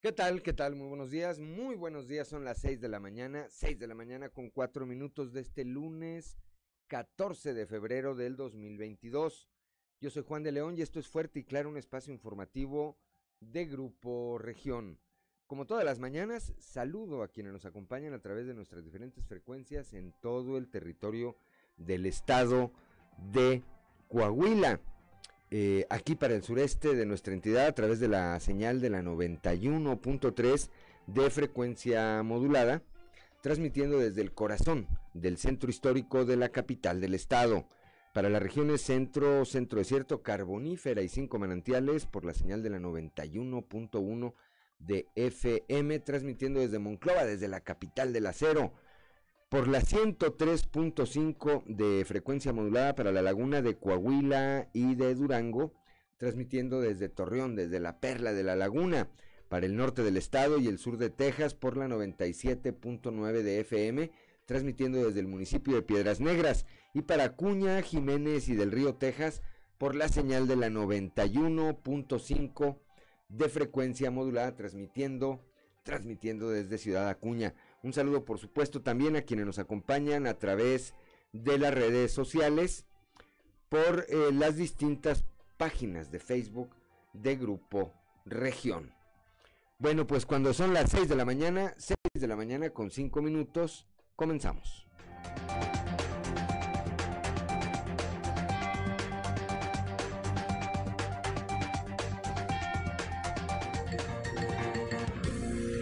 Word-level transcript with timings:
¿Qué 0.00 0.12
tal? 0.12 0.42
¿Qué 0.42 0.52
tal? 0.52 0.76
Muy 0.76 0.86
buenos 0.86 1.10
días. 1.10 1.40
Muy 1.40 1.74
buenos 1.74 2.06
días. 2.06 2.28
Son 2.28 2.44
las 2.44 2.58
6 2.58 2.80
de 2.80 2.88
la 2.88 3.00
mañana. 3.00 3.48
6 3.48 3.80
de 3.80 3.88
la 3.88 3.96
mañana 3.96 4.28
con 4.28 4.48
4 4.48 4.86
minutos 4.86 5.32
de 5.32 5.40
este 5.40 5.64
lunes 5.64 6.38
14 6.86 7.52
de 7.52 7.66
febrero 7.66 8.14
del 8.14 8.36
2022. 8.36 9.48
Yo 10.00 10.10
soy 10.10 10.22
Juan 10.22 10.44
de 10.44 10.52
León 10.52 10.78
y 10.78 10.82
esto 10.82 11.00
es 11.00 11.08
Fuerte 11.08 11.40
y 11.40 11.44
Claro, 11.44 11.68
un 11.68 11.76
espacio 11.76 12.12
informativo 12.12 12.96
de 13.40 13.66
Grupo 13.66 14.38
Región. 14.38 15.00
Como 15.48 15.66
todas 15.66 15.84
las 15.84 15.98
mañanas, 15.98 16.54
saludo 16.60 17.24
a 17.24 17.32
quienes 17.32 17.52
nos 17.52 17.64
acompañan 17.64 18.12
a 18.12 18.22
través 18.22 18.46
de 18.46 18.54
nuestras 18.54 18.84
diferentes 18.84 19.26
frecuencias 19.26 19.94
en 19.94 20.14
todo 20.20 20.58
el 20.58 20.70
territorio 20.70 21.36
del 21.76 22.06
estado 22.06 22.70
de 23.32 23.64
Coahuila. 24.06 24.80
Eh, 25.50 25.86
aquí 25.88 26.14
para 26.14 26.34
el 26.34 26.42
sureste 26.42 26.94
de 26.94 27.06
nuestra 27.06 27.32
entidad 27.32 27.66
a 27.66 27.74
través 27.74 28.00
de 28.00 28.08
la 28.08 28.38
señal 28.38 28.80
de 28.80 28.90
la 28.90 29.02
91.3 29.02 30.68
de 31.06 31.30
frecuencia 31.30 32.22
modulada, 32.22 32.82
transmitiendo 33.40 33.98
desde 33.98 34.20
el 34.20 34.32
corazón 34.32 34.86
del 35.14 35.38
centro 35.38 35.70
histórico 35.70 36.26
de 36.26 36.36
la 36.36 36.50
capital 36.50 37.00
del 37.00 37.14
estado. 37.14 37.66
Para 38.12 38.28
las 38.28 38.42
regiones 38.42 38.82
centro, 38.82 39.44
centro 39.44 39.78
desierto, 39.78 40.22
carbonífera 40.22 41.02
y 41.02 41.08
cinco 41.08 41.38
manantiales 41.38 42.04
por 42.04 42.24
la 42.24 42.34
señal 42.34 42.62
de 42.62 42.70
la 42.70 42.78
91.1 42.78 44.34
de 44.80 45.06
FM, 45.14 45.98
transmitiendo 46.00 46.60
desde 46.60 46.78
Monclova, 46.78 47.24
desde 47.24 47.48
la 47.48 47.60
capital 47.60 48.12
del 48.12 48.26
acero 48.26 48.72
por 49.48 49.66
la 49.66 49.80
103.5 49.80 51.64
de 51.64 52.04
frecuencia 52.04 52.52
modulada 52.52 52.94
para 52.94 53.12
la 53.12 53.22
laguna 53.22 53.62
de 53.62 53.76
Coahuila 53.76 54.68
y 54.74 54.94
de 54.94 55.14
Durango, 55.14 55.72
transmitiendo 56.18 56.82
desde 56.82 57.08
Torreón, 57.08 57.56
desde 57.56 57.80
la 57.80 57.98
Perla 57.98 58.34
de 58.34 58.44
la 58.44 58.56
Laguna, 58.56 59.08
para 59.48 59.64
el 59.64 59.76
norte 59.76 60.02
del 60.02 60.18
estado 60.18 60.58
y 60.58 60.66
el 60.66 60.78
sur 60.78 60.98
de 60.98 61.08
Texas 61.08 61.54
por 61.54 61.78
la 61.78 61.88
97.9 61.88 63.42
de 63.42 63.60
FM, 63.60 64.10
transmitiendo 64.44 65.06
desde 65.06 65.20
el 65.20 65.28
municipio 65.28 65.76
de 65.76 65.82
Piedras 65.82 66.20
Negras, 66.20 66.66
y 66.92 67.02
para 67.02 67.34
Cuña, 67.34 67.80
Jiménez 67.80 68.48
y 68.48 68.54
del 68.54 68.72
Río 68.72 68.96
Texas 68.96 69.40
por 69.78 69.94
la 69.94 70.08
señal 70.08 70.46
de 70.46 70.56
la 70.56 70.68
91.5 70.68 72.76
de 73.28 73.48
frecuencia 73.48 74.10
modulada, 74.10 74.54
transmitiendo, 74.56 75.40
transmitiendo 75.84 76.50
desde 76.50 76.76
Ciudad 76.76 77.08
Acuña. 77.08 77.54
Un 77.82 77.92
saludo, 77.92 78.24
por 78.24 78.38
supuesto, 78.38 78.82
también 78.82 79.16
a 79.16 79.22
quienes 79.22 79.46
nos 79.46 79.58
acompañan 79.58 80.26
a 80.26 80.34
través 80.34 80.94
de 81.32 81.58
las 81.58 81.72
redes 81.72 82.12
sociales 82.12 82.86
por 83.68 84.06
eh, 84.08 84.32
las 84.32 84.56
distintas 84.56 85.24
páginas 85.56 86.10
de 86.10 86.18
Facebook 86.18 86.74
de 87.12 87.36
Grupo 87.36 87.92
Región. 88.24 88.92
Bueno, 89.78 90.06
pues 90.06 90.26
cuando 90.26 90.52
son 90.52 90.74
las 90.74 90.90
6 90.90 91.08
de 91.08 91.16
la 91.16 91.24
mañana, 91.24 91.74
6 91.76 91.96
de 92.14 92.26
la 92.26 92.36
mañana 92.36 92.70
con 92.70 92.90
5 92.90 93.22
minutos, 93.22 93.86
comenzamos. 94.16 94.87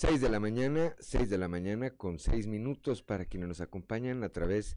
6 0.00 0.20
de 0.20 0.28
la 0.28 0.38
mañana, 0.38 0.94
6 1.00 1.28
de 1.28 1.38
la 1.38 1.48
mañana 1.48 1.90
con 1.90 2.20
6 2.20 2.46
minutos 2.46 3.02
para 3.02 3.24
quienes 3.24 3.48
nos 3.48 3.60
acompañan 3.60 4.22
a 4.22 4.28
través 4.28 4.76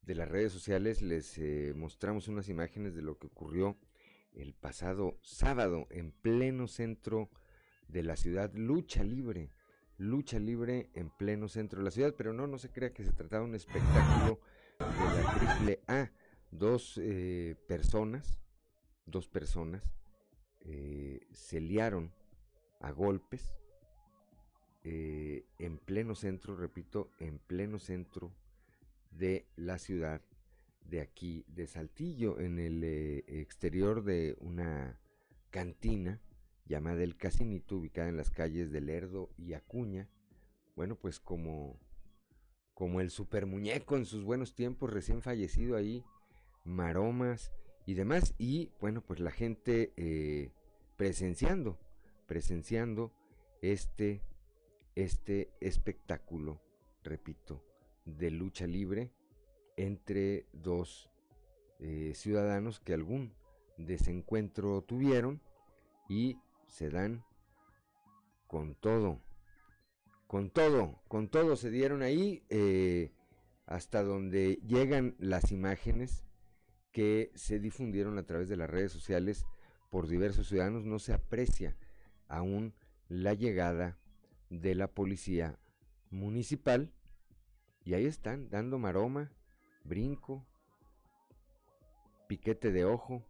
de 0.00 0.14
las 0.14 0.30
redes 0.30 0.50
sociales. 0.50 1.02
Les 1.02 1.36
eh, 1.36 1.74
mostramos 1.76 2.26
unas 2.26 2.48
imágenes 2.48 2.94
de 2.94 3.02
lo 3.02 3.18
que 3.18 3.26
ocurrió 3.26 3.76
el 4.32 4.54
pasado 4.54 5.18
sábado 5.20 5.86
en 5.90 6.10
pleno 6.10 6.68
centro 6.68 7.28
de 7.86 8.02
la 8.02 8.16
ciudad. 8.16 8.50
Lucha 8.54 9.04
libre, 9.04 9.50
lucha 9.98 10.38
libre 10.38 10.88
en 10.94 11.10
pleno 11.10 11.48
centro 11.48 11.80
de 11.80 11.84
la 11.84 11.90
ciudad, 11.90 12.14
pero 12.16 12.32
no, 12.32 12.46
no 12.46 12.56
se 12.56 12.70
crea 12.70 12.94
que 12.94 13.04
se 13.04 13.12
trataba 13.12 13.42
de 13.42 13.50
un 13.50 13.54
espectáculo 13.54 14.40
de 14.78 15.22
la 15.22 15.34
triple 15.34 15.80
A. 15.86 16.10
Dos 16.50 16.96
eh, 16.96 17.56
personas, 17.68 18.38
dos 19.04 19.28
personas 19.28 19.82
eh, 20.60 21.20
se 21.30 21.60
liaron 21.60 22.10
a 22.80 22.90
golpes 22.90 23.52
eh, 24.84 25.44
en 25.58 25.78
pleno 25.78 26.14
centro, 26.14 26.56
repito, 26.56 27.10
en 27.20 27.38
pleno 27.38 27.78
centro 27.78 28.32
de 29.10 29.46
la 29.56 29.78
ciudad 29.78 30.22
de 30.84 31.00
aquí, 31.00 31.44
de 31.48 31.66
Saltillo, 31.66 32.40
en 32.40 32.58
el 32.58 32.82
eh, 32.82 33.24
exterior 33.28 34.02
de 34.02 34.36
una 34.40 34.98
cantina 35.50 36.20
llamada 36.66 37.02
El 37.02 37.16
Casinito, 37.16 37.76
ubicada 37.76 38.08
en 38.08 38.16
las 38.16 38.30
calles 38.30 38.72
de 38.72 38.80
Lerdo 38.80 39.30
y 39.36 39.52
Acuña. 39.52 40.08
Bueno, 40.74 40.96
pues 40.96 41.20
como, 41.20 41.78
como 42.74 43.00
el 43.00 43.10
super 43.10 43.46
muñeco 43.46 43.96
en 43.96 44.06
sus 44.06 44.24
buenos 44.24 44.54
tiempos, 44.54 44.92
recién 44.92 45.22
fallecido 45.22 45.76
ahí, 45.76 46.04
maromas 46.64 47.52
y 47.86 47.94
demás. 47.94 48.34
Y 48.38 48.70
bueno, 48.80 49.02
pues 49.02 49.20
la 49.20 49.30
gente 49.30 49.92
eh, 49.96 50.50
presenciando, 50.96 51.78
presenciando 52.26 53.12
este 53.60 54.22
este 54.94 55.52
espectáculo, 55.60 56.60
repito, 57.02 57.64
de 58.04 58.30
lucha 58.30 58.66
libre 58.66 59.10
entre 59.76 60.46
dos 60.52 61.10
eh, 61.78 62.12
ciudadanos 62.14 62.80
que 62.80 62.94
algún 62.94 63.34
desencuentro 63.76 64.82
tuvieron 64.82 65.40
y 66.08 66.38
se 66.66 66.90
dan 66.90 67.24
con 68.46 68.74
todo, 68.74 69.20
con 70.26 70.50
todo, 70.50 71.00
con 71.08 71.28
todo 71.28 71.56
se 71.56 71.70
dieron 71.70 72.02
ahí 72.02 72.44
eh, 72.50 73.12
hasta 73.66 74.02
donde 74.02 74.60
llegan 74.66 75.16
las 75.18 75.52
imágenes 75.52 76.24
que 76.90 77.32
se 77.34 77.58
difundieron 77.58 78.18
a 78.18 78.26
través 78.26 78.48
de 78.48 78.56
las 78.56 78.68
redes 78.68 78.92
sociales 78.92 79.46
por 79.90 80.06
diversos 80.06 80.48
ciudadanos, 80.48 80.84
no 80.84 80.98
se 80.98 81.14
aprecia 81.14 81.76
aún 82.28 82.74
la 83.08 83.34
llegada 83.34 83.98
de 84.52 84.74
la 84.74 84.86
policía 84.86 85.58
municipal 86.10 86.92
y 87.84 87.94
ahí 87.94 88.04
están 88.04 88.50
dando 88.50 88.78
maroma, 88.78 89.32
brinco, 89.82 90.46
piquete 92.28 92.70
de 92.70 92.84
ojo 92.84 93.24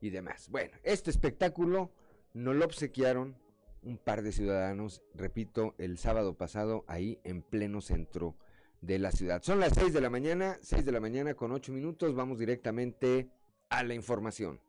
y 0.00 0.10
demás. 0.10 0.48
Bueno, 0.50 0.76
este 0.82 1.10
espectáculo 1.10 1.90
no 2.34 2.52
lo 2.52 2.66
obsequiaron 2.66 3.36
un 3.82 3.96
par 3.96 4.22
de 4.22 4.32
ciudadanos, 4.32 5.02
repito, 5.14 5.74
el 5.78 5.96
sábado 5.96 6.34
pasado 6.34 6.84
ahí 6.88 7.18
en 7.24 7.40
pleno 7.42 7.80
centro 7.80 8.36
de 8.82 8.98
la 8.98 9.12
ciudad. 9.12 9.42
Son 9.42 9.60
las 9.60 9.72
6 9.74 9.94
de 9.94 10.00
la 10.00 10.10
mañana, 10.10 10.58
6 10.60 10.84
de 10.84 10.92
la 10.92 11.00
mañana 11.00 11.34
con 11.34 11.52
8 11.52 11.72
minutos, 11.72 12.14
vamos 12.14 12.38
directamente 12.38 13.30
a 13.70 13.82
la 13.82 13.94
información. 13.94 14.60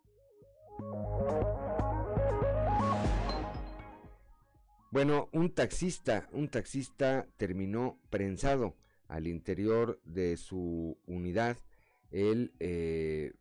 Bueno, 4.98 5.30
un 5.32 5.52
taxista, 5.52 6.28
un 6.32 6.48
taxista 6.48 7.28
terminó 7.38 8.00
prensado 8.10 8.76
al 9.08 9.28
interior 9.28 10.02
de 10.06 10.38
su 10.38 10.98
unidad 11.06 11.56
el, 12.10 12.52
eh, 12.60 13.34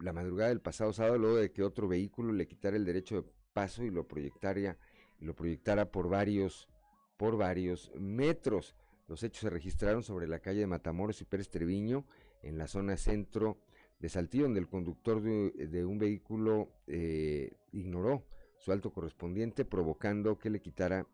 la 0.00 0.14
madrugada 0.14 0.48
del 0.48 0.62
pasado 0.62 0.94
sábado 0.94 1.18
luego 1.18 1.36
de 1.36 1.52
que 1.52 1.62
otro 1.62 1.86
vehículo 1.86 2.32
le 2.32 2.46
quitara 2.46 2.78
el 2.78 2.86
derecho 2.86 3.16
de 3.16 3.28
paso 3.52 3.84
y 3.84 3.90
lo 3.90 4.08
proyectara, 4.08 4.78
lo 5.20 5.36
proyectara 5.36 5.92
por 5.92 6.08
varios, 6.08 6.70
por 7.18 7.36
varios 7.36 7.92
metros. 7.94 8.74
Los 9.06 9.22
hechos 9.22 9.40
se 9.40 9.50
registraron 9.50 10.02
sobre 10.02 10.26
la 10.26 10.38
calle 10.38 10.60
de 10.60 10.66
Matamoros 10.66 11.20
y 11.20 11.26
Pérez 11.26 11.50
Treviño, 11.50 12.06
en 12.42 12.56
la 12.56 12.68
zona 12.68 12.96
centro 12.96 13.58
de 13.98 14.08
Saltillo, 14.08 14.44
donde 14.44 14.60
el 14.60 14.68
conductor 14.68 15.20
de, 15.20 15.84
un 15.84 15.98
vehículo 15.98 16.70
eh, 16.86 17.52
ignoró 17.70 18.24
su 18.62 18.72
alto 18.72 18.92
correspondiente, 18.92 19.64
provocando 19.64 20.38
que 20.38 20.50
le 20.50 20.60
quitara 20.60 21.06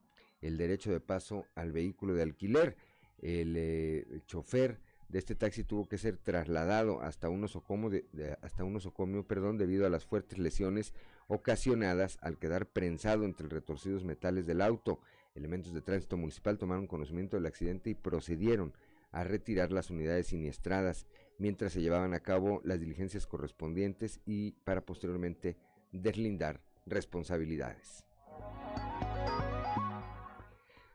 el 0.43 0.59
derecho 0.59 0.93
de 0.93 1.01
paso 1.01 1.47
al 1.55 1.73
vehículo 1.73 2.15
de 2.15 2.23
alquiler. 2.23 2.77
El, 3.21 3.55
eh, 3.57 4.21
chofer 4.27 4.79
de 5.09 5.19
este 5.19 5.35
taxi 5.35 5.65
tuvo 5.65 5.89
que 5.89 5.97
ser 5.97 6.19
trasladado 6.19 7.01
hasta 7.01 7.31
un 7.31 7.43
osocomio, 7.43 8.03
hasta 8.43 8.65
un 8.65 9.25
perdón, 9.25 9.57
debido 9.57 9.87
a 9.87 9.91
las 9.91 10.05
fuertes 10.05 10.39
lesiones 10.39 10.93
ocasionadas 11.27 12.19
al 12.21 12.39
quedar 12.39 12.67
prensado 12.67 13.25
entre 13.25 13.49
retorcidos 13.49 14.05
metales 14.05 14.47
del 14.47 14.61
auto. 14.61 15.01
Elementos 15.35 15.73
de 15.73 15.81
tránsito 15.81 16.17
municipal 16.19 16.59
tomaron 16.59 16.87
conocimiento 16.87 17.37
del 17.37 17.47
accidente 17.47 17.91
y 17.91 17.95
procedieron 17.95 18.75
a 19.11 19.25
retirar 19.25 19.73
las 19.73 19.89
unidades 19.89 20.27
siniestradas 20.27 21.07
mientras 21.39 21.73
se 21.73 21.81
llevaban 21.81 22.13
a 22.13 22.21
cabo 22.21 22.61
las 22.65 22.79
diligencias 22.79 23.27
correspondientes 23.27 24.21
y 24.27 24.53
para 24.65 24.85
posteriormente 24.85 25.57
deslindar 25.93 26.61
responsabilidades. 26.91 28.05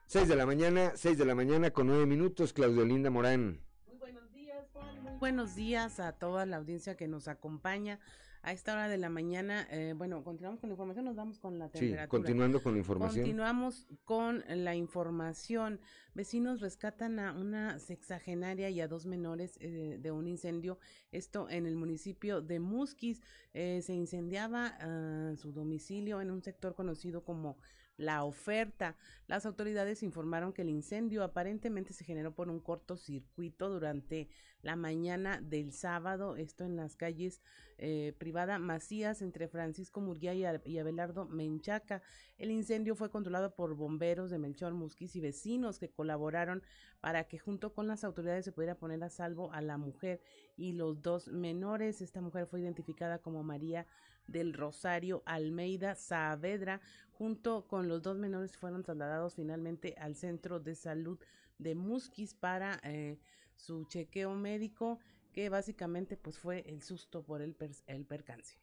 6 0.07 0.28
de 0.28 0.36
la 0.36 0.45
mañana, 0.45 0.92
6 0.95 1.18
de 1.18 1.25
la 1.25 1.34
mañana 1.34 1.72
con 1.72 1.88
9 1.88 2.06
minutos, 2.06 2.54
Claudio 2.54 2.86
Linda 2.86 3.10
Morán. 3.10 3.62
Muy 3.88 3.98
buenos 3.98 4.31
días, 4.31 4.69
Juan. 4.72 5.19
Buenos 5.19 5.56
días 5.56 6.00
a 6.00 6.12
toda 6.12 6.45
la 6.45 6.57
audiencia 6.57 6.95
que 6.95 7.07
nos 7.07 7.28
acompaña 7.28 8.00
a 8.44 8.51
esta 8.51 8.74
hora 8.74 8.90
de 8.90 8.98
la 8.98 9.10
mañana. 9.10 9.66
Eh, 9.72 9.94
bueno, 9.95 10.22
continuamos 10.24 10.60
con 10.60 10.69
la 10.69 10.74
información, 10.74 11.06
nos 11.06 11.16
vamos 11.16 11.40
con 11.40 11.57
la 11.57 11.69
temperatura. 11.69 12.04
Sí, 12.04 12.10
continuando 12.10 12.62
con 12.62 12.74
la 12.74 12.80
información. 12.80 13.24
Continuamos 13.24 13.88
con 14.04 14.44
la 14.48 14.75
información. 14.75 15.80
Vecinos 16.13 16.60
rescatan 16.60 17.19
a 17.19 17.31
una 17.31 17.80
sexagenaria 17.80 18.69
y 18.69 18.81
a 18.81 18.88
dos 18.90 19.06
menores 19.06 19.57
eh, 19.62 19.98
de 20.00 20.12
un 20.12 20.28
incendio. 20.28 20.78
Esto 21.12 21.50
en 21.50 21.66
el 21.66 21.78
municipio 21.78 22.42
de 22.42 22.60
Musquis. 22.60 23.22
Eh, 23.54 23.81
se 23.81 23.94
incendiaba 23.94 24.78
ah, 24.80 25.34
su 25.38 25.54
domicilio 25.54 26.19
en 26.19 26.30
un 26.30 26.44
sector 26.44 26.75
conocido 26.75 27.24
como 27.24 27.57
la 27.98 28.24
oferta. 28.24 28.95
Las 29.28 29.45
autoridades 29.45 30.04
informaron 30.04 30.54
que 30.54 30.63
el 30.63 30.69
incendio 30.69 31.24
aparentemente 31.24 31.94
se 31.94 32.04
generó 32.04 32.34
por 32.34 32.50
un 32.50 32.60
cortocircuito 32.60 33.69
durante 33.69 34.30
la 34.62 34.75
mañana 34.75 35.42
del 35.42 35.74
sábado, 35.74 36.38
esto 36.38 36.63
en 36.63 36.78
las 36.78 36.95
calles 36.95 37.42
eh, 37.78 38.13
privada 38.18 38.60
Macías 38.60 39.22
entre 39.22 39.48
Francisco 39.48 40.00
Murguía 40.00 40.34
y, 40.34 40.78
Abelardo 40.78 41.25
Menchaca. 41.25 42.01
El 42.38 42.50
incendio 42.50 42.95
fue 42.95 43.10
controlado 43.10 43.56
por 43.56 43.75
bomberos 43.75 44.31
de 44.31 44.40
Melchor 44.40 44.74
Musquiz 44.74 45.16
y 45.16 45.19
vecinos 45.19 45.80
que 45.80 45.90
colaboraron 45.90 46.63
para 47.01 47.25
que 47.25 47.40
junto 47.40 47.74
con 47.74 47.88
las 47.88 48.04
autoridades 48.06 48.45
se 48.45 48.54
pudiera 48.54 48.75
poner 48.75 49.04
a 49.04 49.10
salvo 49.10 49.51
a 49.51 49.62
la 49.62 49.78
mujer 49.78 50.22
y 50.56 50.72
los 50.72 51.01
dos 51.01 51.28
menores. 51.28 52.01
Esta 52.01 52.22
mujer 52.22 52.48
fue 52.48 52.62
identificada 52.62 53.19
como 53.19 53.44
María 53.44 53.86
del 54.28 54.54
Rosario 54.54 55.24
Almeida 55.25 55.96
Saavedra, 55.96 56.81
junto 57.12 57.68
con 57.68 57.88
los 57.88 58.02
dos 58.02 58.18
menores 58.18 58.58
fueron 58.58 58.84
trasladados 58.84 59.36
finalmente 59.36 59.96
al 59.98 60.16
centro 60.16 60.60
de 60.60 60.75
salud 60.75 61.20
de 61.58 61.75
Musquis 61.75 62.34
para 62.34 62.80
eh, 62.84 63.20
su 63.56 63.86
chequeo 63.86 64.36
médico, 64.36 65.00
que 65.31 65.50
básicamente 65.50 66.18
pues 66.18 66.38
fue 66.38 66.64
el 66.68 66.81
susto 66.81 67.24
por 67.24 67.42
el, 67.42 67.56
percance. 67.56 68.58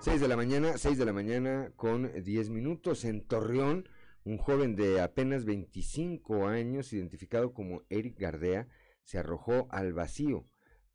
6 0.00 0.20
de 0.20 0.28
la 0.28 0.36
mañana, 0.36 0.76
6 0.76 0.98
de 0.98 1.04
la 1.04 1.12
mañana 1.12 1.72
con 1.76 2.12
10 2.22 2.50
minutos 2.50 3.04
en 3.04 3.26
Torreón, 3.26 3.88
un 4.24 4.38
joven 4.38 4.76
de 4.76 5.00
apenas 5.00 5.44
25 5.44 6.46
años, 6.46 6.92
identificado 6.92 7.52
como 7.52 7.82
Eric 7.88 8.18
Gardea, 8.18 8.68
se 9.04 9.18
arrojó 9.18 9.68
al 9.70 9.92
vacío 9.92 10.46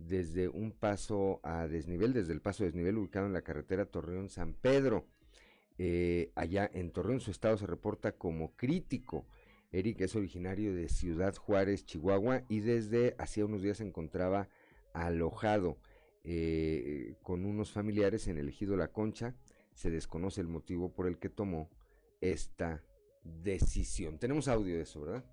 desde 0.07 0.47
un 0.47 0.71
paso 0.71 1.39
a 1.43 1.67
desnivel, 1.67 2.13
desde 2.13 2.33
el 2.33 2.41
paso 2.41 2.63
a 2.63 2.65
desnivel 2.65 2.97
ubicado 2.97 3.25
en 3.25 3.33
la 3.33 3.41
carretera 3.41 3.85
Torreón-San 3.85 4.53
Pedro. 4.53 5.05
Eh, 5.77 6.31
allá 6.35 6.69
en 6.73 6.91
Torreón 6.91 7.19
su 7.19 7.31
estado 7.31 7.57
se 7.57 7.67
reporta 7.67 8.11
como 8.13 8.55
crítico. 8.55 9.25
Eric 9.71 10.01
es 10.01 10.15
originario 10.15 10.75
de 10.75 10.89
Ciudad 10.89 11.35
Juárez, 11.35 11.85
Chihuahua, 11.85 12.43
y 12.49 12.59
desde 12.59 13.15
hacía 13.17 13.45
unos 13.45 13.61
días 13.61 13.77
se 13.77 13.85
encontraba 13.85 14.49
alojado 14.93 15.77
eh, 16.23 17.15
con 17.23 17.45
unos 17.45 17.71
familiares 17.71 18.27
en 18.27 18.37
el 18.37 18.49
ejido 18.49 18.75
La 18.75 18.89
Concha. 18.89 19.33
Se 19.73 19.89
desconoce 19.89 20.41
el 20.41 20.47
motivo 20.47 20.93
por 20.93 21.07
el 21.07 21.17
que 21.17 21.29
tomó 21.29 21.69
esta 22.19 22.83
decisión. 23.23 24.19
Tenemos 24.19 24.47
audio 24.47 24.75
de 24.75 24.81
eso, 24.81 25.01
¿verdad? 25.01 25.23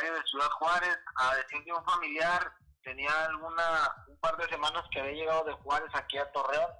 De 0.00 0.26
Ciudad 0.26 0.50
Juárez 0.52 0.98
a 1.16 1.36
decir 1.36 1.62
que 1.64 1.72
un 1.72 1.84
familiar 1.84 2.50
tenía 2.82 3.10
alguna 3.26 3.94
un 4.08 4.16
par 4.20 4.36
de 4.38 4.48
semanas 4.48 4.82
que 4.90 5.00
había 5.00 5.12
llegado 5.12 5.44
de 5.44 5.52
Juárez 5.52 5.90
aquí 5.92 6.16
a 6.16 6.32
Torreón 6.32 6.70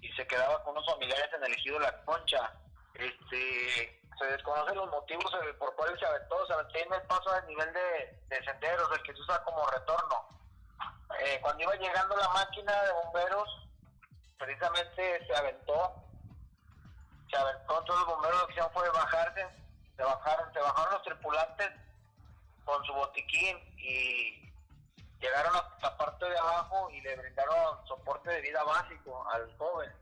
y 0.00 0.10
se 0.12 0.26
quedaba 0.26 0.62
con 0.62 0.72
unos 0.72 0.86
familiares 0.86 1.28
en 1.34 1.44
el 1.44 1.52
ejido 1.52 1.80
La 1.80 2.04
Concha. 2.04 2.52
Este, 2.94 4.00
se 4.16 4.24
desconocen 4.26 4.76
los 4.76 4.90
motivos 4.90 5.32
por 5.58 5.74
cuales 5.74 5.98
se 5.98 6.06
aventó, 6.06 6.46
se 6.46 6.52
aventó 6.52 6.78
en 6.78 6.92
el 6.92 7.02
paso 7.02 7.30
a 7.30 7.40
nivel 7.42 7.72
de, 7.72 8.20
de 8.28 8.44
senderos, 8.44 8.88
el 8.92 9.02
que 9.02 9.12
se 9.12 9.20
usa 9.20 9.42
como 9.42 9.66
retorno. 9.66 10.28
Eh, 11.20 11.40
cuando 11.42 11.64
iba 11.64 11.74
llegando 11.74 12.16
la 12.16 12.28
máquina 12.28 12.82
de 12.82 12.92
bomberos, 12.92 13.68
precisamente 14.38 15.26
se 15.26 15.34
aventó, 15.34 15.94
se 17.28 17.36
aventó, 17.36 17.82
todos 17.84 18.00
los 18.00 18.08
bomberos 18.08 18.40
lo 18.40 18.46
que 18.46 18.52
hicieron 18.52 18.72
fue 18.72 18.88
bajarse, 18.88 19.46
se 19.96 20.02
bajaron, 20.02 20.52
se 20.52 20.60
bajaron 20.60 20.92
los 20.92 21.02
tripulantes 21.02 21.70
con 22.64 22.84
su 22.84 22.92
botiquín 22.92 23.58
y 23.78 24.52
llegaron 25.20 25.54
a 25.54 25.78
la 25.80 25.96
parte 25.96 26.28
de 26.28 26.38
abajo 26.38 26.90
y 26.90 27.00
le 27.00 27.16
brindaron 27.16 27.86
soporte 27.86 28.30
de 28.30 28.40
vida 28.40 28.62
básico 28.64 29.24
al 29.30 29.56
joven, 29.56 29.92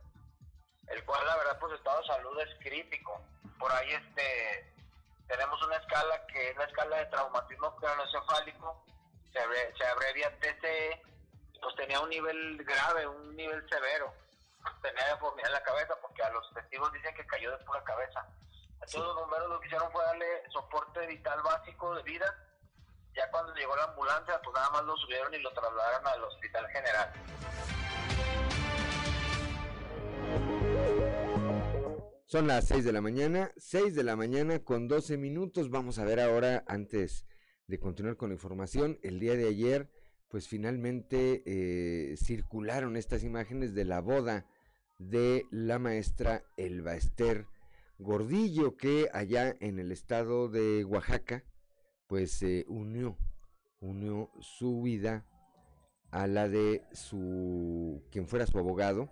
el 0.87 1.05
cual 1.05 1.25
la 1.25 1.37
verdad 1.37 1.59
pues 1.59 1.73
estado 1.73 2.01
de 2.01 2.07
salud 2.07 2.39
es 2.41 2.59
crítico. 2.59 3.21
Por 3.59 3.71
ahí 3.71 3.91
este 3.91 4.73
tenemos 5.27 5.61
una 5.63 5.77
escala 5.77 6.25
que 6.27 6.49
es 6.49 6.57
la 6.57 6.65
escala 6.65 6.97
de 6.97 7.05
traumatismo 7.05 7.75
craneoencefálico, 7.77 8.83
se, 9.31 9.77
se 9.77 9.85
abrevia 9.85 10.37
TCE, 10.39 11.01
pues 11.61 11.75
tenía 11.75 12.01
un 12.01 12.09
nivel 12.09 12.63
grave, 12.65 13.07
un 13.07 13.35
nivel 13.35 13.63
severo, 13.69 14.13
tenía 14.81 15.07
deformidad 15.07 15.47
en 15.47 15.53
la 15.53 15.63
cabeza 15.63 15.95
porque 16.01 16.23
a 16.23 16.31
los 16.31 16.53
testigos 16.53 16.91
dicen 16.91 17.15
que 17.15 17.25
cayó 17.27 17.55
de 17.55 17.63
pura 17.63 17.83
cabeza. 17.83 18.27
Todos 18.91 19.15
los 19.15 19.25
números 19.27 19.49
lo 19.49 19.59
que 19.59 19.67
hicieron 19.67 19.91
fue 19.91 20.03
darle 20.03 20.49
soporte 20.51 21.05
vital 21.05 21.41
básico 21.43 21.95
de 21.95 22.03
vida 22.03 22.35
ya 23.15 23.29
cuando 23.31 23.53
llegó 23.53 23.75
la 23.75 23.85
ambulancia, 23.85 24.39
pues 24.43 24.53
nada 24.53 24.69
más 24.71 24.85
lo 24.85 24.95
subieron 24.97 25.33
y 25.33 25.39
lo 25.39 25.51
trasladaron 25.53 26.07
al 26.07 26.23
hospital 26.23 26.67
general. 26.69 27.13
Son 32.25 32.47
las 32.47 32.67
6 32.69 32.85
de 32.85 32.93
la 32.93 33.01
mañana, 33.01 33.51
6 33.57 33.93
de 33.93 34.03
la 34.03 34.15
mañana 34.15 34.59
con 34.59 34.87
12 34.87 35.17
minutos. 35.17 35.69
Vamos 35.69 35.99
a 35.99 36.05
ver 36.05 36.21
ahora, 36.21 36.63
antes 36.65 37.25
de 37.67 37.77
continuar 37.77 38.15
con 38.15 38.29
la 38.29 38.35
información, 38.35 38.99
el 39.03 39.19
día 39.19 39.35
de 39.35 39.49
ayer, 39.49 39.89
pues 40.29 40.47
finalmente 40.47 41.43
eh, 41.45 42.15
circularon 42.15 42.95
estas 42.95 43.23
imágenes 43.23 43.75
de 43.75 43.83
la 43.83 43.99
boda 43.99 44.45
de 44.97 45.45
la 45.51 45.77
maestra 45.77 46.43
Elba 46.55 46.93
Ester 46.93 47.47
Gordillo, 47.99 48.77
que 48.77 49.09
allá 49.13 49.55
en 49.59 49.79
el 49.79 49.91
estado 49.91 50.47
de 50.47 50.85
Oaxaca, 50.85 51.43
pues 52.11 52.31
se 52.33 52.65
unió, 52.67 53.15
unió 53.79 54.29
su 54.41 54.81
vida 54.81 55.25
a 56.11 56.27
la 56.27 56.49
de 56.49 56.83
su, 56.91 58.03
quien 58.11 58.27
fuera 58.27 58.45
su 58.45 58.59
abogado, 58.59 59.07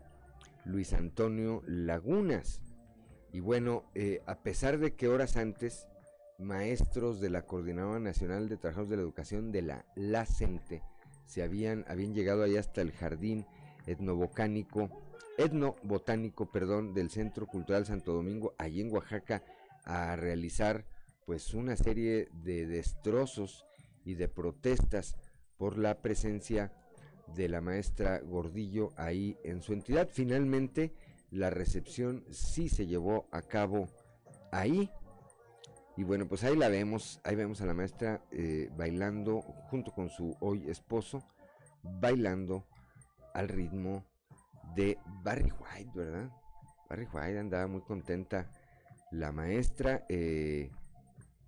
Luis 0.66 0.92
Antonio 0.92 1.64
Lagunas. 1.66 2.60
Y 3.32 3.40
bueno, 3.40 3.86
eh, 3.96 4.22
a 4.26 4.44
pesar 4.44 4.80
de 4.80 4.98
que 4.98 5.08
horas 5.08 5.38
antes, 5.38 5.88
maestros 6.40 7.22
de 7.22 7.30
la 7.30 7.44
Coordinadora 7.44 8.02
Nacional 8.02 8.50
de 8.50 8.58
Trabajadores 8.58 8.90
de 8.90 8.98
la 8.98 9.04
Educación 9.04 9.54
de 9.54 9.62
la 9.62 9.86
LACENTE 9.96 10.84
se 11.26 11.42
habían, 11.42 11.86
habían 11.88 12.14
llegado 12.14 12.44
ahí 12.44 12.58
hasta 12.58 12.82
el 12.82 12.92
jardín 12.92 13.46
etnobotánico, 13.86 14.90
etnobotánico, 15.38 16.52
perdón, 16.52 16.94
del 16.94 17.10
Centro 17.12 17.48
Cultural 17.48 17.86
Santo 17.86 18.12
Domingo, 18.12 18.56
allí 18.58 18.82
en 18.82 18.92
Oaxaca, 18.92 19.42
a 19.86 20.18
realizar 20.18 20.84
pues 21.30 21.54
una 21.54 21.76
serie 21.76 22.28
de 22.42 22.66
destrozos 22.66 23.68
y 24.04 24.16
de 24.16 24.28
protestas 24.28 25.16
por 25.58 25.78
la 25.78 26.02
presencia 26.02 26.74
de 27.36 27.48
la 27.48 27.62
maestra 27.62 28.18
Gordillo 28.18 28.94
ahí 28.98 29.38
en 29.44 29.62
su 29.62 29.74
entidad. 29.74 30.10
Finalmente, 30.12 30.92
la 31.30 31.52
recepción 31.52 32.26
sí 32.32 32.68
se 32.68 32.88
llevó 32.88 33.28
a 33.32 33.44
cabo 33.44 33.90
ahí. 34.52 34.90
Y 35.98 36.04
bueno, 36.04 36.28
pues 36.28 36.44
ahí 36.44 36.56
la 36.56 36.68
vemos, 36.68 37.22
ahí 37.24 37.36
vemos 37.36 37.62
a 37.62 37.68
la 37.68 37.76
maestra 37.76 38.26
eh, 38.32 38.72
bailando 38.76 39.42
junto 39.70 39.92
con 39.92 40.10
su 40.10 40.36
hoy 40.40 40.68
esposo, 40.68 41.24
bailando 41.84 42.66
al 43.36 43.50
ritmo 43.50 44.04
de 44.76 44.98
Barry 45.22 45.52
White, 45.52 45.92
¿verdad? 45.94 46.32
Barry 46.90 47.08
White 47.14 47.38
andaba 47.38 47.68
muy 47.68 47.82
contenta. 47.82 48.50
La 49.12 49.32
maestra, 49.32 50.06
eh, 50.10 50.72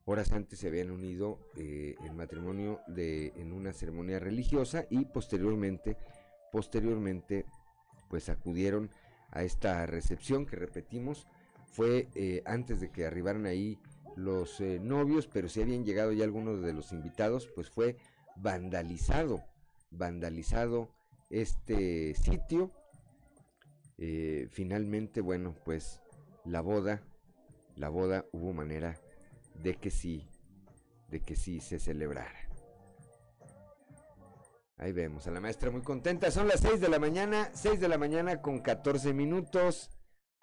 Horas 0.05 0.31
antes 0.31 0.59
se 0.59 0.67
habían 0.67 0.91
unido 0.91 1.39
eh, 1.55 1.95
en 2.03 2.15
matrimonio 2.15 2.81
de, 2.87 3.33
en 3.35 3.53
una 3.53 3.71
ceremonia 3.71 4.19
religiosa 4.19 4.85
y 4.89 5.05
posteriormente, 5.05 5.95
posteriormente, 6.51 7.45
pues 8.09 8.29
acudieron 8.29 8.89
a 9.31 9.43
esta 9.43 9.85
recepción 9.85 10.45
que 10.45 10.55
repetimos. 10.55 11.27
Fue 11.65 12.09
eh, 12.15 12.41
antes 12.45 12.81
de 12.81 12.91
que 12.91 13.05
arribaran 13.05 13.45
ahí 13.45 13.79
los 14.15 14.59
eh, 14.59 14.79
novios, 14.81 15.27
pero 15.27 15.47
si 15.47 15.61
habían 15.61 15.85
llegado 15.85 16.11
ya 16.11 16.23
algunos 16.23 16.61
de 16.61 16.73
los 16.73 16.91
invitados, 16.91 17.47
pues 17.55 17.69
fue 17.69 17.97
vandalizado, 18.35 19.43
vandalizado 19.91 20.89
este 21.29 22.13
sitio. 22.15 22.71
Eh, 23.97 24.47
finalmente, 24.51 25.21
bueno, 25.21 25.55
pues 25.63 26.01
la 26.43 26.61
boda, 26.61 27.01
la 27.75 27.89
boda 27.89 28.25
hubo 28.31 28.53
manera 28.53 28.99
de 29.55 29.75
que 29.75 29.89
sí, 29.89 30.27
de 31.09 31.21
que 31.21 31.35
sí 31.35 31.59
se 31.59 31.79
celebrara. 31.79 32.39
Ahí 34.77 34.93
vemos 34.93 35.27
a 35.27 35.31
la 35.31 35.39
maestra 35.39 35.69
muy 35.69 35.83
contenta. 35.83 36.31
Son 36.31 36.47
las 36.47 36.61
6 36.61 36.81
de 36.81 36.89
la 36.89 36.97
mañana, 36.97 37.51
6 37.53 37.79
de 37.79 37.87
la 37.87 37.99
mañana 37.99 38.41
con 38.41 38.59
14 38.59 39.13
minutos. 39.13 39.91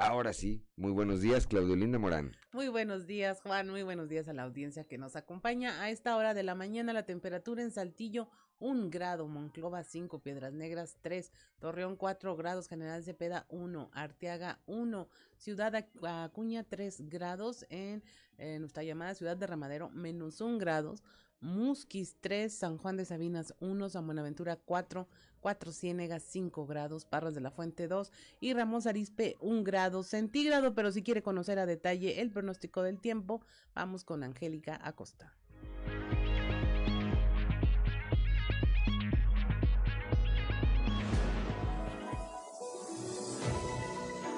Ahora 0.00 0.32
sí, 0.32 0.64
muy 0.76 0.92
buenos 0.92 1.20
días, 1.20 1.48
Claudio 1.48 1.74
Linda 1.74 1.98
Morán. 1.98 2.30
Muy 2.52 2.68
buenos 2.68 3.08
días, 3.08 3.40
Juan. 3.40 3.68
Muy 3.68 3.82
buenos 3.82 4.08
días 4.08 4.28
a 4.28 4.32
la 4.32 4.44
audiencia 4.44 4.84
que 4.84 4.96
nos 4.96 5.16
acompaña. 5.16 5.82
A 5.82 5.90
esta 5.90 6.16
hora 6.16 6.34
de 6.34 6.44
la 6.44 6.54
mañana, 6.54 6.92
la 6.92 7.04
temperatura 7.04 7.62
en 7.62 7.72
Saltillo, 7.72 8.28
un 8.58 8.90
grado, 8.90 9.28
Monclova 9.28 9.82
5, 9.84 10.20
Piedras 10.20 10.52
Negras 10.52 10.96
3, 11.02 11.32
Torreón 11.58 11.96
4 11.96 12.36
grados, 12.36 12.68
General 12.68 13.02
Cepeda 13.02 13.46
1, 13.48 13.90
Arteaga 13.92 14.60
1, 14.66 15.08
Ciudad 15.36 15.74
Acuña 16.02 16.64
3 16.64 17.08
grados, 17.08 17.66
en, 17.70 18.02
en 18.38 18.60
nuestra 18.60 18.82
llamada 18.82 19.14
Ciudad 19.14 19.36
de 19.36 19.46
Ramadero 19.46 19.90
menos 19.90 20.40
1 20.40 20.58
grados, 20.58 21.02
Musquis 21.40 22.16
3, 22.20 22.52
San 22.52 22.78
Juan 22.78 22.96
de 22.96 23.04
Sabinas 23.04 23.54
1, 23.60 23.88
San 23.90 24.06
Buenaventura 24.06 24.56
4, 24.56 25.06
4 25.40 25.72
Ciénegas 25.72 26.22
5 26.24 26.66
grados, 26.66 27.04
Parras 27.04 27.34
de 27.34 27.40
la 27.40 27.50
Fuente 27.50 27.86
2 27.86 28.10
y 28.40 28.54
Ramos 28.54 28.86
Arispe 28.86 29.36
1 29.40 29.62
grado 29.62 30.02
centígrado. 30.02 30.74
Pero 30.74 30.90
si 30.90 31.02
quiere 31.02 31.22
conocer 31.22 31.58
a 31.58 31.66
detalle 31.66 32.20
el 32.20 32.30
pronóstico 32.30 32.82
del 32.82 33.00
tiempo, 33.00 33.40
vamos 33.74 34.04
con 34.04 34.24
Angélica 34.24 34.80
Acosta. 34.82 35.36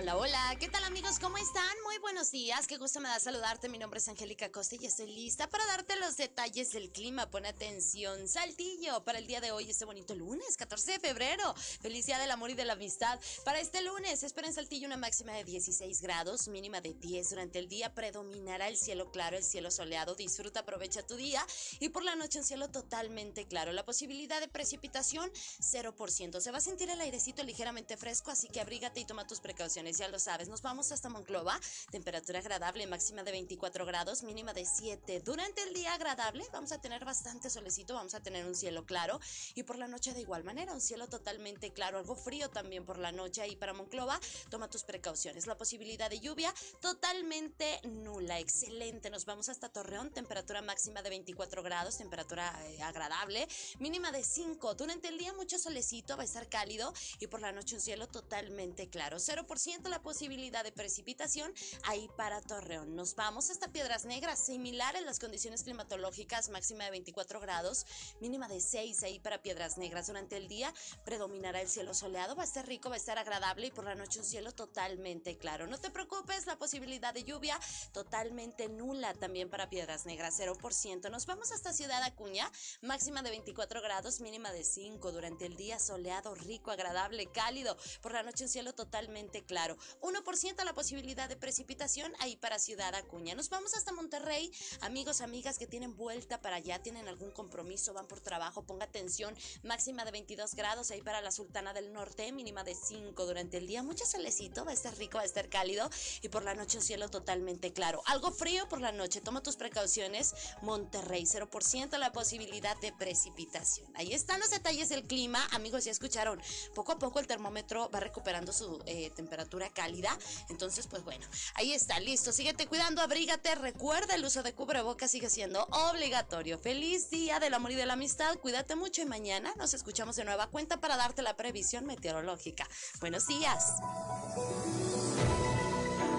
Hola, 0.00 0.16
hola, 0.16 0.56
¿qué 0.60 0.68
tal 0.68 0.84
amigos? 0.84 1.18
¿Cómo 1.18 1.38
están? 1.38 1.76
Muy 1.82 1.98
buenos 1.98 2.30
días, 2.30 2.68
qué 2.68 2.76
gusto 2.76 3.00
me 3.00 3.08
da 3.08 3.18
saludarte. 3.18 3.68
Mi 3.68 3.78
nombre 3.78 3.98
es 3.98 4.06
Angélica 4.06 4.48
Costa 4.48 4.76
y 4.80 4.86
estoy 4.86 5.12
lista 5.12 5.48
para 5.48 5.66
darte 5.66 5.96
los 5.96 6.16
detalles 6.16 6.70
del 6.70 6.92
clima. 6.92 7.28
Pon 7.28 7.44
atención, 7.44 8.28
Saltillo, 8.28 9.02
para 9.02 9.18
el 9.18 9.26
día 9.26 9.40
de 9.40 9.50
hoy, 9.50 9.68
este 9.68 9.84
bonito 9.84 10.14
lunes, 10.14 10.56
14 10.56 10.92
de 10.92 11.00
febrero. 11.00 11.52
Feliz 11.80 12.06
día 12.06 12.20
del 12.20 12.30
amor 12.30 12.50
y 12.50 12.54
de 12.54 12.64
la 12.64 12.74
amistad. 12.74 13.18
Para 13.44 13.58
este 13.58 13.82
lunes, 13.82 14.22
espera 14.22 14.46
en 14.46 14.54
Saltillo 14.54 14.86
una 14.86 14.96
máxima 14.96 15.32
de 15.32 15.42
16 15.42 16.00
grados, 16.00 16.46
mínima 16.46 16.80
de 16.80 16.94
10. 16.94 17.30
Durante 17.30 17.58
el 17.58 17.68
día 17.68 17.92
predominará 17.92 18.68
el 18.68 18.76
cielo 18.76 19.10
claro, 19.10 19.36
el 19.36 19.42
cielo 19.42 19.72
soleado. 19.72 20.14
Disfruta, 20.14 20.60
aprovecha 20.60 21.04
tu 21.04 21.16
día. 21.16 21.44
Y 21.80 21.88
por 21.88 22.04
la 22.04 22.14
noche, 22.14 22.38
un 22.38 22.44
cielo 22.44 22.70
totalmente 22.70 23.48
claro. 23.48 23.72
La 23.72 23.84
posibilidad 23.84 24.40
de 24.40 24.46
precipitación, 24.46 25.28
0%. 25.58 26.40
Se 26.40 26.52
va 26.52 26.58
a 26.58 26.60
sentir 26.60 26.88
el 26.88 27.00
airecito 27.00 27.42
ligeramente 27.42 27.96
fresco, 27.96 28.30
así 28.30 28.46
que 28.46 28.60
abrígate 28.60 29.00
y 29.00 29.04
toma 29.04 29.26
tus 29.26 29.40
precauciones 29.40 29.87
ya 29.96 30.08
lo 30.08 30.18
sabes. 30.18 30.48
Nos 30.48 30.60
vamos 30.60 30.92
hasta 30.92 31.08
Monclova, 31.08 31.58
temperatura 31.90 32.40
agradable, 32.40 32.86
máxima 32.86 33.22
de 33.22 33.32
24 33.32 33.86
grados, 33.86 34.22
mínima 34.22 34.52
de 34.52 34.66
7. 34.66 35.20
Durante 35.20 35.62
el 35.62 35.72
día 35.72 35.94
agradable 35.94 36.44
vamos 36.52 36.72
a 36.72 36.80
tener 36.80 37.04
bastante 37.04 37.48
solecito, 37.48 37.94
vamos 37.94 38.14
a 38.14 38.20
tener 38.20 38.44
un 38.44 38.54
cielo 38.54 38.84
claro 38.84 39.20
y 39.54 39.62
por 39.62 39.78
la 39.78 39.88
noche 39.88 40.12
de 40.12 40.20
igual 40.20 40.44
manera, 40.44 40.74
un 40.74 40.80
cielo 40.80 41.06
totalmente 41.08 41.72
claro, 41.72 41.98
algo 41.98 42.16
frío 42.16 42.50
también 42.50 42.84
por 42.84 42.98
la 42.98 43.12
noche 43.12 43.40
ahí 43.40 43.56
para 43.56 43.72
Monclova. 43.72 44.20
Toma 44.50 44.68
tus 44.68 44.84
precauciones. 44.84 45.46
La 45.46 45.56
posibilidad 45.56 46.10
de 46.10 46.20
lluvia 46.20 46.52
totalmente 46.80 47.80
nula, 47.84 48.38
excelente. 48.40 49.10
Nos 49.10 49.24
vamos 49.24 49.48
hasta 49.48 49.68
Torreón, 49.68 50.10
temperatura 50.10 50.60
máxima 50.60 51.02
de 51.02 51.10
24 51.10 51.62
grados, 51.62 51.96
temperatura 51.96 52.52
eh, 52.66 52.82
agradable, 52.82 53.46
mínima 53.78 54.12
de 54.12 54.24
5. 54.24 54.74
Durante 54.74 55.08
el 55.08 55.18
día 55.18 55.32
mucho 55.32 55.58
solecito, 55.58 56.16
va 56.16 56.22
a 56.22 56.26
estar 56.26 56.48
cálido 56.48 56.92
y 57.20 57.28
por 57.28 57.40
la 57.40 57.52
noche 57.52 57.76
un 57.76 57.80
cielo 57.80 58.08
totalmente 58.08 58.88
claro. 58.88 59.18
0% 59.18 59.77
la 59.86 60.02
posibilidad 60.02 60.64
de 60.64 60.72
precipitación 60.72 61.52
ahí 61.84 62.08
para 62.16 62.40
Torreón. 62.40 62.96
Nos 62.96 63.14
vamos 63.14 63.50
hasta 63.50 63.70
Piedras 63.70 64.04
Negras, 64.04 64.40
similar 64.40 64.96
en 64.96 65.06
las 65.06 65.20
condiciones 65.20 65.62
climatológicas, 65.62 66.48
máxima 66.48 66.84
de 66.84 66.90
24 66.90 67.38
grados, 67.38 67.86
mínima 68.20 68.48
de 68.48 68.60
6 68.60 69.04
ahí 69.04 69.20
para 69.20 69.40
Piedras 69.40 69.78
Negras. 69.78 70.08
Durante 70.08 70.36
el 70.36 70.48
día 70.48 70.74
predominará 71.04 71.60
el 71.60 71.68
cielo 71.68 71.94
soleado, 71.94 72.34
va 72.34 72.42
a 72.42 72.46
estar 72.46 72.66
rico, 72.66 72.88
va 72.88 72.96
a 72.96 72.98
estar 72.98 73.18
agradable 73.18 73.68
y 73.68 73.70
por 73.70 73.84
la 73.84 73.94
noche 73.94 74.18
un 74.18 74.24
cielo 74.24 74.52
totalmente 74.52 75.38
claro. 75.38 75.68
No 75.68 75.78
te 75.78 75.90
preocupes, 75.90 76.46
la 76.46 76.58
posibilidad 76.58 77.14
de 77.14 77.22
lluvia 77.22 77.60
totalmente 77.92 78.68
nula 78.68 79.14
también 79.14 79.48
para 79.48 79.70
Piedras 79.70 80.06
Negras, 80.06 80.40
0%. 80.40 81.10
Nos 81.10 81.26
vamos 81.26 81.52
hasta 81.52 81.72
Ciudad 81.72 82.02
Acuña, 82.02 82.50
máxima 82.82 83.22
de 83.22 83.30
24 83.30 83.80
grados, 83.82 84.20
mínima 84.20 84.50
de 84.50 84.64
5. 84.64 85.12
Durante 85.12 85.46
el 85.46 85.56
día 85.56 85.78
soleado, 85.78 86.34
rico, 86.34 86.70
agradable, 86.70 87.26
cálido. 87.26 87.76
Por 88.00 88.12
la 88.12 88.22
noche 88.22 88.44
un 88.44 88.50
cielo 88.50 88.72
totalmente 88.72 89.44
claro. 89.44 89.67
1% 89.76 90.64
la 90.64 90.74
posibilidad 90.74 91.28
de 91.28 91.36
precipitación 91.36 92.12
ahí 92.20 92.36
para 92.36 92.58
Ciudad 92.58 92.94
Acuña. 92.94 93.34
Nos 93.34 93.48
vamos 93.50 93.74
hasta 93.74 93.92
Monterrey. 93.92 94.50
Amigos, 94.80 95.20
amigas 95.20 95.58
que 95.58 95.66
tienen 95.66 95.96
vuelta 95.96 96.40
para 96.40 96.56
allá, 96.56 96.82
tienen 96.82 97.08
algún 97.08 97.30
compromiso, 97.30 97.92
van 97.92 98.06
por 98.06 98.20
trabajo, 98.20 98.62
ponga 98.62 98.84
atención. 98.84 99.36
Máxima 99.62 100.04
de 100.04 100.12
22 100.12 100.54
grados 100.54 100.90
ahí 100.90 101.02
para 101.02 101.20
la 101.20 101.30
Sultana 101.30 101.72
del 101.72 101.92
Norte, 101.92 102.30
mínima 102.32 102.64
de 102.64 102.74
5 102.74 103.26
durante 103.26 103.58
el 103.58 103.66
día. 103.66 103.82
Mucho 103.82 104.06
solecito, 104.06 104.64
va 104.64 104.70
a 104.70 104.74
estar 104.74 104.96
rico, 104.96 105.16
va 105.16 105.22
a 105.22 105.26
estar 105.26 105.48
cálido 105.48 105.90
y 106.22 106.28
por 106.28 106.44
la 106.44 106.54
noche 106.54 106.78
un 106.78 106.84
cielo 106.84 107.08
totalmente 107.08 107.72
claro. 107.72 108.02
Algo 108.06 108.30
frío 108.30 108.68
por 108.68 108.80
la 108.80 108.92
noche, 108.92 109.20
toma 109.20 109.42
tus 109.42 109.56
precauciones. 109.56 110.34
Monterrey, 110.62 111.24
0% 111.24 111.98
la 111.98 112.12
posibilidad 112.12 112.76
de 112.80 112.92
precipitación. 112.92 113.90
Ahí 113.94 114.12
están 114.12 114.40
los 114.40 114.50
detalles 114.50 114.88
del 114.88 115.04
clima. 115.04 115.46
Amigos, 115.52 115.84
ya 115.84 115.90
escucharon, 115.90 116.40
poco 116.74 116.92
a 116.92 116.98
poco 116.98 117.18
el 117.18 117.26
termómetro 117.26 117.90
va 117.90 118.00
recuperando 118.00 118.52
su 118.52 118.82
eh, 118.86 119.10
temperatura 119.16 119.57
cálida. 119.70 120.16
Entonces, 120.48 120.86
pues 120.86 121.04
bueno, 121.04 121.26
ahí 121.54 121.72
está, 121.72 122.00
listo. 122.00 122.32
Síguete 122.32 122.66
cuidando, 122.66 123.02
abrígate. 123.02 123.54
Recuerda, 123.54 124.14
el 124.14 124.24
uso 124.24 124.42
de 124.42 124.54
cubrebocas 124.54 125.10
sigue 125.10 125.30
siendo 125.30 125.64
obligatorio. 125.70 126.58
Feliz 126.58 127.10
día 127.10 127.40
del 127.40 127.54
amor 127.54 127.72
y 127.72 127.74
de 127.74 127.86
la 127.86 127.94
amistad. 127.94 128.36
Cuídate 128.38 128.76
mucho 128.76 129.02
y 129.02 129.06
mañana 129.06 129.52
nos 129.56 129.74
escuchamos 129.74 130.16
de 130.16 130.24
nueva 130.24 130.48
cuenta 130.48 130.80
para 130.80 130.96
darte 130.96 131.22
la 131.22 131.36
previsión 131.36 131.86
meteorológica. 131.86 132.68
Buenos 133.00 133.26
días. 133.26 133.74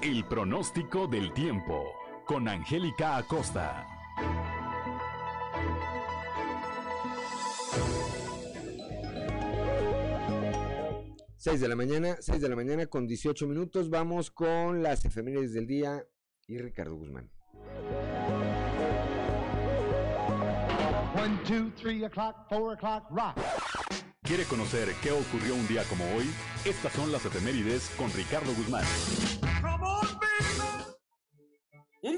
El 0.02 0.24
pronóstico 0.26 1.06
del 1.06 1.32
tiempo 1.34 1.84
con 2.26 2.48
Angélica 2.48 3.16
Acosta. 3.16 3.99
6 11.40 11.58
de 11.58 11.68
la 11.68 11.74
mañana, 11.74 12.16
6 12.20 12.42
de 12.42 12.48
la 12.50 12.54
mañana 12.54 12.84
con 12.86 13.06
18 13.06 13.46
minutos. 13.46 13.88
Vamos 13.88 14.30
con 14.30 14.82
las 14.82 15.06
efemérides 15.06 15.54
del 15.54 15.66
día 15.66 16.04
y 16.46 16.58
Ricardo 16.58 16.96
Guzmán. 16.96 17.30
1, 21.14 21.40
2, 21.48 21.72
3 21.80 22.02
o'clock, 22.04 22.36
4 22.50 22.72
o'clock, 22.72 23.10
rock. 23.10 23.38
¿Quiere 24.22 24.44
conocer 24.44 24.90
qué 25.02 25.12
ocurrió 25.12 25.54
un 25.54 25.66
día 25.66 25.82
como 25.84 26.04
hoy? 26.14 26.26
Estas 26.66 26.92
son 26.92 27.10
las 27.10 27.24
efemérides 27.24 27.88
con 27.96 28.12
Ricardo 28.12 28.52
Guzmán. 28.52 28.84
Un 29.42 29.99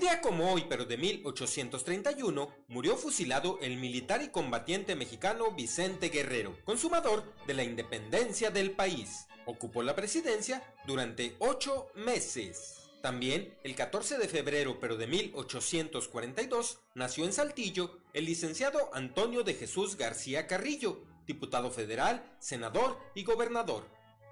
día 0.03 0.21
como 0.21 0.53
hoy, 0.53 0.65
pero 0.69 0.85
de 0.85 0.97
1831, 0.97 2.53
murió 2.67 2.97
fusilado 2.97 3.61
el 3.63 3.77
militar 3.77 4.21
y 4.21 4.31
combatiente 4.31 4.97
mexicano 4.97 5.53
Vicente 5.53 6.09
Guerrero, 6.09 6.59
consumador 6.65 7.23
de 7.47 7.55
la 7.55 7.63
independencia 7.63 8.51
del 8.51 8.73
país. 8.73 9.29
Ocupó 9.47 9.85
la 9.85 9.95
presidencia 9.95 10.61
durante 10.89 11.37
ocho 11.39 11.87
meses. 11.95 12.81
También, 13.01 13.57
el 13.63 13.77
14 13.77 14.19
de 14.19 14.27
febrero, 14.27 14.81
pero 14.81 14.97
de 14.97 15.07
1842, 15.07 16.81
nació 16.97 17.25
en 17.25 17.33
Saltillo 17.33 18.01
el 18.13 18.25
licenciado 18.25 18.91
Antonio 18.95 19.45
de 19.45 19.55
Jesús 19.55 19.97
García 19.97 20.49
Carrillo, 20.49 21.05
diputado 21.29 21.71
federal, 21.71 22.29
senador 22.41 22.99
y 23.15 23.23
gobernador. 23.23 23.87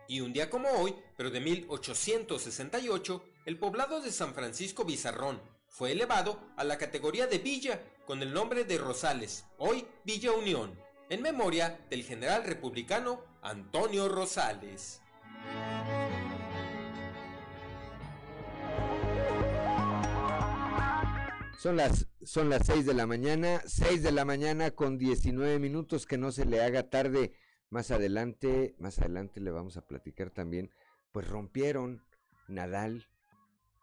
Y 0.09 0.21
un 0.21 0.33
día 0.33 0.51
como 0.51 0.69
hoy, 0.71 0.97
pero 1.17 1.31
de 1.31 1.39
1868, 1.39 3.25
el 3.47 3.57
poblado 3.57 4.01
de 4.01 4.11
San 4.11 4.35
Francisco 4.35 4.85
Bizarrón 4.85 5.41
fue 5.71 5.93
elevado 5.93 6.41
a 6.57 6.65
la 6.65 6.77
categoría 6.77 7.29
de 7.29 7.39
villa 7.39 7.81
con 8.05 8.21
el 8.23 8.35
nombre 8.35 8.65
de 8.65 8.77
Rosales, 8.77 9.47
hoy 9.57 9.87
Villa 10.05 10.33
Unión, 10.33 10.77
en 11.09 11.23
memoria 11.23 11.81
del 11.89 12.03
general 12.03 12.45
republicano 12.45 13.23
Antonio 13.41 14.09
Rosales. 14.09 15.01
Son 21.57 21.77
las, 21.77 22.09
son 22.25 22.51
las 22.51 22.67
6 22.67 22.87
de 22.87 22.95
la 22.95 23.07
mañana, 23.07 23.63
6 23.65 24.03
de 24.03 24.13
la 24.13 24.25
mañana 24.25 24.73
con 24.73 24.99
19 24.99 25.61
minutos, 25.61 26.05
que 26.05 26.19
no 26.19 26.33
se 26.33 26.47
le 26.47 26.63
haga 26.63 26.91
tarde. 26.91 27.33
Más 27.69 27.93
adelante, 27.93 28.75
más 28.79 28.99
adelante 28.99 29.41
le 29.41 29.53
vamos 29.53 29.77
a 29.77 29.87
platicar 29.87 30.31
también, 30.31 30.73
pues 31.13 31.29
rompieron 31.29 32.03
Nadal 32.49 33.10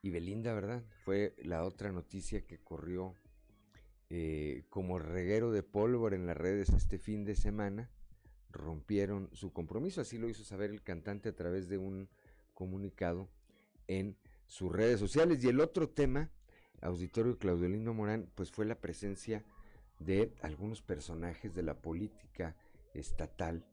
Y 0.01 0.09
Belinda, 0.11 0.53
¿verdad? 0.53 0.83
Fue 1.03 1.35
la 1.43 1.63
otra 1.63 1.91
noticia 1.91 2.45
que 2.45 2.59
corrió 2.59 3.15
eh, 4.09 4.63
como 4.69 4.99
reguero 4.99 5.51
de 5.51 5.63
pólvora 5.63 6.15
en 6.15 6.27
las 6.27 6.37
redes 6.37 6.69
este 6.69 6.97
fin 6.97 7.25
de 7.25 7.35
semana. 7.35 7.89
Rompieron 8.49 9.29
su 9.33 9.51
compromiso, 9.51 10.01
así 10.01 10.17
lo 10.17 10.29
hizo 10.29 10.43
saber 10.43 10.69
el 10.69 10.81
cantante 10.81 11.29
a 11.29 11.35
través 11.35 11.67
de 11.67 11.77
un 11.77 12.09
comunicado 12.53 13.29
en 13.87 14.17
sus 14.47 14.71
redes 14.71 14.99
sociales. 14.99 15.43
Y 15.43 15.49
el 15.49 15.59
otro 15.59 15.89
tema, 15.89 16.31
auditorio 16.81 17.37
Claudiolino 17.37 17.93
Morán, 17.93 18.31
pues 18.35 18.51
fue 18.51 18.65
la 18.65 18.79
presencia 18.79 19.43
de 19.99 20.31
algunos 20.41 20.81
personajes 20.81 21.53
de 21.53 21.63
la 21.63 21.81
política 21.81 22.55
estatal 22.93 23.65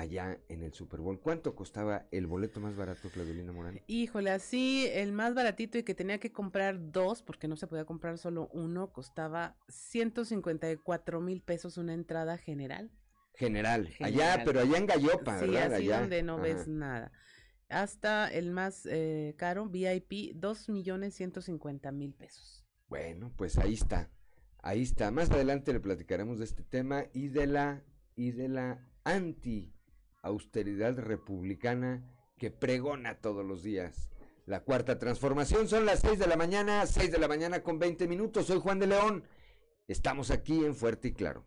allá 0.00 0.40
en 0.48 0.62
el 0.62 0.72
Super 0.72 1.00
Bowl. 1.00 1.20
¿Cuánto 1.20 1.54
costaba 1.54 2.06
el 2.10 2.26
boleto 2.26 2.58
más 2.58 2.74
barato, 2.74 3.10
Claudelina 3.10 3.52
Morán? 3.52 3.80
Híjole, 3.86 4.30
así 4.30 4.86
el 4.92 5.12
más 5.12 5.34
baratito 5.34 5.76
y 5.76 5.82
que 5.82 5.94
tenía 5.94 6.18
que 6.18 6.32
comprar 6.32 6.90
dos, 6.90 7.22
porque 7.22 7.48
no 7.48 7.56
se 7.56 7.66
podía 7.66 7.84
comprar 7.84 8.16
solo 8.16 8.48
uno, 8.54 8.92
costaba 8.92 9.58
154 9.68 11.20
mil 11.20 11.42
pesos 11.42 11.76
una 11.76 11.92
entrada 11.92 12.38
general. 12.38 12.90
General, 13.34 13.90
allá, 14.00 14.42
pero 14.44 14.60
allá 14.60 14.78
en 14.78 14.86
Gallopa, 14.86 15.38
sí, 15.38 15.46
¿verdad? 15.46 15.74
así 15.74 15.84
allá. 15.84 16.00
donde 16.00 16.22
no 16.22 16.38
ves 16.38 16.66
nada. 16.66 17.12
Hasta 17.68 18.26
el 18.28 18.50
más 18.50 18.86
eh, 18.86 19.34
caro, 19.36 19.66
VIP, 19.66 20.34
dos 20.34 20.68
millones 20.68 21.14
ciento 21.14 21.42
cincuenta 21.42 21.92
mil 21.92 22.14
pesos. 22.14 22.64
Bueno, 22.88 23.32
pues 23.36 23.58
ahí 23.58 23.74
está. 23.74 24.10
Ahí 24.62 24.82
está. 24.82 25.10
Más 25.10 25.30
adelante 25.30 25.72
le 25.72 25.80
platicaremos 25.80 26.38
de 26.38 26.44
este 26.44 26.64
tema 26.64 27.04
y 27.12 27.28
de 27.28 27.46
la 27.46 27.84
y 28.16 28.32
de 28.32 28.48
la 28.48 28.86
anti 29.04 29.72
austeridad 30.22 30.98
republicana 30.98 32.02
que 32.38 32.50
pregona 32.50 33.20
todos 33.20 33.44
los 33.44 33.62
días. 33.62 34.08
La 34.46 34.64
cuarta 34.64 34.98
transformación 34.98 35.68
son 35.68 35.86
las 35.86 36.00
6 36.00 36.18
de 36.18 36.26
la 36.26 36.36
mañana, 36.36 36.86
6 36.86 37.12
de 37.12 37.18
la 37.18 37.28
mañana 37.28 37.62
con 37.62 37.78
20 37.78 38.08
minutos. 38.08 38.46
Soy 38.46 38.58
Juan 38.58 38.78
de 38.78 38.88
León. 38.88 39.24
Estamos 39.86 40.30
aquí 40.30 40.64
en 40.64 40.74
Fuerte 40.74 41.08
y 41.08 41.12
Claro. 41.12 41.44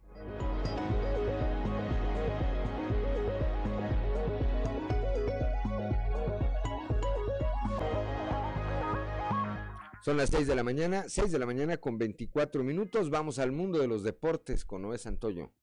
Son 10.03 10.17
las 10.17 10.31
6 10.31 10.47
de 10.47 10.55
la 10.55 10.63
mañana, 10.63 11.05
6 11.07 11.31
de 11.31 11.39
la 11.39 11.45
mañana 11.45 11.77
con 11.77 11.97
24 11.97 12.61
minutos. 12.61 13.09
Vamos 13.09 13.39
al 13.39 13.53
mundo 13.53 13.79
de 13.79 13.87
los 13.87 14.03
deportes 14.03 14.65
con 14.65 14.81
Noé 14.81 14.97
Santoyo. 14.97 15.53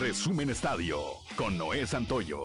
Resumen 0.00 0.50
Estadio 0.50 1.00
con 1.36 1.56
Noé 1.56 1.86
Santoyo. 1.86 2.44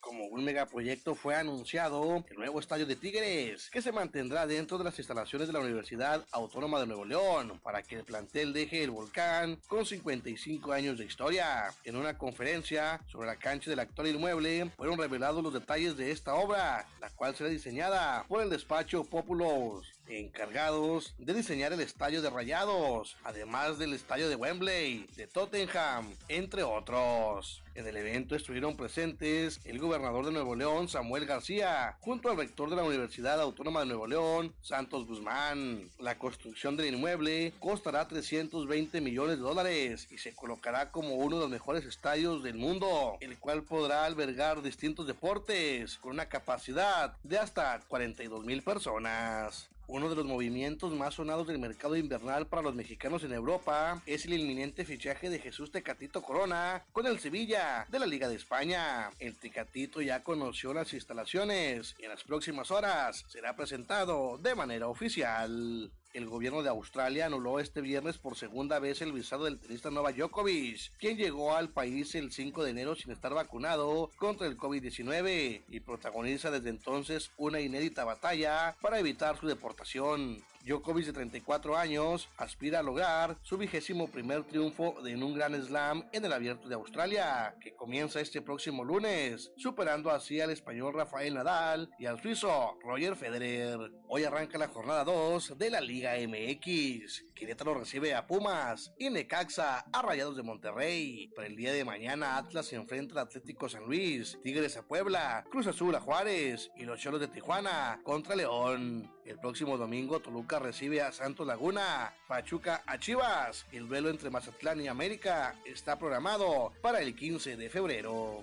Como 0.00 0.24
un 0.26 0.44
megaproyecto 0.44 1.14
fue 1.14 1.36
anunciado 1.36 2.22
el 2.28 2.36
nuevo 2.36 2.60
estadio 2.60 2.84
de 2.84 2.96
Tigres, 2.96 3.70
que 3.70 3.80
se 3.80 3.92
mantendrá 3.92 4.46
dentro 4.46 4.76
de 4.76 4.84
las 4.84 4.98
instalaciones 4.98 5.48
de 5.48 5.54
la 5.54 5.60
Universidad 5.60 6.26
Autónoma 6.32 6.78
de 6.78 6.86
Nuevo 6.86 7.06
León, 7.06 7.58
para 7.62 7.82
que 7.82 7.96
el 7.96 8.04
plantel 8.04 8.52
deje 8.52 8.84
el 8.84 8.90
volcán 8.90 9.58
con 9.68 9.86
55 9.86 10.72
años 10.72 10.98
de 10.98 11.06
historia. 11.06 11.72
En 11.84 11.96
una 11.96 12.18
conferencia 12.18 13.00
sobre 13.06 13.28
la 13.28 13.36
cancha 13.36 13.70
del 13.70 13.80
actual 13.80 14.08
inmueble, 14.08 14.70
fueron 14.76 14.98
revelados 14.98 15.42
los 15.42 15.54
detalles 15.54 15.96
de 15.96 16.10
esta 16.10 16.34
obra, 16.34 16.86
la 17.00 17.08
cual 17.08 17.34
será 17.34 17.48
diseñada 17.48 18.26
por 18.28 18.42
el 18.42 18.50
despacho 18.50 19.04
Populos 19.04 19.99
encargados 20.10 21.14
de 21.18 21.34
diseñar 21.34 21.72
el 21.72 21.80
estadio 21.80 22.22
de 22.22 22.30
Rayados, 22.30 23.16
además 23.24 23.78
del 23.78 23.94
estadio 23.94 24.28
de 24.28 24.36
Wembley, 24.36 25.06
de 25.16 25.26
Tottenham, 25.26 26.14
entre 26.28 26.62
otros. 26.62 27.62
En 27.76 27.86
el 27.86 27.96
evento 27.96 28.34
estuvieron 28.34 28.76
presentes 28.76 29.60
el 29.64 29.78
gobernador 29.78 30.26
de 30.26 30.32
Nuevo 30.32 30.56
León, 30.56 30.88
Samuel 30.88 31.24
García, 31.24 31.96
junto 32.00 32.28
al 32.28 32.36
rector 32.36 32.68
de 32.68 32.76
la 32.76 32.82
Universidad 32.82 33.40
Autónoma 33.40 33.80
de 33.80 33.86
Nuevo 33.86 34.06
León, 34.06 34.52
Santos 34.60 35.06
Guzmán. 35.06 35.88
La 35.98 36.18
construcción 36.18 36.76
del 36.76 36.94
inmueble 36.94 37.52
costará 37.60 38.08
320 38.08 39.00
millones 39.00 39.36
de 39.36 39.42
dólares 39.42 40.08
y 40.10 40.18
se 40.18 40.34
colocará 40.34 40.90
como 40.90 41.14
uno 41.14 41.36
de 41.36 41.42
los 41.42 41.50
mejores 41.50 41.84
estadios 41.84 42.42
del 42.42 42.56
mundo, 42.56 43.16
el 43.20 43.38
cual 43.38 43.62
podrá 43.62 44.04
albergar 44.04 44.62
distintos 44.62 45.06
deportes 45.06 45.96
con 45.98 46.12
una 46.12 46.28
capacidad 46.28 47.16
de 47.22 47.38
hasta 47.38 47.80
42 47.88 48.44
mil 48.44 48.62
personas. 48.62 49.70
Uno 49.92 50.08
de 50.08 50.14
los 50.14 50.24
movimientos 50.24 50.92
más 50.92 51.14
sonados 51.14 51.48
del 51.48 51.58
mercado 51.58 51.96
invernal 51.96 52.46
para 52.46 52.62
los 52.62 52.76
mexicanos 52.76 53.24
en 53.24 53.32
Europa 53.32 54.00
es 54.06 54.24
el 54.24 54.34
inminente 54.34 54.84
fichaje 54.84 55.28
de 55.28 55.40
Jesús 55.40 55.72
Tecatito 55.72 56.22
Corona 56.22 56.84
con 56.92 57.08
el 57.08 57.18
Sevilla 57.18 57.88
de 57.88 57.98
la 57.98 58.06
Liga 58.06 58.28
de 58.28 58.36
España. 58.36 59.10
El 59.18 59.36
Tecatito 59.36 60.00
ya 60.00 60.22
conoció 60.22 60.72
las 60.72 60.94
instalaciones 60.94 61.96
y 61.98 62.04
en 62.04 62.10
las 62.10 62.22
próximas 62.22 62.70
horas 62.70 63.24
será 63.26 63.56
presentado 63.56 64.38
de 64.38 64.54
manera 64.54 64.86
oficial. 64.86 65.90
El 66.12 66.26
gobierno 66.26 66.64
de 66.64 66.68
Australia 66.68 67.26
anuló 67.26 67.60
este 67.60 67.80
viernes 67.80 68.18
por 68.18 68.36
segunda 68.36 68.80
vez 68.80 69.00
el 69.00 69.12
visado 69.12 69.44
del 69.44 69.60
tenista 69.60 69.92
Novak 69.92 70.16
Djokovic, 70.16 70.90
quien 70.98 71.16
llegó 71.16 71.54
al 71.54 71.68
país 71.68 72.16
el 72.16 72.32
5 72.32 72.64
de 72.64 72.70
enero 72.70 72.96
sin 72.96 73.12
estar 73.12 73.32
vacunado 73.32 74.10
contra 74.16 74.48
el 74.48 74.56
COVID-19 74.56 75.62
y 75.68 75.80
protagoniza 75.80 76.50
desde 76.50 76.70
entonces 76.70 77.30
una 77.36 77.60
inédita 77.60 78.04
batalla 78.04 78.76
para 78.80 78.98
evitar 78.98 79.38
su 79.38 79.46
deportación. 79.46 80.42
Djokovic 80.70 81.06
de 81.06 81.12
34 81.12 81.76
años 81.76 82.28
aspira 82.36 82.78
a 82.78 82.82
lograr 82.84 83.36
su 83.42 83.58
vigésimo 83.58 84.06
primer 84.06 84.44
triunfo 84.44 85.04
en 85.04 85.20
un 85.20 85.34
Gran 85.34 85.60
Slam 85.60 86.08
en 86.12 86.24
el 86.24 86.32
Abierto 86.32 86.68
de 86.68 86.76
Australia, 86.76 87.56
que 87.60 87.74
comienza 87.74 88.20
este 88.20 88.40
próximo 88.40 88.84
lunes, 88.84 89.50
superando 89.56 90.12
así 90.12 90.40
al 90.40 90.50
español 90.50 90.94
Rafael 90.94 91.34
Nadal 91.34 91.90
y 91.98 92.06
al 92.06 92.22
suizo 92.22 92.78
Roger 92.84 93.16
Federer. 93.16 93.80
Hoy 94.06 94.22
arranca 94.22 94.58
la 94.58 94.68
jornada 94.68 95.02
2 95.02 95.58
de 95.58 95.70
la 95.70 95.80
Liga 95.80 96.12
MX. 96.14 97.24
Querétaro 97.40 97.72
recibe 97.72 98.14
a 98.14 98.26
Pumas 98.26 98.92
y 98.98 99.08
Necaxa 99.08 99.86
a 99.90 100.02
Rayados 100.02 100.36
de 100.36 100.42
Monterrey. 100.42 101.32
Para 101.34 101.48
el 101.48 101.56
día 101.56 101.72
de 101.72 101.86
mañana 101.86 102.36
Atlas 102.36 102.66
se 102.66 102.76
enfrenta 102.76 103.14
al 103.14 103.26
Atlético 103.28 103.66
San 103.66 103.86
Luis, 103.86 104.38
Tigres 104.42 104.76
a 104.76 104.82
Puebla, 104.82 105.42
Cruz 105.50 105.66
Azul 105.66 105.94
a 105.94 106.00
Juárez 106.00 106.70
y 106.76 106.84
los 106.84 107.00
Cholos 107.00 107.18
de 107.18 107.28
Tijuana 107.28 107.98
contra 108.04 108.36
León. 108.36 109.10
El 109.24 109.38
próximo 109.38 109.78
domingo 109.78 110.20
Toluca 110.20 110.58
recibe 110.58 111.00
a 111.00 111.12
Santos 111.12 111.46
Laguna, 111.46 112.12
Pachuca 112.28 112.82
a 112.86 112.98
Chivas. 112.98 113.64
El 113.72 113.88
duelo 113.88 114.10
entre 114.10 114.28
Mazatlán 114.28 114.82
y 114.82 114.88
América 114.88 115.56
está 115.64 115.98
programado 115.98 116.74
para 116.82 117.00
el 117.00 117.16
15 117.16 117.56
de 117.56 117.70
febrero. 117.70 118.42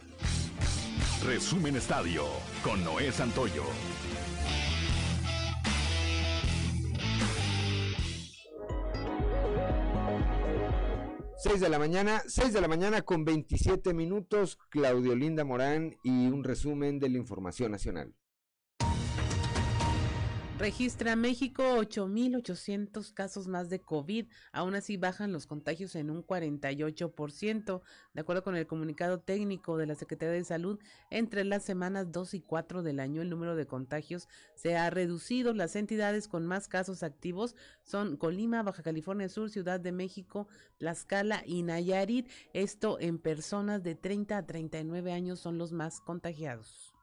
Resumen 1.23 1.75
Estadio 1.75 2.25
con 2.63 2.83
Noé 2.83 3.11
Santoyo. 3.11 3.63
Seis 11.39 11.59
de 11.61 11.69
la 11.69 11.77
mañana, 11.77 12.23
6 12.25 12.51
de 12.51 12.61
la 12.61 12.67
mañana 12.67 13.03
con 13.03 13.23
27 13.23 13.93
minutos, 13.93 14.57
Claudio 14.69 15.15
Linda 15.15 15.43
Morán 15.43 15.95
y 16.01 16.25
un 16.29 16.43
resumen 16.43 16.97
de 16.97 17.09
la 17.09 17.19
información 17.19 17.71
nacional. 17.71 18.15
Registra 20.59 21.15
México 21.15 21.61
8.800 21.77 23.13
casos 23.13 23.47
más 23.47 23.69
de 23.69 23.79
COVID. 23.79 24.25
Aún 24.51 24.73
así 24.73 24.97
bajan 24.97 25.31
los 25.31 25.45
contagios 25.45 25.95
en 25.95 26.09
un 26.09 26.25
48%. 26.25 27.81
De 28.15 28.21
acuerdo 28.21 28.43
con 28.43 28.55
el 28.55 28.65
comunicado 28.65 29.19
técnico 29.19 29.77
de 29.77 29.85
la 29.85 29.93
Secretaría 29.93 30.33
de 30.33 30.43
Salud, 30.43 30.79
entre 31.11 31.43
las 31.43 31.63
semanas 31.63 32.11
2 32.11 32.33
y 32.33 32.41
4 32.41 32.81
del 32.81 32.99
año 32.99 33.21
el 33.21 33.29
número 33.29 33.55
de 33.55 33.67
contagios 33.67 34.27
se 34.55 34.75
ha 34.75 34.89
reducido. 34.89 35.53
Las 35.53 35.75
entidades 35.75 36.27
con 36.27 36.47
más 36.47 36.67
casos 36.67 37.03
activos 37.03 37.55
son 37.83 38.17
Colima, 38.17 38.63
Baja 38.63 38.81
California 38.81 39.29
Sur, 39.29 39.51
Ciudad 39.51 39.79
de 39.79 39.91
México, 39.91 40.47
Tlaxcala 40.79 41.43
y 41.45 41.61
Nayarit. 41.61 42.31
Esto 42.53 42.97
en 42.99 43.19
personas 43.19 43.83
de 43.83 43.93
30 43.93 44.35
a 44.35 44.45
39 44.47 45.11
años 45.11 45.39
son 45.39 45.59
los 45.59 45.71
más 45.71 46.01
contagiados. 46.01 46.96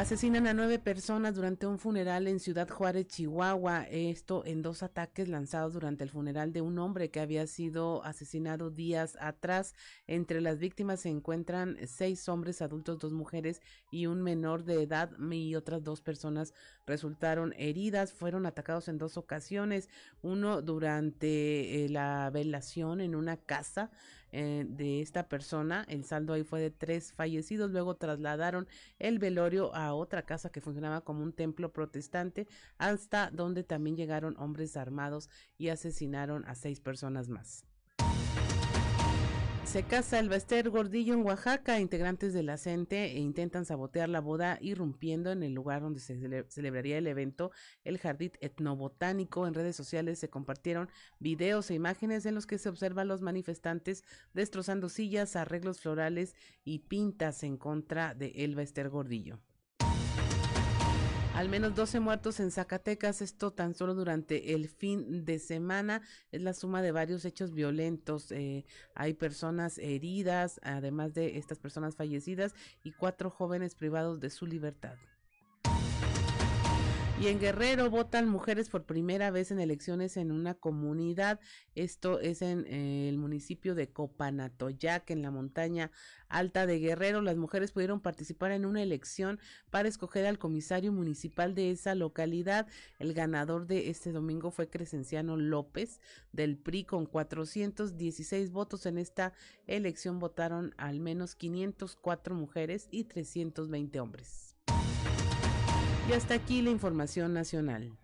Asesinan 0.00 0.46
a 0.46 0.54
nueve 0.54 0.78
personas 0.78 1.34
durante 1.34 1.66
un 1.66 1.78
funeral 1.78 2.26
en 2.26 2.40
Ciudad 2.40 2.70
Juárez, 2.70 3.06
Chihuahua. 3.06 3.82
Esto 3.82 4.42
en 4.46 4.62
dos 4.62 4.82
ataques 4.82 5.28
lanzados 5.28 5.74
durante 5.74 6.04
el 6.04 6.08
funeral 6.08 6.54
de 6.54 6.62
un 6.62 6.78
hombre 6.78 7.10
que 7.10 7.20
había 7.20 7.46
sido 7.46 8.02
asesinado 8.02 8.70
días 8.70 9.18
atrás. 9.20 9.74
Entre 10.06 10.40
las 10.40 10.58
víctimas 10.58 11.00
se 11.00 11.10
encuentran 11.10 11.76
seis 11.86 12.30
hombres 12.30 12.62
adultos, 12.62 12.98
dos 12.98 13.12
mujeres 13.12 13.60
y 13.90 14.06
un 14.06 14.22
menor 14.22 14.64
de 14.64 14.84
edad 14.84 15.10
y 15.30 15.54
otras 15.54 15.84
dos 15.84 16.00
personas 16.00 16.54
resultaron 16.86 17.52
heridas. 17.58 18.14
Fueron 18.14 18.46
atacados 18.46 18.88
en 18.88 18.96
dos 18.96 19.18
ocasiones. 19.18 19.90
Uno 20.22 20.62
durante 20.62 21.84
eh, 21.84 21.90
la 21.90 22.30
velación 22.32 23.02
en 23.02 23.14
una 23.14 23.36
casa 23.36 23.90
eh, 24.32 24.66
de 24.68 25.00
esta 25.00 25.28
persona. 25.28 25.84
El 25.88 26.04
saldo 26.04 26.32
ahí 26.32 26.44
fue 26.44 26.60
de 26.60 26.70
tres 26.70 27.12
fallecidos. 27.12 27.70
Luego 27.70 27.96
trasladaron 27.96 28.68
el 28.98 29.18
velorio 29.18 29.74
a 29.74 29.94
otra 29.94 30.22
casa 30.24 30.50
que 30.50 30.60
funcionaba 30.60 31.02
como 31.02 31.22
un 31.22 31.32
templo 31.32 31.72
protestante, 31.72 32.46
hasta 32.78 33.30
donde 33.30 33.64
también 33.64 33.96
llegaron 33.96 34.36
hombres 34.38 34.76
armados 34.76 35.28
y 35.58 35.68
asesinaron 35.68 36.44
a 36.46 36.54
seis 36.54 36.80
personas 36.80 37.28
más. 37.28 37.69
Se 39.70 39.84
casa 39.84 40.18
el 40.18 40.28
Bester 40.28 40.68
Gordillo 40.68 41.14
en 41.14 41.24
Oaxaca. 41.24 41.78
Integrantes 41.78 42.32
de 42.32 42.42
la 42.42 42.56
CENTE 42.56 43.14
intentan 43.14 43.64
sabotear 43.64 44.08
la 44.08 44.20
boda 44.20 44.58
irrumpiendo 44.60 45.30
en 45.30 45.44
el 45.44 45.54
lugar 45.54 45.80
donde 45.80 46.00
se 46.00 46.44
celebraría 46.48 46.98
el 46.98 47.06
evento, 47.06 47.52
el 47.84 47.98
Jardín 47.98 48.32
Etnobotánico. 48.40 49.46
En 49.46 49.54
redes 49.54 49.76
sociales 49.76 50.18
se 50.18 50.28
compartieron 50.28 50.88
videos 51.20 51.70
e 51.70 51.74
imágenes 51.74 52.26
en 52.26 52.34
los 52.34 52.48
que 52.48 52.58
se 52.58 52.68
observan 52.68 53.06
los 53.06 53.22
manifestantes 53.22 54.02
destrozando 54.34 54.88
sillas, 54.88 55.36
arreglos 55.36 55.78
florales 55.78 56.34
y 56.64 56.80
pintas 56.80 57.44
en 57.44 57.56
contra 57.56 58.16
de 58.16 58.32
el 58.38 58.56
Bester 58.56 58.88
Gordillo. 58.88 59.38
Al 61.40 61.48
menos 61.48 61.74
12 61.74 62.00
muertos 62.00 62.38
en 62.38 62.50
Zacatecas, 62.50 63.22
esto 63.22 63.50
tan 63.50 63.72
solo 63.72 63.94
durante 63.94 64.52
el 64.52 64.68
fin 64.68 65.24
de 65.24 65.38
semana, 65.38 66.02
es 66.32 66.42
la 66.42 66.52
suma 66.52 66.82
de 66.82 66.92
varios 66.92 67.24
hechos 67.24 67.54
violentos. 67.54 68.30
Eh, 68.30 68.66
hay 68.94 69.14
personas 69.14 69.78
heridas, 69.78 70.60
además 70.62 71.14
de 71.14 71.38
estas 71.38 71.58
personas 71.58 71.96
fallecidas, 71.96 72.54
y 72.84 72.92
cuatro 72.92 73.30
jóvenes 73.30 73.74
privados 73.74 74.20
de 74.20 74.28
su 74.28 74.44
libertad. 74.44 74.98
Y 77.20 77.26
en 77.28 77.38
Guerrero 77.38 77.90
votan 77.90 78.30
mujeres 78.30 78.70
por 78.70 78.84
primera 78.84 79.30
vez 79.30 79.50
en 79.50 79.60
elecciones 79.60 80.16
en 80.16 80.32
una 80.32 80.54
comunidad. 80.54 81.38
Esto 81.74 82.18
es 82.18 82.40
en 82.40 82.64
eh, 82.66 83.10
el 83.10 83.18
municipio 83.18 83.74
de 83.74 83.90
Copanatoyac, 83.90 85.10
en 85.10 85.20
la 85.20 85.30
montaña 85.30 85.90
alta 86.30 86.64
de 86.64 86.78
Guerrero. 86.78 87.20
Las 87.20 87.36
mujeres 87.36 87.72
pudieron 87.72 88.00
participar 88.00 88.52
en 88.52 88.64
una 88.64 88.82
elección 88.82 89.38
para 89.68 89.86
escoger 89.86 90.24
al 90.24 90.38
comisario 90.38 90.92
municipal 90.92 91.54
de 91.54 91.70
esa 91.72 91.94
localidad. 91.94 92.66
El 92.98 93.12
ganador 93.12 93.66
de 93.66 93.90
este 93.90 94.12
domingo 94.12 94.50
fue 94.50 94.70
Crescenciano 94.70 95.36
López 95.36 96.00
del 96.32 96.56
PRI 96.56 96.84
con 96.84 97.04
416 97.04 98.50
votos. 98.50 98.86
En 98.86 98.96
esta 98.96 99.34
elección 99.66 100.20
votaron 100.20 100.74
al 100.78 101.00
menos 101.00 101.34
504 101.34 102.34
mujeres 102.34 102.88
y 102.90 103.04
320 103.04 104.00
hombres. 104.00 104.49
Y 106.08 106.12
hasta 106.12 106.34
aquí 106.34 106.62
la 106.62 106.70
información 106.70 107.32
nacional. 107.32 107.96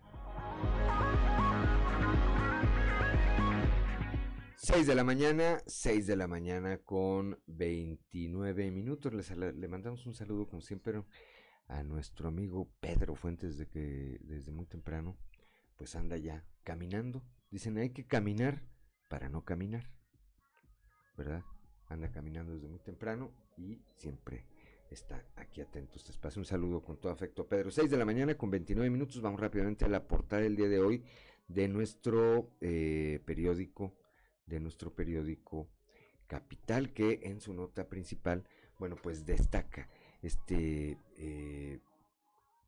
6 4.55 4.85
de 4.85 4.95
la 4.95 5.03
mañana, 5.03 5.61
6 5.65 6.07
de 6.07 6.15
la 6.15 6.27
mañana 6.27 6.77
con 6.79 7.39
29 7.47 8.71
minutos. 8.71 9.13
le 9.37 9.67
mandamos 9.67 10.05
un 10.05 10.13
saludo 10.13 10.47
como 10.47 10.61
siempre 10.61 11.03
a 11.67 11.83
nuestro 11.83 12.27
amigo 12.27 12.69
Pedro 12.79 13.15
Fuentes 13.15 13.57
de 13.57 13.67
que 13.67 14.19
desde 14.21 14.51
muy 14.51 14.65
temprano 14.65 15.17
pues 15.77 15.95
anda 15.95 16.17
ya 16.17 16.45
caminando. 16.63 17.23
Dicen 17.49 17.77
hay 17.77 17.91
que 17.91 18.05
caminar 18.05 18.63
para 19.09 19.29
no 19.29 19.45
caminar. 19.45 19.89
¿Verdad? 21.15 21.43
Anda 21.87 22.11
caminando 22.11 22.53
desde 22.53 22.67
muy 22.67 22.79
temprano 22.79 23.31
y 23.57 23.81
siempre 23.95 24.45
está 24.89 25.23
aquí 25.35 25.61
atento 25.61 25.97
este 25.97 26.11
espacio. 26.11 26.39
Un 26.39 26.45
saludo 26.45 26.81
con 26.81 26.97
todo 26.97 27.11
afecto, 27.11 27.47
Pedro. 27.47 27.71
6 27.71 27.89
de 27.89 27.97
la 27.97 28.05
mañana 28.05 28.37
con 28.37 28.49
29 28.49 28.89
minutos. 28.89 29.21
Vamos 29.21 29.39
rápidamente 29.39 29.85
a 29.85 29.89
la 29.89 30.07
portada 30.07 30.41
del 30.41 30.55
día 30.55 30.69
de 30.69 30.79
hoy 30.79 31.03
de 31.47 31.67
nuestro 31.67 32.51
eh, 32.61 33.21
periódico, 33.25 33.93
de 34.45 34.59
nuestro 34.59 34.93
periódico 34.93 35.69
Capital, 36.27 36.93
que 36.93 37.21
en 37.23 37.39
su 37.39 37.53
nota 37.53 37.87
principal, 37.87 38.43
bueno, 38.79 38.97
pues 39.01 39.25
destaca 39.25 39.89
este 40.21 40.97
eh, 41.17 41.79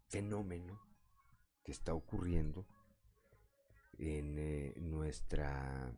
fenómeno 0.07 0.79
que 1.63 1.73
está 1.73 1.93
ocurriendo 1.93 2.65
en 3.97 4.39
eh, 4.39 4.73
nuestra 4.77 5.93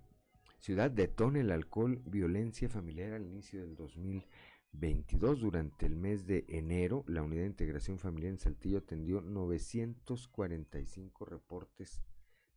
ciudad. 0.60 0.90
Detona 0.90 1.40
el 1.40 1.52
alcohol, 1.52 2.02
violencia 2.06 2.68
familiar 2.68 3.14
al 3.14 3.28
inicio 3.28 3.62
del 3.62 3.76
2000 3.76 4.26
22. 4.74 5.42
Durante 5.42 5.86
el 5.86 5.96
mes 5.96 6.26
de 6.26 6.46
enero, 6.48 7.04
la 7.08 7.24
Unidad 7.24 7.42
de 7.42 7.48
Integración 7.48 8.00
Familiar 8.00 8.32
en 8.32 8.40
Saltillo 8.40 8.80
atendió 8.80 9.22
945 9.22 11.26
reportes 11.26 12.02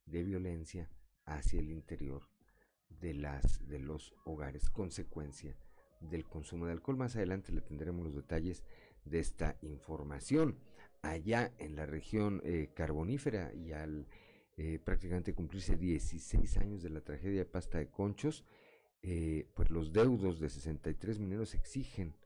de 0.06 0.22
violencia 0.22 0.90
hacia 1.24 1.60
el 1.60 1.70
interior 1.70 2.28
de, 2.88 3.14
las, 3.14 3.66
de 3.68 3.78
los 3.78 4.14
hogares, 4.24 4.70
consecuencia 4.70 5.56
del 6.00 6.24
consumo 6.24 6.66
de 6.66 6.72
alcohol. 6.72 6.96
Más 6.96 7.16
adelante 7.16 7.52
le 7.52 7.60
tendremos 7.60 8.04
los 8.04 8.14
detalles 8.14 8.64
de 9.04 9.18
esta 9.18 9.56
información. 9.62 10.58
Allá 11.02 11.52
en 11.58 11.76
la 11.76 11.86
región 11.86 12.40
eh, 12.44 12.70
carbonífera 12.74 13.52
y 13.54 13.72
al 13.72 14.06
eh, 14.56 14.78
prácticamente 14.82 15.34
cumplirse 15.34 15.76
16 15.76 16.58
años 16.58 16.82
de 16.82 16.90
la 16.90 17.00
tragedia 17.00 17.40
de 17.40 17.44
Pasta 17.44 17.78
de 17.78 17.88
Conchos, 17.88 18.44
eh, 19.06 19.50
pues 19.52 19.68
los 19.68 19.92
deudos 19.92 20.40
de 20.40 20.48
63 20.48 21.18
mineros 21.18 21.54
exigen, 21.54 22.16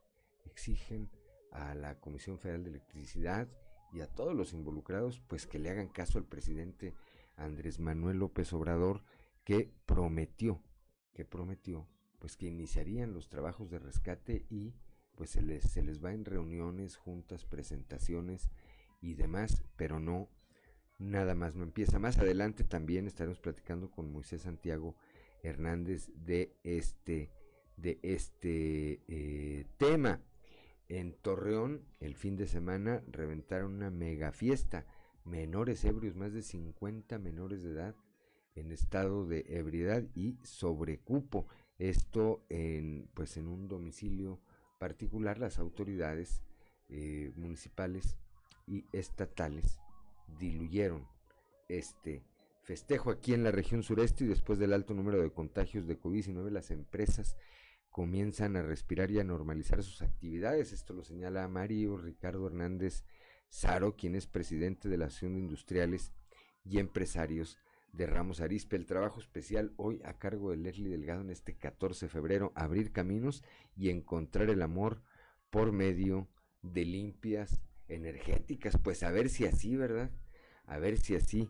exigen 0.45 1.11
a 1.51 1.75
la 1.75 1.99
Comisión 1.99 2.39
Federal 2.39 2.63
de 2.63 2.71
Electricidad 2.71 3.49
y 3.93 4.01
a 4.01 4.07
todos 4.07 4.33
los 4.33 4.53
involucrados, 4.53 5.21
pues 5.27 5.49
que 5.49 5.59
le 5.59 5.71
hagan 5.71 5.89
caso 5.89 6.19
al 6.19 6.25
presidente 6.25 6.95
Andrés 7.35 7.81
Manuel 7.81 8.19
López 8.19 8.53
Obrador, 8.53 9.03
que 9.43 9.73
prometió, 9.87 10.63
que 11.15 11.25
prometió, 11.25 11.89
pues 12.21 12.37
que 12.37 12.47
iniciarían 12.47 13.13
los 13.13 13.29
trabajos 13.29 13.71
de 13.71 13.81
rescate 13.81 14.47
y 14.49 14.77
pues 15.17 15.31
se 15.31 15.43
les, 15.43 15.65
se 15.65 15.83
les 15.83 16.05
va 16.05 16.13
en 16.13 16.25
reuniones, 16.25 16.97
juntas, 16.97 17.45
presentaciones 17.45 18.51
y 19.01 19.15
demás, 19.15 19.65
pero 19.75 19.99
no, 19.99 20.29
nada 21.01 21.35
más, 21.35 21.57
no 21.57 21.65
empieza. 21.65 21.99
Más 21.99 22.19
adelante 22.19 22.63
también 22.63 23.09
estaremos 23.09 23.41
platicando 23.41 23.91
con 23.91 24.13
Moisés 24.13 24.43
Santiago 24.43 24.95
Hernández 25.43 26.11
de 26.15 26.57
este, 26.65 27.31
de 27.77 27.99
este 28.03 29.03
eh, 29.09 29.67
tema. 29.77 30.21
En 30.89 31.13
Torreón, 31.13 31.85
el 32.01 32.15
fin 32.15 32.37
de 32.37 32.47
semana, 32.47 33.03
reventaron 33.09 33.75
una 33.75 33.91
mega 33.91 34.33
fiesta. 34.33 34.87
Menores 35.25 35.85
ebrios, 35.85 36.17
más 36.17 36.33
de 36.33 36.43
50 36.43 37.19
menores 37.19 37.63
de 37.63 37.73
edad 37.73 37.95
en 38.55 38.73
estado 38.73 39.27
de 39.27 39.45
ebriedad 39.49 40.03
y 40.15 40.39
sobrecupo. 40.43 41.47
Esto 41.79 42.45
en, 42.49 43.09
pues 43.15 43.37
en 43.37 43.47
un 43.47 43.69
domicilio 43.69 44.41
particular, 44.79 45.39
las 45.39 45.59
autoridades 45.59 46.43
eh, 46.89 47.33
municipales 47.37 48.17
y 48.67 48.85
estatales 48.93 49.79
diluyeron 50.39 51.07
este 51.69 52.23
festejo 52.69 53.11
aquí 53.11 53.33
en 53.33 53.45
la 53.45 53.51
región 53.51 53.83
sureste 53.83 54.25
y 54.25 54.27
después 54.27 54.59
del 54.59 54.75
alto 54.75 54.93
número 54.93 55.23
de 55.23 55.33
contagios 55.33 55.87
de 55.87 55.99
COVID-19, 55.99 56.51
las 56.51 56.71
empresas 56.71 57.35
comienzan 57.89 58.57
a 58.57 58.63
respirar 58.63 59.11
y 59.11 59.19
a 59.19 59.25
normalizar 59.25 59.83
sus 59.83 60.03
actividades. 60.03 60.75
Esto 60.75 60.93
lo 60.93 61.03
señala 61.03 61.49
Mario 61.49 61.97
Ricardo 61.97 62.47
Hernández 62.47 63.05
Saro, 63.49 63.97
quien 63.97 64.15
es 64.15 64.27
presidente 64.27 64.91
de 64.91 64.99
la 64.99 65.07
Asociación 65.07 65.33
de 65.33 65.41
Industriales 65.41 66.13
y 66.63 66.79
Empresarios 66.79 67.57
de 67.95 68.07
Ramos 68.07 68.43
Arispe. 68.43 68.77
El 68.77 68.85
trabajo 68.85 69.19
especial 69.19 69.73
hoy 69.79 70.03
a 70.05 70.19
cargo 70.19 70.51
de 70.51 70.59
Leslie 70.59 70.91
Delgado 70.91 71.23
en 71.23 71.31
este 71.31 71.57
14 71.57 72.05
de 72.05 72.11
febrero, 72.11 72.53
abrir 72.55 72.93
caminos 72.93 73.45
y 73.77 73.89
encontrar 73.89 74.51
el 74.51 74.61
amor 74.61 75.01
por 75.49 75.73
medio 75.73 76.29
de 76.61 76.85
limpias 76.85 77.63
energéticas. 77.87 78.77
Pues 78.77 79.03
a 79.05 79.11
ver 79.11 79.31
si 79.31 79.47
así, 79.47 79.75
¿verdad? 79.75 80.11
A 80.67 80.77
ver 80.79 80.99
si 80.99 81.17
así 81.17 81.49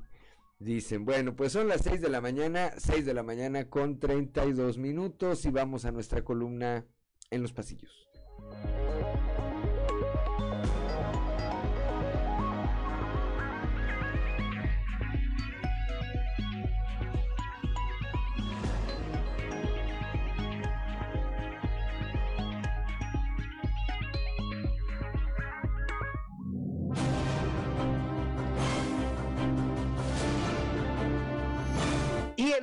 Dicen, 0.58 1.04
bueno, 1.04 1.36
pues 1.36 1.52
son 1.52 1.68
las 1.68 1.82
6 1.82 2.00
de 2.00 2.08
la 2.08 2.20
mañana, 2.20 2.72
6 2.76 3.06
de 3.06 3.14
la 3.14 3.22
mañana 3.22 3.70
con 3.70 4.00
32 4.00 4.76
minutos 4.78 5.44
y 5.44 5.50
vamos 5.50 5.84
a 5.84 5.92
nuestra 5.92 6.24
columna 6.24 6.84
en 7.30 7.42
los 7.42 7.52
pasillos. 7.52 8.08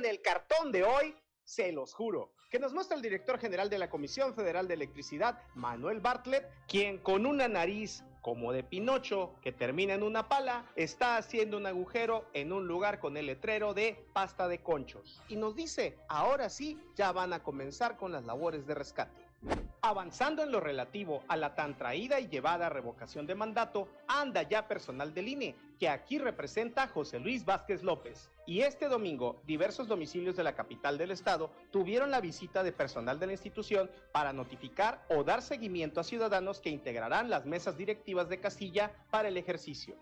El 0.04 0.20
cartón 0.20 0.72
de 0.72 0.84
hoy, 0.84 1.14
se 1.44 1.72
los 1.72 1.94
juro, 1.94 2.32
que 2.50 2.58
nos 2.58 2.72
muestra 2.72 2.96
el 2.96 3.02
director 3.02 3.38
general 3.38 3.70
de 3.70 3.78
la 3.78 3.90
Comisión 3.90 4.34
Federal 4.34 4.68
de 4.68 4.74
Electricidad, 4.74 5.38
Manuel 5.54 6.00
Bartlett, 6.00 6.48
quien 6.68 6.98
con 6.98 7.26
una 7.26 7.48
nariz 7.48 8.04
como 8.20 8.52
de 8.52 8.64
Pinocho, 8.64 9.36
que 9.40 9.52
termina 9.52 9.94
en 9.94 10.02
una 10.02 10.28
pala, 10.28 10.64
está 10.74 11.16
haciendo 11.16 11.56
un 11.56 11.66
agujero 11.66 12.28
en 12.32 12.52
un 12.52 12.66
lugar 12.66 12.98
con 12.98 13.16
el 13.16 13.26
letrero 13.26 13.72
de 13.72 14.04
pasta 14.12 14.48
de 14.48 14.58
conchos. 14.58 15.22
Y 15.28 15.36
nos 15.36 15.54
dice, 15.54 15.96
ahora 16.08 16.48
sí, 16.50 16.76
ya 16.96 17.12
van 17.12 17.32
a 17.32 17.44
comenzar 17.44 17.96
con 17.96 18.10
las 18.10 18.24
labores 18.24 18.66
de 18.66 18.74
rescate. 18.74 19.24
Avanzando 19.80 20.42
en 20.42 20.50
lo 20.50 20.58
relativo 20.58 21.22
a 21.28 21.36
la 21.36 21.54
tan 21.54 21.78
traída 21.78 22.18
y 22.18 22.26
llevada 22.26 22.68
revocación 22.68 23.28
de 23.28 23.36
mandato, 23.36 23.88
anda 24.08 24.42
ya 24.42 24.66
personal 24.66 25.14
del 25.14 25.28
INE, 25.28 25.54
que 25.78 25.88
aquí 25.88 26.18
representa 26.18 26.88
José 26.88 27.18
Luis 27.18 27.44
Vázquez 27.44 27.82
López. 27.82 28.30
Y 28.46 28.60
este 28.60 28.88
domingo, 28.88 29.42
diversos 29.44 29.88
domicilios 29.88 30.36
de 30.36 30.44
la 30.44 30.54
capital 30.54 30.98
del 30.98 31.10
estado 31.10 31.50
tuvieron 31.72 32.10
la 32.10 32.20
visita 32.20 32.62
de 32.62 32.72
personal 32.72 33.18
de 33.18 33.26
la 33.26 33.32
institución 33.32 33.90
para 34.12 34.32
notificar 34.32 35.04
o 35.10 35.24
dar 35.24 35.42
seguimiento 35.42 36.00
a 36.00 36.04
ciudadanos 36.04 36.60
que 36.60 36.70
integrarán 36.70 37.28
las 37.28 37.44
mesas 37.44 37.76
directivas 37.76 38.28
de 38.28 38.40
Castilla 38.40 38.92
para 39.10 39.28
el 39.28 39.36
ejercicio. 39.36 39.96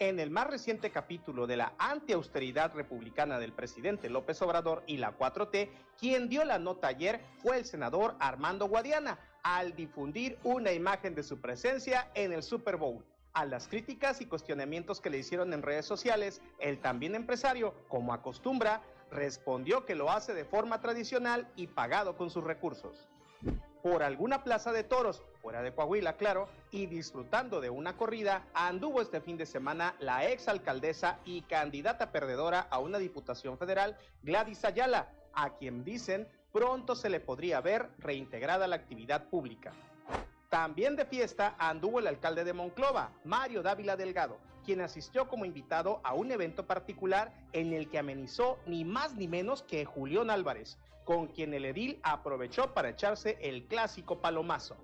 En 0.00 0.18
el 0.18 0.30
más 0.30 0.48
reciente 0.48 0.90
capítulo 0.90 1.46
de 1.46 1.56
la 1.56 1.72
antiausteridad 1.78 2.74
republicana 2.74 3.38
del 3.38 3.52
presidente 3.52 4.10
López 4.10 4.42
Obrador 4.42 4.82
y 4.86 4.96
la 4.96 5.16
4T, 5.16 5.70
quien 5.98 6.28
dio 6.28 6.44
la 6.44 6.58
nota 6.58 6.88
ayer 6.88 7.20
fue 7.38 7.58
el 7.58 7.64
senador 7.64 8.16
Armando 8.18 8.66
Guadiana 8.66 9.18
al 9.42 9.74
difundir 9.74 10.38
una 10.42 10.72
imagen 10.72 11.14
de 11.14 11.22
su 11.22 11.40
presencia 11.40 12.10
en 12.14 12.32
el 12.32 12.42
Super 12.42 12.76
Bowl. 12.76 13.04
A 13.32 13.44
las 13.44 13.68
críticas 13.68 14.20
y 14.20 14.26
cuestionamientos 14.26 15.00
que 15.00 15.10
le 15.10 15.18
hicieron 15.18 15.52
en 15.52 15.62
redes 15.62 15.86
sociales, 15.86 16.40
el 16.58 16.80
también 16.80 17.14
empresario, 17.14 17.74
como 17.88 18.12
acostumbra, 18.12 18.82
respondió 19.10 19.84
que 19.86 19.94
lo 19.94 20.10
hace 20.10 20.34
de 20.34 20.44
forma 20.44 20.80
tradicional 20.80 21.48
y 21.56 21.68
pagado 21.68 22.16
con 22.16 22.30
sus 22.30 22.44
recursos. 22.44 23.08
Por 23.82 24.02
alguna 24.02 24.42
plaza 24.42 24.72
de 24.72 24.82
toros, 24.82 25.22
fuera 25.40 25.62
de 25.62 25.72
Coahuila, 25.72 26.16
claro, 26.16 26.48
y 26.72 26.86
disfrutando 26.86 27.60
de 27.60 27.70
una 27.70 27.96
corrida, 27.96 28.44
anduvo 28.52 29.00
este 29.00 29.20
fin 29.20 29.36
de 29.36 29.46
semana 29.46 29.94
la 30.00 30.28
ex 30.28 30.48
alcaldesa 30.48 31.20
y 31.24 31.42
candidata 31.42 32.10
perdedora 32.10 32.66
a 32.70 32.80
una 32.80 32.98
diputación 32.98 33.56
federal, 33.56 33.96
Gladys 34.22 34.64
Ayala, 34.64 35.12
a 35.32 35.50
quien 35.50 35.84
dicen 35.84 36.26
pronto 36.52 36.96
se 36.96 37.08
le 37.08 37.20
podría 37.20 37.60
ver 37.60 37.88
reintegrada 37.98 38.64
a 38.64 38.68
la 38.68 38.76
actividad 38.76 39.28
pública. 39.28 39.72
También 40.48 40.96
de 40.96 41.04
fiesta 41.04 41.54
anduvo 41.58 41.98
el 41.98 42.06
alcalde 42.06 42.42
de 42.42 42.54
Monclova, 42.54 43.12
Mario 43.22 43.62
Dávila 43.62 43.98
Delgado, 43.98 44.38
quien 44.64 44.80
asistió 44.80 45.28
como 45.28 45.44
invitado 45.44 46.00
a 46.04 46.14
un 46.14 46.32
evento 46.32 46.66
particular 46.66 47.34
en 47.52 47.74
el 47.74 47.90
que 47.90 47.98
amenizó 47.98 48.58
ni 48.64 48.82
más 48.82 49.14
ni 49.14 49.28
menos 49.28 49.62
que 49.62 49.84
Julián 49.84 50.30
Álvarez, 50.30 50.78
con 51.04 51.26
quien 51.26 51.52
el 51.52 51.66
edil 51.66 52.00
aprovechó 52.02 52.72
para 52.72 52.88
echarse 52.88 53.36
el 53.42 53.66
clásico 53.66 54.22
palomazo. 54.22 54.78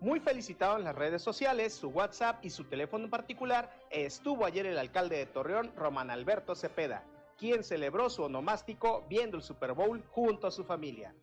Muy 0.00 0.18
felicitado 0.18 0.78
en 0.78 0.84
las 0.84 0.94
redes 0.94 1.20
sociales, 1.20 1.74
su 1.74 1.88
WhatsApp 1.88 2.42
y 2.42 2.48
su 2.48 2.64
teléfono 2.64 3.04
en 3.04 3.10
particular, 3.10 3.70
estuvo 3.90 4.46
ayer 4.46 4.64
el 4.64 4.78
alcalde 4.78 5.18
de 5.18 5.26
Torreón, 5.26 5.72
Román 5.76 6.10
Alberto 6.10 6.54
Cepeda, 6.54 7.04
quien 7.36 7.64
celebró 7.64 8.08
su 8.08 8.22
onomástico 8.22 9.04
viendo 9.10 9.36
el 9.36 9.42
Super 9.42 9.74
Bowl 9.74 10.02
junto 10.10 10.46
a 10.46 10.50
su 10.50 10.64
familia. 10.64 11.14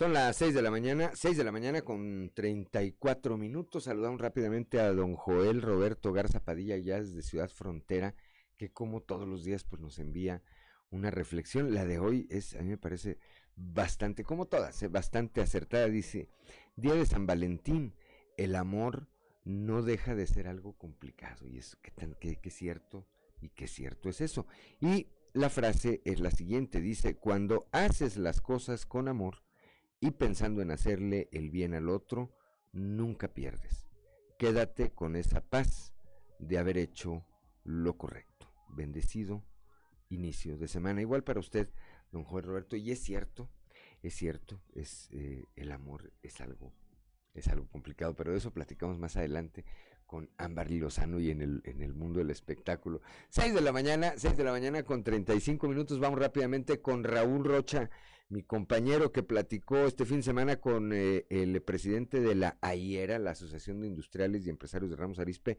Son 0.00 0.14
las 0.14 0.34
6 0.38 0.54
de 0.54 0.62
la 0.62 0.70
mañana, 0.70 1.10
6 1.12 1.36
de 1.36 1.44
la 1.44 1.52
mañana 1.52 1.82
con 1.82 2.32
34 2.32 3.36
minutos. 3.36 3.84
Saludamos 3.84 4.18
rápidamente 4.18 4.80
a 4.80 4.94
don 4.94 5.14
Joel 5.14 5.60
Roberto 5.60 6.10
Garza 6.10 6.42
Padilla, 6.42 6.78
ya 6.78 7.02
desde 7.02 7.20
Ciudad 7.20 7.50
Frontera, 7.50 8.14
que 8.56 8.72
como 8.72 9.02
todos 9.02 9.28
los 9.28 9.44
días 9.44 9.64
pues 9.64 9.82
nos 9.82 9.98
envía 9.98 10.42
una 10.88 11.10
reflexión. 11.10 11.74
La 11.74 11.84
de 11.84 11.98
hoy 11.98 12.26
es, 12.30 12.54
a 12.54 12.62
mí 12.62 12.70
me 12.70 12.78
parece 12.78 13.18
bastante, 13.56 14.24
como 14.24 14.46
todas, 14.46 14.82
eh, 14.82 14.88
bastante 14.88 15.42
acertada. 15.42 15.86
Dice, 15.88 16.30
Día 16.76 16.94
de 16.94 17.04
San 17.04 17.26
Valentín, 17.26 17.92
el 18.38 18.54
amor 18.54 19.06
no 19.44 19.82
deja 19.82 20.14
de 20.14 20.26
ser 20.26 20.48
algo 20.48 20.72
complicado. 20.78 21.46
Y 21.46 21.58
es 21.58 21.76
que, 21.76 21.90
tan, 21.90 22.14
que, 22.14 22.36
que 22.36 22.50
cierto, 22.50 23.06
y 23.42 23.50
qué 23.50 23.68
cierto 23.68 24.08
es 24.08 24.22
eso. 24.22 24.46
Y 24.80 25.08
la 25.34 25.50
frase 25.50 26.00
es 26.06 26.20
la 26.20 26.30
siguiente, 26.30 26.80
dice, 26.80 27.16
cuando 27.16 27.68
haces 27.70 28.16
las 28.16 28.40
cosas 28.40 28.86
con 28.86 29.06
amor, 29.06 29.42
y 30.00 30.12
pensando 30.12 30.62
en 30.62 30.70
hacerle 30.70 31.28
el 31.32 31.50
bien 31.50 31.74
al 31.74 31.88
otro, 31.88 32.34
nunca 32.72 33.34
pierdes. 33.34 33.90
Quédate 34.38 34.90
con 34.90 35.16
esa 35.16 35.42
paz 35.42 35.94
de 36.38 36.58
haber 36.58 36.78
hecho 36.78 37.26
lo 37.64 37.98
correcto. 37.98 38.50
Bendecido 38.68 39.44
inicio 40.08 40.56
de 40.56 40.68
semana. 40.68 41.00
Igual 41.00 41.22
para 41.22 41.40
usted, 41.40 41.68
don 42.10 42.24
Juan 42.24 42.44
Roberto, 42.44 42.76
y 42.76 42.90
es 42.90 43.00
cierto, 43.00 43.50
es 44.02 44.14
cierto, 44.14 44.60
es 44.74 45.08
eh, 45.12 45.44
el 45.56 45.72
amor 45.72 46.12
es 46.22 46.40
algo, 46.40 46.72
es 47.34 47.48
algo 47.48 47.68
complicado, 47.68 48.14
pero 48.14 48.32
de 48.32 48.38
eso 48.38 48.52
platicamos 48.52 48.98
más 48.98 49.16
adelante 49.16 49.64
con 50.10 50.28
Ámbar 50.38 50.72
Lozano 50.72 51.20
y 51.20 51.30
en 51.30 51.40
el, 51.40 51.62
en 51.62 51.82
el 51.82 51.94
mundo 51.94 52.18
del 52.18 52.30
espectáculo. 52.30 53.00
6 53.28 53.54
de 53.54 53.60
la 53.60 53.70
mañana, 53.70 54.14
6 54.16 54.36
de 54.36 54.42
la 54.42 54.50
mañana 54.50 54.82
con 54.82 55.04
35 55.04 55.68
minutos, 55.68 56.00
vamos 56.00 56.18
rápidamente 56.18 56.80
con 56.80 57.04
Raúl 57.04 57.44
Rocha 57.44 57.88
mi 58.28 58.42
compañero 58.42 59.12
que 59.12 59.22
platicó 59.22 59.86
este 59.86 60.04
fin 60.04 60.16
de 60.16 60.22
semana 60.24 60.56
con 60.56 60.92
eh, 60.92 61.26
el 61.30 61.62
presidente 61.62 62.20
de 62.20 62.34
la 62.34 62.58
AIERA, 62.60 63.20
la 63.20 63.30
Asociación 63.30 63.80
de 63.80 63.86
Industriales 63.86 64.44
y 64.44 64.50
Empresarios 64.50 64.90
de 64.90 64.96
Ramos 64.96 65.20
Arispe, 65.20 65.58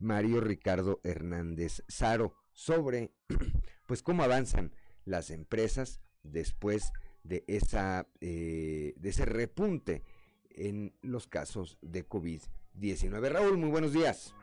Mario 0.00 0.40
Ricardo 0.40 1.00
Hernández 1.04 1.84
Saro, 1.86 2.34
sobre 2.52 3.12
pues 3.86 4.02
cómo 4.02 4.24
avanzan 4.24 4.74
las 5.04 5.30
empresas 5.30 6.00
después 6.24 6.92
de 7.22 7.44
esa 7.46 8.08
eh, 8.20 8.94
de 8.96 9.08
ese 9.10 9.26
repunte 9.26 10.02
en 10.50 10.92
los 11.02 11.28
casos 11.28 11.78
de 11.82 12.02
COVID-19. 12.80 13.28
Raúl, 13.28 13.58
muy 13.58 13.70
buenos 13.70 13.92
días. 13.92 14.34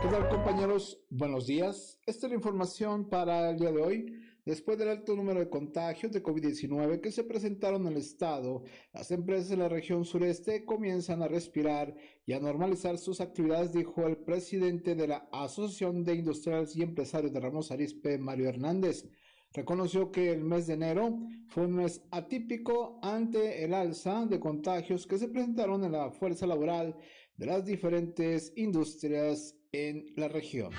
¿Qué 0.00 0.08
tal 0.08 0.28
compañeros? 0.28 1.00
Buenos 1.10 1.46
días. 1.46 2.00
Esta 2.06 2.26
es 2.26 2.30
la 2.30 2.36
información 2.36 3.08
para 3.08 3.50
el 3.50 3.58
día 3.58 3.70
de 3.70 3.80
hoy. 3.80 4.06
Después 4.44 4.76
del 4.76 4.88
alto 4.88 5.14
número 5.14 5.38
de 5.38 5.48
contagios 5.48 6.10
de 6.10 6.22
COVID-19 6.22 7.00
que 7.00 7.12
se 7.12 7.22
presentaron 7.22 7.86
en 7.86 7.92
el 7.92 7.98
estado, 7.98 8.64
las 8.92 9.12
empresas 9.12 9.50
de 9.50 9.58
la 9.58 9.68
región 9.68 10.04
sureste 10.04 10.64
comienzan 10.64 11.22
a 11.22 11.28
respirar 11.28 11.94
y 12.26 12.32
a 12.32 12.40
normalizar 12.40 12.98
sus 12.98 13.20
actividades, 13.20 13.72
dijo 13.72 14.04
el 14.06 14.16
presidente 14.16 14.96
de 14.96 15.06
la 15.06 15.28
Asociación 15.30 16.02
de 16.02 16.14
Industriales 16.14 16.74
y 16.74 16.82
Empresarios 16.82 17.32
de 17.32 17.38
Ramos 17.38 17.70
Arispe, 17.70 18.18
Mario 18.18 18.48
Hernández. 18.48 19.04
Reconoció 19.54 20.10
que 20.10 20.32
el 20.32 20.44
mes 20.44 20.66
de 20.66 20.74
enero 20.74 21.10
fue 21.48 21.64
un 21.64 21.76
mes 21.76 22.00
atípico 22.10 22.98
ante 23.02 23.62
el 23.62 23.74
alza 23.74 24.24
de 24.24 24.40
contagios 24.40 25.06
que 25.06 25.18
se 25.18 25.28
presentaron 25.28 25.84
en 25.84 25.92
la 25.92 26.10
fuerza 26.10 26.46
laboral 26.46 26.96
de 27.36 27.46
las 27.46 27.66
diferentes 27.66 28.54
industrias 28.56 29.54
en 29.72 30.06
la 30.16 30.28
región. 30.28 30.72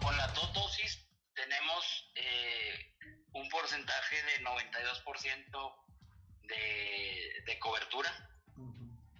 Con 0.00 0.16
las 0.16 0.34
dos 0.34 0.50
dosis 0.54 1.06
tenemos 1.34 2.10
eh, 2.14 2.94
un 3.34 3.46
porcentaje 3.50 4.16
de 4.16 4.42
92% 4.42 5.74
de, 6.44 7.42
de 7.44 7.58
cobertura. 7.58 8.10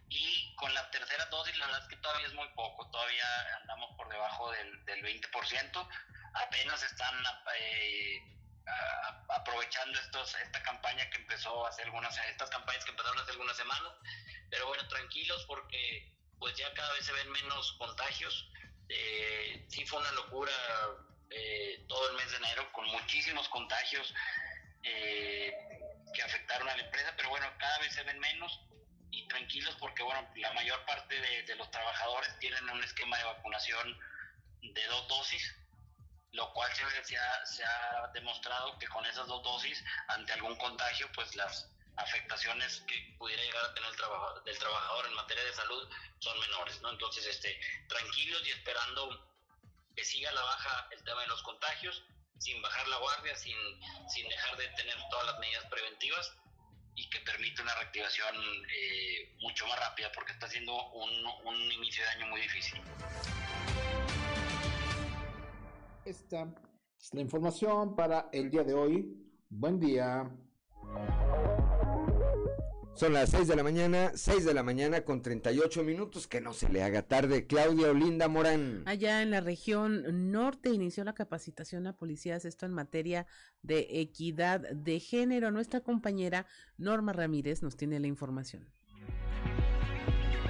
Y 0.09 0.57
con 0.57 0.73
la 0.73 0.91
tercera 0.91 1.27
dosis, 1.27 1.57
la 1.59 1.67
verdad 1.67 1.83
es 1.83 1.89
que 1.89 2.03
todavía 2.03 2.27
es 2.27 2.35
muy 2.35 2.49
poco, 2.57 2.91
todavía 2.91 3.25
andamos 3.61 3.91
por 3.97 4.09
debajo 4.09 4.51
del, 4.53 4.85
del 4.87 5.05
20%. 5.05 5.89
Apenas 6.61 6.83
están 6.83 7.15
eh, 7.57 8.23
aprovechando 9.31 9.99
estos, 9.99 10.35
esta 10.35 10.63
campaña 10.63 11.09
que 11.09 11.17
empezó 11.17 11.67
hace 11.67 11.85
algunas, 11.85 12.15
estas 12.29 12.51
campañas 12.51 12.85
que 12.85 12.91
empezaron 12.91 13.19
hace 13.19 13.31
algunas 13.31 13.57
semanas. 13.57 13.93
Pero 14.51 14.67
bueno, 14.67 14.87
tranquilos 14.89 15.43
porque 15.47 16.13
pues 16.39 16.55
ya 16.59 16.71
cada 16.75 16.93
vez 16.93 17.07
se 17.07 17.13
ven 17.13 17.31
menos 17.31 17.73
contagios. 17.79 18.51
Eh, 18.91 19.65
sí 19.71 19.87
fue 19.87 20.01
una 20.01 20.13
locura 20.13 20.53
eh, 21.31 21.83
todo 21.89 22.11
el 22.11 22.17
mes 22.17 22.31
de 22.31 22.37
enero 22.37 22.71
con 22.73 22.85
muchísimos 22.89 23.49
contagios 23.49 24.13
que 24.83 26.23
afectaron 26.23 26.69
a 26.69 26.77
la 26.77 26.83
empresa, 26.83 27.15
pero 27.17 27.31
bueno, 27.31 27.47
cada 27.59 27.79
vez 27.79 27.95
se 27.95 28.03
ven 28.03 28.19
menos 28.19 28.61
y 29.11 29.27
tranquilos 29.29 29.75
porque 29.81 30.03
bueno, 30.03 30.29
la 30.37 30.53
mayor 30.53 30.85
parte 30.85 31.19
de, 31.19 31.43
de 31.45 31.55
los 31.55 31.71
trabajadores 31.71 32.39
tienen 32.39 32.69
un 32.69 32.85
esquema 32.85 33.17
de 33.17 33.25
vacunación 33.25 33.99
de 34.63 34.87
dos 34.87 35.09
dosis, 35.09 35.55
lo 36.33 36.53
cual 36.53 36.71
se, 36.75 37.05
se, 37.05 37.17
ha, 37.17 37.47
se 37.47 37.65
ha 37.65 38.11
demostrado 38.15 38.79
que 38.79 38.87
con 38.89 39.05
esas 39.07 39.27
dos 39.27 39.43
dosis, 39.43 39.83
ante 40.09 40.33
algún 40.33 40.57
contagio, 40.57 41.09
pues 41.15 41.35
las 41.35 41.69
afectaciones 41.97 42.83
que 42.87 43.15
pudiera 43.19 43.43
llegar 43.43 43.65
a 43.65 43.75
tener 43.75 43.91
el 43.91 43.97
trabajo, 43.97 44.41
del 44.41 44.59
trabajador 44.59 45.07
en 45.07 45.15
materia 45.15 45.45
de 45.45 45.53
salud 45.53 45.89
son 46.19 46.39
menores, 46.41 46.81
¿no? 46.83 46.91
Entonces, 46.91 47.27
este, 47.27 47.61
tranquilos 47.89 48.43
y 48.47 48.51
esperando 48.51 49.31
que 49.95 50.05
siga 50.05 50.33
la 50.33 50.43
baja 50.43 50.89
el 50.93 51.03
tema 51.05 51.21
de 51.23 51.27
los 51.29 51.43
contagios, 51.43 52.03
sin 52.39 52.63
bajar 52.63 52.89
la 52.89 52.97
guardia, 52.99 53.37
sin, 53.37 53.57
sin 54.09 54.29
dejar 54.29 54.57
de 54.57 54.69
tener 54.69 54.97
todas 55.11 55.27
las 55.27 55.39
medidas 55.41 55.65
preventivas 55.67 56.33
y 56.95 57.09
que 57.11 57.21
permite 57.21 57.63
una 57.63 57.75
reactivación 57.75 58.37
eh, 58.69 59.35
mucho 59.41 59.67
más 59.67 59.79
rápida, 59.79 60.11
porque 60.13 60.33
está 60.33 60.49
siendo 60.49 60.75
un, 60.91 61.27
un 61.45 61.73
inicio 61.73 62.03
de 62.05 62.11
año 62.11 62.27
muy 62.27 62.41
difícil. 62.41 62.81
Esta 66.05 66.55
Es 66.99 67.13
la 67.15 67.21
información 67.21 67.95
para 67.95 68.29
el 68.33 68.51
día 68.51 68.65
de 68.65 68.75
hoy. 68.75 69.17
Buen 69.51 69.79
día. 69.79 70.31
Son 72.95 73.13
las 73.13 73.31
6 73.31 73.49
de 73.49 73.57
la 73.57 73.63
mañana, 73.63 74.13
6 74.15 74.45
de 74.45 74.55
la 74.55 74.63
mañana 74.63 75.05
con 75.05 75.23
38 75.23 75.85
minutos, 75.85 76.27
que 76.27 76.41
no 76.41 76.53
se 76.53 76.69
le 76.69 76.83
haga 76.83 77.03
tarde. 77.03 77.47
Claudia 77.47 77.91
Olinda 77.91 78.29
Morán. 78.29 78.83
Allá 78.87 79.23
en 79.23 79.31
la 79.31 79.41
región 79.41 80.31
norte 80.33 80.71
inició 80.71 81.05
la 81.05 81.15
capacitación 81.15 81.87
a 81.87 81.97
policías, 81.97 82.45
esto 82.45 82.67
en 82.67 82.73
materia 82.73 83.27
de 83.63 83.87
equidad 84.01 84.61
de 84.61 85.01
género. 85.01 85.51
Nuestra 85.51 85.81
compañera 85.81 86.47
Norma 86.77 87.13
Ramírez 87.13 87.63
nos 87.63 87.77
tiene 87.77 88.01
la 88.01 88.07
información. 88.07 88.69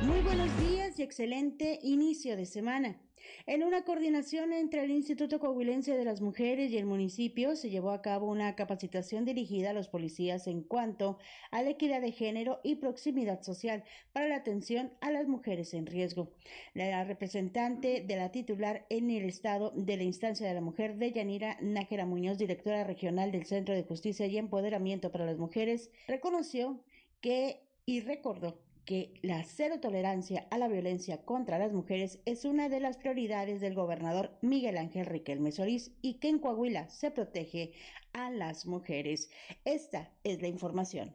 Muy 0.02 0.20
buenos 0.22 0.48
días 0.60 0.98
y 0.98 1.02
excelente 1.02 1.78
inicio 1.82 2.36
de 2.36 2.46
semana. 2.46 3.00
En 3.46 3.62
una 3.62 3.85
coordinación 3.85 4.52
entre 4.52 4.85
el 4.85 4.90
Instituto 4.90 5.40
Coahuilense 5.40 5.96
de 5.96 6.04
las 6.04 6.20
Mujeres 6.20 6.70
y 6.70 6.78
el 6.78 6.87
municipio 6.87 7.56
se 7.56 7.70
llevó 7.70 7.90
a 7.90 8.02
cabo 8.02 8.28
una 8.28 8.54
capacitación 8.54 9.24
dirigida 9.24 9.70
a 9.70 9.72
los 9.72 9.88
policías 9.88 10.46
en 10.46 10.62
cuanto 10.62 11.18
a 11.50 11.62
la 11.62 11.70
equidad 11.70 12.00
de 12.00 12.12
género 12.12 12.61
y 12.62 12.76
proximidad 12.76 13.42
social 13.42 13.85
para 14.12 14.28
la 14.28 14.37
atención 14.37 14.92
a 15.00 15.11
las 15.11 15.26
mujeres 15.26 15.74
en 15.74 15.87
riesgo. 15.87 16.33
La 16.74 17.04
representante 17.04 18.04
de 18.06 18.16
la 18.16 18.30
titular 18.30 18.87
en 18.90 19.11
el 19.11 19.24
estado 19.24 19.72
de 19.74 19.96
la 19.96 20.04
instancia 20.04 20.46
de 20.46 20.54
la 20.54 20.61
mujer 20.61 20.96
de 20.96 21.12
Yanira 21.12 21.56
Nájera 21.61 22.06
Muñoz, 22.06 22.38
directora 22.38 22.85
regional 22.85 23.33
del 23.33 23.46
Centro 23.46 23.74
de 23.74 23.85
Justicia 23.85 24.26
y 24.26 24.38
Empoderamiento 24.38 25.11
para 25.11 25.26
las 25.26 25.38
Mujeres, 25.38 25.90
reconoció 26.06 26.83
que 27.20 27.62
y 27.87 28.00
recordó 28.00 28.59
que 28.90 29.12
la 29.22 29.44
cero 29.44 29.76
tolerancia 29.81 30.48
a 30.50 30.59
la 30.59 30.66
violencia 30.66 31.24
contra 31.24 31.61
las 31.61 31.72
mujeres 31.72 32.18
es 32.24 32.44
una 32.44 32.68
de 32.68 32.81
las 32.81 32.96
prioridades 32.96 33.61
del 33.61 33.76
gobernador 33.76 34.33
Miguel 34.40 34.76
Ángel 34.76 35.07
Riquelme 35.07 35.53
Solís 35.53 35.92
y 36.03 36.14
que 36.14 36.29
en 36.29 36.40
Coahuila 36.40 36.88
se 36.88 37.12
protege 37.12 37.72
a 38.12 38.33
las 38.33 38.66
mujeres. 38.66 39.31
Esta 39.64 40.11
es 40.24 40.42
la 40.42 40.48
información. 40.48 41.14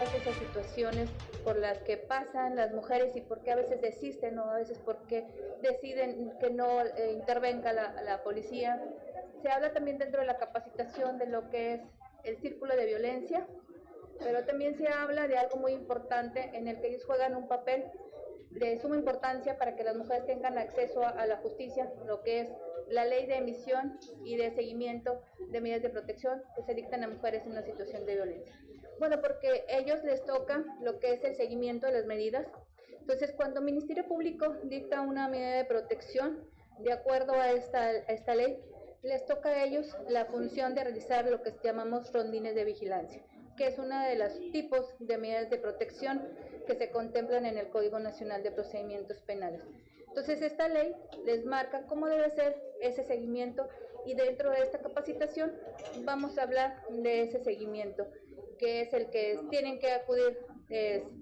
Esas 0.00 0.36
situaciones 0.36 1.10
por 1.42 1.58
las 1.58 1.78
que 1.80 1.96
pasan 1.96 2.54
las 2.54 2.72
mujeres 2.72 3.16
y 3.16 3.20
por 3.20 3.42
qué 3.42 3.50
a 3.50 3.56
veces 3.56 3.80
desisten 3.80 4.38
o 4.38 4.44
a 4.44 4.58
veces 4.58 4.78
porque 4.84 5.26
deciden 5.62 6.32
que 6.38 6.50
no 6.50 6.80
eh, 6.80 7.10
intervenga 7.12 7.72
la 7.72 8.22
policía. 8.22 8.80
Se 9.42 9.48
habla 9.48 9.72
también 9.72 9.98
dentro 9.98 10.20
de 10.20 10.28
la 10.28 10.36
capacitación 10.36 11.18
de 11.18 11.26
lo 11.26 11.50
que 11.50 11.74
es 11.74 11.80
el 12.22 12.36
círculo 12.36 12.76
de 12.76 12.86
violencia, 12.86 13.48
pero 14.20 14.44
también 14.44 14.76
se 14.76 14.88
habla 14.88 15.26
de 15.28 15.36
algo 15.36 15.56
muy 15.56 15.72
importante 15.72 16.50
en 16.54 16.68
el 16.68 16.80
que 16.80 16.88
ellos 16.88 17.04
juegan 17.04 17.34
un 17.34 17.48
papel 17.48 17.84
de 18.50 18.78
suma 18.78 18.96
importancia 18.96 19.58
para 19.58 19.74
que 19.74 19.82
las 19.82 19.96
mujeres 19.96 20.26
tengan 20.26 20.58
acceso 20.58 21.04
a, 21.04 21.26
la 21.26 21.38
justicia, 21.38 21.92
lo 22.06 22.22
que 22.22 22.40
es 22.40 22.48
la 22.88 23.04
ley 23.04 23.26
de 23.26 23.36
emisión 23.36 23.98
y 24.24 24.36
de 24.36 24.52
seguimiento 24.52 25.20
de 25.50 25.60
medidas 25.60 25.82
de 25.82 25.90
protección 25.90 26.42
que 26.54 26.62
se 26.62 26.74
dictan 26.74 27.02
a 27.02 27.08
mujeres 27.08 27.42
en 27.44 27.52
una 27.52 27.62
situación 27.62 28.06
de 28.06 28.14
violencia. 28.14 28.54
Bueno, 28.98 29.20
porque 29.20 29.64
ellos 29.68 30.04
les 30.04 30.24
toca 30.24 30.64
lo 30.80 31.00
que 31.00 31.14
es 31.14 31.24
el 31.24 31.34
seguimiento 31.34 31.86
de 31.86 31.94
las 31.94 32.06
medidas. 32.06 32.46
Entonces, 33.00 33.32
cuando 33.32 33.58
el 33.58 33.66
Ministerio 33.66 34.06
Público 34.06 34.54
dicta 34.64 35.00
una 35.00 35.28
medida 35.28 35.56
de 35.56 35.64
protección, 35.64 36.48
de 36.78 36.92
acuerdo 36.92 37.32
a 37.34 37.50
esta, 37.50 37.80
a 37.80 38.12
esta 38.12 38.34
ley, 38.34 38.58
les 39.02 39.24
toca 39.26 39.48
a 39.48 39.64
ellos 39.64 39.96
la 40.08 40.26
función 40.26 40.74
de 40.74 40.84
realizar 40.84 41.26
lo 41.26 41.42
que 41.42 41.54
llamamos 41.62 42.12
rondines 42.12 42.54
de 42.54 42.64
vigilancia 42.64 43.24
que 43.56 43.68
es 43.68 43.78
uno 43.78 44.00
de 44.00 44.16
los 44.16 44.32
tipos 44.52 44.94
de 44.98 45.18
medidas 45.18 45.50
de 45.50 45.58
protección 45.58 46.22
que 46.66 46.74
se 46.74 46.90
contemplan 46.90 47.46
en 47.46 47.58
el 47.58 47.68
Código 47.68 47.98
Nacional 47.98 48.42
de 48.42 48.50
Procedimientos 48.50 49.20
Penales. 49.20 49.62
Entonces, 50.08 50.42
esta 50.42 50.68
ley 50.68 50.94
les 51.24 51.44
marca 51.44 51.86
cómo 51.86 52.06
debe 52.06 52.30
ser 52.30 52.56
ese 52.80 53.04
seguimiento 53.04 53.68
y 54.06 54.14
dentro 54.14 54.50
de 54.50 54.58
esta 54.58 54.78
capacitación 54.78 55.52
vamos 56.04 56.38
a 56.38 56.42
hablar 56.42 56.82
de 56.88 57.22
ese 57.22 57.42
seguimiento, 57.42 58.06
que 58.58 58.82
es 58.82 58.92
el 58.92 59.10
que 59.10 59.40
tienen 59.50 59.78
que 59.78 59.92
acudir 59.92 60.38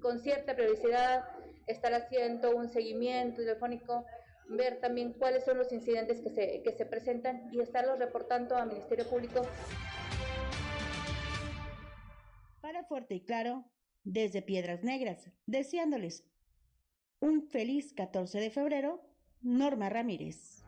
con 0.00 0.20
cierta 0.20 0.54
periodicidad, 0.54 1.24
estar 1.66 1.94
haciendo 1.94 2.54
un 2.54 2.68
seguimiento 2.68 3.42
telefónico, 3.42 4.04
ver 4.48 4.80
también 4.80 5.12
cuáles 5.14 5.44
son 5.44 5.58
los 5.58 5.72
incidentes 5.72 6.20
que 6.20 6.30
se, 6.30 6.62
que 6.62 6.72
se 6.72 6.86
presentan 6.86 7.48
y 7.52 7.60
estarlos 7.60 7.98
reportando 7.98 8.56
al 8.56 8.68
Ministerio 8.68 9.06
Público 9.06 9.42
para 12.62 12.84
Fuerte 12.84 13.16
y 13.16 13.20
Claro, 13.20 13.64
desde 14.04 14.40
Piedras 14.40 14.84
Negras, 14.84 15.28
deseándoles 15.46 16.24
un 17.18 17.42
feliz 17.42 17.92
14 17.92 18.38
de 18.38 18.50
febrero, 18.50 19.02
Norma 19.42 19.90
Ramírez. 19.90 20.64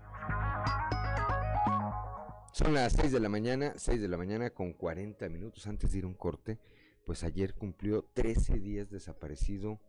Son 2.53 2.75
las 2.75 2.93
6 2.95 3.13
de 3.13 3.21
la 3.21 3.29
mañana, 3.29 3.75
6 3.77 4.01
de 4.01 4.09
la 4.09 4.17
mañana 4.17 4.51
con 4.51 4.73
40 4.73 5.29
minutos 5.29 5.67
antes 5.69 5.93
de 5.93 5.99
ir 5.99 6.07
un 6.07 6.15
corte, 6.15 6.59
pues 7.07 7.23
ayer 7.23 7.55
cumplió 7.55 8.03
13 8.13 8.59
días 8.59 8.91
desaparecido, 8.91 9.81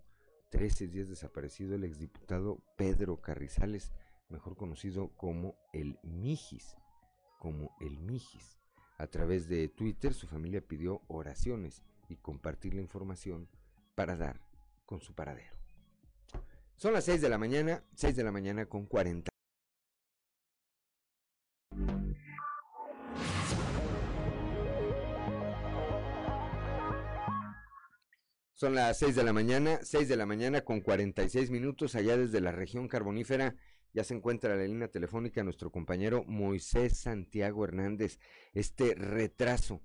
13 0.51 0.87
días 0.87 1.09
desaparecido 1.09 1.75
el 1.75 1.83
exdiputado 1.83 2.63
Pedro 2.77 3.19
Carrizales, 3.19 3.91
mejor 4.29 4.55
conocido 4.55 5.09
como 5.17 5.55
el 5.73 5.97
Mijis, 6.03 6.75
como 7.39 7.75
el 7.79 7.97
Mijis. 7.99 8.57
A 8.97 9.07
través 9.07 9.49
de 9.49 9.67
Twitter 9.67 10.13
su 10.13 10.27
familia 10.27 10.61
pidió 10.61 11.01
oraciones 11.07 11.83
y 12.09 12.17
compartir 12.17 12.73
la 12.73 12.81
información 12.81 13.49
para 13.95 14.17
dar 14.17 14.41
con 14.85 15.01
su 15.01 15.13
paradero. 15.13 15.55
Son 16.75 16.93
las 16.93 17.05
6 17.05 17.21
de 17.21 17.29
la 17.29 17.37
mañana, 17.37 17.83
6 17.95 18.15
de 18.15 18.23
la 18.23 18.31
mañana 18.31 18.65
con 18.65 18.85
40. 18.85 19.29
Son 28.53 28.73
las 28.73 28.97
6 28.99 29.15
de 29.15 29.23
la 29.23 29.33
mañana, 29.33 29.79
6 29.83 30.07
de 30.07 30.15
la 30.15 30.25
mañana 30.25 30.61
con 30.61 30.81
46 30.81 31.51
minutos 31.51 31.95
allá 31.95 32.17
desde 32.17 32.41
la 32.41 32.51
región 32.51 32.87
carbonífera. 32.87 33.55
Ya 33.93 34.03
se 34.03 34.13
encuentra 34.13 34.53
en 34.53 34.59
la 34.59 34.65
línea 34.65 34.87
telefónica 34.89 35.43
nuestro 35.43 35.71
compañero 35.71 36.23
Moisés 36.25 36.97
Santiago 36.97 37.63
Hernández. 37.63 38.19
Este 38.53 38.95
retraso, 38.95 39.81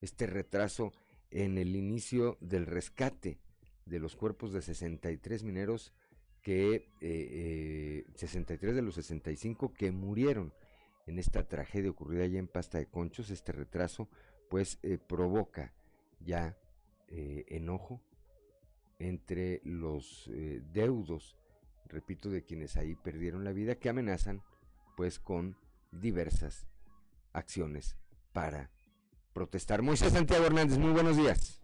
este 0.00 0.26
retraso 0.26 0.92
en 1.34 1.58
el 1.58 1.74
inicio 1.74 2.38
del 2.40 2.64
rescate 2.64 3.38
de 3.86 3.98
los 3.98 4.14
cuerpos 4.16 4.52
de 4.52 4.62
63 4.62 5.42
mineros 5.42 5.92
que 6.42 6.88
eh, 7.00 8.06
63 8.14 8.70
eh, 8.70 8.74
de 8.74 8.82
los 8.82 8.94
65 8.94 9.74
que 9.74 9.90
murieron 9.90 10.54
en 11.06 11.18
esta 11.18 11.46
tragedia 11.48 11.90
ocurrida 11.90 12.22
allá 12.24 12.38
en 12.38 12.46
Pasta 12.46 12.78
de 12.78 12.86
Conchos, 12.86 13.30
este 13.30 13.52
retraso 13.52 14.08
pues 14.48 14.78
eh, 14.82 14.96
provoca 14.96 15.74
ya 16.20 16.56
eh, 17.08 17.44
enojo 17.48 18.00
entre 19.00 19.60
los 19.64 20.30
deudos, 20.72 21.36
repito, 21.86 22.30
de 22.30 22.44
quienes 22.44 22.76
ahí 22.76 22.94
perdieron 22.94 23.42
la 23.42 23.52
vida, 23.52 23.74
que 23.74 23.88
amenazan 23.88 24.42
pues 24.96 25.18
con 25.18 25.56
diversas 25.90 26.66
acciones 27.32 27.96
para 28.32 28.70
protestar. 29.34 29.82
Moisés 29.82 30.12
Santiago 30.12 30.46
Hernández, 30.46 30.78
muy 30.78 30.92
buenos 30.92 31.16
días. 31.16 31.60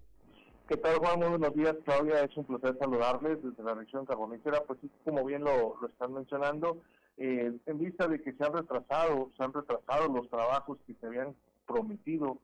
¿Qué 0.68 0.76
tal, 0.76 0.98
Juan? 0.98 1.18
Muy 1.18 1.28
buenos 1.28 1.54
días, 1.54 1.74
Claudia. 1.84 2.22
Es 2.22 2.36
un 2.36 2.44
placer 2.44 2.76
saludarles 2.78 3.42
desde 3.42 3.62
la 3.62 3.74
región 3.74 4.04
carbonífera. 4.04 4.62
Pues 4.66 4.78
como 5.04 5.24
bien 5.24 5.42
lo, 5.42 5.78
están 5.88 6.12
mencionando, 6.12 6.82
eh, 7.16 7.52
en 7.64 7.78
vista 7.78 8.06
de 8.06 8.20
que 8.20 8.32
se 8.32 8.44
han 8.44 8.52
retrasado, 8.52 9.30
se 9.36 9.42
han 9.42 9.52
retrasado 9.52 10.12
los 10.12 10.28
trabajos 10.28 10.78
que 10.86 10.94
se 10.94 11.06
habían 11.06 11.34
prometido 11.66 12.38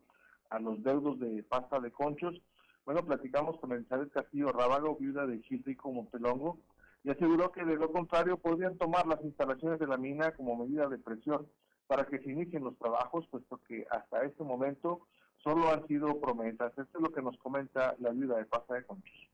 a 0.51 0.59
los 0.61 0.83
deudos 0.83 1.19
de 1.21 1.43
pasta 1.43 1.81
de 1.81 1.91
conchos, 1.91 2.41
bueno, 2.85 3.05
platicamos 3.05 3.59
con 3.59 3.73
Elizabeth 3.73 4.13
Castillo 4.13 4.53
Rábago, 4.53 4.97
viuda 4.97 5.27
de 5.27 5.41
Gilrico 5.41 5.91
Montelongo, 5.91 6.59
y 7.03 7.11
aseguró 7.11 7.51
que 7.51 7.65
de 7.65 7.75
lo 7.75 7.91
contrario 7.91 8.37
podrían 8.37 8.79
tomar 8.79 9.07
las 9.07 9.21
instalaciones 9.23 9.81
de 9.81 9.89
la 9.89 9.97
mina 9.97 10.31
como 10.37 10.57
medida 10.57 10.89
de 10.89 10.99
presión 10.99 11.49
para 11.89 12.07
que 12.07 12.21
se 12.21 12.31
inicien 12.31 12.65
los 12.65 12.77
trabajos, 12.79 13.27
puesto 13.29 13.61
que 13.67 13.87
hasta 13.91 14.23
este 14.25 14.45
momento 14.45 15.01
solo 15.47 15.71
han 15.71 15.87
sido 15.87 16.19
promesas. 16.21 16.77
Esto 16.77 16.99
es 16.99 17.01
lo 17.01 17.13
que 17.13 17.23
nos 17.23 17.39
comenta 17.39 17.95
la 18.01 18.11
viuda 18.11 18.37
de 18.37 18.47
Pasa 18.47 18.75
de 18.75 18.85
Conchos. 18.85 19.31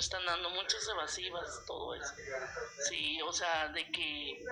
Están 0.00 0.24
dando, 0.26 0.50
muchas 0.50 0.86
evasivas, 0.88 1.62
todo 1.66 1.94
eso. 1.94 2.14
Sí, 2.88 3.20
o 3.22 3.32
sea, 3.32 3.68
de 3.68 3.90
que 3.90 4.44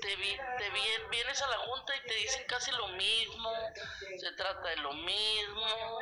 te, 0.00 0.16
te 0.16 0.70
vienes 1.10 1.42
a 1.42 1.46
la 1.48 1.58
junta 1.58 1.96
y 1.96 2.06
te 2.06 2.14
dicen 2.14 2.44
casi 2.46 2.70
lo 2.72 2.88
mismo, 2.88 3.50
se 4.18 4.32
trata 4.32 4.68
de 4.68 4.76
lo 4.76 4.92
mismo, 4.92 6.00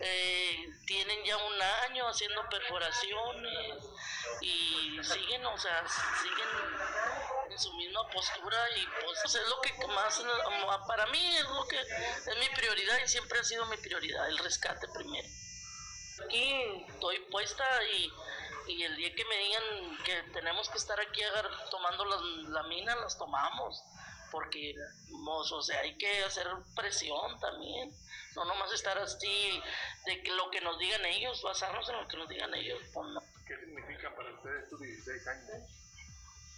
eh, 0.00 0.68
tienen 0.86 1.24
ya 1.24 1.36
un 1.36 1.62
año 1.62 2.08
haciendo 2.08 2.48
perforaciones 2.48 3.84
y 4.40 4.98
siguen, 5.02 5.44
o 5.46 5.58
sea, 5.58 5.84
siguen 6.22 6.48
en 7.50 7.58
su 7.58 7.72
misma 7.74 8.08
postura 8.10 8.58
y 8.76 8.86
pues 9.04 9.34
es 9.34 9.48
lo 9.48 9.60
que 9.60 9.72
más, 9.88 10.22
para 10.86 11.06
mí 11.06 11.36
es 11.36 11.44
lo 11.44 11.66
que 11.66 11.80
es 11.80 12.38
mi 12.38 12.48
prioridad 12.56 12.98
y 13.04 13.08
siempre 13.08 13.38
ha 13.38 13.44
sido 13.44 13.64
mi 13.66 13.76
prioridad, 13.76 14.28
el 14.28 14.38
rescate 14.38 14.88
primero. 14.88 15.28
Aquí 16.22 16.84
estoy 16.88 17.18
puesta 17.30 17.64
y 17.96 18.10
y 18.66 18.82
el 18.82 18.96
día 18.96 19.14
que 19.14 19.24
me 19.26 19.36
digan 19.36 19.98
que 20.04 20.22
tenemos 20.32 20.68
que 20.70 20.78
estar 20.78 20.98
aquí 20.98 21.20
tomando 21.70 22.04
la 22.04 22.62
mina, 22.64 22.96
las 22.96 23.18
tomamos 23.18 23.82
porque 24.30 24.74
o 25.22 25.62
sea, 25.62 25.80
hay 25.80 25.96
que 25.96 26.24
hacer 26.24 26.48
presión 26.74 27.38
también, 27.38 27.94
no 28.34 28.44
nomás 28.44 28.72
estar 28.72 28.98
así 28.98 29.62
de 30.06 30.22
que 30.22 30.32
lo 30.32 30.50
que 30.50 30.60
nos 30.60 30.76
digan 30.78 31.04
ellos, 31.04 31.40
basarnos 31.42 31.88
en 31.88 31.96
lo 31.96 32.08
que 32.08 32.16
nos 32.16 32.28
digan 32.28 32.52
ellos. 32.54 32.80
Pues 32.92 33.06
¿Qué 33.46 33.56
significa 33.58 34.12
para 34.16 34.32
ustedes 34.32 34.64
estos 34.64 34.80
16 34.80 35.26
años? 35.28 35.70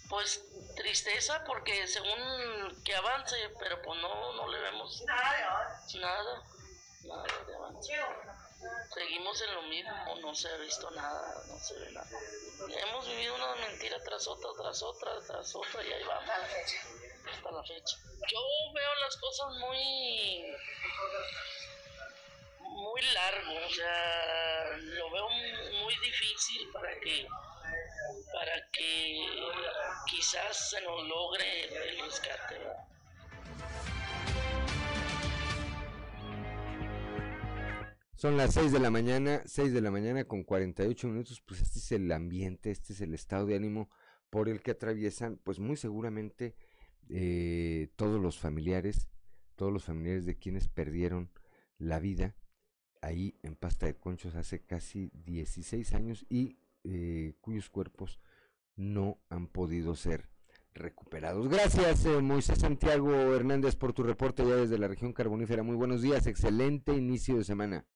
Pues 0.09 0.43
tristeza 0.77 1.45
porque 1.45 1.87
según 1.87 2.83
que 2.83 2.95
avance, 2.95 3.37
pero 3.59 3.83
pues 3.83 4.01
no, 4.01 4.33
no 4.35 4.49
le 4.49 4.59
vemos 4.59 5.03
nada, 5.05 5.85
nada, 6.01 6.43
nada 7.05 7.25
de 7.47 7.55
avance. 7.57 7.93
Seguimos 8.93 9.41
en 9.43 9.55
lo 9.55 9.63
mismo, 9.63 10.17
no 10.23 10.35
se 10.35 10.49
ha 10.49 10.57
visto 10.57 10.91
nada, 10.91 11.43
no 11.49 11.59
se 11.59 11.79
ve 11.79 11.91
nada. 11.93 12.09
Hemos 12.69 13.07
vivido 13.07 13.35
una 13.35 13.55
mentira 13.57 14.03
tras 14.03 14.27
otra, 14.27 14.51
tras 14.57 14.83
otra, 14.83 15.13
tras 15.27 15.55
otra 15.55 15.85
y 15.85 15.93
ahí 15.93 16.03
vamos 16.05 16.31
hasta 17.33 17.51
la 17.51 17.63
fecha. 17.63 17.97
Yo 18.29 18.41
veo 18.75 18.95
las 19.03 19.17
cosas 19.17 19.53
muy 19.55 20.57
muy 22.61 23.03
largo, 23.13 23.67
o 23.67 23.71
sea, 23.71 24.77
lo 24.77 25.11
veo 25.11 25.29
muy 25.29 25.95
difícil 25.99 26.71
para 26.73 27.01
que 27.01 27.27
para 28.33 28.71
que 28.71 29.27
quizás 30.07 30.71
se 30.71 30.81
nos 30.83 31.03
logre 31.05 31.89
el 31.91 31.99
rescate. 32.01 32.61
Son 38.17 38.39
las 38.39 38.55
6 38.55 38.73
de 38.73 38.79
la 38.79 38.91
mañana, 38.91 39.43
6 39.45 39.75
de 39.75 39.83
la 39.83 39.91
mañana 39.91 40.25
con 40.25 40.43
48 40.43 41.07
minutos, 41.07 41.43
pues 41.43 41.61
este 41.61 41.81
es 41.81 41.93
el 41.93 42.11
ambiente, 42.11 42.71
este 42.71 42.95
es 42.95 43.03
el 43.03 43.13
estado 43.13 43.45
de 43.45 43.57
ánimo 43.57 43.91
por 44.31 44.49
el 44.49 44.63
que 44.63 44.71
atraviesan, 44.71 45.39
pues 45.45 45.59
muy 45.59 45.77
seguramente 45.77 46.57
eh, 47.11 47.89
todos 47.95 48.19
los 48.19 48.39
familiares, 48.39 49.11
todos 49.55 49.71
los 49.71 49.85
familiares 49.85 50.25
de 50.25 50.39
quienes 50.39 50.67
perdieron 50.67 51.31
la 51.77 52.01
vida 52.01 52.35
ahí 53.03 53.39
en 53.43 53.55
Pasta 53.55 53.85
de 53.85 53.99
Conchos 53.99 54.35
hace 54.35 54.65
casi 54.65 55.11
16 55.27 55.93
años 55.93 56.25
y 56.31 56.59
eh, 56.85 57.35
cuyos 57.43 57.69
cuerpos 57.69 58.19
no 58.77 59.21
han 59.29 59.47
podido 59.47 59.95
ser 59.95 60.31
recuperados. 60.73 61.49
Gracias, 61.49 62.07
eh, 62.07 62.23
Moisés 62.23 62.61
Santiago 62.61 63.13
Hernández, 63.35 63.77
por 63.77 63.93
tu 63.93 64.03
reporte 64.03 64.43
ya 64.43 64.57
desde 64.57 64.79
la 64.79 64.89
región 64.89 65.13
carbonífera. 65.13 65.63
Muy 65.63 65.77
buenos 65.77 66.01
días, 66.01 66.27
excelente 66.27 66.95
inicio 66.95 67.37
de 67.37 67.45
semana. 67.45 67.87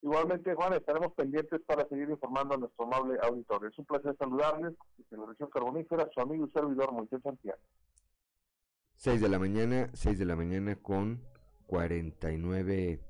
Igualmente, 0.00 0.54
Juan, 0.54 0.74
estaremos 0.74 1.12
pendientes 1.14 1.60
para 1.66 1.88
seguir 1.88 2.08
informando 2.08 2.54
a 2.54 2.58
nuestro 2.58 2.84
amable 2.84 3.18
auditorio. 3.20 3.68
Es 3.68 3.78
un 3.78 3.84
placer 3.84 4.16
saludarles 4.16 4.74
desde 4.96 5.16
la 5.16 5.26
región 5.26 5.50
carbonífera, 5.50 6.08
su 6.14 6.20
amigo 6.20 6.46
y 6.46 6.50
servidor 6.50 6.92
Moisés 6.92 7.20
Santiago. 7.22 7.58
6 8.94 9.20
de 9.20 9.28
la 9.28 9.38
mañana, 9.38 9.90
6 9.94 10.18
de 10.18 10.24
la 10.24 10.36
mañana 10.36 10.76
con 10.76 11.20
49 11.66 13.00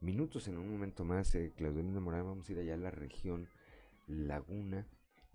minutos. 0.00 0.46
En 0.46 0.58
un 0.58 0.72
momento 0.72 1.04
más, 1.04 1.34
eh, 1.34 1.52
Claudelina 1.56 2.00
Morán, 2.00 2.24
vamos 2.24 2.48
a 2.48 2.52
ir 2.52 2.60
allá 2.60 2.74
a 2.74 2.78
la 2.78 2.90
región 2.90 3.48
Laguna, 4.06 4.86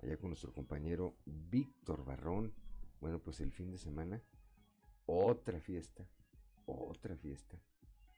allá 0.01 0.17
con 0.17 0.29
nuestro 0.29 0.53
compañero 0.53 1.15
Víctor 1.25 2.05
Barrón. 2.05 2.53
Bueno, 3.01 3.19
pues 3.19 3.41
el 3.41 3.51
fin 3.51 3.71
de 3.71 3.77
semana, 3.77 4.21
otra 5.05 5.59
fiesta, 5.59 6.05
otra 6.65 7.17
fiesta, 7.17 7.57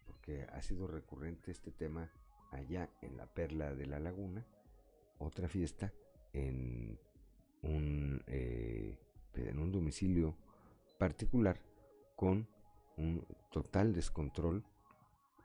porque 0.05 0.43
ha 0.43 0.61
sido 0.61 0.87
recurrente 0.87 1.51
este 1.51 1.71
tema 1.71 2.11
allá 2.51 2.89
en 3.01 3.17
la 3.17 3.25
Perla 3.27 3.73
de 3.75 3.85
la 3.85 3.99
Laguna, 3.99 4.45
otra 5.19 5.47
fiesta 5.47 5.93
en 6.33 6.99
un, 7.61 8.23
eh, 8.27 8.97
en 9.33 9.59
un 9.59 9.71
domicilio 9.71 10.35
particular 10.97 11.59
con 12.15 12.47
un 12.97 13.25
total 13.51 13.93
descontrol 13.93 14.65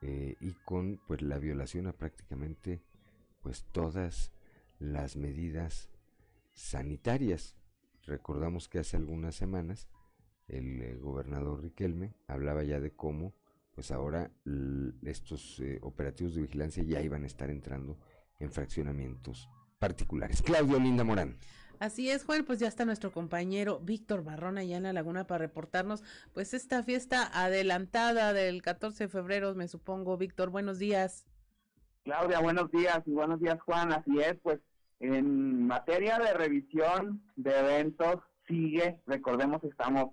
eh, 0.01 0.37
y 0.41 0.53
con 0.65 1.01
pues 1.07 1.23
la 1.23 1.39
violación 1.39 1.87
a 1.87 1.93
prácticamente 1.93 2.83
pues 3.43 3.65
todas 3.73 4.33
las 4.79 5.17
medidas 5.17 5.91
sanitarias. 6.53 7.57
Recordamos 8.05 8.69
que 8.69 8.81
hace 8.81 8.97
algunas 8.97 9.35
semanas 9.35 9.89
el 10.49 10.83
eh, 10.83 10.97
gobernador 10.97 11.63
Riquelme 11.63 12.15
hablaba 12.27 12.63
ya 12.65 12.81
de 12.81 12.91
cómo 12.91 13.33
pues 13.75 13.91
ahora 13.91 14.31
estos 15.05 15.61
eh, 15.61 15.79
operativos 15.83 16.35
de 16.35 16.43
vigilancia 16.43 16.83
ya 16.83 17.01
iban 17.01 17.25
a 17.25 17.27
estar 17.27 17.51
entrando 17.51 17.99
en 18.39 18.51
fraccionamientos 18.51 19.49
particulares. 19.79 20.43
Claudio 20.43 20.79
Linda 20.79 21.05
Morán. 21.05 21.37
Así 21.79 22.11
es, 22.11 22.25
Juan, 22.25 22.45
pues 22.45 22.61
ya 22.61 22.69
está 22.69 22.85
nuestro 22.85 23.11
compañero 23.11 23.81
Víctor 23.81 24.23
Barrón 24.23 24.57
allá 24.57 24.77
en 24.77 24.85
la 24.85 24.93
laguna 24.93 25.27
para 25.27 25.39
reportarnos 25.39 26.05
pues 26.33 26.55
esta 26.55 26.85
fiesta 26.85 27.29
adelantada 27.33 28.33
del 28.33 28.63
14 28.63 29.05
de 29.05 29.09
febrero, 29.09 29.55
me 29.57 29.67
supongo. 29.67 30.17
Víctor, 30.17 30.51
buenos 30.51 30.79
días. 30.79 31.27
Claudia, 32.05 32.39
buenos 32.41 32.71
días 32.71 33.01
y 33.07 33.11
buenos 33.11 33.41
días, 33.41 33.61
Juan. 33.63 33.93
Así 33.93 34.21
es, 34.21 34.37
pues 34.43 34.61
en 35.01 35.67
materia 35.67 36.21
de 36.21 36.33
revisión 36.35 37.21
de 37.35 37.59
eventos 37.59 38.23
sigue, 38.47 39.01
recordemos 39.07 39.65
estamos 39.65 40.11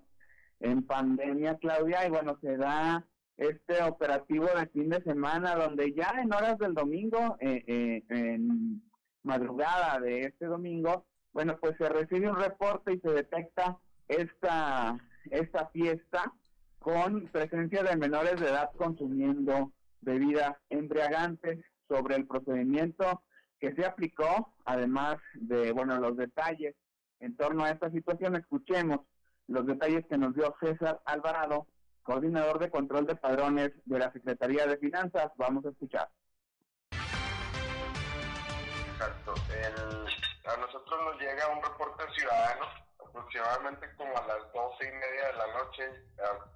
en 0.58 0.84
pandemia, 0.84 1.56
Claudia, 1.58 2.04
y 2.06 2.10
bueno, 2.10 2.36
se 2.40 2.56
da 2.56 3.06
este 3.40 3.82
operativo 3.82 4.46
de 4.54 4.66
fin 4.66 4.90
de 4.90 5.02
semana 5.02 5.54
donde 5.54 5.94
ya 5.94 6.12
en 6.22 6.32
horas 6.32 6.58
del 6.58 6.74
domingo, 6.74 7.38
eh, 7.40 7.64
eh, 7.66 8.04
en 8.10 8.82
madrugada 9.22 9.98
de 9.98 10.20
este 10.20 10.44
domingo, 10.44 11.06
bueno, 11.32 11.56
pues 11.58 11.74
se 11.78 11.88
recibe 11.88 12.28
un 12.28 12.36
reporte 12.36 12.92
y 12.92 13.00
se 13.00 13.10
detecta 13.10 13.78
esta, 14.08 14.98
esta 15.30 15.66
fiesta 15.68 16.34
con 16.80 17.28
presencia 17.28 17.82
de 17.82 17.96
menores 17.96 18.38
de 18.38 18.48
edad 18.48 18.70
consumiendo 18.76 19.72
bebidas 20.02 20.56
embriagantes 20.68 21.64
sobre 21.88 22.16
el 22.16 22.26
procedimiento 22.26 23.22
que 23.58 23.74
se 23.74 23.86
aplicó, 23.86 24.52
además 24.66 25.16
de, 25.34 25.72
bueno, 25.72 25.98
los 25.98 26.14
detalles 26.16 26.74
en 27.20 27.36
torno 27.36 27.64
a 27.64 27.70
esta 27.70 27.90
situación, 27.90 28.36
escuchemos 28.36 29.00
los 29.46 29.66
detalles 29.66 30.04
que 30.06 30.18
nos 30.18 30.34
dio 30.34 30.54
César 30.60 31.00
Alvarado, 31.06 31.66
coordinador 32.10 32.58
de 32.58 32.70
control 32.70 33.06
de 33.06 33.14
padrones 33.14 33.70
de 33.84 33.98
la 34.00 34.10
Secretaría 34.10 34.66
de 34.66 34.76
Finanzas. 34.78 35.30
Vamos 35.36 35.64
a 35.64 35.68
escuchar. 35.68 36.08
Exacto. 36.90 39.34
a 40.44 40.56
nosotros 40.56 41.00
nos 41.04 41.20
llega 41.20 41.46
un 41.54 41.62
reporte 41.62 42.02
ciudadano, 42.18 42.66
aproximadamente 42.98 43.94
como 43.94 44.10
a 44.18 44.26
las 44.26 44.52
doce 44.52 44.88
y 44.88 44.92
media 44.92 45.28
de 45.28 45.34
la 45.34 45.46
noche, 45.54 45.88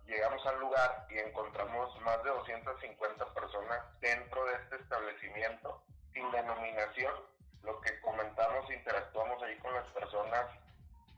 llegamos 0.08 0.44
al 0.44 0.58
lugar 0.58 1.06
y 1.08 1.18
encontramos 1.18 2.00
más 2.00 2.20
de 2.24 2.30
250 2.30 3.24
personas 3.32 3.78
dentro 4.00 4.44
de 4.46 4.54
este 4.54 4.74
establecimiento 4.82 5.84
sin 6.12 6.28
denominación. 6.32 7.14
Lo 7.62 7.80
que 7.80 8.00
comentamos, 8.00 8.68
interactuamos 8.72 9.40
ahí 9.44 9.56
con 9.58 9.72
las 9.72 9.86
personas 9.92 10.46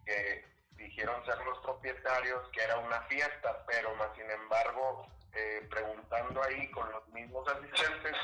que 0.04 0.55
dijeron 0.76 1.24
ser 1.24 1.38
los 1.44 1.58
propietarios, 1.58 2.48
que 2.52 2.62
era 2.62 2.78
una 2.78 3.00
fiesta, 3.02 3.64
pero 3.66 3.94
más 3.96 4.08
sin 4.16 4.30
embargo, 4.30 5.06
eh, 5.32 5.66
preguntando 5.70 6.42
ahí 6.42 6.70
con 6.70 6.90
los 6.90 7.06
mismos 7.08 7.46
asistentes, 7.48 8.16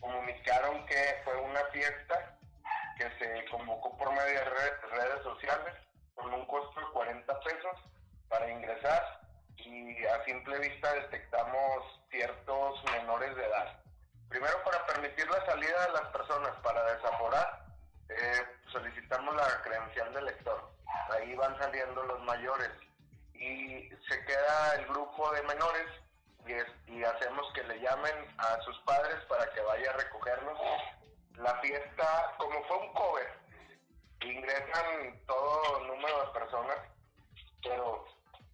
comunicaron 0.00 0.86
que 0.86 1.20
fue 1.24 1.36
una 1.36 1.64
fiesta 1.66 2.38
que 2.96 3.10
se 3.18 3.44
convocó 3.50 3.96
por 3.96 4.12
medio 4.12 4.40
de 4.40 4.44
redes 4.44 5.22
sociales 5.22 5.74
con 6.14 6.32
un 6.32 6.46
costo 6.46 6.80
de 6.80 6.86
40 6.92 7.40
pesos 7.40 7.76
para 8.28 8.50
ingresar 8.50 9.20
y 9.56 10.04
a 10.06 10.24
simple 10.24 10.58
vista 10.58 10.92
detectamos 10.94 12.00
ciertos 12.10 12.84
menores 12.92 13.34
de 13.36 13.44
edad. 13.44 13.82
Primero 14.28 14.62
para 14.64 14.86
permitir 14.86 15.28
la 15.28 15.44
salida 15.46 15.86
de 15.86 15.92
las 15.92 16.08
personas 16.12 16.56
para 16.62 16.82
desaforar, 16.94 17.66
eh, 18.08 18.46
solicitamos 18.72 19.34
la 19.34 19.62
credencial 19.62 20.12
del 20.14 20.24
lector. 20.26 20.69
Ahí 21.10 21.34
van 21.34 21.58
saliendo 21.58 22.02
los 22.04 22.20
mayores 22.24 22.70
y 23.34 23.88
se 24.08 24.24
queda 24.26 24.74
el 24.76 24.86
grupo 24.86 25.30
de 25.32 25.42
menores 25.42 25.86
y, 26.46 26.92
y 26.92 27.04
hacemos 27.04 27.50
que 27.54 27.64
le 27.64 27.80
llamen 27.80 28.14
a 28.38 28.60
sus 28.62 28.78
padres 28.80 29.16
para 29.28 29.50
que 29.52 29.60
vaya 29.60 29.90
a 29.90 29.96
recogerlos 29.96 30.58
la 31.40 31.54
fiesta, 31.60 32.34
como 32.38 32.62
fue 32.64 32.76
un 32.76 32.92
cover, 32.92 33.32
ingresan 34.22 35.20
todo 35.26 35.86
número 35.86 36.26
de 36.26 36.32
personas, 36.38 36.78
pero 37.62 38.04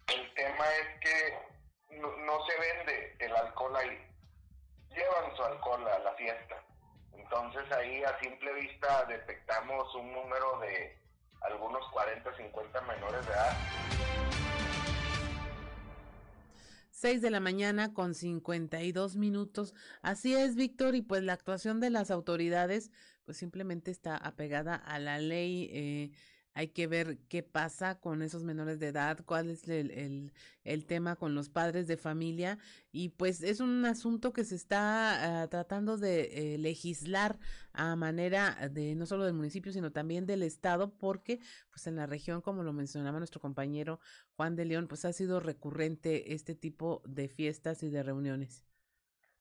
el 0.07 0.33
tema 0.35 0.65
es 0.75 0.99
que 1.01 1.97
no, 1.99 2.45
se 2.45 2.59
vende 2.59 3.15
el 3.19 3.35
alcohol 3.35 3.75
ahí. 3.75 4.07
Llevan 4.89 5.35
su 5.35 5.43
alcohol 5.43 5.87
a 5.87 5.99
la 5.99 6.13
fiesta. 6.13 6.63
Entonces 7.13 7.69
ahí 7.71 8.03
a 8.03 8.17
simple 8.19 8.53
vista 8.53 9.03
detectamos 9.05 9.93
un 9.95 10.13
número 10.13 10.59
de 10.59 10.97
algunos 11.41 11.87
40, 11.91 12.35
50 12.35 12.81
menores 12.81 13.25
de 13.25 13.31
edad. 13.31 13.57
6 16.91 17.21
de 17.21 17.29
la 17.29 17.39
mañana 17.39 17.93
con 17.93 18.15
52 18.15 19.17
minutos. 19.17 19.75
Así 20.01 20.33
es, 20.35 20.55
Víctor, 20.55 20.95
y 20.95 21.03
pues 21.03 21.21
la 21.21 21.33
actuación 21.33 21.79
de 21.79 21.91
las 21.91 22.09
autoridades 22.09 22.91
pues 23.23 23.37
simplemente 23.37 23.91
está 23.91 24.17
apegada 24.17 24.75
a 24.75 24.97
la 24.97 25.19
ley. 25.19 25.69
Eh, 25.71 26.11
hay 26.57 26.69
que 26.69 26.87
ver 26.87 27.19
qué 27.29 27.43
pasa 27.43 27.99
con 27.99 28.23
esos 28.23 28.43
menores 28.43 28.79
de 28.79 28.87
edad, 28.87 29.19
cuál 29.23 29.51
es 29.51 29.67
el, 29.67 30.31
el, 30.63 30.85
tema 30.87 31.15
con 31.15 31.35
los 31.35 31.49
padres 31.49 31.85
de 31.85 31.97
familia 31.97 32.57
y 32.91 33.09
pues 33.09 33.43
es 33.43 33.59
un 33.59 33.85
asunto 33.85 34.33
que 34.33 34.43
se 34.43 34.55
está 34.55 35.43
ah, 35.43 35.47
tratando 35.49 35.97
de 35.97 36.55
eh, 36.55 36.57
legislar 36.57 37.37
a 37.73 37.95
manera 37.95 38.69
de 38.71 38.95
no 38.95 39.05
solo 39.05 39.25
del 39.25 39.35
municipio 39.35 39.71
sino 39.71 39.91
también 39.91 40.25
del 40.25 40.41
estado 40.41 40.89
porque 40.97 41.39
pues 41.69 41.85
en 41.85 41.95
la 41.95 42.07
región 42.07 42.41
como 42.41 42.63
lo 42.63 42.73
mencionaba 42.73 43.19
nuestro 43.19 43.39
compañero 43.39 43.99
Juan 44.35 44.55
de 44.55 44.65
León 44.65 44.87
pues 44.87 45.05
ha 45.05 45.13
sido 45.13 45.39
recurrente 45.39 46.33
este 46.33 46.55
tipo 46.55 47.03
de 47.05 47.27
fiestas 47.27 47.83
y 47.83 47.89
de 47.89 48.01
reuniones. 48.01 48.65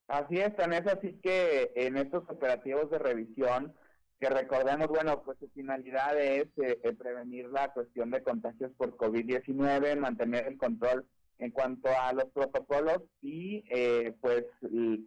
Así 0.06 0.36
es, 0.36 0.54
tan 0.54 0.74
es 0.74 0.86
así 0.86 1.14
que 1.22 1.72
en 1.76 1.96
estos 1.96 2.28
operativos 2.28 2.90
de 2.90 2.98
revisión 2.98 3.74
que 4.18 4.30
recordemos, 4.30 4.88
bueno, 4.88 5.22
pues 5.22 5.38
su 5.38 5.48
finalidad 5.48 6.18
es 6.18 6.46
eh, 6.56 6.80
eh, 6.82 6.92
prevenir 6.94 7.48
la 7.50 7.72
cuestión 7.72 8.10
de 8.10 8.22
contagios 8.22 8.72
por 8.76 8.96
COVID-19, 8.96 9.96
mantener 9.98 10.46
el 10.46 10.56
control 10.56 11.06
en 11.38 11.50
cuanto 11.50 11.90
a 12.00 12.14
los 12.14 12.24
protocolos 12.26 13.02
y 13.20 13.62
eh, 13.68 14.14
pues 14.22 14.44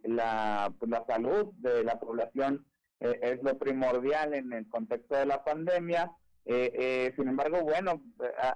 la, 0.04 0.72
la 0.86 1.04
salud 1.06 1.52
de 1.56 1.82
la 1.82 1.98
población 1.98 2.64
es 3.00 3.42
lo 3.42 3.58
primordial 3.58 4.34
en 4.34 4.52
el 4.52 4.68
contexto 4.68 5.16
de 5.16 5.24
la 5.24 5.42
pandemia. 5.42 6.12
sin 6.44 7.28
embargo, 7.28 7.62
bueno, 7.62 8.02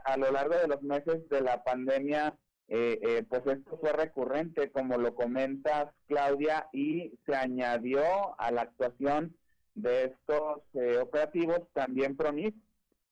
a, 0.05 0.17
lo 0.19 0.31
largo 0.31 0.55
de 0.55 0.69
los 0.69 0.83
meses 0.83 1.27
de 1.31 1.41
la 1.41 1.65
pandemia, 1.65 2.37
pues 2.69 3.43
esto 3.47 3.79
fue 3.81 3.93
recurrente, 3.95 4.71
como 4.71 4.99
lo 4.99 5.15
comentas, 5.15 5.87
Claudia, 6.07 6.69
y 6.75 7.19
se 7.25 7.35
añadió 7.35 8.39
a 8.39 8.51
la 8.51 8.63
actuación 8.63 9.35
de 9.75 10.05
estos 10.05 10.63
eh, 10.75 10.99
operativos, 10.99 11.61
también 11.73 12.17
PRONIS, 12.17 12.55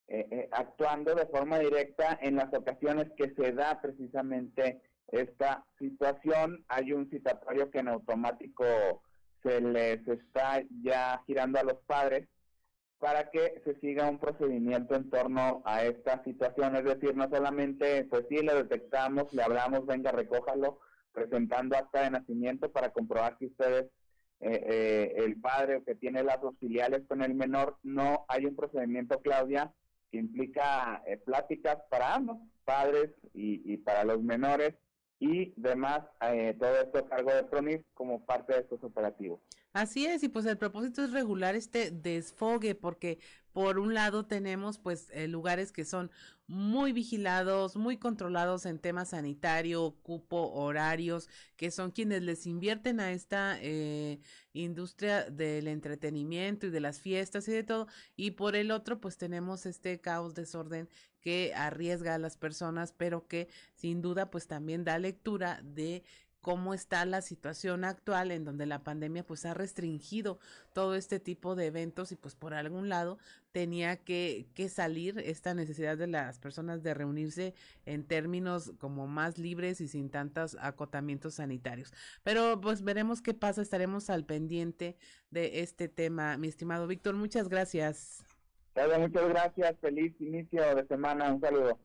eh, 0.08 0.26
eh, 0.30 0.48
actuando 0.52 1.14
de 1.14 1.26
forma 1.26 1.58
directa 1.58 2.18
en 2.20 2.36
las 2.36 2.52
ocasiones 2.52 3.10
que 3.16 3.34
se 3.34 3.52
da 3.52 3.80
precisamente 3.80 4.80
esta 5.08 5.64
situación. 5.78 6.64
Hay 6.68 6.92
un 6.92 7.08
citatorio 7.10 7.70
que 7.70 7.78
en 7.78 7.88
automático 7.88 8.64
se 9.42 9.60
les 9.60 10.06
está 10.06 10.62
ya 10.82 11.22
girando 11.26 11.58
a 11.58 11.64
los 11.64 11.78
padres 11.86 12.28
para 12.98 13.30
que 13.30 13.60
se 13.64 13.74
siga 13.80 14.08
un 14.08 14.18
procedimiento 14.18 14.94
en 14.94 15.10
torno 15.10 15.62
a 15.64 15.82
esta 15.82 16.22
situación. 16.22 16.76
Es 16.76 16.84
decir, 16.84 17.16
no 17.16 17.28
solamente, 17.28 18.04
pues 18.04 18.26
sí, 18.28 18.36
le 18.36 18.54
detectamos, 18.54 19.32
le 19.32 19.42
hablamos, 19.42 19.86
venga, 19.86 20.12
recójalo, 20.12 20.78
presentando 21.12 21.76
acta 21.76 22.02
de 22.02 22.10
nacimiento 22.10 22.70
para 22.70 22.90
comprobar 22.90 23.36
que 23.38 23.46
ustedes 23.46 23.86
eh, 24.44 24.64
eh, 24.66 25.14
el 25.24 25.40
padre 25.40 25.84
que 25.86 25.94
tiene 25.94 26.24
lazos 26.24 26.56
filiales 26.58 27.02
con 27.06 27.22
el 27.22 27.32
menor, 27.32 27.78
no 27.84 28.24
hay 28.26 28.44
un 28.44 28.56
procedimiento, 28.56 29.20
Claudia, 29.20 29.72
que 30.10 30.18
implica 30.18 31.00
eh, 31.06 31.16
pláticas 31.16 31.78
para 31.88 32.16
ambos, 32.16 32.38
padres 32.64 33.10
y, 33.34 33.76
para 33.78 34.02
los 34.02 34.20
menores, 34.20 34.74
y 35.20 35.52
demás, 35.56 36.00
todo 36.58 36.80
esto 36.80 36.98
a 36.98 37.08
cargo 37.08 37.32
de 37.32 37.44
PRONIF 37.44 37.82
como 37.94 38.24
parte 38.24 38.54
de 38.54 38.60
estos 38.60 38.82
operativos. 38.82 39.40
Así 39.72 40.06
es, 40.06 40.24
y 40.24 40.28
pues 40.28 40.44
el 40.46 40.58
propósito 40.58 41.04
es 41.04 41.12
regular 41.12 41.54
este 41.54 41.92
desfogue, 41.92 42.74
porque 42.74 43.20
por 43.52 43.78
un 43.78 43.94
lado 43.94 44.26
tenemos 44.26 44.78
pues 44.78 45.08
lugares 45.28 45.72
que 45.72 45.84
son 45.84 46.10
muy 46.46 46.92
vigilados, 46.92 47.76
muy 47.76 47.96
controlados 47.96 48.66
en 48.66 48.78
temas 48.78 49.10
sanitario, 49.10 49.96
cupo, 50.02 50.52
horarios, 50.52 51.28
que 51.56 51.70
son 51.70 51.90
quienes 51.90 52.22
les 52.22 52.46
invierten 52.46 53.00
a 53.00 53.12
esta 53.12 53.56
eh, 53.60 54.20
industria 54.52 55.24
del 55.30 55.68
entretenimiento 55.68 56.66
y 56.66 56.70
de 56.70 56.80
las 56.80 57.00
fiestas 57.00 57.48
y 57.48 57.52
de 57.52 57.62
todo. 57.62 57.86
Y 58.16 58.32
por 58.32 58.54
el 58.54 58.70
otro, 58.70 59.00
pues 59.00 59.16
tenemos 59.16 59.64
este 59.64 60.00
caos, 60.00 60.34
desorden 60.34 60.88
que 61.20 61.52
arriesga 61.54 62.14
a 62.14 62.18
las 62.18 62.36
personas, 62.36 62.92
pero 62.92 63.26
que 63.26 63.48
sin 63.74 64.02
duda 64.02 64.30
pues 64.30 64.46
también 64.46 64.84
da 64.84 64.98
lectura 64.98 65.60
de 65.62 66.04
cómo 66.42 66.74
está 66.74 67.06
la 67.06 67.22
situación 67.22 67.84
actual 67.84 68.32
en 68.32 68.44
donde 68.44 68.66
la 68.66 68.80
pandemia 68.80 69.24
pues 69.24 69.46
ha 69.46 69.54
restringido 69.54 70.38
todo 70.74 70.96
este 70.96 71.20
tipo 71.20 71.54
de 71.54 71.66
eventos 71.66 72.10
y 72.12 72.16
pues 72.16 72.34
por 72.34 72.52
algún 72.52 72.88
lado 72.88 73.18
tenía 73.52 73.96
que, 73.96 74.46
que 74.54 74.68
salir 74.68 75.18
esta 75.20 75.54
necesidad 75.54 75.96
de 75.96 76.08
las 76.08 76.38
personas 76.40 76.82
de 76.82 76.94
reunirse 76.94 77.54
en 77.86 78.04
términos 78.04 78.72
como 78.78 79.06
más 79.06 79.38
libres 79.38 79.80
y 79.80 79.88
sin 79.88 80.10
tantos 80.10 80.56
acotamientos 80.60 81.34
sanitarios. 81.34 81.94
Pero 82.24 82.60
pues 82.60 82.82
veremos 82.82 83.22
qué 83.22 83.34
pasa, 83.34 83.62
estaremos 83.62 84.10
al 84.10 84.24
pendiente 84.24 84.96
de 85.30 85.60
este 85.60 85.88
tema. 85.88 86.36
Mi 86.38 86.48
estimado 86.48 86.88
Víctor, 86.88 87.14
muchas 87.14 87.48
gracias. 87.48 88.24
Muchas 88.74 89.28
gracias, 89.28 89.78
feliz 89.80 90.14
inicio 90.18 90.74
de 90.74 90.86
semana, 90.86 91.32
un 91.32 91.40
saludo. 91.40 91.78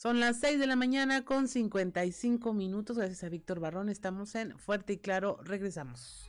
Son 0.00 0.20
las 0.20 0.38
6 0.38 0.60
de 0.60 0.68
la 0.68 0.76
mañana 0.76 1.24
con 1.24 1.48
55 1.48 2.52
minutos. 2.52 2.96
Gracias 2.98 3.24
a 3.24 3.28
Víctor 3.28 3.58
Barrón. 3.58 3.88
Estamos 3.88 4.32
en 4.36 4.56
Fuerte 4.56 4.92
y 4.92 4.98
Claro. 4.98 5.40
Regresamos. 5.42 6.28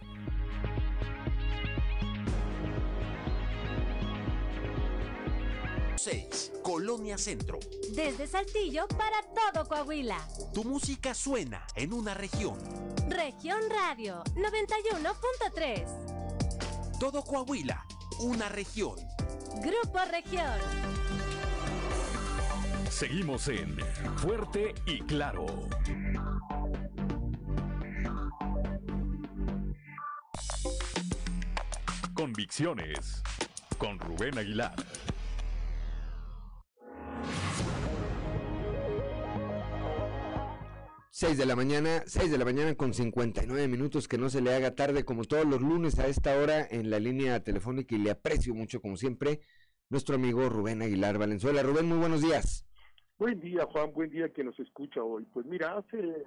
6. 5.97 6.53
Colonia 6.63 7.19
Centro. 7.19 7.59
Desde 7.93 8.25
Saltillo 8.25 8.87
para 8.87 9.21
todo 9.35 9.67
Coahuila. 9.67 10.17
Tu 10.51 10.63
música 10.63 11.13
suena 11.13 11.67
en 11.75 11.93
una 11.93 12.15
región. 12.15 12.57
Región 13.07 13.61
Radio 13.69 14.23
91.3. 14.33 16.97
Todo 16.99 17.23
Coahuila, 17.23 17.85
una 18.21 18.49
región. 18.49 18.95
Grupo 19.61 19.99
Región. 20.09 20.59
Seguimos 22.89 23.47
en 23.47 23.77
Fuerte 24.17 24.73
y 24.85 24.99
Claro. 25.01 25.45
Convicciones 32.13 33.21
con 33.77 33.99
Rubén 33.99 34.37
Aguilar. 34.37 34.75
Seis 41.11 41.37
de 41.37 41.45
la 41.45 41.55
mañana, 41.55 42.03
seis 42.07 42.31
de 42.31 42.37
la 42.37 42.45
mañana 42.45 42.75
con 42.75 42.93
59 42.93 43.67
minutos, 43.67 44.07
que 44.07 44.17
no 44.17 44.29
se 44.29 44.41
le 44.41 44.53
haga 44.53 44.73
tarde 44.75 45.05
como 45.05 45.25
todos 45.25 45.45
los 45.45 45.61
lunes 45.61 45.99
a 45.99 46.07
esta 46.07 46.35
hora 46.35 46.67
en 46.69 46.89
la 46.89 46.99
línea 46.99 47.43
telefónica 47.43 47.95
y 47.95 47.99
le 47.99 48.11
aprecio 48.11 48.53
mucho 48.53 48.81
como 48.81 48.97
siempre 48.97 49.41
nuestro 49.89 50.15
amigo 50.15 50.49
Rubén 50.49 50.81
Aguilar 50.81 51.17
Valenzuela. 51.17 51.63
Rubén, 51.63 51.85
muy 51.85 51.97
buenos 51.97 52.21
días. 52.21 52.68
Buen 53.19 53.41
día, 53.41 53.65
Juan, 53.65 53.91
buen 53.91 54.09
día 54.09 54.29
que 54.29 54.45
nos 54.45 54.57
escucha 54.61 55.03
hoy. 55.03 55.25
Pues 55.33 55.45
mira, 55.45 55.77
hace 55.77 56.25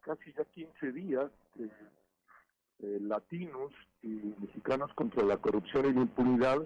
casi 0.00 0.30
ya 0.34 0.44
15 0.44 0.92
días, 0.92 1.30
eh, 1.58 1.70
eh, 2.80 2.98
latinos 3.00 3.72
y 4.02 4.34
mexicanos 4.38 4.92
contra 4.92 5.22
la 5.22 5.38
corrupción 5.38 5.86
y 5.86 5.94
la 5.94 6.02
impunidad 6.02 6.58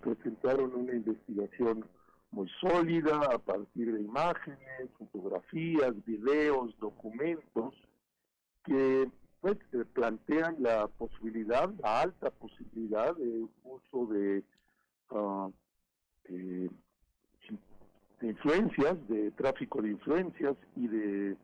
presentaron 0.00 0.74
una 0.74 0.94
investigación 0.94 1.84
muy 2.30 2.48
sólida 2.58 3.20
a 3.30 3.38
partir 3.38 3.92
de 3.92 4.00
imágenes, 4.00 4.88
fotografías, 4.98 5.92
videos, 6.06 6.74
documentos 6.78 7.74
que 8.64 9.10
pues, 9.42 9.58
eh, 9.74 9.84
plantean 9.92 10.56
la 10.60 10.88
posibilidad, 10.88 11.68
la 11.82 12.00
alta 12.00 12.30
posibilidad 12.30 13.14
de 13.14 13.46
uso 13.62 14.06
de 14.06 14.42
uh, 15.10 15.52
de 18.20 18.28
influencias, 18.28 18.96
de 19.08 19.30
tráfico 19.32 19.80
de 19.82 19.90
influencias 19.90 20.56
y 20.76 20.88
de 20.88 21.36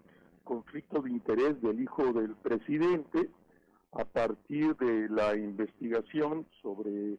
conflicto 0.42 1.00
de 1.00 1.10
interés 1.10 1.60
del 1.62 1.80
hijo 1.80 2.12
del 2.12 2.34
presidente 2.36 3.30
a 3.92 4.04
partir 4.04 4.76
de 4.76 5.08
la 5.08 5.36
investigación 5.36 6.46
sobre 6.60 7.18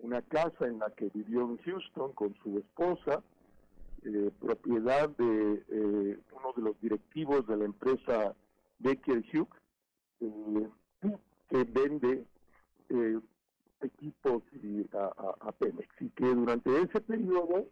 una 0.00 0.22
casa 0.22 0.66
en 0.66 0.78
la 0.78 0.90
que 0.90 1.10
vivió 1.14 1.42
en 1.42 1.58
Houston 1.58 2.12
con 2.12 2.34
su 2.42 2.58
esposa, 2.58 3.22
eh, 4.04 4.30
propiedad 4.40 5.08
de 5.08 5.64
eh, 5.68 6.18
uno 6.32 6.52
de 6.56 6.62
los 6.62 6.80
directivos 6.80 7.46
de 7.46 7.56
la 7.56 7.64
empresa 7.64 8.34
Baker 8.78 9.24
Hughes, 9.32 9.48
eh, 10.20 10.68
que 11.48 11.64
vende 11.64 12.24
equipos 13.80 14.42
a, 14.92 15.34
a, 15.40 15.52
Pemex. 15.52 15.88
Y 16.00 16.10
que 16.10 16.26
durante 16.26 16.82
ese 16.82 17.00
periodo 17.00 17.66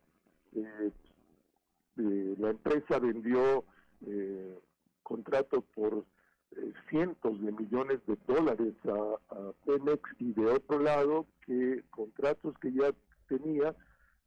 eh, 1.98 2.34
la 2.38 2.50
empresa 2.50 2.98
vendió 2.98 3.64
eh, 4.06 4.58
contratos 5.02 5.64
por 5.74 6.04
eh, 6.52 6.72
cientos 6.90 7.40
de 7.40 7.52
millones 7.52 8.00
de 8.06 8.18
dólares 8.26 8.74
a, 8.84 9.52
Pemex 9.64 10.02
y 10.18 10.32
de 10.32 10.46
otro 10.46 10.78
lado 10.80 11.26
que 11.44 11.82
contratos 11.90 12.54
que 12.58 12.72
ya 12.72 12.92
tenía 13.28 13.74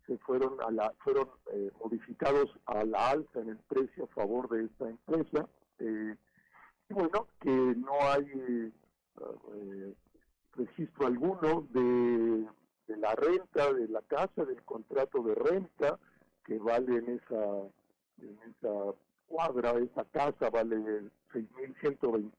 se 0.07 0.17
fueron 0.19 0.59
a 0.61 0.71
la 0.71 0.93
fueron 0.99 1.29
eh, 1.53 1.71
modificados 1.83 2.49
a 2.65 2.83
la 2.83 3.11
alza 3.11 3.39
en 3.39 3.49
el 3.49 3.57
precio 3.57 4.05
a 4.05 4.07
favor 4.07 4.49
de 4.49 4.65
esta 4.65 4.89
empresa. 4.89 5.47
Y 5.79 6.93
bueno 6.93 7.27
que 7.39 7.49
no 7.49 7.93
hay 8.01 8.73
registro 10.53 11.07
alguno 11.07 11.67
de 11.69 12.47
la 12.97 13.15
renta 13.15 13.71
de 13.73 13.87
la 13.87 14.01
casa, 14.01 14.43
del 14.43 14.61
contrato 14.63 15.21
de 15.23 15.35
renta 15.35 15.99
que 16.49 16.57
vale 16.57 16.97
en 16.97 17.09
esa, 17.09 17.43
en 18.21 18.37
esa 18.49 18.93
cuadra, 19.27 19.73
esa 19.77 20.03
casa 20.05 20.49
vale 20.49 20.75
6.125.000, 21.31 22.31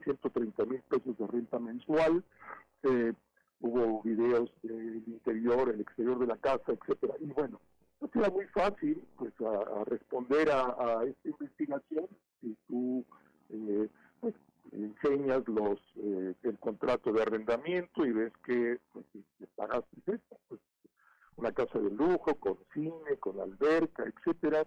130.000 0.00 0.82
pesos 0.82 1.18
de 1.18 1.26
renta 1.26 1.58
mensual. 1.58 2.22
Eh, 2.84 3.12
hubo 3.60 4.00
videos 4.02 4.48
del 4.62 5.02
interior, 5.08 5.70
el 5.70 5.80
exterior 5.80 6.20
de 6.20 6.26
la 6.28 6.36
casa, 6.36 6.72
etcétera. 6.72 7.14
Y 7.18 7.26
bueno, 7.32 7.60
no 8.00 8.08
será 8.12 8.30
muy 8.30 8.46
fácil 8.46 9.02
pues 9.16 9.32
a, 9.40 9.84
responder 9.86 10.48
a, 10.50 11.02
esta 11.04 11.28
investigación 11.28 12.06
si 12.40 12.56
tú 12.68 13.04
eh, 13.50 13.88
pues, 14.20 14.34
enseñas 14.70 15.42
los 15.48 15.80
eh, 15.96 16.34
el 16.44 16.58
contrato 16.58 17.12
de 17.12 17.22
arrendamiento 17.22 18.06
y 18.06 18.12
ves 18.12 18.32
que 18.44 18.78
pues, 18.92 19.04
pagaste 19.56 19.96
esto, 20.06 20.38
una 21.42 21.52
casa 21.52 21.78
de 21.78 21.90
lujo 21.90 22.36
con 22.36 22.56
cine, 22.72 23.16
con 23.18 23.40
alberca, 23.40 24.04
etcétera. 24.04 24.64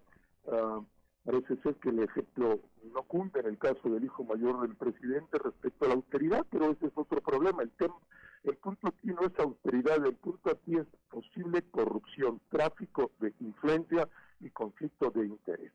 Ah, 0.52 0.82
parece 1.24 1.56
ser 1.64 1.76
que 1.76 1.90
el 1.90 2.04
ejemplo 2.04 2.60
no 2.94 3.04
cumple 3.04 3.42
en 3.42 3.48
el 3.48 3.58
caso 3.58 3.90
del 3.90 4.04
hijo 4.04 4.26
mayor 4.26 4.62
del 4.62 4.76
presidente 4.76 5.40
respecto 5.40 5.86
a 5.86 5.88
la 5.88 5.94
austeridad, 5.96 6.46
pero 6.50 6.72
ese 6.72 6.88
es 6.88 6.94
otro 6.96 7.22
problema. 7.22 7.64
El 7.64 7.72
tema 7.72 7.96
el 8.44 8.58
punto 8.58 8.90
aquí 8.90 9.08
no 9.08 9.22
es 9.22 9.40
austeridad, 9.40 10.06
el 10.06 10.16
punto 10.18 10.52
aquí 10.52 10.76
es 10.76 10.86
posible 11.10 11.64
corrupción, 11.72 12.40
tráfico 12.50 13.12
de 13.20 13.34
influencia 13.40 14.08
y 14.40 14.50
conflicto 14.52 15.10
de 15.10 15.26
interés. 15.26 15.72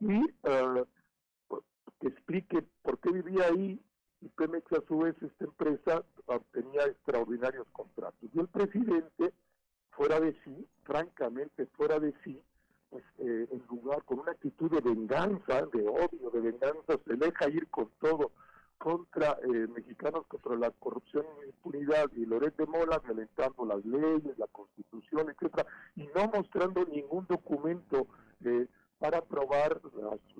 Y 0.00 0.22
uh, 0.22 0.86
que 2.00 2.08
explique 2.08 2.64
por 2.82 2.98
qué 3.00 3.10
vivía 3.12 3.46
ahí 3.48 3.78
y 4.22 4.28
Pemex 4.28 4.72
a 4.72 4.80
su 4.88 4.98
vez, 4.98 5.14
esta 5.20 5.44
empresa 5.44 6.02
obtenía 6.26 6.84
extraordinarios 6.86 7.66
contratos. 7.72 8.30
Y 8.32 8.40
el 8.40 8.48
presidente, 8.48 9.34
fuera 9.96 10.20
de 10.20 10.34
sí, 10.44 10.66
francamente 10.84 11.66
fuera 11.66 11.98
de 11.98 12.14
sí, 12.24 12.40
pues 12.90 13.04
eh, 13.18 13.48
en 13.50 13.62
lugar, 13.68 14.02
con 14.04 14.20
una 14.20 14.32
actitud 14.32 14.70
de 14.70 14.80
venganza, 14.80 15.66
de 15.72 15.88
odio, 15.88 16.30
de 16.32 16.40
venganza, 16.40 16.98
se 17.04 17.14
deja 17.16 17.48
ir 17.48 17.68
con 17.68 17.90
todo 18.00 18.30
contra 18.78 19.38
eh, 19.42 19.66
mexicanos 19.74 20.26
contra 20.26 20.56
la 20.56 20.70
corrupción 20.70 21.24
y 21.42 21.48
impunidad 21.48 22.10
y 22.12 22.26
Loret 22.26 22.56
de 22.56 22.66
Mola 22.66 22.98
violentando 22.98 23.64
las 23.64 23.84
leyes, 23.84 24.36
la 24.36 24.46
constitución, 24.48 25.30
etcétera, 25.30 25.66
y 25.96 26.06
no 26.14 26.30
mostrando 26.34 26.84
ningún 26.84 27.26
documento 27.26 28.06
eh, 28.44 28.66
para 28.98 29.22
probar 29.22 29.80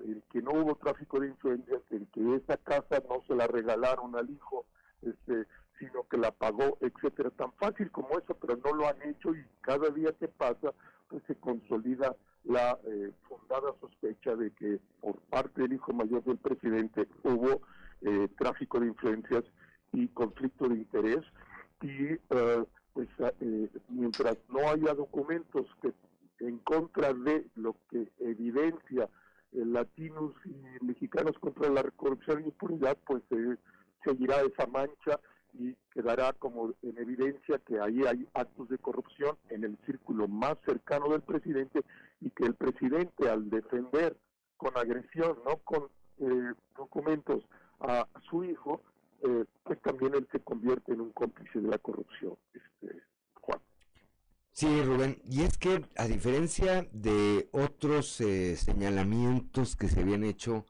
el 0.04 0.22
que 0.30 0.42
no 0.42 0.52
hubo 0.52 0.74
tráfico 0.76 1.20
de 1.20 1.28
influencias, 1.28 1.80
el 1.90 2.06
que 2.08 2.36
esa 2.36 2.56
casa 2.58 3.02
no 3.08 3.22
se 3.26 3.34
la 3.34 3.46
regalaron 3.46 4.16
al 4.16 4.30
hijo, 4.30 4.66
este, 5.02 5.46
sino 5.78 6.06
que 6.08 6.16
la 6.16 6.30
pagó, 6.30 6.78
etcétera, 6.80 7.30
tan 7.30 7.52
fácil 7.54 7.90
como 7.90 8.18
eso, 8.18 8.34
pero 8.34 8.56
no 8.64 8.72
lo 8.72 8.88
han 8.88 9.02
hecho 9.02 9.34
y 9.34 9.44
cada 9.60 9.90
día 9.90 10.12
que 10.12 10.28
pasa 10.28 10.72
pues 11.08 11.22
se 11.26 11.34
consolida 11.36 12.16
la 12.44 12.78
eh, 12.84 13.12
fundada 13.28 13.72
sospecha 13.80 14.36
de 14.36 14.50
que 14.52 14.80
por 15.00 15.16
parte 15.30 15.62
del 15.62 15.74
hijo 15.74 15.92
mayor 15.92 16.22
del 16.24 16.38
presidente 16.38 17.08
hubo 17.22 17.62
eh, 18.06 18.28
tráfico 18.36 18.78
de 18.80 18.88
influencias 18.88 19.44
y 19.92 20.08
conflicto 20.08 20.68
de 20.68 20.76
interés. 20.76 21.24
Y 21.80 22.12
eh, 22.12 22.64
pues 22.92 23.08
eh, 23.40 23.70
mientras 23.88 24.36
no 24.50 24.68
haya 24.68 24.92
documentos 24.94 25.66
que 25.80 25.94
en 26.40 26.58
contra 26.58 27.14
de 27.14 27.46
lo 27.54 27.76
que 27.90 28.10
evidencia 28.20 29.08
latinos 29.52 30.34
y 30.44 30.84
mexicanos 30.84 31.38
contra 31.38 31.70
la 31.70 31.82
corrupción 31.92 32.42
y 32.42 32.46
impunidad, 32.46 32.98
pues 33.06 33.22
seguirá 34.04 34.42
esa 34.42 34.66
mancha 34.66 35.20
y 35.54 35.76
quedará 35.92 36.32
como 36.32 36.74
en 36.82 36.98
evidencia 36.98 37.58
que 37.66 37.80
ahí 37.80 38.02
hay 38.04 38.28
actos 38.34 38.68
de 38.68 38.78
corrupción 38.78 39.36
en 39.50 39.64
el 39.64 39.78
círculo 39.86 40.28
más 40.28 40.56
cercano 40.66 41.08
del 41.08 41.22
presidente 41.22 41.80
y 42.20 42.30
que 42.30 42.44
el 42.44 42.54
presidente 42.54 43.28
al 43.28 43.48
defender 43.50 44.16
con 44.56 44.76
agresión, 44.76 45.38
no 45.44 45.56
con 45.58 45.88
documentos, 46.76 47.44
a 47.80 48.06
su 48.28 48.44
hijo, 48.44 48.82
eh, 49.22 49.44
pues 49.62 49.80
también 49.82 50.14
él 50.14 50.26
se 50.30 50.40
convierte 50.40 50.92
en 50.92 51.00
un 51.00 51.10
cómplice 51.12 51.60
de 51.60 51.68
la 51.68 51.78
corrupción, 51.78 52.36
este, 52.52 53.02
Juan. 53.34 53.60
Sí, 54.52 54.82
Rubén, 54.82 55.20
y 55.24 55.42
es 55.42 55.58
que 55.58 55.84
a 55.96 56.06
diferencia 56.06 56.86
de 56.92 57.48
otros 57.52 58.20
eh, 58.20 58.56
señalamientos 58.56 59.76
que 59.76 59.88
se 59.88 60.00
habían 60.00 60.24
hecho 60.24 60.66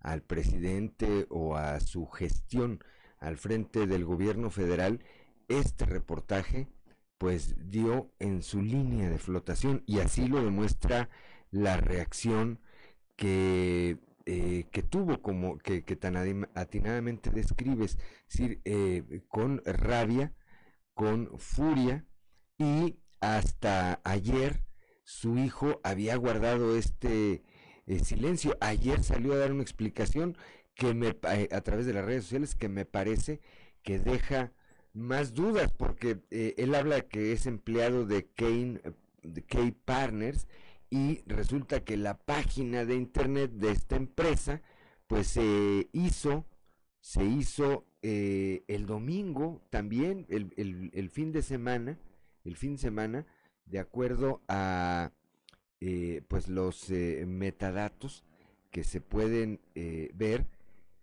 al 0.00 0.22
presidente 0.22 1.26
o 1.30 1.56
a 1.56 1.80
su 1.80 2.06
gestión 2.06 2.80
al 3.26 3.36
frente 3.36 3.86
del 3.86 4.04
gobierno 4.04 4.50
federal, 4.50 5.04
este 5.48 5.84
reportaje 5.86 6.68
pues 7.18 7.54
dio 7.70 8.12
en 8.18 8.42
su 8.42 8.62
línea 8.62 9.08
de 9.08 9.18
flotación 9.18 9.82
y 9.86 10.00
así 10.00 10.26
lo 10.28 10.42
demuestra 10.42 11.08
la 11.50 11.76
reacción 11.76 12.60
que 13.16 13.98
eh, 14.26 14.68
que 14.72 14.82
tuvo 14.82 15.20
como 15.20 15.58
que, 15.58 15.82
tan 15.96 16.16
atinadamente 16.54 17.30
describes, 17.30 17.98
decir, 18.26 18.62
eh, 18.64 19.02
con 19.28 19.60
rabia, 19.66 20.32
con 20.94 21.38
furia 21.38 22.06
y 22.58 22.96
hasta 23.20 24.00
ayer 24.02 24.64
su 25.02 25.36
hijo 25.36 25.80
había 25.84 26.16
guardado 26.16 26.76
este 26.76 27.42
eh, 27.86 27.98
silencio. 27.98 28.56
Ayer 28.60 29.02
salió 29.04 29.34
a 29.34 29.38
dar 29.38 29.52
una 29.52 29.62
explicación 29.62 30.38
que 30.74 30.94
me 30.94 31.08
a 31.08 31.60
través 31.60 31.86
de 31.86 31.94
las 31.94 32.04
redes 32.04 32.24
sociales 32.24 32.54
que 32.54 32.68
me 32.68 32.84
parece 32.84 33.40
que 33.82 33.98
deja 33.98 34.52
más 34.92 35.34
dudas 35.34 35.72
porque 35.72 36.20
él 36.30 36.74
habla 36.74 37.02
que 37.02 37.32
es 37.32 37.46
empleado 37.46 38.06
de 38.06 38.26
Kane 38.26 38.80
de 39.22 39.42
K 39.42 39.58
Partners 39.84 40.46
y 40.90 41.22
resulta 41.26 41.84
que 41.84 41.96
la 41.96 42.18
página 42.18 42.84
de 42.84 42.94
internet 42.94 43.50
de 43.52 43.72
esta 43.72 43.96
empresa 43.96 44.62
pues 45.06 45.26
se 45.26 45.88
hizo 45.92 46.46
se 47.00 47.24
hizo 47.24 47.84
eh, 48.02 48.62
el 48.68 48.86
domingo 48.86 49.60
también 49.70 50.26
el, 50.28 51.10
fin 51.10 51.32
de 51.32 51.42
semana 51.42 51.98
el 52.44 52.56
fin 52.56 52.76
de 52.76 52.78
semana 52.78 53.26
de 53.66 53.78
acuerdo 53.78 54.42
a 54.48 55.10
eh, 55.80 56.22
pues 56.28 56.48
los 56.48 56.90
eh, 56.90 57.24
metadatos 57.26 58.24
que 58.70 58.84
se 58.84 59.00
pueden 59.00 59.60
ver 60.14 60.46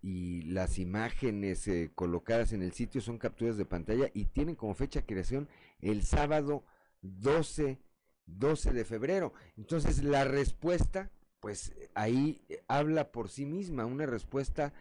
y 0.02 0.42
las 0.44 0.80
imágenes 0.80 1.70
colocadas 1.96 2.54
en 2.54 2.64
el 2.64 2.74
sitio 2.74 3.02
son 3.02 3.18
capturas 3.18 3.58
de 3.58 3.66
pantalla 3.66 4.10
y 4.14 4.26
tienen 4.26 4.56
como 4.56 4.74
fecha 4.74 5.02
de 5.02 5.06
creación 5.06 5.48
el 5.80 6.04
sábado 6.04 6.64
12 7.02 7.80
12 8.26 8.74
de 8.74 8.86
febrero. 8.86 9.34
Entonces 9.58 10.04
la 10.04 10.24
respuesta, 10.24 11.12
pues 11.40 11.74
ahí 11.94 12.42
eh, 12.50 12.64
habla 12.68 13.12
por 13.12 13.30
sí 13.30 13.46
misma, 13.46 13.86
una 13.86 14.06
respuesta 14.06 14.74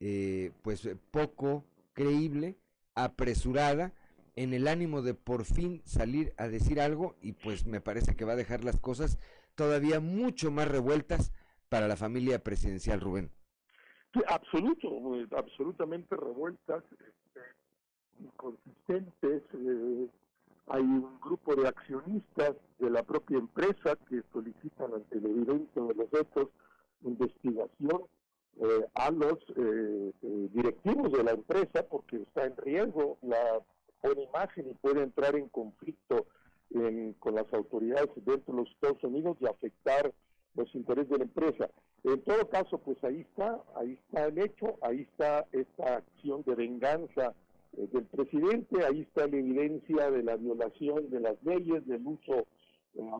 eh, 0.00 0.52
pues 0.62 0.88
poco 1.10 1.64
creíble, 1.92 2.56
apresurada, 2.94 3.92
en 4.36 4.52
el 4.52 4.66
ánimo 4.66 5.02
de 5.02 5.14
por 5.14 5.44
fin 5.44 5.80
salir 5.84 6.34
a 6.36 6.48
decir 6.48 6.80
algo 6.80 7.16
y 7.20 7.32
pues 7.32 7.66
me 7.66 7.80
parece 7.80 8.16
que 8.16 8.24
va 8.24 8.32
a 8.32 8.36
dejar 8.36 8.64
las 8.64 8.80
cosas 8.80 9.18
todavía 9.54 10.00
mucho 10.00 10.50
más 10.50 10.66
revueltas 10.66 11.30
para 11.68 11.86
la 11.86 11.96
familia 11.96 12.42
presidencial, 12.42 13.00
Rubén. 13.00 13.30
Absoluto, 14.28 14.88
pues, 15.02 15.32
absolutamente 15.32 16.16
revueltas, 16.16 16.84
este, 16.92 17.40
inconsistentes, 18.20 19.42
eh, 19.54 20.08
hay 20.66 20.82
un 20.82 21.20
grupo 21.20 21.54
de 21.54 21.68
accionistas 21.68 22.54
de 22.78 22.90
la 22.90 23.02
propia 23.02 23.38
empresa 23.38 23.96
que 24.08 24.22
solicitan 24.32 24.94
ante 24.94 25.20
la 25.20 25.28
evidencia 25.28 25.82
de 25.82 25.94
los 25.94 26.08
hechos 26.12 26.48
investigación 27.04 28.02
eh, 28.60 28.86
a 28.94 29.10
los 29.10 29.38
eh, 29.56 30.12
eh, 30.22 30.48
directivos 30.52 31.12
de 31.12 31.24
la 31.24 31.32
empresa 31.32 31.84
porque 31.88 32.16
está 32.16 32.44
en 32.44 32.56
riesgo 32.56 33.18
la 33.22 33.60
buena 34.02 34.22
imagen 34.22 34.70
y 34.70 34.74
puede 34.74 35.02
entrar 35.02 35.34
en 35.36 35.48
conflicto 35.48 36.26
con 37.20 37.36
las 37.36 37.52
autoridades 37.52 38.10
dentro 38.16 38.52
de 38.52 38.62
los 38.62 38.70
Estados 38.70 39.04
Unidos 39.04 39.36
y 39.38 39.46
afectar 39.46 40.12
los 40.54 40.74
intereses 40.74 41.10
de 41.10 41.18
la 41.18 41.24
empresa. 41.24 41.70
En 42.04 42.20
todo 42.22 42.48
caso, 42.48 42.78
pues 42.78 43.02
ahí 43.04 43.20
está, 43.20 43.62
ahí 43.76 43.92
está 43.92 44.26
el 44.26 44.38
hecho, 44.38 44.78
ahí 44.82 45.02
está 45.02 45.46
esta 45.52 45.96
acción 45.96 46.42
de 46.44 46.54
venganza 46.54 47.34
eh, 47.76 47.88
del 47.92 48.04
presidente, 48.04 48.84
ahí 48.84 49.02
está 49.02 49.26
la 49.26 49.36
evidencia 49.36 50.10
de 50.10 50.22
la 50.22 50.36
violación 50.36 51.10
de 51.10 51.20
las 51.20 51.42
leyes, 51.42 51.86
del 51.86 52.06
uso 52.06 52.46
eh, 52.94 53.10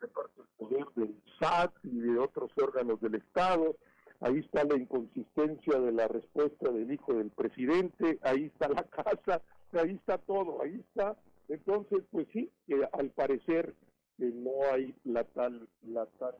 de 0.00 0.08
parte 0.08 0.32
del 0.36 0.46
poder 0.58 0.86
del 0.96 1.22
SAT 1.40 1.72
y 1.84 1.98
de 2.00 2.18
otros 2.18 2.50
órganos 2.56 3.00
del 3.00 3.16
Estado, 3.16 3.76
ahí 4.20 4.38
está 4.38 4.64
la 4.64 4.76
inconsistencia 4.76 5.78
de 5.78 5.92
la 5.92 6.08
respuesta 6.08 6.70
del 6.70 6.92
hijo 6.92 7.14
del 7.14 7.30
presidente, 7.30 8.18
ahí 8.22 8.44
está 8.44 8.68
la 8.68 8.82
casa, 8.84 9.42
ahí 9.72 9.94
está 9.94 10.18
todo, 10.18 10.62
ahí 10.62 10.80
está. 10.88 11.16
Entonces, 11.48 12.04
pues 12.10 12.26
sí, 12.32 12.50
que 12.66 12.88
al 12.92 13.10
parecer 13.10 13.74
eh, 13.74 13.91
no 14.30 14.50
hay 14.72 14.94
la 15.04 15.24
tal, 15.24 15.68
la 15.86 16.06
tal 16.18 16.34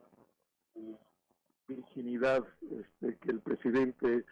virginidad 1.68 2.45
este, 2.70 3.16
que 3.18 3.30
el 3.30 3.41
presidente 3.41 4.24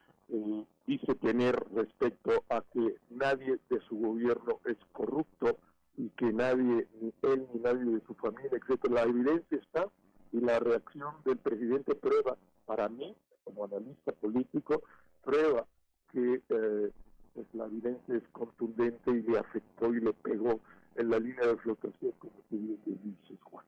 dice 0.86 1.14
tener 1.16 1.56
respecto 1.74 2.44
a 2.48 2.62
que 2.72 2.96
nadie 3.10 3.58
de 3.68 3.80
su 3.88 3.96
gobierno 3.96 4.60
es 4.64 4.76
corrupto 4.92 5.58
y 5.96 6.08
que 6.10 6.32
nadie, 6.32 6.86
ni 7.00 7.12
él 7.22 7.46
ni 7.52 7.60
nadie 7.60 7.84
de 7.84 8.00
su 8.06 8.14
familia, 8.14 8.52
etcétera. 8.52 8.94
La 8.94 9.02
evidencia 9.02 9.58
está 9.58 9.88
y 10.32 10.40
la 10.40 10.58
reacción 10.60 11.14
del 11.24 11.38
presidente 11.38 11.94
prueba, 11.94 12.36
para 12.64 12.88
mí, 12.88 13.16
como 13.44 13.64
analista 13.64 14.12
político, 14.12 14.82
prueba 15.24 15.66
que 16.12 16.40
eh, 16.48 16.90
pues 17.34 17.46
la 17.52 17.66
evidencia 17.66 18.16
es 18.16 18.28
contundente 18.32 19.10
y 19.10 19.22
le 19.22 19.38
afectó 19.38 19.92
y 19.92 20.00
le 20.00 20.12
pegó 20.12 20.60
en 20.96 21.10
la 21.10 21.18
línea 21.18 21.46
de 21.46 21.56
flotación, 21.56 22.12
como 22.18 22.42
tú 22.48 22.58
bien 22.58 22.78
dices, 22.84 23.38
Juan. 23.42 23.64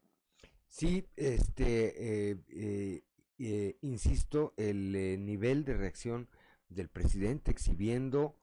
Sí, 0.68 1.06
este, 1.16 2.30
eh, 2.30 2.36
eh, 2.48 3.02
eh, 3.38 3.76
insisto, 3.82 4.54
el 4.56 4.92
nivel 5.24 5.64
de 5.64 5.76
reacción 5.76 6.28
del 6.68 6.88
presidente 6.88 7.50
exhibiendo, 7.50 8.36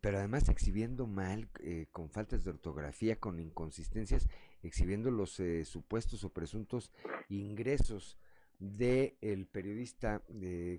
pero 0.00 0.18
además 0.18 0.48
exhibiendo 0.48 1.06
mal, 1.06 1.48
con 1.92 2.10
faltas 2.10 2.42
de 2.42 2.50
ortografía, 2.50 3.20
con 3.20 3.38
inconsistencias, 3.38 4.28
exhibiendo 4.62 5.10
los 5.10 5.40
supuestos 5.64 6.24
o 6.24 6.32
presuntos 6.32 6.90
ingresos 7.28 8.18
del 8.58 9.16
el 9.20 9.46
periodista 9.46 10.22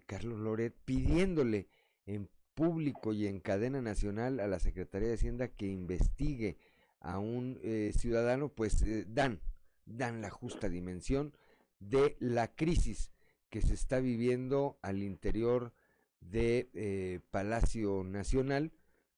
Carlos 0.06 0.40
Loret, 0.40 0.76
pidiéndole 0.84 1.70
en 2.08 2.28
público 2.56 3.14
y 3.14 3.28
en 3.28 3.40
cadena 3.40 3.82
nacional 3.82 4.42
a 4.42 4.48
la 4.48 4.60
Secretaría 4.60 5.08
de 5.08 5.14
Hacienda 5.14 5.48
que 5.48 5.68
investigue 5.68 6.58
a 7.00 7.20
un 7.20 7.60
eh, 7.62 7.92
ciudadano, 7.98 8.50
pues 8.50 8.82
eh, 8.82 9.06
dan, 9.08 9.42
dan 9.86 10.22
la 10.22 10.30
justa 10.30 10.70
dimensión 10.70 11.34
de 11.80 12.18
la 12.20 12.54
crisis 12.56 13.12
que 13.50 13.62
se 13.62 13.74
está 13.74 14.00
viviendo 14.00 14.78
al 14.82 15.02
interior 15.02 15.74
de 16.22 16.70
eh, 16.74 17.22
Palacio 17.32 18.04
Nacional 18.04 18.72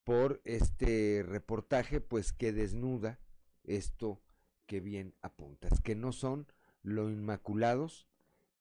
por 0.04 0.42
este 0.46 1.24
reportaje, 1.26 2.02
pues 2.02 2.34
que 2.34 2.52
desnuda 2.54 3.20
esto 3.64 4.22
que 4.66 4.80
bien 4.80 5.16
apuntas, 5.22 5.82
que 5.82 5.96
no 5.96 6.12
son 6.12 6.48
lo 6.84 7.10
inmaculados 7.10 8.08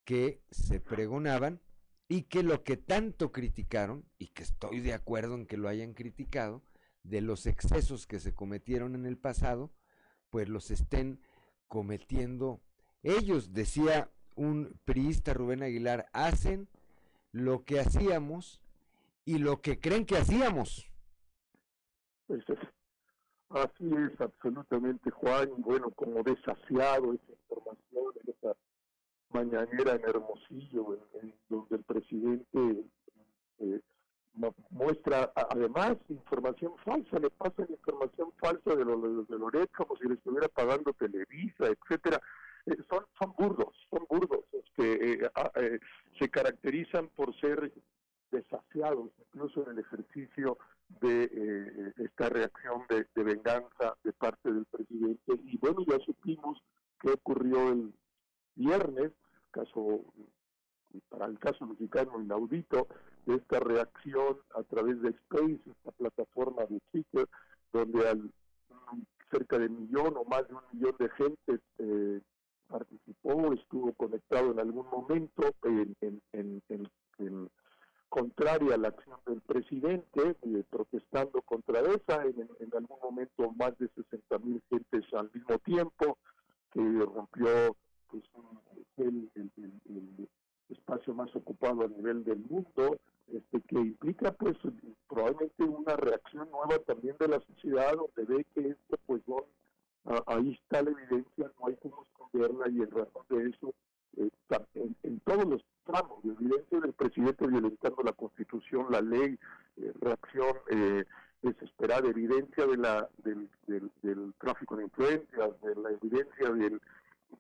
que 0.05 0.43
se 0.51 0.81
pregonaban 0.81 1.61
y 2.09 2.23
que 2.23 2.43
lo 2.43 2.65
que 2.65 2.77
tanto 2.77 3.31
criticaron, 3.31 4.05
y 4.19 4.29
que 4.29 4.43
estoy 4.43 4.81
de 4.81 4.95
acuerdo 4.95 5.37
en 5.37 5.47
que 5.47 5.57
lo 5.57 5.69
hayan 5.69 5.95
criticado, 5.95 6.63
de 7.03 7.21
los 7.21 7.47
excesos 7.47 8.07
que 8.07 8.21
se 8.21 8.35
cometieron 8.35 8.95
en 8.95 9.07
el 9.07 9.17
pasado, 9.19 9.71
pues 10.31 10.49
los 10.49 10.71
estén 10.71 11.21
cometiendo 11.69 12.61
ellos, 13.03 13.53
decía 13.53 14.11
un 14.37 14.79
priista 14.85 15.33
Rubén 15.35 15.63
Aguilar, 15.63 16.07
hacen 16.13 16.69
lo 17.33 17.65
que 17.65 17.81
hacíamos 17.81 18.61
y 19.25 19.39
lo 19.39 19.61
que 19.61 19.79
creen 19.81 20.05
que 20.05 20.17
hacíamos. 20.17 20.87
Pues 22.27 22.43
es- 22.49 22.59
así 23.51 23.91
es, 23.93 24.21
absolutamente, 24.21 25.11
Juan. 25.11 25.51
Bueno, 25.59 25.91
como 25.91 26.23
desasiado 26.23 27.13
esa 27.15 27.33
información 27.33 28.05
en 28.25 28.35
esa 28.35 28.57
mañanera 29.31 29.95
en 29.95 30.05
Hermosillo, 30.05 30.95
en, 30.95 31.29
en 31.29 31.35
donde 31.49 31.77
el 31.77 31.85
presidente 31.85 32.85
eh, 33.59 33.81
mu- 34.41 34.55
muestra 34.71 35.33
además 35.35 35.97
información 36.09 36.73
falsa, 36.85 37.19
le 37.19 37.31
pasan 37.31 37.67
información 37.71 38.29
falsa 38.39 38.75
de, 38.75 38.85
lo, 38.85 38.99
de, 39.25 39.39
Loret 39.39 39.71
como 39.73 39.97
si 39.97 40.09
le 40.09 40.15
estuviera 40.15 40.49
pagando 40.49 40.93
Televisa, 40.95 41.67
etcétera. 41.67 42.21
Eh, 42.67 42.77
son, 42.91 43.05
son 43.19 43.33
burdos, 43.39 43.75
son 43.91 44.05
burdos, 44.09 44.45
este, 44.53 44.87
eh, 45.25 45.31
ah, 45.35 45.51
eh, 45.57 45.79
se 46.19 46.29
caracterizan 46.29 47.09
por 47.17 47.35
ser 47.41 47.73
desasiados, 48.31 49.11
incluso 49.27 49.63
en 49.65 49.71
el 49.73 49.79
ejercicio 49.81 50.59
de 51.01 51.25
eh, 51.25 51.93
esta 51.99 52.29
reacción 52.29 52.83
de, 52.89 53.07
de 53.15 53.23
venganza 53.25 53.97
de 54.05 54.13
parte 54.13 54.53
del 54.53 54.67
presidente. 54.67 55.33
Y 55.45 55.57
bueno, 55.59 55.85
ya 55.89 55.99
supimos 56.05 56.63
qué 57.01 57.11
ocurrió 57.13 57.71
el 57.73 57.93
viernes, 58.55 59.13
caso 59.51 60.05
para 61.09 61.27
el 61.27 61.39
caso 61.39 61.67
mexicano 61.67 62.21
inaudito, 62.21 62.89
de 63.27 63.37
esta 63.37 63.61
reacción 63.61 64.39
a 64.55 64.63
través 64.65 65.01
de 65.03 65.11
Space, 65.11 65.61
esta 65.67 65.91
plataforma 65.93 66.65
de 66.67 66.81
Twitter, 66.93 67.29
donde 67.73 68.09
al, 68.09 68.19
mm, 68.19 69.03
cerca 69.31 69.59
de 69.59 69.69
millón 69.69 70.17
o 70.17 70.25
más 70.25 70.47
de 70.49 70.55
un 70.55 70.63
millón 70.73 70.97
de 70.99 71.09
gente 71.11 71.61
eh, 71.79 72.21
participó, 72.69 73.53
estuvo 73.53 73.93
conectado 73.95 74.53
en 74.53 74.61
algún 74.61 74.87
momento 74.89 75.43
en, 75.65 75.97
en, 76.01 76.21
en, 76.33 77.51
contraria 78.09 78.75
a 78.75 78.79
la 78.79 78.89
acción 78.89 79.19
del 79.27 79.41
presidente, 79.41 80.37
eh, 80.43 80.65
protestando 80.69 81.43
contra 81.43 81.81
esa, 81.81 82.25
en, 82.25 82.49
algún 82.77 82.99
momento 83.01 83.53
más 83.53 83.77
de 83.79 83.89
60 83.89 84.39
mil 84.39 84.61
gentes 84.69 85.05
al 85.15 85.31
mismo 85.33 85.59
tiempo, 85.61 86.19
que 86.73 86.81
rompió 86.81 87.77
pues, 88.09 88.25
un- 88.35 88.59
el 88.97 90.29
espacio 90.69 91.15
más 91.15 91.35
ocupado 91.37 91.83
a 91.83 91.89
nivel 91.89 92.25
del 92.25 92.39
mundo, 92.41 92.99
este 93.33 93.61
que 93.63 93.77
implica 93.77 94.33
pues 94.33 94.57
probablemente 95.09 95.63
una 95.65 95.97
reacción 95.97 96.51
nueva 96.51 96.79
también 96.81 97.17
de 97.19 97.29
la 97.29 97.41
sociedad, 97.41 97.95
donde 97.95 98.35
ve 98.35 98.47
que 98.55 98.69
esto 98.69 98.97
pues 99.07 99.23
Ah, 100.07 100.23
ahí 100.27 100.53
está 100.53 100.83
la 100.83 100.91
evidencia, 100.91 101.53
no 101.61 101.67
hay 101.67 101.77
cómo 101.77 102.03
esconderla 102.05 102.69
y 102.71 102.81
en 102.81 102.91
razón 102.91 103.25
de 103.29 103.51
eso, 103.51 103.75
en, 104.17 104.97
en 105.03 105.21
todos 105.21 105.45
los 105.47 105.65
tramos, 105.85 106.25
evidencia 106.25 106.81
del 106.81 106.95
presidente 106.95 107.47
violentando 107.47 108.03
la 108.03 108.13
constitución, 108.13 108.87
la 108.91 109.03
ley, 109.03 109.39
eh, 109.77 109.93
reacción 110.01 110.57
eh, 110.71 111.05
desesperada, 111.43 112.09
evidencia 112.09 112.67
de 112.67 112.77
la, 112.79 113.09
del, 113.19 113.49
del, 113.67 113.91
del 114.03 114.33
tráfico 114.39 114.77
de 114.77 114.85
influencias, 114.85 115.61
de 115.61 115.75
la 115.77 115.91
evidencia 115.91 116.51
del, 116.51 116.81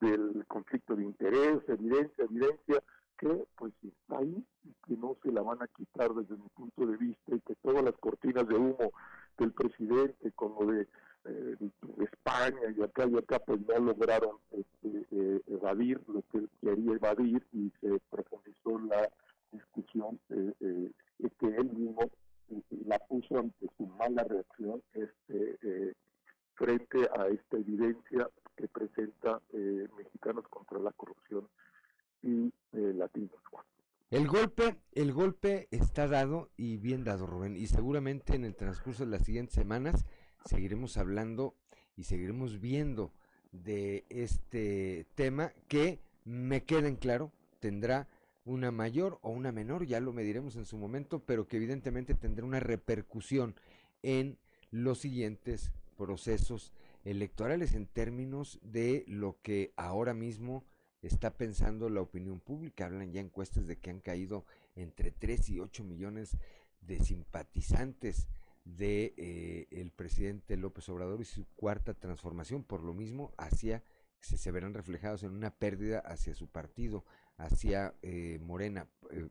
del 0.00 0.44
conflicto 0.46 0.94
de 0.96 1.04
interés, 1.04 1.60
evidencia, 1.66 2.24
evidencia 2.24 2.82
que 3.20 3.46
pues 3.56 3.72
está 3.82 4.18
ahí 4.18 4.42
y 4.64 4.72
que 4.86 4.96
no 4.96 5.14
se 5.22 5.30
la 5.30 5.42
van 5.42 5.62
a 5.62 5.68
quitar 5.68 6.12
desde 6.14 6.36
mi 6.36 6.48
punto 6.48 6.86
de 6.86 6.96
vista 6.96 7.34
y 7.36 7.40
que 7.40 7.54
todas 7.56 7.84
las 7.84 7.94
cortinas 7.98 8.48
de 8.48 8.54
humo 8.54 8.92
del 9.36 9.52
presidente 9.52 10.32
como 10.32 10.64
de 10.72 10.88
eh, 11.26 11.56
España 11.98 12.74
y 12.74 12.82
acá 12.82 13.06
y 13.06 13.18
acá 13.18 13.38
pues 13.40 13.60
no 13.66 13.78
lograron 13.78 14.38
este, 14.50 15.06
eh, 15.10 15.42
evadir 15.48 16.00
lo 16.08 16.22
que 16.32 16.38
él 16.38 16.50
quería 16.62 16.92
evadir 16.92 17.46
y 17.52 17.70
se 17.82 18.00
profundizó 18.10 18.78
la 18.78 19.10
discusión 19.52 20.18
eh, 20.30 20.54
eh, 20.60 20.90
que 21.38 21.46
él 21.46 21.70
mismo 21.72 22.10
la 22.86 22.98
puso 23.00 23.38
ante 23.38 23.68
su 23.76 23.86
mala 23.86 24.24
reacción 24.24 24.82
este 24.94 25.94
frente 26.54 27.08
a 27.16 27.28
esta 27.28 27.58
evidencia 27.58 28.28
que 28.56 28.66
presenta 28.68 29.40
mexicanos 29.96 30.46
contra 30.48 30.78
la 30.78 30.90
corrupción 30.92 31.48
y 32.22 32.52
eh. 32.72 32.94
El 34.10 34.26
golpe, 34.26 34.76
el 34.92 35.12
golpe 35.12 35.68
está 35.70 36.08
dado 36.08 36.50
y 36.56 36.76
bien 36.78 37.04
dado, 37.04 37.26
Rubén, 37.26 37.56
y 37.56 37.66
seguramente 37.66 38.34
en 38.34 38.44
el 38.44 38.56
transcurso 38.56 39.04
de 39.04 39.10
las 39.10 39.24
siguientes 39.24 39.54
semanas 39.54 40.04
seguiremos 40.44 40.96
hablando 40.96 41.54
y 41.96 42.04
seguiremos 42.04 42.60
viendo 42.60 43.12
de 43.52 44.04
este 44.08 45.06
tema 45.14 45.52
que 45.68 46.00
me 46.24 46.64
queda 46.64 46.88
en 46.88 46.96
claro 46.96 47.32
tendrá 47.60 48.08
una 48.44 48.70
mayor 48.70 49.18
o 49.22 49.30
una 49.30 49.52
menor, 49.52 49.86
ya 49.86 50.00
lo 50.00 50.12
mediremos 50.12 50.56
en 50.56 50.64
su 50.64 50.76
momento, 50.76 51.20
pero 51.20 51.46
que 51.46 51.58
evidentemente 51.58 52.14
tendrá 52.14 52.44
una 52.44 52.58
repercusión 52.58 53.54
en 54.02 54.38
los 54.70 54.98
siguientes 54.98 55.72
procesos 55.96 56.72
electorales 57.04 57.74
en 57.74 57.86
términos 57.86 58.58
de 58.62 59.04
lo 59.06 59.38
que 59.42 59.72
ahora 59.76 60.14
mismo 60.14 60.64
está 61.02 61.36
pensando 61.36 61.88
la 61.88 62.00
opinión 62.00 62.40
pública. 62.40 62.86
Hablan 62.86 63.12
ya 63.12 63.20
encuestas 63.20 63.66
de 63.66 63.78
que 63.78 63.90
han 63.90 64.00
caído 64.00 64.44
entre 64.76 65.10
3 65.10 65.48
y 65.50 65.60
8 65.60 65.84
millones 65.84 66.36
de 66.80 67.00
simpatizantes 67.00 68.28
de 68.64 69.14
eh, 69.16 69.68
el 69.70 69.90
presidente 69.90 70.56
López 70.56 70.88
Obrador 70.88 71.20
y 71.20 71.24
su 71.24 71.46
cuarta 71.56 71.94
transformación. 71.94 72.64
Por 72.64 72.82
lo 72.82 72.94
mismo, 72.94 73.32
hacia 73.36 73.82
se, 74.20 74.36
se 74.36 74.50
verán 74.50 74.74
reflejados 74.74 75.22
en 75.22 75.30
una 75.30 75.50
pérdida 75.50 76.00
hacia 76.00 76.34
su 76.34 76.48
partido, 76.48 77.04
hacia 77.36 77.94
eh, 78.02 78.38
Morena, 78.42 78.86
eh, 79.10 79.28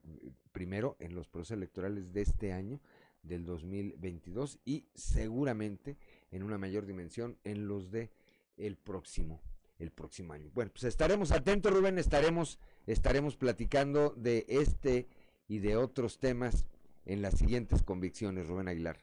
primero 0.51 0.97
en 0.99 1.13
los 1.13 1.27
procesos 1.27 1.57
electorales 1.57 2.11
de 2.11 2.21
este 2.21 2.53
año, 2.53 2.81
del 3.21 3.45
2022, 3.45 4.59
y 4.65 4.87
seguramente 4.95 5.97
en 6.31 6.41
una 6.43 6.57
mayor 6.57 6.85
dimensión 6.85 7.37
en 7.43 7.67
los 7.67 7.91
de 7.91 8.11
el 8.57 8.77
próximo 8.77 9.41
el 9.79 9.91
próximo 9.91 10.33
año. 10.33 10.51
Bueno, 10.53 10.71
pues 10.71 10.83
estaremos 10.83 11.31
atentos, 11.31 11.73
Rubén, 11.73 11.97
estaremos, 11.97 12.59
estaremos 12.85 13.35
platicando 13.37 14.13
de 14.15 14.45
este 14.47 15.07
y 15.47 15.59
de 15.59 15.77
otros 15.77 16.19
temas 16.19 16.65
en 17.05 17.21
las 17.21 17.37
siguientes 17.37 17.81
convicciones, 17.81 18.47
Rubén 18.47 18.67
Aguilar. 18.67 18.99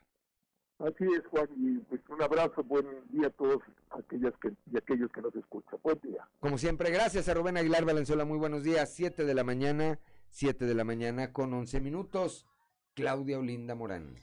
Así 0.78 1.04
es, 1.04 1.26
Juan, 1.30 1.48
y 1.56 1.78
pues 1.78 2.02
un 2.10 2.22
abrazo, 2.22 2.62
buen 2.62 2.86
día 3.08 3.28
a 3.28 3.30
todos 3.30 3.62
aquellas 3.90 4.34
que, 4.42 4.52
y 4.70 4.76
aquellos 4.76 5.10
que 5.10 5.22
nos 5.22 5.34
escuchan. 5.34 5.80
Buen 5.82 5.98
día. 6.02 6.28
Como 6.38 6.58
siempre, 6.58 6.90
gracias 6.90 7.28
a 7.28 7.34
Rubén 7.34 7.56
Aguilar 7.56 7.86
Valenzuela, 7.86 8.26
muy 8.26 8.36
buenos 8.36 8.62
días, 8.62 8.92
7 8.94 9.24
de 9.24 9.34
la 9.34 9.42
mañana, 9.42 9.98
7 10.28 10.66
de 10.66 10.74
la 10.74 10.84
mañana 10.84 11.32
con 11.32 11.52
11 11.54 11.80
minutos. 11.80 12.46
Claudia 12.94 13.38
Olinda 13.38 13.74
Morán. 13.74 14.14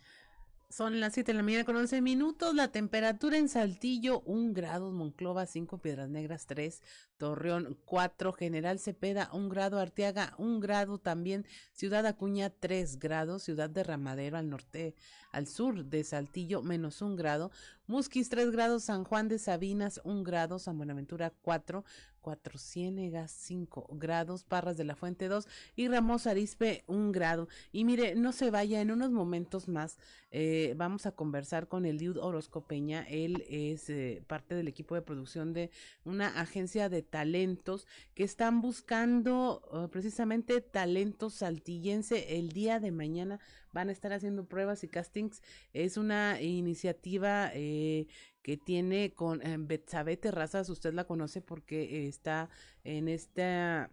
Son 0.74 1.00
las 1.00 1.14
7 1.14 1.34
de 1.34 1.38
la 1.38 1.44
mañana 1.44 1.66
con 1.66 1.76
11 1.76 2.02
minutos. 2.02 2.56
La 2.56 2.70
temperatura 2.70 3.38
en 3.38 3.48
Saltillo, 3.48 4.22
1 4.26 4.54
grado. 4.54 4.92
Monclova, 4.92 5.46
5. 5.46 5.78
Piedras 5.78 6.10
Negras, 6.10 6.48
3. 6.48 6.82
Torreón, 7.18 7.78
4. 7.86 8.34
General 8.34 8.80
Cepeda, 8.80 9.30
1 9.34 9.50
grado. 9.50 9.78
Arteaga, 9.78 10.34
1 10.40 10.60
grado 10.60 10.98
también. 10.98 11.46
Ciudad 11.74 12.08
Acuña, 12.08 12.50
3 12.50 12.98
grados. 12.98 13.44
Ciudad 13.44 13.70
de 13.70 13.84
Ramadero, 13.84 14.40
al 14.40 14.50
norte, 14.50 14.96
al 15.32 15.46
sur 15.46 15.86
de 15.86 16.04
Saltillo, 16.04 16.64
menos 16.64 17.04
1 17.04 17.18
grado. 17.18 17.52
Musquis, 17.86 18.30
3 18.30 18.50
grados. 18.50 18.86
San 18.86 19.04
Juan 19.04 19.28
de 19.28 19.38
Sabinas, 19.38 20.02
1 20.04 20.24
grado. 20.24 20.58
San 20.58 20.80
Buenaventura, 20.80 21.32
4. 21.44 21.86
Cuatro 22.24 22.58
Ciénegas, 22.58 23.32
5 23.32 23.90
grados, 23.92 24.46
Parras 24.46 24.78
de 24.78 24.86
la 24.86 24.96
Fuente 24.96 25.28
2 25.28 25.46
y 25.76 25.90
Ramos 25.90 26.26
Arispe, 26.26 26.84
1 26.88 27.12
grado. 27.12 27.50
Y 27.74 27.84
mire, 27.84 28.16
no 28.16 28.32
se 28.32 28.50
vaya, 28.50 28.82
en 28.82 28.92
unos 28.92 29.12
momentos 29.12 29.68
más 29.68 30.00
eh, 30.32 30.74
vamos 30.78 31.06
a 31.06 31.12
conversar 31.12 31.68
con 31.68 31.86
el 31.86 31.98
Liud 31.98 32.18
Orozco 32.18 32.66
Peña. 32.66 33.04
Él 33.10 33.44
es 33.50 33.90
eh, 33.90 34.24
parte 34.26 34.56
del 34.56 34.70
equipo 34.70 34.96
de 34.96 35.02
producción 35.02 35.54
de 35.54 35.70
una 36.06 36.40
agencia 36.40 36.90
de 36.90 37.04
talentos 37.04 37.86
que 38.16 38.24
están 38.24 38.62
buscando 38.62 39.62
uh, 39.72 39.90
precisamente 39.90 40.62
talentos 40.62 41.36
saltillense. 41.36 42.38
El 42.38 42.50
día 42.50 42.80
de 42.80 42.92
mañana 42.92 43.40
van 43.74 43.90
a 43.90 43.92
estar 43.92 44.14
haciendo 44.14 44.46
pruebas 44.46 44.84
y 44.84 44.88
castings. 44.88 45.42
Es 45.74 45.98
una 45.98 46.42
iniciativa 46.42 47.52
eh, 47.54 48.08
que 48.44 48.58
tiene 48.58 49.14
con 49.14 49.42
eh, 49.42 49.56
Betsabe 49.58 50.18
Terrazas, 50.18 50.70
usted 50.70 50.94
la 50.94 51.06
conoce 51.06 51.42
porque 51.42 52.08
está 52.08 52.50
en 52.84 53.08
este 53.08 53.88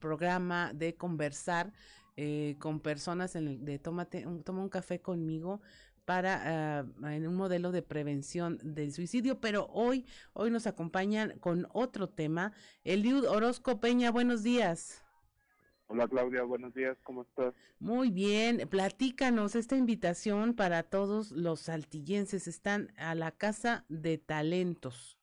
programa 0.00 0.72
de 0.74 0.96
conversar 0.96 1.72
eh, 2.20 2.56
con 2.58 2.80
personas 2.80 3.36
en 3.36 3.46
el, 3.46 3.64
de 3.64 3.78
tómate 3.78 4.26
un, 4.26 4.42
toma 4.42 4.60
un 4.60 4.68
café 4.68 5.00
conmigo 5.00 5.60
para 6.04 6.84
uh, 7.00 7.06
en 7.06 7.28
un 7.28 7.36
modelo 7.36 7.70
de 7.70 7.80
prevención 7.80 8.58
del 8.60 8.92
suicidio, 8.92 9.40
pero 9.40 9.68
hoy 9.72 10.04
hoy 10.32 10.50
nos 10.50 10.66
acompañan 10.66 11.38
con 11.38 11.68
otro 11.72 12.08
tema. 12.08 12.52
Eliud 12.82 13.24
Orozco 13.24 13.78
Peña, 13.78 14.10
buenos 14.10 14.42
días. 14.42 15.04
Hola 15.90 16.06
Claudia, 16.06 16.42
buenos 16.42 16.74
días, 16.74 16.98
¿cómo 17.02 17.22
estás? 17.22 17.54
Muy 17.80 18.10
bien, 18.10 18.68
platícanos 18.68 19.54
esta 19.54 19.74
invitación 19.74 20.54
para 20.54 20.82
todos 20.82 21.32
los 21.32 21.60
saltillenses. 21.60 22.46
Están 22.46 22.92
a 22.98 23.14
la 23.14 23.30
Casa 23.30 23.86
de 23.88 24.18
Talentos. 24.18 25.18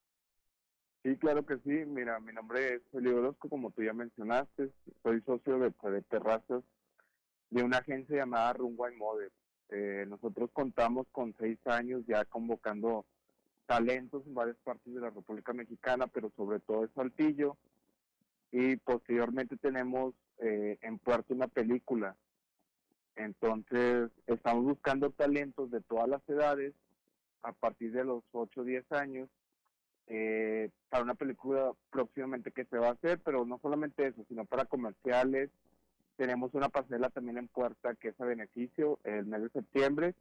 Sí, 1.04 1.16
claro 1.18 1.46
que 1.46 1.58
sí. 1.60 1.86
Mira, 1.86 2.20
mi 2.20 2.34
nombre 2.34 2.74
es 2.74 2.82
Elio 2.94 3.18
Orozco, 3.18 3.48
como 3.48 3.70
tú 3.70 3.84
ya 3.84 3.94
mencionaste. 3.94 4.72
Soy 5.04 5.22
socio 5.22 5.60
de, 5.60 5.72
de 5.92 6.02
Terrazas 6.02 6.64
de 7.52 7.62
una 7.62 7.78
agencia 7.78 8.18
llamada 8.18 8.54
Runway 8.54 8.96
Model. 8.96 9.32
Eh, 9.70 10.06
nosotros 10.08 10.50
contamos 10.52 11.06
con 11.12 11.36
seis 11.38 11.60
años 11.66 12.02
ya 12.08 12.26
convocando 12.26 13.06
talentos 13.68 14.26
en 14.26 14.34
varias 14.34 14.58
partes 14.64 14.92
de 14.92 15.00
la 15.00 15.12
República 15.12 15.54
Mexicana, 15.54 16.08
pero 16.08 16.32
sobre 16.36 16.60
todo 16.60 16.86
en 16.86 16.94
Saltillo. 16.96 17.56
Y 18.52 18.78
posteriormente 18.78 19.58
tenemos 19.58 20.16
eh, 20.40 20.78
en 20.82 21.00
puerto 21.00 21.34
una 21.34 21.48
película. 21.48 22.16
Entonces, 23.16 24.10
estamos 24.28 24.66
buscando 24.66 25.10
talentos 25.12 25.72
de 25.72 25.82
todas 25.82 26.10
las 26.10 26.28
edades 26.28 26.74
a 27.44 27.54
partir 27.54 27.92
de 27.92 28.04
los 28.04 28.24
8 28.32 28.62
o 28.62 28.64
10 28.64 28.92
años 28.92 29.30
eh, 30.08 30.70
para 30.90 31.04
una 31.04 31.16
película 31.16 31.72
próximamente 31.90 32.52
que 32.52 32.66
se 32.66 32.78
va 32.78 32.90
a 32.90 32.94
hacer, 32.94 33.20
pero 33.24 33.46
no 33.46 33.60
solamente 33.62 34.08
eso, 34.08 34.24
sino 34.28 34.46
para 34.46 34.66
comerciales. 34.66 35.50
Tenemos 36.18 36.54
una 36.54 36.70
pasarela 36.70 37.10
también 37.10 37.38
en 37.38 37.48
puerta 37.48 37.96
que 37.96 38.10
es 38.10 38.22
a 38.22 38.26
beneficio 38.26 39.00
el 39.04 39.26
mes 39.26 39.42
de 39.44 39.50
septiembre. 39.50 40.16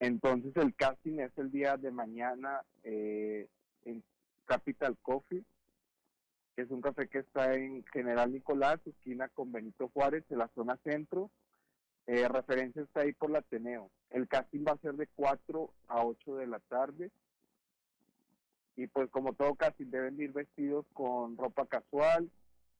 Entonces 0.00 0.56
el 0.56 0.74
casting 0.74 1.18
es 1.18 1.36
el 1.38 1.50
día 1.50 1.76
de 1.76 1.90
mañana 1.90 2.62
eh, 2.84 3.48
en 3.84 4.02
Capital 4.46 4.96
Coffee 5.02 5.42
es 6.62 6.70
un 6.70 6.80
café 6.80 7.06
que 7.06 7.18
está 7.18 7.54
en 7.54 7.84
General 7.92 8.32
Nicolás, 8.32 8.80
esquina 8.84 9.28
con 9.28 9.52
Benito 9.52 9.88
Juárez, 9.94 10.24
en 10.28 10.38
la 10.38 10.48
zona 10.56 10.76
centro. 10.82 11.30
Eh, 12.06 12.26
referencia 12.26 12.82
está 12.82 13.02
ahí 13.02 13.12
por 13.12 13.30
la 13.30 13.38
Ateneo. 13.38 13.90
El 14.10 14.26
casting 14.26 14.64
va 14.66 14.72
a 14.72 14.78
ser 14.78 14.94
de 14.94 15.06
4 15.14 15.70
a 15.86 16.04
8 16.04 16.36
de 16.36 16.46
la 16.48 16.58
tarde. 16.58 17.12
Y 18.76 18.88
pues 18.88 19.08
como 19.10 19.34
todo 19.34 19.54
casting 19.54 19.86
deben 19.86 20.20
ir 20.20 20.32
vestidos 20.32 20.84
con 20.94 21.36
ropa 21.36 21.66
casual, 21.66 22.28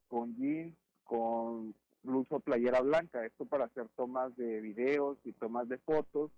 con 0.09 0.35
jeans, 0.37 0.75
con 1.05 1.75
blusa 2.03 2.37
o 2.37 2.41
playera 2.41 2.81
blanca. 2.81 3.25
Esto 3.25 3.45
para 3.45 3.67
hacer 3.67 3.87
tomas 3.97 4.35
de 4.37 4.61
videos 4.61 5.19
y 5.25 5.33
tomas 5.33 5.69
de 5.69 5.79
fotos 5.79 6.33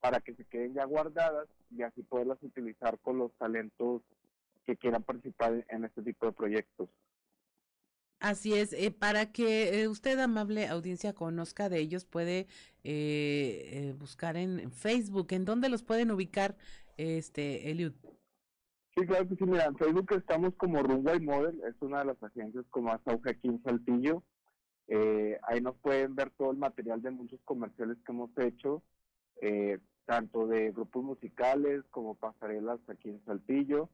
para 0.00 0.20
que 0.20 0.34
se 0.34 0.44
queden 0.44 0.74
ya 0.74 0.84
guardadas 0.84 1.48
y 1.76 1.82
así 1.82 2.02
poderlas 2.02 2.40
utilizar 2.42 3.00
con 3.00 3.18
los 3.18 3.32
talentos 3.32 4.02
que 4.68 4.76
quieran 4.76 5.02
participar 5.02 5.64
en 5.70 5.86
este 5.86 6.02
tipo 6.02 6.26
de 6.26 6.32
proyectos. 6.32 6.90
Así 8.20 8.52
es, 8.52 8.74
eh, 8.74 8.90
para 8.90 9.32
que 9.32 9.80
eh, 9.80 9.88
usted, 9.88 10.18
amable 10.18 10.66
audiencia, 10.66 11.14
conozca 11.14 11.70
de 11.70 11.78
ellos, 11.78 12.04
puede 12.04 12.48
eh, 12.84 13.94
buscar 13.98 14.36
en 14.36 14.70
Facebook. 14.70 15.28
¿En 15.30 15.46
dónde 15.46 15.70
los 15.70 15.82
pueden 15.82 16.10
ubicar, 16.10 16.54
este 16.98 17.70
Eliud? 17.70 17.94
Sí, 18.94 19.06
claro 19.06 19.26
que 19.26 19.36
sí. 19.36 19.44
Mira, 19.46 19.64
en 19.64 19.76
Facebook 19.78 20.12
estamos 20.12 20.54
como 20.56 20.82
Runway 20.82 21.20
Model, 21.20 21.62
es 21.66 21.80
una 21.80 22.00
de 22.00 22.06
las 22.06 22.22
agencias 22.22 22.66
más 22.82 23.00
auge 23.06 23.30
aquí 23.30 23.48
en 23.48 23.62
Saltillo. 23.62 24.22
ahí 25.44 25.62
nos 25.62 25.76
pueden 25.76 26.14
ver 26.14 26.30
todo 26.36 26.50
el 26.50 26.58
material 26.58 27.00
de 27.00 27.10
muchos 27.10 27.40
comerciales 27.46 27.96
que 28.04 28.12
hemos 28.12 28.36
hecho, 28.36 28.82
tanto 30.04 30.46
de 30.46 30.72
grupos 30.72 31.04
musicales 31.04 31.84
como 31.90 32.16
pasarelas 32.16 32.80
aquí 32.88 33.08
en 33.08 33.24
Saltillo 33.24 33.88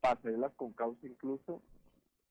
pasarelas 0.00 0.52
con 0.56 0.72
causa 0.72 1.06
incluso. 1.06 1.62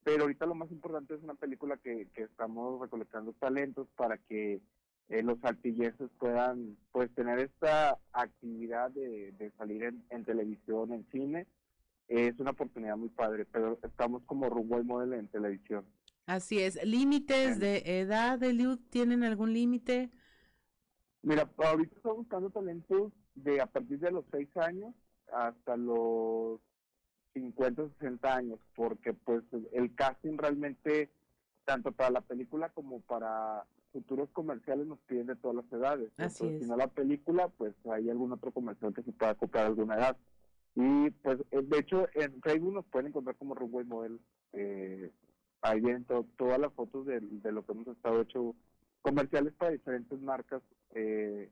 Pero 0.04 0.24
ahorita 0.24 0.46
lo 0.46 0.56
más 0.56 0.72
importante 0.72 1.14
es 1.14 1.24
una 1.24 1.36
película 1.36 1.78
que, 1.78 2.08
que 2.14 2.24
estamos 2.24 2.80
recolectando 2.80 3.34
talentos 3.34 3.88
para 3.96 4.18
que 4.18 4.62
eh, 5.10 5.24
los 5.24 5.44
artilleses 5.44 6.10
puedan 6.20 6.78
pues 6.92 7.14
tener 7.16 7.40
esta 7.40 7.98
actividad 8.14 8.92
de, 8.92 9.34
de 9.34 9.52
salir 9.58 9.84
en, 9.84 10.04
en, 10.10 10.24
televisión, 10.24 10.94
en 10.94 11.06
cine. 11.12 11.48
es 12.08 12.40
una 12.40 12.52
oportunidad 12.52 12.96
muy 12.96 13.10
padre, 13.10 13.46
pero 13.52 13.80
estamos 13.84 14.24
como 14.26 14.50
rumbo 14.50 14.76
al 14.76 14.86
modelo 14.86 15.16
en 15.16 15.28
televisión. 15.28 15.86
Así 16.28 16.60
es. 16.60 16.82
¿Límites 16.86 17.60
de 17.60 17.82
edad, 18.00 18.42
Eliud? 18.44 18.80
¿Tienen 18.92 19.24
algún 19.24 19.52
límite? 19.52 20.12
Mira, 21.24 21.50
ahorita 21.58 21.96
estamos 21.96 22.20
buscando 22.20 22.52
talentos 22.52 23.12
de 23.34 23.60
a 23.60 23.66
partir 23.66 24.00
de 24.00 24.12
los 24.12 24.26
seis 24.32 24.56
años 24.58 24.94
hasta 25.34 25.76
los 25.76 26.62
50, 27.34 27.90
60 28.00 28.36
años, 28.36 28.60
porque 28.76 29.14
pues 29.14 29.44
el 29.74 29.94
casting 29.96 30.38
realmente, 30.38 31.10
tanto 31.66 31.92
para 31.92 32.10
la 32.10 32.22
película 32.22 32.70
como 32.70 33.02
para 33.02 33.66
futuros 33.92 34.30
comerciales 34.32 34.88
nos 34.88 35.00
piden 35.00 35.28
de 35.28 35.36
todas 35.36 35.58
las 35.58 35.72
edades. 35.72 36.12
Así 36.18 36.44
Entonces, 36.44 36.62
si 36.62 36.70
no 36.70 36.78
la 36.78 36.88
película, 36.88 37.48
pues 37.50 37.74
hay 37.92 38.10
algún 38.10 38.32
otro 38.32 38.52
comercial 38.52 38.94
que 38.94 39.04
se 39.04 39.12
pueda 39.12 39.32
acoplar 39.32 39.66
a 39.66 39.68
alguna 39.68 39.96
edad. 39.96 40.18
Y 40.76 41.10
pues, 41.10 41.40
eh, 41.52 41.62
de 41.64 41.80
hecho, 41.80 42.08
en 42.14 42.42
Facebook 42.42 42.74
nos 42.74 42.86
pueden 42.86 43.08
encontrar 43.08 43.36
como 43.36 43.56
Runway 43.56 43.86
Model. 43.86 44.20
Eh, 44.54 45.12
ahí 45.62 45.82
vienen 45.82 46.06
to 46.06 46.26
todas 46.38 46.60
las 46.60 46.74
fotos 46.74 47.06
de, 47.06 47.20
de, 47.20 47.52
lo 47.52 47.66
que 47.66 47.72
hemos 47.72 47.88
estado 47.88 48.22
hecho 48.22 48.56
comerciales 49.02 49.54
para 49.54 49.72
diferentes 49.72 50.20
marcas 50.22 50.62
eh, 50.92 51.50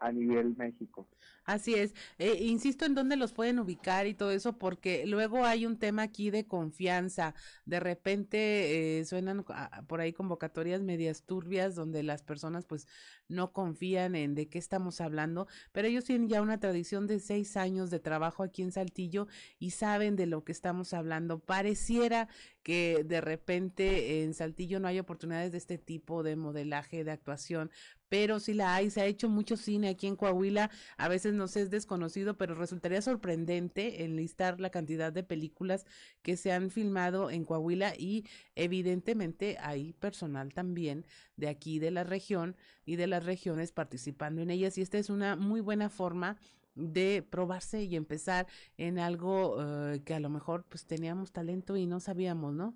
a 0.00 0.10
nivel 0.10 0.56
México. 0.56 1.06
Así 1.44 1.74
es. 1.74 1.94
Eh, 2.18 2.38
insisto 2.42 2.84
en 2.84 2.94
dónde 2.94 3.16
los 3.16 3.32
pueden 3.32 3.58
ubicar 3.58 4.06
y 4.06 4.14
todo 4.14 4.30
eso, 4.30 4.58
porque 4.58 5.04
luego 5.06 5.44
hay 5.44 5.66
un 5.66 5.78
tema 5.78 6.02
aquí 6.02 6.30
de 6.30 6.46
confianza. 6.46 7.34
De 7.64 7.80
repente 7.80 9.00
eh, 9.00 9.04
suenan 9.04 9.44
por 9.86 10.00
ahí 10.00 10.12
convocatorias 10.12 10.82
medias 10.82 11.24
turbias 11.24 11.74
donde 11.74 12.02
las 12.02 12.22
personas 12.22 12.66
pues 12.66 12.86
no 13.28 13.52
confían 13.52 14.14
en 14.14 14.34
de 14.34 14.48
qué 14.48 14.58
estamos 14.58 15.00
hablando, 15.00 15.46
pero 15.72 15.88
ellos 15.88 16.04
tienen 16.04 16.28
ya 16.28 16.42
una 16.42 16.60
tradición 16.60 17.06
de 17.06 17.20
seis 17.20 17.56
años 17.56 17.90
de 17.90 18.00
trabajo 18.00 18.42
aquí 18.42 18.62
en 18.62 18.72
Saltillo 18.72 19.28
y 19.58 19.70
saben 19.70 20.16
de 20.16 20.26
lo 20.26 20.44
que 20.44 20.52
estamos 20.52 20.92
hablando. 20.94 21.38
Pareciera 21.38 22.28
que 22.62 23.04
de 23.04 23.20
repente 23.20 24.22
en 24.22 24.34
Saltillo 24.34 24.80
no 24.80 24.88
hay 24.88 24.98
oportunidades 24.98 25.52
de 25.52 25.58
este 25.58 25.78
tipo 25.78 26.22
de 26.22 26.36
modelaje, 26.36 27.04
de 27.04 27.10
actuación, 27.10 27.70
pero 28.10 28.40
sí 28.40 28.52
la 28.54 28.74
hay, 28.74 28.90
se 28.90 29.00
ha 29.00 29.06
hecho 29.06 29.30
mucho 29.30 29.56
cine 29.56 29.88
aquí 29.88 30.06
en 30.08 30.16
Coahuila, 30.16 30.70
a 30.98 31.08
veces 31.08 31.32
nos 31.32 31.56
es 31.56 31.70
desconocido, 31.70 32.36
pero 32.36 32.54
resultaría 32.54 33.00
sorprendente 33.00 34.04
enlistar 34.04 34.60
la 34.60 34.70
cantidad 34.70 35.12
de 35.12 35.22
películas 35.22 35.86
que 36.20 36.36
se 36.36 36.52
han 36.52 36.70
filmado 36.70 37.30
en 37.30 37.44
Coahuila 37.44 37.94
y 37.96 38.26
evidentemente 38.56 39.56
hay 39.60 39.92
personal 39.94 40.52
también 40.52 41.06
de 41.36 41.48
aquí 41.48 41.78
de 41.78 41.92
la 41.92 42.04
región 42.04 42.56
y 42.84 42.96
de 42.96 43.06
las 43.06 43.24
regiones 43.24 43.70
participando 43.70 44.42
en 44.42 44.50
ellas 44.50 44.76
y 44.76 44.82
esta 44.82 44.98
es 44.98 45.08
una 45.08 45.36
muy 45.36 45.60
buena 45.60 45.88
forma 45.88 46.36
de 46.74 47.24
probarse 47.28 47.84
y 47.84 47.94
empezar 47.94 48.48
en 48.76 48.98
algo 48.98 49.56
uh, 49.56 50.02
que 50.04 50.14
a 50.14 50.20
lo 50.20 50.30
mejor 50.30 50.64
pues 50.68 50.84
teníamos 50.86 51.32
talento 51.32 51.76
y 51.76 51.86
no 51.86 52.00
sabíamos, 52.00 52.54
¿no? 52.54 52.74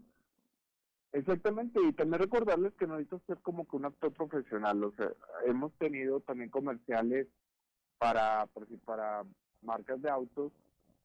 Exactamente, 1.15 1.81
y 1.81 1.93
también 1.93 2.23
recordarles 2.23 2.75
que 2.75 2.89
no 2.89 2.95
necesito 2.97 3.23
ser 3.29 3.39
como 3.39 3.69
que 3.69 3.77
un 3.77 3.85
actor 3.85 4.13
profesional, 4.13 4.83
o 4.83 4.91
sea, 4.97 5.13
hemos 5.47 5.73
tenido 5.75 6.19
también 6.19 6.51
comerciales 6.51 7.29
para, 7.99 8.49
para 8.85 9.23
marcas 9.63 10.03
de 10.03 10.11
autos, 10.11 10.51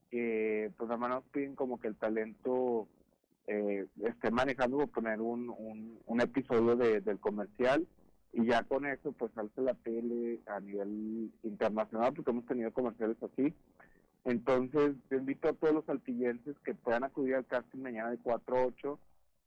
que 0.09 0.71
pues 0.77 0.87
nada 0.87 0.97
más 0.97 1.09
nos 1.11 1.23
piden 1.25 1.55
como 1.55 1.79
que 1.79 1.89
el 1.89 1.95
talento 1.95 2.87
eh, 3.45 3.85
esté 4.03 4.31
manejando 4.31 4.77
por 4.77 4.89
poner 4.89 5.21
un, 5.21 5.99
un, 6.03 6.21
episodio 6.21 6.75
de, 6.75 7.01
del 7.01 7.19
comercial 7.19 7.87
y 8.33 8.47
ya 8.47 8.63
con 8.63 8.87
eso 8.87 9.11
pues 9.11 9.31
alce 9.37 9.61
la 9.61 9.75
tele 9.75 10.39
a 10.47 10.59
nivel 10.59 11.31
internacional 11.43 12.15
porque 12.15 12.31
hemos 12.31 12.47
tenido 12.47 12.73
comerciales 12.73 13.17
así. 13.21 13.53
Entonces 14.25 14.95
yo 15.11 15.17
invito 15.17 15.49
a 15.49 15.53
todos 15.53 15.75
los 15.75 15.87
altillenses 15.87 16.57
que 16.65 16.73
puedan 16.73 17.03
acudir 17.03 17.35
al 17.35 17.45
casting 17.45 17.83
mañana 17.83 18.09
de 18.09 18.17
4 18.17 18.57
a 18.57 18.65
8 18.65 18.99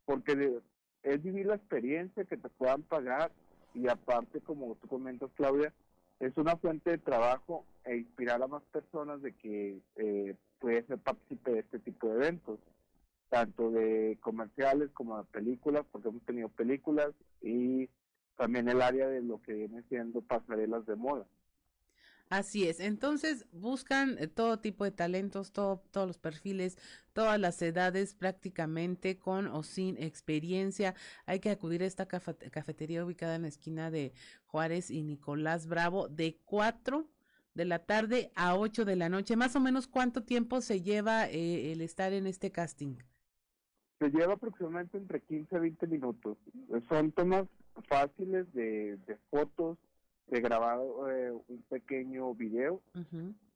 porque 0.04 0.60
es 1.02 1.22
vivir 1.22 1.46
la 1.46 1.56
experiencia 1.56 2.24
que 2.24 2.36
te 2.36 2.48
puedan 2.48 2.82
pagar 2.82 3.32
y 3.74 3.88
aparte 3.88 4.40
como 4.40 4.74
tú 4.76 4.88
comentas 4.88 5.30
Claudia 5.34 5.72
es 6.20 6.36
una 6.36 6.56
fuente 6.56 6.90
de 6.90 6.98
trabajo 6.98 7.64
e 7.84 7.96
inspirar 7.96 8.42
a 8.42 8.46
más 8.46 8.62
personas 8.64 9.22
de 9.22 9.32
que 9.34 9.80
eh, 9.96 10.36
puede 10.60 10.84
ser 10.86 10.98
partícipe 10.98 11.52
de 11.52 11.60
este 11.60 11.78
tipo 11.80 12.08
de 12.08 12.16
eventos 12.16 12.60
tanto 13.32 13.70
de 13.70 14.18
comerciales 14.20 14.90
como 14.92 15.16
de 15.16 15.24
películas, 15.24 15.86
porque 15.90 16.08
hemos 16.08 16.22
tenido 16.24 16.50
películas 16.50 17.12
y 17.40 17.88
también 18.36 18.68
el 18.68 18.82
área 18.82 19.08
de 19.08 19.22
lo 19.22 19.40
que 19.40 19.54
viene 19.54 19.82
siendo 19.88 20.20
pasarelas 20.20 20.84
de 20.84 20.96
moda. 20.96 21.24
Así 22.32 22.66
es. 22.66 22.80
Entonces 22.80 23.44
buscan 23.52 24.16
eh, 24.18 24.26
todo 24.26 24.58
tipo 24.58 24.84
de 24.84 24.90
talentos, 24.90 25.52
todo, 25.52 25.82
todos 25.90 26.06
los 26.06 26.16
perfiles, 26.16 26.78
todas 27.12 27.38
las 27.38 27.60
edades 27.60 28.14
prácticamente 28.14 29.18
con 29.18 29.48
o 29.48 29.62
sin 29.62 30.02
experiencia. 30.02 30.94
Hay 31.26 31.40
que 31.40 31.50
acudir 31.50 31.82
a 31.82 31.86
esta 31.86 32.06
cafetería 32.06 33.04
ubicada 33.04 33.34
en 33.34 33.42
la 33.42 33.48
esquina 33.48 33.90
de 33.90 34.14
Juárez 34.46 34.90
y 34.90 35.02
Nicolás 35.02 35.66
Bravo 35.66 36.08
de 36.08 36.38
4 36.46 37.06
de 37.52 37.64
la 37.66 37.80
tarde 37.80 38.32
a 38.34 38.56
8 38.56 38.86
de 38.86 38.96
la 38.96 39.10
noche. 39.10 39.36
Más 39.36 39.54
o 39.54 39.60
menos 39.60 39.86
cuánto 39.86 40.22
tiempo 40.22 40.62
se 40.62 40.80
lleva 40.80 41.28
eh, 41.28 41.70
el 41.72 41.82
estar 41.82 42.14
en 42.14 42.26
este 42.26 42.50
casting. 42.50 42.96
Se 43.98 44.08
lleva 44.08 44.32
aproximadamente 44.32 44.96
entre 44.96 45.20
15 45.20 45.54
a 45.54 45.58
20 45.58 45.86
minutos. 45.86 46.38
Son 46.88 47.12
tomas 47.12 47.46
fáciles 47.90 48.50
de, 48.54 48.96
de 49.06 49.18
fotos, 49.30 49.76
de 50.28 50.40
grabar 50.40 50.78
eh, 51.10 51.32
un 51.48 51.62
pequeño 51.68 52.34
video 52.34 52.80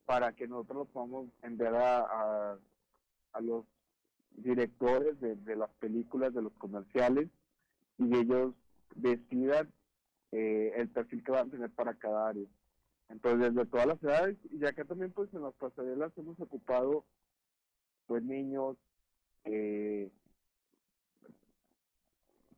para 0.04 0.32
que 0.32 0.46
nosotros 0.46 0.78
lo 0.78 0.84
podamos 0.86 1.28
enviar 1.42 1.74
a, 1.74 1.98
a, 2.00 2.58
a 3.32 3.40
los 3.40 3.64
directores 4.36 5.18
de, 5.20 5.34
de 5.36 5.56
las 5.56 5.70
películas, 5.80 6.34
de 6.34 6.42
los 6.42 6.52
comerciales, 6.54 7.28
y 7.98 8.14
ellos 8.16 8.54
decidan 8.94 9.72
eh, 10.32 10.72
el 10.76 10.88
perfil 10.90 11.24
que 11.24 11.32
van 11.32 11.48
a 11.48 11.50
tener 11.50 11.70
para 11.70 11.94
cada 11.94 12.28
área. 12.28 12.46
Entonces, 13.08 13.54
desde 13.54 13.70
todas 13.70 13.86
las 13.86 14.02
edades, 14.02 14.36
y 14.50 14.64
acá 14.66 14.84
también 14.84 15.12
pues 15.12 15.32
en 15.32 15.42
las 15.42 15.54
pasarelas 15.54 16.12
hemos 16.16 16.38
ocupado 16.40 17.04
pues 18.06 18.22
niños, 18.22 18.76
eh, 19.44 20.10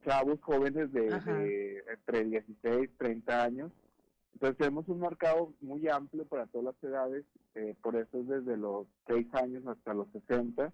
chavos 0.04 0.40
jóvenes 0.42 0.90
de, 0.92 1.10
de 1.34 1.84
entre 1.92 2.24
16, 2.24 2.90
30 2.98 3.44
años. 3.44 3.72
Entonces 4.34 4.58
tenemos 4.58 4.88
un 4.88 5.00
mercado 5.00 5.52
muy 5.60 5.88
amplio 5.88 6.24
para 6.26 6.46
todas 6.46 6.74
las 6.74 6.84
edades, 6.84 7.24
eh, 7.54 7.74
por 7.82 7.96
eso 7.96 8.20
es 8.20 8.28
desde 8.28 8.56
los 8.56 8.86
6 9.08 9.26
años 9.34 9.66
hasta 9.66 9.94
los 9.94 10.06
60, 10.12 10.72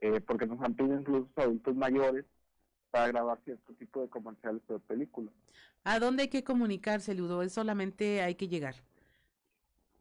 eh, 0.00 0.20
porque 0.20 0.46
nos 0.46 0.60
han 0.62 0.74
pedido 0.74 0.98
incluso 0.98 1.28
adultos 1.36 1.76
mayores 1.76 2.24
para 2.90 3.08
grabar 3.08 3.38
cierto 3.44 3.72
tipo 3.74 4.02
de 4.02 4.08
comerciales 4.08 4.62
o 4.68 4.74
de 4.74 4.78
películas. 4.80 5.34
¿A 5.82 5.98
dónde 5.98 6.22
hay 6.22 6.28
que 6.28 6.44
comunicarse, 6.44 7.14
Ludo? 7.14 7.42
¿Es 7.42 7.52
solamente 7.52 8.22
hay 8.22 8.36
que 8.36 8.48
llegar? 8.48 8.76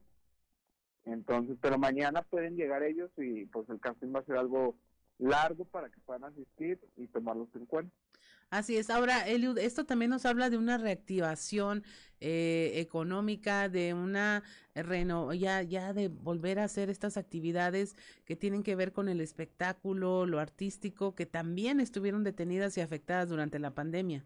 Entonces, 1.04 1.58
pero 1.60 1.78
mañana 1.78 2.22
pueden 2.22 2.56
llegar 2.56 2.84
ellos 2.84 3.12
y 3.18 3.48
pues 3.48 3.68
el 3.68 3.82
casting 3.82 4.16
va 4.16 4.22
a 4.22 4.24
ser 4.24 4.38
algo 4.38 4.78
largo 5.20 5.66
para 5.66 5.90
que 5.90 6.00
puedan 6.06 6.24
asistir 6.24 6.80
y 6.96 7.08
tomarlos 7.08 7.50
en 7.56 7.66
cuenta. 7.66 7.94
Así 8.52 8.76
es. 8.76 8.90
Ahora, 8.90 9.26
Eliud, 9.30 9.58
esto 9.58 9.86
también 9.86 10.12
nos 10.12 10.26
habla 10.26 10.50
de 10.50 10.58
una 10.58 10.78
reactivación 10.78 11.84
eh, 12.20 12.74
económica, 12.76 13.70
de 13.70 13.94
una 13.94 14.44
reno, 14.76 15.34
ya, 15.34 15.62
ya 15.64 15.94
de 15.94 16.10
volver 16.10 16.60
a 16.60 16.66
hacer 16.66 16.90
estas 16.90 17.16
actividades 17.16 17.96
que 18.26 18.36
tienen 18.36 18.64
que 18.64 18.76
ver 18.76 18.92
con 18.92 19.08
el 19.08 19.22
espectáculo, 19.22 20.26
lo 20.26 20.40
artístico, 20.40 21.16
que 21.16 21.26
también 21.26 21.80
estuvieron 21.80 22.26
detenidas 22.26 22.78
y 22.78 22.82
afectadas 22.82 23.30
durante 23.30 23.58
la 23.58 23.74
pandemia. 23.74 24.26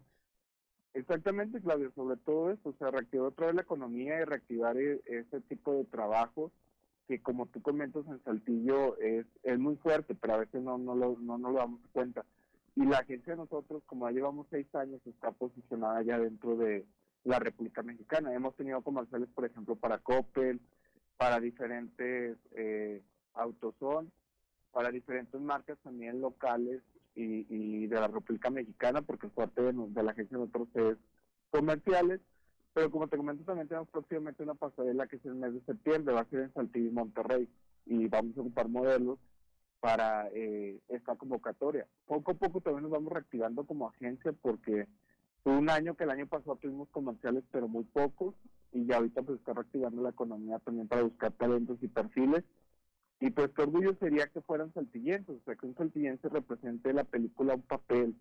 Exactamente, 0.96 1.62
Claudio, 1.62 1.92
sobre 1.94 2.18
todo 2.18 2.52
eso, 2.52 2.70
o 2.70 2.74
sea, 2.80 2.90
reactivar 2.90 3.28
otra 3.28 3.48
vez 3.48 3.56
la 3.56 3.62
economía 3.62 4.20
y 4.22 4.24
reactivar 4.24 4.76
e- 4.78 5.02
ese 5.06 5.42
tipo 5.42 5.74
de 5.76 5.86
trabajo 5.86 6.52
que 7.08 7.22
como 7.22 7.46
tú 7.46 7.62
comentas 7.62 8.08
en 8.08 8.24
Saltillo 8.24 8.98
es, 8.98 9.28
es 9.44 9.60
muy 9.60 9.76
fuerte, 9.76 10.16
pero 10.16 10.34
a 10.36 10.38
veces 10.38 10.64
no, 10.64 10.80
no, 10.80 10.96
lo, 10.96 11.16
no 11.20 11.38
nos 11.38 11.54
lo 11.54 11.60
damos 11.60 11.82
cuenta. 11.92 12.26
Y 12.76 12.86
la 12.86 13.00
agencia 13.00 13.34
de 13.34 13.38
nosotros, 13.38 13.84
como 13.86 14.08
ya 14.10 14.16
llevamos 14.16 14.48
seis 14.50 14.68
años, 14.76 15.00
está 15.06 15.32
posicionada 15.32 16.02
ya 16.04 16.20
dentro 16.20 16.58
de 16.58 16.86
la 17.24 17.40
República 17.40 17.82
Mexicana. 17.84 18.34
Hemos 18.34 18.56
tenido 18.56 18.82
comerciales, 18.82 19.30
por 19.34 19.46
ejemplo, 19.46 19.76
para 19.78 20.00
Coppel, 20.00 20.60
para 21.18 21.40
diferentes 21.40 22.38
eh, 22.52 23.02
Autoson, 23.34 24.12
para 24.72 24.92
diferentes 24.92 25.40
marcas 25.40 25.78
también 25.84 26.20
locales 26.20 26.82
y, 27.16 27.88
de 27.88 27.96
la 27.96 28.08
República 28.08 28.50
Mexicana, 28.50 29.02
porque 29.02 29.30
fuerte 29.30 29.62
de, 29.62 29.72
de 29.72 30.04
la 30.04 30.12
agencia 30.12 30.38
de 30.38 30.46
nosotros 30.46 30.68
es 30.76 30.98
comerciales. 31.52 32.20
Pero 32.74 32.92
como 32.92 33.08
te 33.08 33.16
comento, 33.16 33.46
también 33.46 33.70
tenemos 33.70 33.88
próximamente 33.88 34.44
una 34.44 34.54
pasarela 34.54 35.08
que 35.08 35.16
es 35.16 35.26
el 35.26 35.36
mes 35.36 35.54
de 35.54 35.62
septiembre, 35.62 36.14
va 36.14 36.22
a 36.22 36.30
ser 36.30 36.42
en 36.42 36.54
Saltillo 36.54 36.90
y 36.90 36.94
Monterrey, 36.94 37.50
y 37.86 38.08
vamos 38.10 38.38
a 38.38 38.42
ocupar 38.42 38.68
modelos 38.68 39.18
para 39.86 40.30
eh, 40.34 40.80
esta 40.90 41.16
convocatoria. 41.16 41.86
Poco 42.08 42.32
a 42.32 42.34
poco 42.34 42.60
también 42.60 42.82
nos 42.82 42.92
vamos 42.92 43.14
reactivando 43.14 43.66
como 43.66 43.88
agencia 43.88 44.34
porque 44.34 44.88
fue 45.44 45.56
un 45.56 45.70
año 45.70 45.94
que 45.94 46.06
el 46.06 46.10
año 46.10 46.26
pasado 46.26 46.56
tuvimos 46.56 46.90
comerciales 46.90 47.44
pero 47.52 47.68
muy 47.68 47.84
pocos 47.84 48.34
y 48.72 48.88
ya 48.88 48.96
ahorita 48.96 49.22
pues 49.22 49.38
está 49.38 49.54
reactivando 49.54 50.02
la 50.02 50.10
economía 50.10 50.58
también 50.58 50.88
para 50.88 51.04
buscar 51.04 51.34
talentos 51.34 51.78
y 51.84 51.88
perfiles 51.88 52.44
y 53.20 53.30
pues 53.30 53.52
qué 53.56 53.62
orgullo 53.62 53.96
sería 54.00 54.26
que 54.26 54.42
fueran 54.42 54.74
saltillenses, 54.74 55.36
o 55.36 55.44
sea 55.46 55.56
que 55.56 55.68
un 55.68 55.76
saltillense 55.76 56.30
represente 56.30 56.92
la 56.92 57.04
película 57.04 57.54
un 57.54 57.62
papel 57.62 58.16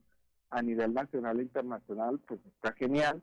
a 0.50 0.60
nivel 0.60 0.92
nacional 0.92 1.40
e 1.40 1.44
internacional, 1.44 2.20
pues 2.28 2.40
está 2.44 2.74
genial 2.74 3.22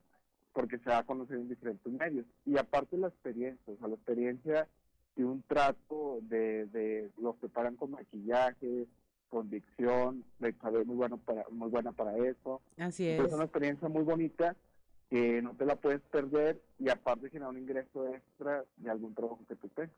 porque 0.51 0.79
se 0.79 0.89
va 0.89 0.97
a 0.97 1.05
conocer 1.05 1.37
en 1.37 1.47
diferentes 1.47 1.93
medios. 1.93 2.25
Y 2.47 2.57
aparte 2.57 2.97
la 2.97 3.09
experiencia, 3.09 3.71
o 3.71 3.77
sea, 3.77 3.87
la 3.87 3.95
experiencia 3.95 4.67
y 5.16 5.24
un 5.24 5.41
trato 5.43 6.20
de, 6.24 6.66
de 6.68 7.12
los 7.18 7.36
preparan 7.38 7.76
con 7.76 7.91
maquillaje, 7.91 8.88
con 9.30 9.49
dicción, 9.49 10.24
de 10.39 10.53
saber 10.62 10.86
muy 10.86 10.95
bueno 10.95 11.18
para, 11.18 11.45
muy 11.49 11.70
buena 11.70 11.91
para 11.91 12.18
eso. 12.18 12.62
Así 12.78 13.07
Entonces, 13.07 13.20
es. 13.20 13.28
Es 13.28 13.34
una 13.34 13.43
experiencia 13.45 13.88
muy 13.88 14.03
bonita 14.03 14.55
que 15.09 15.41
no 15.41 15.53
te 15.55 15.66
la 15.66 15.76
puedes 15.76 16.01
perder 16.03 16.62
y 16.80 16.89
aparte 16.89 17.30
generar 17.30 17.49
un 17.49 17.59
ingreso 17.59 18.07
extra 18.07 18.64
de 18.78 18.89
algún 18.89 19.14
trabajo 19.14 19.39
que 19.47 19.55
tú 19.55 19.68
tengas. 19.70 19.91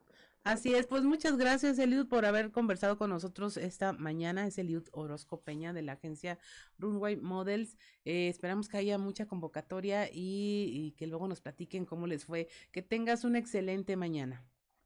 Así 0.44 0.74
es, 0.74 0.88
pues 0.88 1.04
muchas 1.04 1.38
gracias 1.38 1.80
Eliud 1.80 2.08
por 2.08 2.26
haber 2.26 2.52
conversado 2.52 2.98
con 2.98 3.10
nosotros 3.12 3.56
esta 3.56 3.94
mañana. 3.94 4.46
Es 4.46 4.58
Eliud 4.58 4.84
Orozco 4.92 5.40
Peña 5.40 5.72
de 5.72 5.84
la 5.84 5.94
agencia 5.94 6.38
Runway 6.80 7.16
Models. 7.16 7.78
Eh, 8.04 8.28
esperamos 8.28 8.68
que 8.68 8.78
haya 8.78 8.98
mucha 8.98 9.26
convocatoria 9.26 10.10
y, 10.12 10.70
y 10.74 10.92
que 10.98 11.08
luego 11.08 11.28
nos 11.28 11.40
platiquen 11.40 11.86
cómo 11.86 12.08
les 12.08 12.26
fue. 12.26 12.50
Que 12.72 12.82
tengas 12.82 13.24
una 13.24 13.40
excelente 13.40 13.96
mañana. 13.96 14.44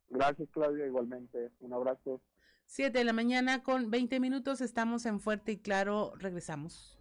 Gracias 0.09 0.49
Claudia, 0.51 0.85
igualmente. 0.85 1.51
Un 1.59 1.73
abrazo. 1.73 2.21
Siete 2.65 2.99
de 2.99 3.05
la 3.05 3.13
mañana 3.13 3.63
con 3.63 3.89
20 3.89 4.19
minutos. 4.19 4.61
Estamos 4.61 5.05
en 5.05 5.19
Fuerte 5.19 5.53
y 5.53 5.57
Claro. 5.57 6.13
Regresamos. 6.17 6.97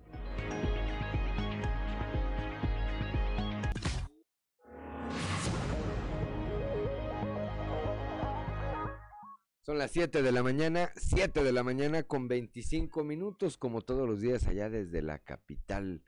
Son 9.67 9.79
las 9.79 9.91
7 9.91 10.23
de 10.23 10.31
la 10.31 10.45
mañana, 10.45 10.93
7 10.95 11.43
de 11.43 11.51
la 11.51 11.65
mañana 11.65 12.05
con 12.05 12.29
25 12.29 13.03
minutos, 13.03 13.59
como 13.59 13.81
todos 13.81 14.09
los 14.09 14.21
días 14.21 14.47
allá 14.47 14.71
desde 14.71 15.03
la 15.03 15.19
capital 15.19 16.05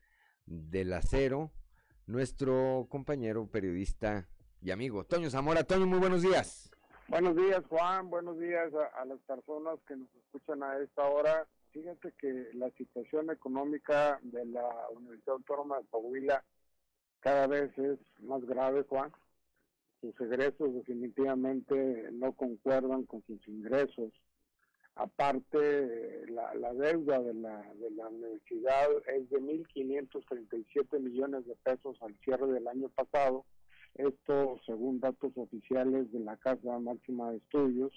del 0.46 0.92
acero, 0.92 1.50
nuestro 2.06 2.86
compañero 2.88 3.50
periodista 3.50 4.28
y 4.60 4.70
amigo 4.70 5.04
Toño 5.04 5.28
Zamora. 5.28 5.64
Toño, 5.64 5.88
muy 5.88 5.98
buenos 5.98 6.22
días. 6.22 6.70
Buenos 7.08 7.36
días, 7.36 7.64
Juan. 7.70 8.10
Buenos 8.10 8.38
días 8.38 8.70
a, 8.94 9.04
las 9.06 9.18
personas 9.20 9.78
que 9.88 9.96
nos 9.96 10.14
escuchan 10.14 10.62
a 10.62 10.76
esta 10.76 11.08
hora. 11.08 11.46
Fíjate 11.72 12.12
que 12.20 12.50
la 12.52 12.70
situación 12.72 13.30
económica 13.30 14.20
de 14.22 14.44
la 14.44 14.68
Universidad 14.94 15.36
Autónoma 15.36 15.78
de 15.78 15.86
Coahuila 15.86 16.44
cada 17.20 17.46
vez 17.46 17.76
es 17.78 17.98
más 18.20 18.44
grave, 18.44 18.84
Juan. 18.90 19.10
Sus 20.02 20.20
egresos 20.20 20.74
definitivamente 20.74 22.10
no 22.12 22.32
concuerdan 22.34 23.04
con 23.04 23.22
sus 23.22 23.48
ingresos. 23.48 24.12
Aparte, 24.94 26.26
la, 26.26 26.54
la 26.56 26.74
deuda 26.74 27.20
de 27.20 27.32
la, 27.32 27.72
de 27.80 27.90
la 27.90 28.08
universidad 28.08 28.86
es 29.06 29.30
de 29.30 29.38
1.537 29.38 31.00
millones 31.00 31.46
de 31.46 31.56
pesos 31.56 31.96
al 32.02 32.14
cierre 32.18 32.48
del 32.48 32.68
año 32.68 32.90
pasado. 32.90 33.46
Esto 33.98 34.60
según 34.64 35.00
datos 35.00 35.32
oficiales 35.36 36.10
de 36.12 36.20
la 36.20 36.36
Casa 36.36 36.78
Máxima 36.78 37.32
de 37.32 37.38
Estudios. 37.38 37.92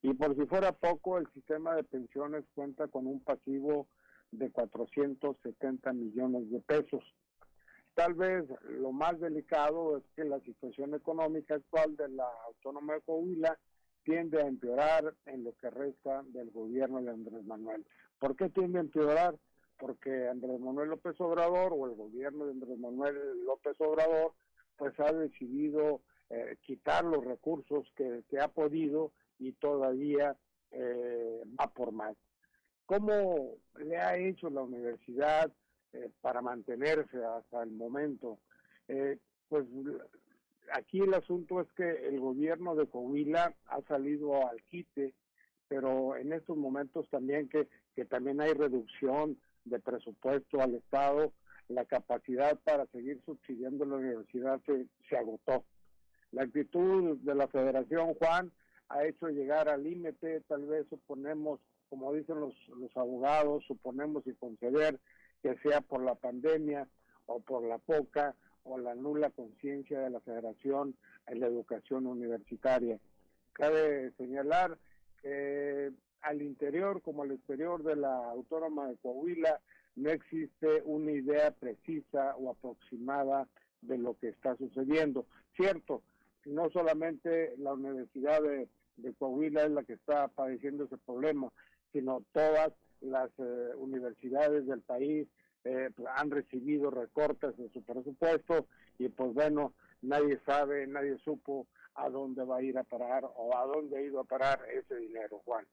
Y 0.00 0.14
por 0.14 0.34
si 0.34 0.46
fuera 0.46 0.72
poco, 0.72 1.18
el 1.18 1.30
sistema 1.32 1.74
de 1.74 1.84
pensiones 1.84 2.44
cuenta 2.54 2.88
con 2.88 3.06
un 3.06 3.20
pasivo 3.20 3.86
de 4.32 4.50
470 4.50 5.92
millones 5.92 6.50
de 6.50 6.60
pesos. 6.60 7.04
Tal 7.94 8.14
vez 8.14 8.44
lo 8.70 8.92
más 8.92 9.20
delicado 9.20 9.98
es 9.98 10.04
que 10.16 10.24
la 10.24 10.40
situación 10.40 10.94
económica 10.94 11.54
actual 11.54 11.94
de 11.96 12.08
la 12.08 12.26
Autónoma 12.46 12.94
de 12.94 13.02
Coahuila 13.02 13.58
tiende 14.02 14.42
a 14.42 14.46
empeorar 14.46 15.14
en 15.26 15.44
lo 15.44 15.52
que 15.56 15.70
resta 15.70 16.22
del 16.28 16.50
gobierno 16.50 17.02
de 17.02 17.10
Andrés 17.10 17.44
Manuel. 17.44 17.86
¿Por 18.18 18.34
qué 18.34 18.48
tiende 18.48 18.78
a 18.78 18.82
empeorar? 18.82 19.36
Porque 19.78 20.26
Andrés 20.28 20.58
Manuel 20.58 20.88
López 20.88 21.20
Obrador 21.20 21.72
o 21.74 21.86
el 21.86 21.94
gobierno 21.94 22.46
de 22.46 22.52
Andrés 22.52 22.78
Manuel 22.78 23.44
López 23.44 23.78
Obrador 23.80 24.32
pues 24.76 24.98
ha 25.00 25.12
decidido 25.12 26.00
eh, 26.30 26.56
quitar 26.62 27.04
los 27.04 27.24
recursos 27.24 27.86
que, 27.96 28.24
que, 28.28 28.40
ha 28.40 28.48
podido 28.48 29.12
y 29.38 29.52
todavía 29.52 30.36
eh, 30.70 31.42
va 31.58 31.66
por 31.68 31.92
más. 31.92 32.16
¿Cómo 32.86 33.56
le 33.78 33.96
ha 33.96 34.16
hecho 34.16 34.50
la 34.50 34.62
universidad 34.62 35.50
eh, 35.92 36.10
para 36.20 36.42
mantenerse 36.42 37.24
hasta 37.24 37.62
el 37.62 37.70
momento? 37.70 38.38
Eh, 38.88 39.18
pues 39.48 39.66
aquí 40.72 41.00
el 41.00 41.14
asunto 41.14 41.60
es 41.60 41.68
que 41.72 42.08
el 42.08 42.20
gobierno 42.20 42.74
de 42.74 42.86
Coahuila 42.86 43.54
ha 43.66 43.82
salido 43.82 44.46
al 44.48 44.62
quite, 44.64 45.14
pero 45.68 46.16
en 46.16 46.32
estos 46.32 46.56
momentos 46.56 47.08
también 47.08 47.48
que, 47.48 47.68
que 47.94 48.04
también 48.04 48.40
hay 48.40 48.52
reducción 48.52 49.38
de 49.64 49.80
presupuesto 49.80 50.60
al 50.60 50.74
Estado, 50.74 51.32
la 51.68 51.84
capacidad 51.84 52.58
para 52.60 52.86
seguir 52.86 53.20
subsidiando 53.24 53.84
la 53.84 53.96
universidad 53.96 54.60
se, 54.66 55.16
agotó. 55.16 55.64
La 56.32 56.42
actitud 56.42 57.18
de 57.18 57.34
la 57.34 57.48
Federación, 57.48 58.14
Juan, 58.14 58.52
ha 58.88 59.04
hecho 59.04 59.28
llegar 59.28 59.68
al 59.68 59.84
límite, 59.84 60.42
tal 60.48 60.66
vez 60.66 60.86
suponemos, 60.88 61.60
como 61.88 62.12
dicen 62.12 62.40
los, 62.40 62.54
los 62.76 62.94
abogados, 62.96 63.64
suponemos 63.66 64.26
y 64.26 64.34
conceder 64.34 64.98
que 65.42 65.56
sea 65.58 65.80
por 65.80 66.02
la 66.02 66.14
pandemia 66.14 66.88
o 67.26 67.40
por 67.40 67.62
la 67.62 67.78
poca 67.78 68.34
o 68.64 68.78
la 68.78 68.94
nula 68.94 69.30
conciencia 69.30 70.00
de 70.00 70.10
la 70.10 70.20
federación 70.20 70.96
en 71.26 71.40
la 71.40 71.46
educación 71.46 72.06
universitaria. 72.06 72.98
Cabe 73.52 74.12
señalar 74.16 74.78
que 75.22 75.92
al 76.22 76.42
interior 76.42 77.02
como 77.02 77.22
al 77.22 77.32
exterior 77.32 77.82
de 77.82 77.96
la 77.96 78.30
Autónoma 78.30 78.88
de 78.88 78.96
Coahuila 78.96 79.60
no 79.96 80.10
existe 80.10 80.82
una 80.84 81.12
idea 81.12 81.50
precisa 81.52 82.34
o 82.36 82.50
aproximada 82.50 83.48
de 83.82 83.98
lo 83.98 84.14
que 84.18 84.28
está 84.28 84.56
sucediendo. 84.56 85.26
Cierto, 85.56 86.02
no 86.44 86.70
solamente 86.70 87.54
la 87.58 87.74
Universidad 87.74 88.40
de, 88.42 88.68
Coahuila 89.18 89.64
es 89.64 89.70
la 89.70 89.82
que 89.82 89.94
está 89.94 90.28
padeciendo 90.28 90.84
ese 90.84 90.96
problema, 90.98 91.52
sino 91.92 92.24
todas 92.32 92.72
las 93.00 93.30
eh, 93.38 93.70
universidades 93.76 94.66
del 94.66 94.80
país 94.80 95.28
eh, 95.64 95.90
pues, 95.94 96.08
han 96.16 96.30
recibido 96.30 96.90
recortes 96.90 97.58
en 97.58 97.72
su 97.72 97.82
presupuesto 97.82 98.66
y 98.98 99.08
pues 99.08 99.32
bueno, 99.34 99.74
nadie 100.02 100.38
sabe, 100.46 100.86
nadie 100.86 101.18
supo 101.18 101.66
a 101.94 102.08
dónde 102.08 102.44
va 102.44 102.58
a 102.58 102.62
ir 102.62 102.78
a 102.78 102.84
parar 102.84 103.24
o 103.24 103.56
a 103.56 103.64
dónde 103.66 103.98
ha 103.98 104.02
ido 104.02 104.20
a 104.20 104.24
parar 104.24 104.60
ese 104.72 104.96
dinero, 104.96 105.40
Juan. 105.44 105.66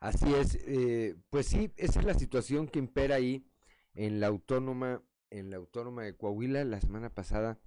Así 0.00 0.32
es, 0.34 0.54
eh, 0.66 1.16
pues 1.30 1.46
sí, 1.46 1.72
esa 1.76 2.00
es 2.00 2.06
la 2.06 2.14
situación 2.14 2.68
que 2.68 2.78
impera 2.78 3.16
ahí 3.16 3.44
en 3.94 4.20
la 4.20 4.28
autónoma, 4.28 5.02
en 5.30 5.50
la 5.50 5.56
autónoma 5.56 6.04
de 6.04 6.16
Coahuila 6.16 6.64
la 6.64 6.80
semana 6.80 7.10
pasada 7.10 7.58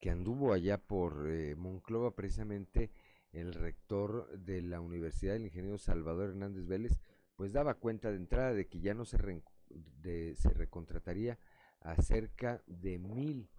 que 0.00 0.10
anduvo 0.10 0.52
allá 0.52 0.78
por 0.78 1.26
eh, 1.28 1.56
Monclova 1.56 2.14
precisamente 2.14 2.92
el 3.32 3.54
rector 3.54 4.38
de 4.38 4.62
la 4.62 4.80
Universidad 4.80 5.32
del 5.32 5.46
Ingeniero 5.46 5.78
Salvador 5.78 6.30
Hernández 6.30 6.66
Vélez, 6.66 7.00
pues 7.34 7.52
daba 7.52 7.74
cuenta 7.74 8.10
de 8.10 8.18
entrada 8.18 8.52
de 8.52 8.68
que 8.68 8.80
ya 8.80 8.94
no 8.94 9.04
se, 9.04 9.16
re, 9.16 9.42
de, 9.68 10.36
se 10.36 10.50
recontrataría 10.50 11.38
a 11.80 12.00
cerca 12.00 12.62
de 12.66 12.98
mil 12.98 13.50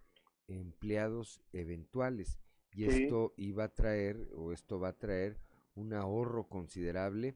empleados 0.47 1.41
eventuales 1.51 2.39
y 2.72 2.89
sí. 2.89 3.03
esto 3.03 3.34
iba 3.36 3.66
a 3.66 3.74
traer 3.74 4.30
o 4.36 4.53
esto 4.53 4.80
va 4.80 4.89
a 4.89 4.97
traer 4.97 5.41
un 5.74 5.93
ahorro 5.93 6.47
considerable 6.47 7.36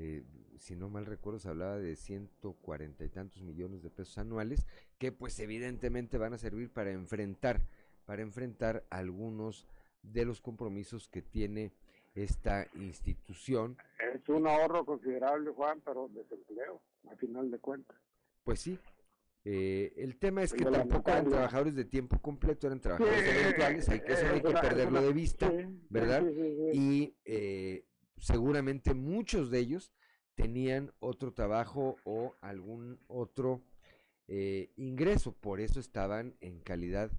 eh, 0.00 0.22
si 0.58 0.76
no 0.76 0.88
mal 0.88 1.06
recuerdo 1.06 1.40
se 1.40 1.48
hablaba 1.48 1.76
de 1.76 1.96
140 1.96 3.04
y 3.04 3.08
tantos 3.08 3.42
millones 3.42 3.82
de 3.82 3.90
pesos 3.90 4.16
anuales 4.18 4.64
que 4.96 5.10
pues 5.10 5.38
evidentemente 5.40 6.18
van 6.18 6.34
a 6.34 6.38
servir 6.38 6.70
para 6.70 6.92
enfrentar 6.92 7.66
para 8.06 8.22
enfrentar 8.22 8.84
algunos 8.90 9.66
de 10.02 10.24
los 10.24 10.40
compromisos 10.40 11.08
que 11.08 11.20
tiene 11.20 11.72
esta 12.14 12.68
institución. 12.74 13.76
Es 14.14 14.26
un 14.28 14.46
ahorro 14.46 14.86
considerable, 14.86 15.50
Juan, 15.50 15.82
pero 15.84 16.08
desempleo, 16.08 16.80
a 17.10 17.16
final 17.16 17.50
de 17.50 17.58
cuentas. 17.58 17.96
Pues 18.44 18.60
sí. 18.60 18.78
Eh, 19.44 19.92
el 19.96 20.16
tema 20.16 20.42
es 20.42 20.52
que 20.52 20.64
tampoco 20.64 21.10
eran 21.10 21.28
trabajadores 21.28 21.74
de 21.74 21.84
tiempo 21.84 22.18
completo, 22.20 22.68
eran 22.68 22.80
trabajadores 22.80 23.20
sí, 23.20 23.38
eventuales, 23.38 23.88
hay 23.88 24.00
que, 24.00 24.12
eso 24.12 24.26
hay 24.26 24.42
que 24.42 24.52
perderlo 24.52 25.02
de 25.02 25.12
vista, 25.12 25.52
¿verdad? 25.90 26.24
Y 26.72 27.14
eh, 27.24 27.84
seguramente 28.20 28.94
muchos 28.94 29.50
de 29.50 29.58
ellos 29.60 29.92
tenían 30.38 30.92
otro 31.00 31.32
trabajo 31.32 31.96
o 32.04 32.36
algún 32.40 33.00
otro 33.08 33.60
eh, 34.28 34.70
ingreso, 34.76 35.32
por 35.32 35.58
eso 35.58 35.80
estaban 35.80 36.36
en 36.40 36.60
calidad 36.60 37.10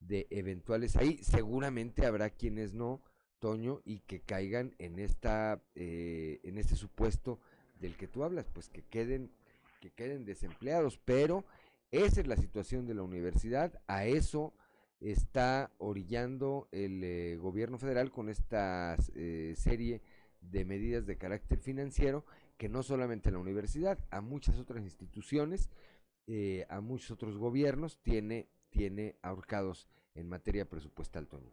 de 0.00 0.26
eventuales 0.30 0.96
ahí. 0.96 1.18
Seguramente 1.22 2.04
habrá 2.04 2.28
quienes 2.28 2.74
no, 2.74 3.00
Toño, 3.38 3.80
y 3.84 4.00
que 4.00 4.20
caigan 4.20 4.74
en 4.78 4.98
esta, 4.98 5.62
eh, 5.74 6.40
en 6.42 6.58
este 6.58 6.76
supuesto 6.76 7.40
del 7.80 7.96
que 7.96 8.08
tú 8.08 8.24
hablas, 8.24 8.46
pues 8.52 8.68
que 8.68 8.82
queden, 8.82 9.32
que 9.80 9.90
queden 9.90 10.26
desempleados. 10.26 10.98
Pero 10.98 11.46
esa 11.92 12.20
es 12.20 12.26
la 12.26 12.36
situación 12.36 12.86
de 12.86 12.94
la 12.94 13.04
universidad. 13.04 13.80
A 13.86 14.04
eso 14.04 14.52
está 15.00 15.72
orillando 15.78 16.68
el 16.72 17.02
eh, 17.02 17.36
gobierno 17.36 17.78
federal 17.78 18.10
con 18.10 18.28
esta 18.28 18.96
serie 19.54 20.02
de 20.50 20.64
medidas 20.64 21.06
de 21.06 21.16
carácter 21.16 21.58
financiero 21.58 22.24
que 22.56 22.68
no 22.68 22.82
solamente 22.82 23.30
la 23.30 23.38
universidad, 23.38 23.98
a 24.10 24.20
muchas 24.20 24.58
otras 24.58 24.82
instituciones, 24.82 25.70
eh, 26.26 26.66
a 26.68 26.80
muchos 26.80 27.10
otros 27.10 27.36
gobiernos 27.36 27.98
tiene 28.02 28.48
tiene 28.70 29.16
ahorcados 29.22 29.88
en 30.14 30.28
materia 30.28 30.68
presupuestal, 30.68 31.26
Toño. 31.28 31.50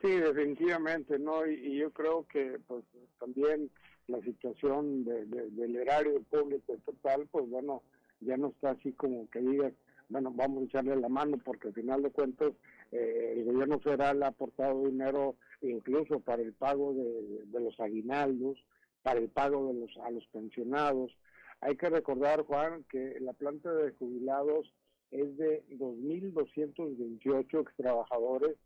Sí, 0.00 0.08
definitivamente, 0.08 1.18
¿no? 1.18 1.46
Y, 1.46 1.76
yo 1.76 1.90
creo 1.90 2.26
que 2.26 2.58
pues 2.66 2.84
también 3.18 3.70
la 4.06 4.20
situación 4.22 5.04
de, 5.04 5.26
de, 5.26 5.50
del 5.50 5.76
erario 5.76 6.22
público 6.30 6.78
total, 6.86 7.28
pues 7.30 7.48
bueno, 7.48 7.82
ya 8.20 8.36
no 8.36 8.48
está 8.48 8.70
así 8.70 8.92
como 8.92 9.28
que 9.28 9.40
digas, 9.40 9.72
bueno, 10.08 10.32
vamos 10.34 10.62
a 10.62 10.66
echarle 10.66 10.96
la 10.96 11.08
mano 11.08 11.38
porque 11.44 11.68
al 11.68 11.74
final 11.74 12.02
de 12.02 12.10
cuentas 12.10 12.52
eh, 12.92 13.34
el 13.36 13.44
gobierno 13.44 13.78
federal 13.80 14.22
ha 14.22 14.28
aportado 14.28 14.86
dinero 14.86 15.36
incluso 15.62 16.20
para 16.20 16.42
el 16.42 16.52
pago 16.52 16.94
de, 16.94 17.60
los 17.60 17.78
aguinaldos, 17.80 18.58
para 19.02 19.20
el 19.20 19.28
pago 19.28 19.72
de 19.72 19.80
los 19.80 19.96
a 19.98 20.10
los 20.10 20.26
pensionados. 20.28 21.16
Hay 21.60 21.76
que 21.76 21.90
recordar, 21.90 22.42
Juan, 22.42 22.84
que 22.84 23.18
la 23.20 23.32
planta 23.32 23.72
de 23.72 23.92
jubilados 23.92 24.72
es 25.10 25.36
de 25.36 25.64
2.228 25.70 27.60
ex 27.60 27.76
trabajadores 27.76 28.56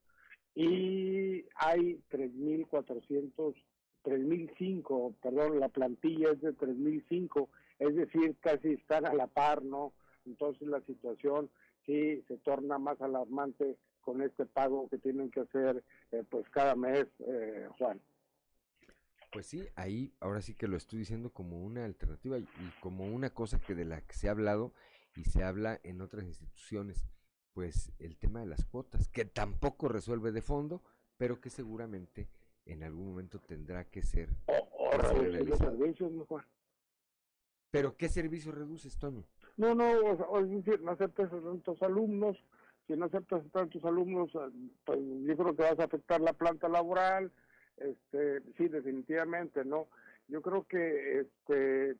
y 0.54 1.44
hay 1.56 2.00
3.400, 2.10 3.54
3.005, 4.04 5.14
perdón, 5.22 5.58
la 5.58 5.68
plantilla 5.68 6.30
es 6.30 6.40
de 6.40 6.54
3.005, 6.54 7.48
es 7.80 7.96
decir, 7.96 8.36
casi 8.40 8.72
están 8.74 9.06
a 9.06 9.14
la 9.14 9.26
par, 9.26 9.64
¿no? 9.64 9.92
Entonces 10.26 10.68
la 10.68 10.80
situación 10.82 11.50
sí 11.86 12.22
se 12.28 12.36
torna 12.38 12.78
más 12.78 13.00
alarmante 13.00 13.76
con 14.04 14.22
este 14.22 14.46
pago 14.46 14.88
que 14.88 14.98
tienen 14.98 15.30
que 15.30 15.40
hacer 15.40 15.82
eh, 16.12 16.22
pues 16.28 16.48
cada 16.50 16.76
mes, 16.76 17.06
eh, 17.20 17.68
Juan. 17.78 18.00
Pues 19.32 19.46
sí, 19.46 19.66
ahí 19.74 20.12
ahora 20.20 20.42
sí 20.42 20.54
que 20.54 20.68
lo 20.68 20.76
estoy 20.76 21.00
diciendo 21.00 21.30
como 21.30 21.60
una 21.64 21.84
alternativa 21.84 22.38
y, 22.38 22.46
como 22.80 23.06
una 23.06 23.30
cosa 23.30 23.60
que 23.60 23.74
de 23.74 23.84
la 23.84 24.00
que 24.02 24.14
se 24.14 24.28
ha 24.28 24.32
hablado 24.32 24.72
y 25.16 25.24
se 25.24 25.42
habla 25.42 25.80
en 25.82 26.00
otras 26.00 26.24
instituciones, 26.24 27.04
pues 27.52 27.92
el 27.98 28.16
tema 28.16 28.40
de 28.40 28.46
las 28.46 28.64
cuotas, 28.64 29.08
que 29.08 29.24
tampoco 29.24 29.88
resuelve 29.88 30.30
de 30.30 30.42
fondo, 30.42 30.82
pero 31.16 31.40
que 31.40 31.50
seguramente 31.50 32.28
en 32.66 32.82
algún 32.82 33.08
momento 33.08 33.40
tendrá 33.40 33.84
que 33.84 34.02
ser, 34.02 34.30
o, 34.46 34.68
o 34.78 35.02
ser 35.02 35.46
los 35.46 35.58
servicios 35.58 36.12
mejor. 36.12 36.44
Pero 37.70 37.96
¿qué 37.96 38.08
servicio 38.08 38.52
reduces, 38.52 38.96
Toño? 38.98 39.24
No, 39.56 39.74
no, 39.74 39.84
o 39.84 40.16
sea, 40.16 40.26
es 40.42 40.64
decir, 40.64 40.80
no 40.80 40.92
aceptas 40.92 41.32
a 41.32 41.40
tantos 41.40 41.82
alumnos, 41.82 42.36
si 42.86 42.94
no 42.94 43.06
aceptas 43.06 43.44
a 43.44 43.48
tantos 43.50 43.84
alumnos, 43.84 44.30
eh, 44.34 44.50
pues 44.84 44.98
yo 45.00 45.36
creo 45.36 45.56
que 45.56 45.62
vas 45.62 45.78
a 45.78 45.84
afectar 45.84 46.20
la 46.20 46.32
planta 46.32 46.68
laboral, 46.68 47.32
este, 47.76 48.42
sí, 48.56 48.68
definitivamente, 48.68 49.64
¿no? 49.64 49.88
Yo 50.28 50.42
creo 50.42 50.64
que, 50.64 51.20
este, 51.20 51.96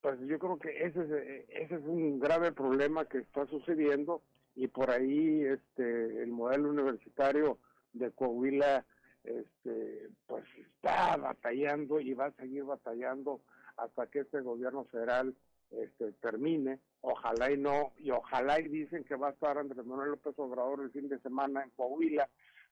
pues 0.00 0.20
yo 0.26 0.38
creo 0.38 0.58
que 0.58 0.84
ese 0.84 1.00
es, 1.00 1.48
ese 1.48 1.74
es 1.76 1.84
un 1.84 2.18
grave 2.18 2.52
problema 2.52 3.06
que 3.06 3.18
está 3.18 3.46
sucediendo 3.46 4.22
y 4.54 4.68
por 4.68 4.90
ahí, 4.90 5.42
este, 5.42 6.22
el 6.22 6.30
modelo 6.30 6.70
universitario 6.70 7.58
de 7.92 8.10
Coahuila, 8.12 8.84
este, 9.24 10.10
pues 10.26 10.44
está 10.58 11.16
batallando 11.16 12.00
y 12.00 12.12
va 12.12 12.26
a 12.26 12.32
seguir 12.32 12.64
batallando 12.64 13.40
hasta 13.76 14.06
que 14.06 14.20
este 14.20 14.40
gobierno 14.40 14.84
federal 14.84 15.34
este, 15.70 16.12
termine. 16.12 16.80
Ojalá 17.00 17.50
y 17.50 17.58
no, 17.58 17.92
y 17.98 18.10
ojalá 18.10 18.60
y 18.60 18.68
dicen 18.68 19.04
que 19.04 19.16
va 19.16 19.28
a 19.28 19.32
estar 19.32 19.58
Andrés 19.58 19.84
Manuel 19.84 20.10
López 20.10 20.34
Obrador 20.38 20.80
el 20.82 20.90
fin 20.90 21.08
de 21.08 21.18
semana 21.20 21.62
en 21.62 21.70
Coahuila, 21.70 22.28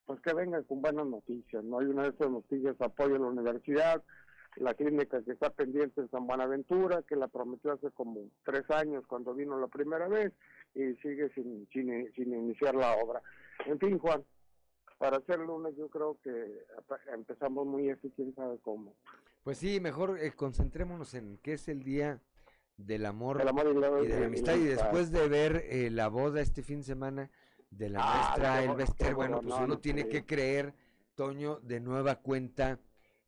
pues 0.07 0.21
que 0.21 0.33
vengan 0.33 0.65
con 0.65 0.81
buenas 0.81 1.07
noticias, 1.07 1.63
¿no? 1.63 1.81
Hay 1.81 1.87
una 1.87 2.05
de 2.05 2.09
estas 2.11 2.31
noticias, 2.31 2.81
apoyo 2.81 3.17
a 3.17 3.19
la 3.19 3.27
universidad, 3.27 4.03
la 4.57 4.75
clínica 4.75 5.23
que 5.23 5.33
está 5.33 5.51
pendiente 5.51 6.01
en 6.01 6.11
San 6.11 6.27
Buenaventura, 6.27 7.03
que 7.03 7.17
la 7.17 7.29
prometió 7.29 7.73
hace 7.73 7.91
como 7.91 8.21
tres 8.45 8.69
años 8.71 9.05
cuando 9.07 9.35
vino 9.35 9.59
la 9.59 9.69
primera 9.69 10.09
vez 10.09 10.33
y 10.75 10.95
sigue 10.97 11.31
sin, 11.35 11.69
sin, 11.73 12.13
sin 12.15 12.35
iniciar 12.35 12.75
la 12.75 12.95
obra. 12.97 13.23
En 13.67 13.79
fin, 13.79 13.99
Juan, 13.99 14.25
para 14.99 15.19
hacer 15.19 15.39
lunes 15.41 15.75
yo 15.77 15.89
creo 15.89 16.17
que 16.23 16.65
empezamos 17.13 17.67
muy 17.67 17.91
así, 17.91 18.13
quién 18.15 18.35
sabe 18.35 18.59
cómo. 18.63 18.95
Pues 19.43 19.59
sí, 19.59 19.81
mejor 19.81 20.19
eh, 20.21 20.33
concentrémonos 20.33 21.15
en 21.15 21.39
qué 21.39 21.55
es 21.55 21.69
el 21.69 21.83
día 21.83 22.21
del 22.77 23.07
amor, 23.07 23.41
amor 23.47 23.67
y 23.71 23.79
la- 23.79 24.01
y 24.03 24.07
de 24.09 24.21
la 24.21 24.27
amistad. 24.27 24.55
Y 24.57 24.65
después 24.65 25.11
de 25.11 25.29
ver 25.29 25.65
eh, 25.69 25.91
la 25.91 26.09
boda 26.09 26.41
este 26.41 26.63
fin 26.63 26.79
de 26.79 26.85
semana 26.85 27.31
de 27.71 27.89
la 27.91 28.01
Ah, 28.03 28.15
maestra 28.37 28.61
qué 28.61 28.67
bo- 28.67 28.73
Elba 28.73 28.85
Ester, 28.85 29.07
qué 29.09 29.15
bueno, 29.15 29.41
pues 29.41 29.55
uno 29.61 29.79
tiene 29.79 30.09
que 30.09 30.25
creer, 30.25 30.75
Toño, 31.15 31.61
de 31.61 31.81
nueva 31.81 32.17
cuenta 32.17 32.79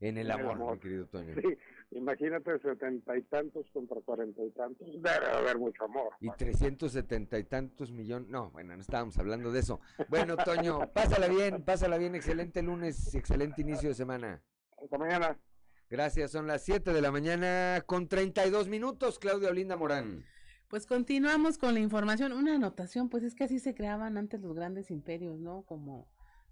en 0.01 0.17
el 0.17 0.25
En 0.27 0.31
el 0.31 0.31
amor, 0.31 0.51
amor. 0.55 0.73
mi 0.73 0.79
querido 0.79 1.05
Toño. 1.07 1.33
Sí, 1.35 1.57
imagínate 1.91 2.59
setenta 2.59 3.15
y 3.17 3.21
tantos 3.23 3.65
contra 3.71 4.01
cuarenta 4.01 4.41
y 4.43 4.49
tantos, 4.51 4.87
debe 4.93 5.09
haber 5.31 5.57
mucho 5.57 5.85
amor. 5.85 6.09
Y 6.19 6.29
370 6.31 7.39
y 7.39 7.43
tantos 7.45 7.91
millones. 7.91 8.27
No, 8.29 8.49
bueno, 8.51 8.75
no 8.75 8.81
estábamos 8.81 9.17
hablando 9.17 9.51
de 9.51 9.59
eso. 9.59 9.79
Bueno, 10.09 10.35
Toño, 10.35 10.91
pásala 10.93 11.27
bien, 11.27 11.63
pásala 11.63 11.97
bien. 11.97 12.15
Excelente 12.15 12.61
lunes 12.61 13.13
excelente 13.15 13.61
inicio 13.61 13.89
de 13.89 13.95
semana. 13.95 14.41
Hasta 14.83 14.97
mañana. 14.97 15.37
Gracias, 15.89 16.31
son 16.31 16.47
las 16.47 16.63
7 16.63 16.93
de 16.93 17.01
la 17.01 17.11
mañana 17.11 17.83
con 17.85 18.07
32 18.07 18.67
minutos, 18.67 19.19
Claudia 19.19 19.49
Olinda 19.49 19.77
Morán. 19.77 20.25
Pues 20.67 20.87
continuamos 20.87 21.59
con 21.59 21.75
la 21.75 21.79
información. 21.79 22.33
Una 22.33 22.55
anotación, 22.55 23.07
pues 23.07 23.23
es 23.23 23.35
que 23.35 23.43
así 23.43 23.59
se 23.59 23.75
creaban 23.75 24.17
antes 24.17 24.41
los 24.41 24.55
grandes 24.55 24.89
imperios, 24.89 25.39
¿no? 25.39 25.61
Como 25.61 26.07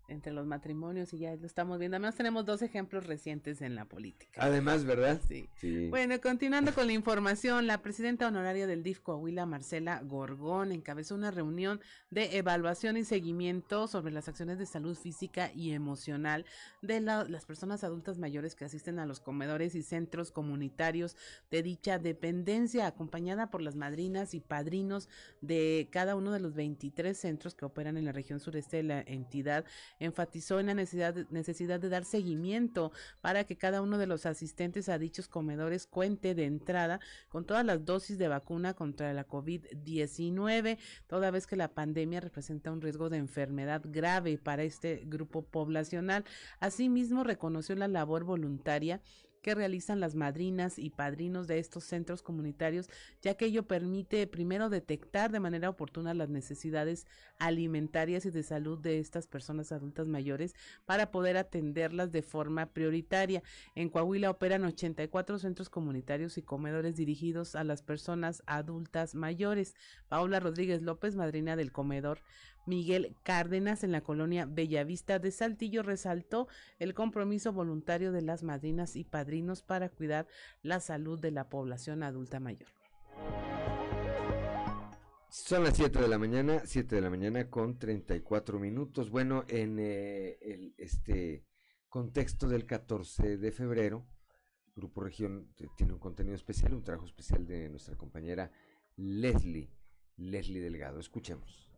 entre 0.08 0.32
los 0.34 0.46
matrimonios 0.46 1.14
y 1.14 1.20
ya 1.20 1.36
lo 1.36 1.46
estamos 1.46 1.80
viendo. 1.80 1.96
Además 1.96 2.16
tenemos 2.16 2.46
dos 2.46 2.62
ejemplos 2.62 3.08
recientes 3.08 3.62
en 3.62 3.76
la 3.76 3.86
política. 3.86 4.42
Además, 4.44 4.84
¿verdad? 4.86 5.20
Sí. 5.28 5.50
Sí. 5.56 5.88
Bueno, 5.90 6.20
continuando 6.22 6.74
con 6.76 6.88
la 6.88 6.94
información, 6.94 7.68
la 7.68 7.82
presidenta 7.82 8.28
honoraria 8.28 8.68
del 8.68 8.84
DIF 8.84 9.00
Coahuila, 9.00 9.46
Marcela 9.46 10.02
Gorgón, 10.04 10.72
encabezó 10.72 11.16
una 11.16 11.32
reunión 11.32 11.80
de 12.10 12.38
evaluación 12.38 12.98
y 12.98 13.04
seguimiento 13.06 13.88
sobre 13.88 14.12
las 14.12 14.28
acciones 14.28 14.60
de 14.60 14.66
salud 14.66 14.96
física 14.96 15.52
y 15.54 15.72
emocional 15.72 16.46
de 16.82 17.00
la- 17.02 17.24
las 17.24 17.46
personas 17.46 17.84
adultas 17.84 18.18
mayores 18.20 18.56
que 18.56 18.66
asisten 18.66 19.00
a 19.00 19.06
los 19.06 19.20
comedores 19.20 19.76
y 19.76 19.84
centros 19.84 20.32
comunitarios 20.32 21.16
de 21.50 21.64
dicha 21.64 21.98
dependencia, 22.00 22.88
acompañada 22.88 23.50
por 23.50 23.62
las 23.62 23.76
madrinas 23.76 24.34
y 24.34 24.40
padrinos 24.40 25.08
de 25.42 25.88
cada 25.92 26.16
uno 26.16 26.32
de 26.32 26.40
los 26.40 26.54
23 26.54 27.18
centros 27.18 27.56
que 27.56 27.66
operan 27.66 27.98
en 27.98 28.06
la 28.06 28.12
región 28.12 28.40
sureste 28.40 28.78
de 28.78 28.84
la 28.84 29.02
entidad, 29.02 29.66
enfatizó 30.00 30.60
en 30.60 30.68
la 30.68 30.74
necesidad 30.74 31.16
necesidad 31.30 31.80
de 31.80 31.90
dar 31.90 32.06
seguimiento 32.06 32.92
para 33.22 33.44
que 33.44 33.58
cada 33.58 33.82
uno 33.82 33.98
de 33.98 34.08
los 34.08 34.26
asistentes 34.26 34.90
a 34.90 34.98
dichos 34.98 35.28
comedores 35.28 35.88
cuente 35.88 36.36
de 36.36 36.46
entrada 36.46 37.00
con 37.30 37.46
todas 37.46 37.66
las 37.66 37.86
dosis 37.86 38.18
de 38.18 38.28
vacuna 38.28 38.74
contra 38.74 39.14
la 39.14 39.28
COVID-19, 39.28 40.78
toda 41.08 41.32
vez 41.32 41.48
que 41.48 41.56
la 41.56 41.70
pandemia 41.70 42.20
representa 42.20 42.72
un 42.72 42.82
riesgo 42.82 43.10
de 43.10 43.18
enfermedad 43.18 43.82
grave 43.86 44.38
para 44.38 44.64
este 44.64 45.04
grupo 45.06 45.44
poblacional. 45.44 46.24
Asimismo, 46.60 47.24
reconoció 47.24 47.76
la 47.76 47.88
labor 47.88 48.24
voluntaria 48.24 49.02
que 49.44 49.54
realizan 49.54 50.00
las 50.00 50.16
madrinas 50.16 50.80
y 50.80 50.90
padrinos 50.90 51.46
de 51.46 51.60
estos 51.60 51.84
centros 51.84 52.24
comunitarios, 52.24 52.90
ya 53.22 53.36
que 53.36 53.46
ello 53.46 53.68
permite 53.68 54.26
primero 54.26 54.70
detectar 54.70 55.32
de 55.32 55.40
manera 55.40 55.70
oportuna 55.70 56.16
las 56.16 56.30
necesidades 56.30 57.06
alimentarias 57.38 58.26
y 58.26 58.32
de 58.32 58.42
salud 58.42 58.80
de 58.80 59.00
estas 59.00 59.28
personas 59.28 59.72
adultas 59.72 60.08
mayores 60.08 60.56
para 60.86 61.12
poder 61.12 61.38
atenderlas 61.38 62.12
de 62.12 62.24
forma 62.24 62.68
prioritaria. 62.68 63.44
En 63.76 63.90
Coahuila 63.90 64.32
operan 64.32 64.64
84 64.64 65.38
centros 65.38 65.70
comunitarios 65.70 66.38
y 66.38 66.42
comedores 66.42 66.96
dirigidos 66.96 67.56
a 67.56 67.66
las 67.66 67.84
personas 67.84 68.42
adultas 68.46 69.14
mayores. 69.14 69.76
Paula 70.08 70.40
Rodríguez 70.40 70.82
López, 70.82 71.16
madrina 71.16 71.58
del 71.58 71.74
comedor 71.74 72.22
Miguel 72.66 73.16
Cárdenas 73.24 73.84
en 73.84 73.92
la 73.92 74.02
colonia 74.02 74.46
Bellavista 74.46 75.20
de 75.20 75.32
Saltillo 75.32 75.84
resaltó 75.84 76.48
el 76.80 76.94
compromiso 76.94 77.54
voluntario 77.54 78.12
de 78.12 78.22
las 78.22 78.44
madrinas 78.44 78.96
y 78.96 79.04
padrinos 79.04 79.64
para 79.64 79.90
cuidar 79.90 80.28
la 80.62 80.80
salud 80.80 81.20
de 81.20 81.32
la 81.32 81.50
población 81.50 82.04
adulta 82.04 82.40
mayor. 82.40 82.70
Son 85.30 85.64
las 85.64 85.76
7 85.76 86.00
de 86.00 86.08
la 86.08 86.20
mañana, 86.20 86.62
7 86.64 86.96
de 86.96 87.02
la 87.02 87.10
mañana 87.10 87.50
con 87.50 87.80
34 87.80 88.60
minutos. 88.60 89.10
Bueno, 89.10 89.46
en 89.48 89.80
eh, 89.80 90.38
el, 90.42 90.76
este 90.78 91.44
contexto 91.90 92.48
del 92.48 92.68
14 92.68 93.38
de 93.38 93.52
febrero, 93.52 94.06
Grupo 94.76 95.02
Región 95.02 95.52
tiene 95.76 95.94
un 95.94 96.00
contenido 96.00 96.36
especial, 96.36 96.76
un 96.76 96.84
trabajo 96.84 97.08
especial 97.08 97.48
de 97.48 97.68
nuestra 97.70 97.96
compañera 97.96 98.52
Leslie, 98.96 99.72
Leslie 100.18 100.62
Delgado. 100.62 101.00
Escuchemos. 101.00 101.73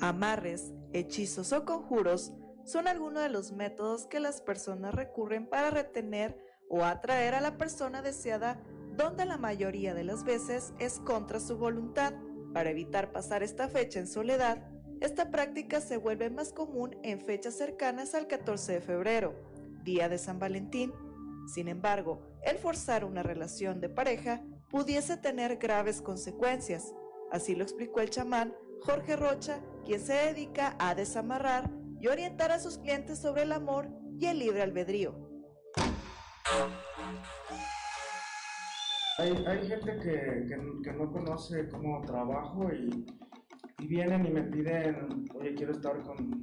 Amarres, 0.00 0.72
hechizos 0.92 1.52
o 1.52 1.64
conjuros 1.64 2.32
son 2.64 2.86
algunos 2.86 3.22
de 3.22 3.28
los 3.28 3.52
métodos 3.52 4.06
que 4.06 4.20
las 4.20 4.40
personas 4.40 4.94
recurren 4.94 5.46
para 5.46 5.70
retener 5.70 6.38
o 6.68 6.84
atraer 6.84 7.34
a 7.34 7.40
la 7.40 7.56
persona 7.56 8.02
deseada 8.02 8.62
donde 8.96 9.24
la 9.24 9.38
mayoría 9.38 9.94
de 9.94 10.04
las 10.04 10.24
veces 10.24 10.72
es 10.78 11.00
contra 11.00 11.40
su 11.40 11.56
voluntad. 11.56 12.14
Para 12.52 12.70
evitar 12.70 13.12
pasar 13.12 13.42
esta 13.42 13.68
fecha 13.68 14.00
en 14.00 14.06
soledad, 14.06 14.68
esta 15.00 15.30
práctica 15.30 15.80
se 15.80 15.96
vuelve 15.96 16.30
más 16.30 16.52
común 16.52 16.96
en 17.02 17.20
fechas 17.20 17.54
cercanas 17.54 18.14
al 18.14 18.26
14 18.26 18.72
de 18.72 18.80
febrero, 18.80 19.34
día 19.84 20.08
de 20.08 20.18
San 20.18 20.38
Valentín. 20.38 20.92
Sin 21.48 21.66
embargo, 21.68 22.20
el 22.42 22.58
forzar 22.58 23.06
una 23.06 23.22
relación 23.22 23.80
de 23.80 23.88
pareja 23.88 24.42
pudiese 24.70 25.16
tener 25.16 25.56
graves 25.56 26.02
consecuencias. 26.02 26.92
Así 27.32 27.54
lo 27.54 27.62
explicó 27.62 28.00
el 28.00 28.10
chamán 28.10 28.54
Jorge 28.82 29.16
Rocha, 29.16 29.60
quien 29.86 29.98
se 30.00 30.12
dedica 30.12 30.76
a 30.78 30.94
desamarrar 30.94 31.70
y 32.00 32.06
orientar 32.08 32.52
a 32.52 32.58
sus 32.60 32.76
clientes 32.78 33.18
sobre 33.18 33.42
el 33.42 33.52
amor 33.52 33.88
y 34.18 34.26
el 34.26 34.38
libre 34.40 34.60
albedrío. 34.62 35.26
Hay, 39.18 39.34
gente 39.66 39.98
que, 39.98 40.46
que- 40.82 40.92
no 40.92 41.10
conoce 41.10 41.66
cómo 41.70 42.02
trabajo 42.02 42.70
y, 42.72 43.06
vienen 43.88 44.26
y 44.26 44.30
me 44.30 44.42
piden, 44.42 45.24
oye, 45.34 45.54
quiero 45.54 45.72
estar 45.72 46.02
con- 46.02 46.42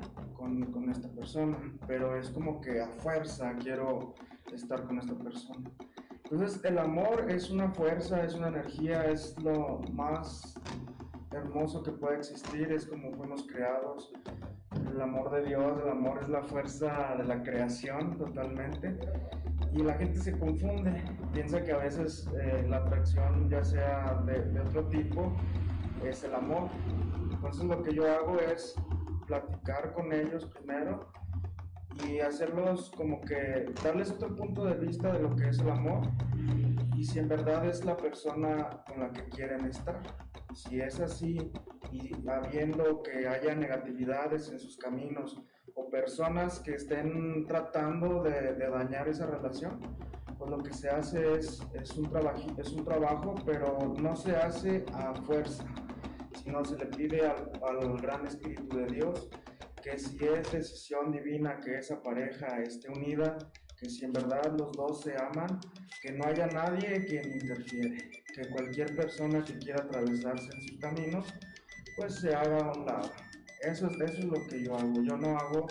con 0.72 0.90
esta 0.90 1.10
persona, 1.14 1.57
pero 1.88 2.18
es 2.18 2.30
como 2.32 2.60
que 2.60 2.82
a 2.82 2.88
fuerza 2.90 3.53
quiero 3.61 4.15
estar 4.54 4.84
con 4.86 5.00
esta 5.00 5.16
persona. 5.16 5.70
Entonces 6.24 6.64
el 6.64 6.80
amor 6.80 7.28
es 7.30 7.50
una 7.52 7.70
fuerza, 7.70 8.24
es 8.24 8.34
una 8.34 8.48
energía, 8.48 9.06
es 9.06 9.36
lo 9.44 9.82
más 9.94 10.60
hermoso 11.32 11.84
que 11.84 11.92
puede 11.92 12.18
existir, 12.18 12.72
es 12.72 12.88
como 12.88 13.12
fuimos 13.12 13.46
creados. 13.46 14.12
El 14.92 15.02
amor 15.02 15.30
de 15.32 15.46
Dios, 15.46 15.80
el 15.84 15.90
amor 15.90 16.20
es 16.22 16.30
la 16.30 16.42
fuerza 16.42 17.16
de 17.18 17.26
la 17.26 17.44
creación 17.44 18.18
totalmente. 18.18 18.98
Y 19.74 19.84
la 19.84 19.94
gente 19.94 20.20
se 20.20 20.38
confunde, 20.38 21.04
piensa 21.34 21.62
que 21.62 21.74
a 21.74 21.78
veces 21.78 22.28
eh, 22.42 22.66
la 22.68 22.78
atracción, 22.78 23.50
ya 23.50 23.64
sea 23.64 24.22
de, 24.26 24.42
de 24.42 24.60
otro 24.62 24.88
tipo, 24.88 25.32
es 26.04 26.24
el 26.24 26.34
amor. 26.34 26.70
Entonces 27.32 27.66
lo 27.66 27.84
que 27.84 27.94
yo 27.94 28.12
hago 28.12 28.40
es 28.40 28.76
platicar 29.28 29.94
con 29.94 30.14
ellos 30.14 30.46
primero 30.46 31.08
y 32.08 32.20
hacerlos 32.20 32.92
como 32.92 33.22
que 33.22 33.66
darles 33.84 34.12
otro 34.12 34.36
punto 34.36 34.66
de 34.66 34.76
vista 34.76 35.12
de 35.14 35.20
lo 35.20 35.36
que 35.36 35.50
es 35.50 35.60
el 35.60 35.70
amor 35.70 36.02
y 36.96 37.04
si 37.04 37.20
en 37.20 37.28
verdad 37.28 37.66
es 37.66 37.84
la 37.84 37.98
persona 37.98 38.84
con 38.88 39.02
la 39.02 39.12
que 39.12 39.24
quieren 39.26 39.66
estar. 39.66 40.02
Si 40.54 40.80
es 40.80 41.00
así 41.00 41.52
y 41.92 42.12
habiendo 42.30 43.04
que 43.04 43.28
haya 43.28 43.54
negatividades 43.56 44.50
en 44.50 44.60
sus 44.60 44.78
caminos 44.78 45.42
o 45.74 45.90
personas 45.90 46.60
que 46.60 46.76
estén 46.76 47.46
tratando 47.48 48.24
de, 48.24 48.54
de 48.54 48.70
dañar 48.70 49.10
esa 49.10 49.26
relación, 49.26 49.80
pues 50.38 50.50
lo 50.50 50.58
que 50.60 50.74
se 50.74 50.90
hace 50.90 51.34
es, 51.34 51.62
es, 51.74 51.98
un 51.98 52.10
es 52.58 52.72
un 52.72 52.84
trabajo, 52.86 53.36
pero 53.46 53.94
no 54.00 54.16
se 54.16 54.36
hace 54.36 54.86
a 54.94 55.14
fuerza, 55.14 55.66
sino 56.42 56.64
se 56.64 56.78
le 56.78 56.86
pide 56.86 57.28
al, 57.28 57.52
al 57.62 57.98
gran 57.98 58.26
Espíritu 58.26 58.78
de 58.78 58.86
Dios 58.86 59.30
que 59.86 59.99
si 59.99 60.18
es 60.26 60.52
decisión 60.52 61.12
divina 61.12 61.60
que 61.60 61.78
esa 61.78 62.02
pareja 62.02 62.60
esté 62.60 62.90
unida, 62.90 63.38
que 63.80 63.88
si 63.88 64.03
en 64.03 64.14
verdad 64.14 64.52
los 64.57 64.72
dos 64.72 65.02
se 65.02 65.16
aman, 65.16 65.60
que 66.02 66.12
no 66.12 66.26
haya 66.26 66.48
nadie 66.48 67.06
quien 67.06 67.32
interfiere, 67.32 68.10
que 68.34 68.49
cualquier 68.49 68.95
persona 68.95 69.44
que 69.44 69.56
quiera 69.60 69.84
atravesarse 69.84 70.49
en 70.56 70.62
sus 70.64 70.80
caminos, 70.80 71.28
pues 71.98 72.16
se 72.16 72.34
haga 72.34 72.57
a 72.57 72.72
un 72.74 72.86
lado. 72.86 73.12
Eso 73.62 73.86
es, 73.86 74.02
eso 74.10 74.20
es 74.20 74.26
lo 74.26 74.48
que 74.48 74.64
yo 74.64 74.76
hago, 74.76 75.03
yo 75.03 75.18
no 75.18 75.38
hago 75.38 75.68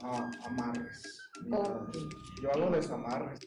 ah, 0.00 0.30
amarres, 0.46 1.20
yo 2.42 2.50
hago 2.50 2.70
desamarres. 2.70 3.40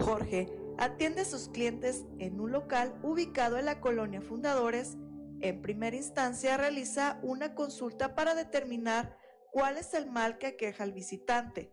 Jorge 0.00 0.48
atiende 0.78 1.20
a 1.20 1.26
sus 1.26 1.50
clientes 1.50 2.06
en 2.18 2.40
un 2.40 2.50
local 2.50 2.98
ubicado 3.02 3.58
en 3.58 3.66
la 3.66 3.78
colonia 3.78 4.22
Fundadores 4.22 4.96
en 5.42 5.60
primera 5.60 5.96
instancia 5.96 6.56
realiza 6.56 7.18
una 7.22 7.54
consulta 7.54 8.14
para 8.14 8.34
determinar 8.34 9.18
cuál 9.50 9.76
es 9.76 9.92
el 9.92 10.10
mal 10.10 10.38
que 10.38 10.46
aqueja 10.46 10.84
al 10.84 10.92
visitante. 10.92 11.72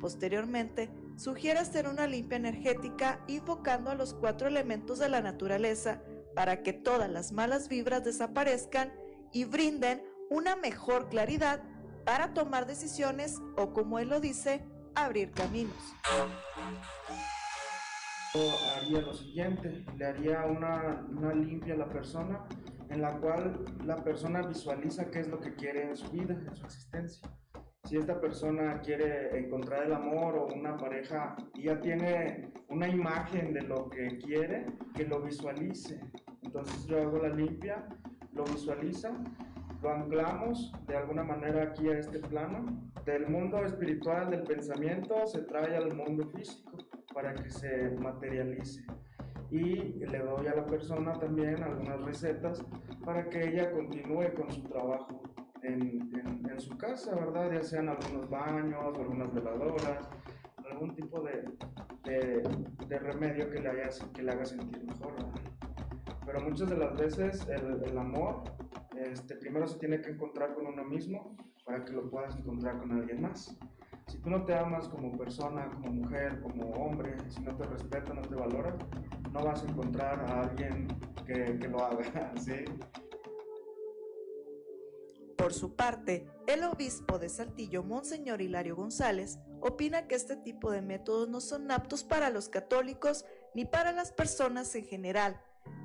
Posteriormente, 0.00 0.90
sugiere 1.16 1.58
hacer 1.58 1.88
una 1.88 2.06
limpia 2.06 2.36
energética 2.36 3.24
invocando 3.26 3.90
a 3.90 3.94
los 3.94 4.12
cuatro 4.12 4.46
elementos 4.46 4.98
de 4.98 5.08
la 5.08 5.22
naturaleza 5.22 6.02
para 6.34 6.62
que 6.62 6.74
todas 6.74 7.10
las 7.10 7.32
malas 7.32 7.68
vibras 7.68 8.04
desaparezcan 8.04 8.92
y 9.32 9.44
brinden 9.44 10.04
una 10.28 10.54
mejor 10.54 11.08
claridad 11.08 11.62
para 12.04 12.34
tomar 12.34 12.66
decisiones 12.66 13.40
o, 13.56 13.72
como 13.72 13.98
él 13.98 14.10
lo 14.10 14.20
dice, 14.20 14.62
abrir 14.94 15.32
caminos. 15.32 15.74
Haría 18.76 19.00
lo 19.00 19.14
siguiente, 19.14 19.86
le 19.96 20.04
haría 20.04 20.44
una 20.44 21.34
limpia 21.34 21.72
a 21.72 21.78
la 21.78 21.88
persona 21.88 22.46
en 22.90 23.02
la 23.02 23.18
cual 23.18 23.64
la 23.84 23.96
persona 23.96 24.42
visualiza 24.42 25.10
qué 25.10 25.20
es 25.20 25.28
lo 25.28 25.40
que 25.40 25.54
quiere 25.54 25.82
en 25.82 25.96
su 25.96 26.10
vida, 26.10 26.34
en 26.34 26.54
su 26.54 26.64
existencia. 26.64 27.28
Si 27.84 27.96
esta 27.96 28.20
persona 28.20 28.80
quiere 28.80 29.38
encontrar 29.38 29.84
el 29.84 29.92
amor 29.92 30.36
o 30.36 30.46
una 30.46 30.76
pareja 30.76 31.36
y 31.54 31.64
ya 31.64 31.80
tiene 31.80 32.52
una 32.68 32.88
imagen 32.88 33.52
de 33.52 33.62
lo 33.62 33.88
que 33.88 34.18
quiere, 34.18 34.66
que 34.94 35.04
lo 35.04 35.22
visualice. 35.22 36.00
Entonces 36.42 36.86
yo 36.86 37.00
hago 37.00 37.18
la 37.18 37.28
limpia, 37.28 37.86
lo 38.32 38.44
visualiza, 38.44 39.12
lo 39.82 39.90
anclamos 39.90 40.72
de 40.86 40.96
alguna 40.96 41.22
manera 41.22 41.62
aquí 41.62 41.88
a 41.88 41.98
este 41.98 42.18
plano. 42.18 42.90
Del 43.04 43.28
mundo 43.28 43.64
espiritual, 43.64 44.30
del 44.30 44.42
pensamiento, 44.42 45.24
se 45.26 45.42
trae 45.42 45.76
al 45.76 45.94
mundo 45.94 46.28
físico 46.30 46.76
para 47.14 47.34
que 47.34 47.48
se 47.48 47.90
materialice 48.00 48.84
y 49.50 49.76
le 50.04 50.18
doy 50.18 50.46
a 50.46 50.54
la 50.54 50.66
persona 50.66 51.12
también 51.14 51.62
algunas 51.62 52.00
recetas 52.02 52.64
para 53.04 53.28
que 53.28 53.48
ella 53.48 53.70
continúe 53.70 54.34
con 54.34 54.50
su 54.50 54.62
trabajo 54.62 55.22
en, 55.62 56.10
en, 56.50 56.60
su 56.60 56.76
casa, 56.76 57.14
¿verdad? 57.14 57.52
Ya 57.52 57.62
sean 57.62 57.88
algunos 57.88 58.28
baños, 58.28 58.82
algunas 58.82 59.32
veladoras, 59.32 60.08
algún 60.70 60.94
tipo 60.94 61.20
de, 61.22 61.44
de, 62.04 62.42
de 62.86 62.98
remedio 62.98 63.50
que 63.50 63.60
le, 63.60 63.68
haya, 63.68 63.88
que 64.14 64.22
le 64.22 64.32
haga 64.32 64.44
sentir 64.44 64.84
mejor, 64.84 65.14
Pero 66.24 66.40
muchas 66.40 66.70
de 66.70 66.76
las 66.76 66.96
veces 66.96 67.46
el, 67.48 67.82
el 67.84 67.98
amor 67.98 68.42
este, 68.96 69.36
primero 69.36 69.66
se 69.66 69.78
tiene 69.78 70.00
que 70.00 70.10
encontrar 70.10 70.54
con 70.54 70.66
uno 70.66 70.84
mismo 70.84 71.36
para 71.64 71.84
que 71.84 71.92
lo 71.92 72.08
puedas 72.08 72.36
encontrar 72.36 72.78
con 72.78 72.92
alguien 72.92 73.20
más. 73.20 73.56
Si 74.06 74.18
tú 74.18 74.30
no 74.30 74.44
te 74.44 74.54
amas 74.54 74.88
como 74.88 75.16
persona, 75.18 75.68
como 75.68 75.90
mujer, 75.90 76.40
como 76.40 76.70
hombre, 76.74 77.16
si 77.28 77.42
no 77.42 77.56
te 77.56 77.64
respetas, 77.64 78.14
no 78.14 78.22
te 78.22 78.34
valoras, 78.34 78.74
no 79.36 79.44
vas 79.44 79.62
a 79.62 79.66
encontrar 79.66 80.20
a 80.30 80.40
alguien 80.42 80.88
que, 81.26 81.68
lo 81.68 81.84
haga, 81.84 82.32
¿sí? 82.44 82.64
Por 85.36 85.52
su 85.52 85.76
parte, 85.76 86.26
el 86.46 86.64
obispo 86.64 87.18
de 87.18 87.28
Saltillo, 87.28 87.82
Monseñor 87.82 88.40
Hilario 88.40 88.74
González, 88.74 89.38
opina 89.60 90.06
que 90.06 90.14
este 90.14 90.36
tipo 90.36 90.70
de 90.70 90.80
métodos 90.80 91.28
no 91.28 91.40
son 91.40 91.70
aptos 91.70 92.02
para 92.02 92.30
los 92.30 92.48
católicos 92.48 93.26
ni 93.54 93.66
para 93.66 93.92
las 93.92 94.12
personas 94.12 94.74
en 94.74 94.86
general, 94.86 95.40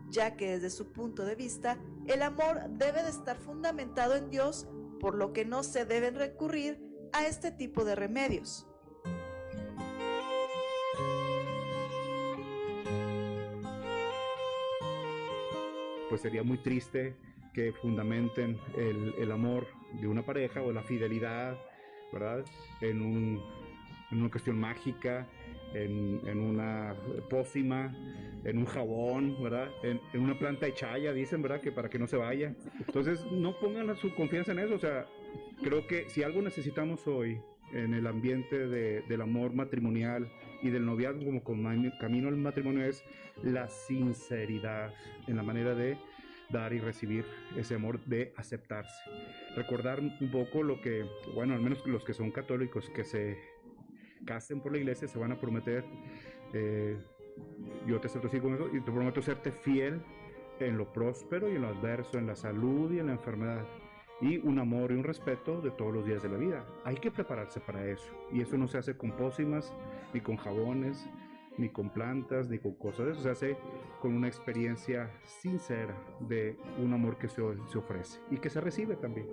ya 0.10 0.38
que 0.38 0.52
desde 0.52 0.70
su 0.70 0.94
punto 0.94 1.26
de 1.26 1.36
vista, 1.36 1.78
el 2.08 2.22
amor 2.22 2.62
debe 2.70 3.04
de 3.04 3.10
estar 3.10 3.38
fundamentado 3.38 4.16
en 4.16 4.30
Dios, 4.30 4.68
por 5.00 5.16
lo 5.16 5.34
que 5.34 5.44
no 5.44 5.64
se 5.64 5.86
deben 5.86 6.16
recurrir 6.16 6.82
a 7.12 7.26
este 7.26 7.52
tipo 7.52 7.84
de 7.84 7.96
remedios. 7.96 8.71
Pues 16.12 16.24
sería 16.24 16.44
muy 16.44 16.58
triste 16.58 17.16
que 17.54 17.72
fundamenten 17.72 18.58
el, 18.78 19.32
amor 19.32 19.66
de 19.94 20.08
una 20.08 20.26
pareja 20.26 20.62
o 20.62 20.74
la 20.74 20.84
fidelidad, 20.84 21.58
¿verdad? 22.12 22.44
En, 22.82 23.02
un, 23.02 23.42
en 24.12 24.20
una 24.20 24.30
cuestión 24.30 24.60
mágica, 24.60 25.26
en, 25.74 26.38
una 26.38 26.98
pócima, 27.30 27.96
en 28.44 28.58
un 28.58 28.66
jabón, 28.66 29.42
¿verdad? 29.42 29.70
En, 29.84 30.02
una 30.22 30.38
planta 30.38 30.66
de 30.66 30.74
chaya, 30.74 31.14
dicen, 31.14 31.42
¿verdad? 31.42 31.62
Que 31.62 31.72
para 31.72 31.90
que 31.90 31.98
no 31.98 32.08
se 32.08 32.18
vaya. 32.18 32.54
Entonces, 32.86 33.26
no 33.32 33.58
pongan 33.58 33.96
su 33.96 34.14
confianza 34.14 34.52
en 34.52 34.60
eso. 34.60 34.76
O 34.76 34.80
sea, 34.80 35.08
creo 35.64 35.88
que 35.88 36.10
si 36.10 36.24
algo 36.24 36.42
necesitamos 36.42 37.08
hoy 37.08 37.40
en 37.72 37.94
el 37.94 38.06
ambiente 38.06 38.68
del 38.68 39.22
amor 39.22 39.54
matrimonial 39.54 40.30
y 40.62 40.70
del 40.70 40.86
noviazgo 40.86 41.44
como 41.44 41.70
camino 42.00 42.28
al 42.28 42.38
matrimonio 42.38 42.86
es 42.86 43.04
la 43.44 43.68
sinceridad 43.68 44.94
en 45.28 45.36
la 45.36 45.44
manera 45.44 45.74
de 45.76 45.98
dar 46.50 46.74
y 46.74 46.80
recibir 46.80 47.26
ese 47.56 47.76
amor 47.76 48.00
de 48.06 48.34
aceptarse. 48.38 49.10
Recordar 49.56 50.00
un 50.00 50.32
poco 50.32 50.64
lo 50.64 50.82
que, 50.82 51.06
bueno, 51.34 51.54
al 51.54 51.62
menos 51.62 51.86
los 51.86 52.04
que 52.04 52.14
son 52.14 52.32
católicos 52.32 52.90
que 52.90 53.04
se 53.04 53.38
casen 54.26 54.62
por 54.62 54.72
la 54.72 54.78
iglesia 54.78 55.08
se 55.08 55.18
van 55.18 55.32
a 55.32 55.40
prometer, 55.40 55.84
eh, 56.54 56.98
yo 57.88 58.00
te 58.00 58.08
acepto 58.08 58.28
así 58.28 58.40
con 58.40 58.54
eso 58.54 58.70
y 58.72 58.82
te 58.82 58.92
prometo 58.92 59.22
serte 59.22 59.52
fiel 59.52 60.02
en 60.60 60.78
lo 60.78 60.92
próspero 60.92 61.52
y 61.52 61.56
en 61.56 61.64
lo 61.64 61.70
adverso, 61.70 62.18
en 62.18 62.28
la 62.28 62.36
salud 62.36 62.92
y 62.92 63.00
en 63.00 63.08
la 63.08 63.14
enfermedad. 63.14 63.66
Y 64.22 64.38
un 64.38 64.60
amor 64.60 64.92
y 64.92 64.96
un 64.96 65.04
respeto 65.04 65.62
de 65.62 65.72
todos 65.72 65.94
los 65.94 66.06
días 66.06 66.22
de 66.22 66.30
la 66.30 66.38
vida. 66.38 66.66
Hay 66.86 66.96
que 66.96 67.12
prepararse 67.12 67.60
para 67.60 67.86
eso. 67.86 68.14
Y 68.32 68.42
eso 68.42 68.58
no 68.58 68.68
se 68.68 68.78
hace 68.78 68.96
con 68.96 69.12
pócimas, 69.12 69.74
ni 70.14 70.22
con 70.22 70.38
jabones, 70.38 71.10
ni 71.58 71.70
con 71.70 71.90
plantas, 71.90 72.48
ni 72.48 72.60
con 72.60 72.74
cosas 72.76 73.08
de 73.08 73.12
eso. 73.14 73.22
Se 73.22 73.30
hace 73.30 73.58
con 74.00 74.14
una 74.14 74.28
experiencia 74.28 75.12
sincera 75.24 75.96
de 76.20 76.58
un 76.78 76.94
amor 76.94 77.18
que 77.18 77.30
se, 77.30 77.42
se 77.72 77.78
ofrece 77.78 78.20
y 78.30 78.38
que 78.38 78.50
se 78.50 78.62
recibe 78.62 78.96
también. 78.96 79.28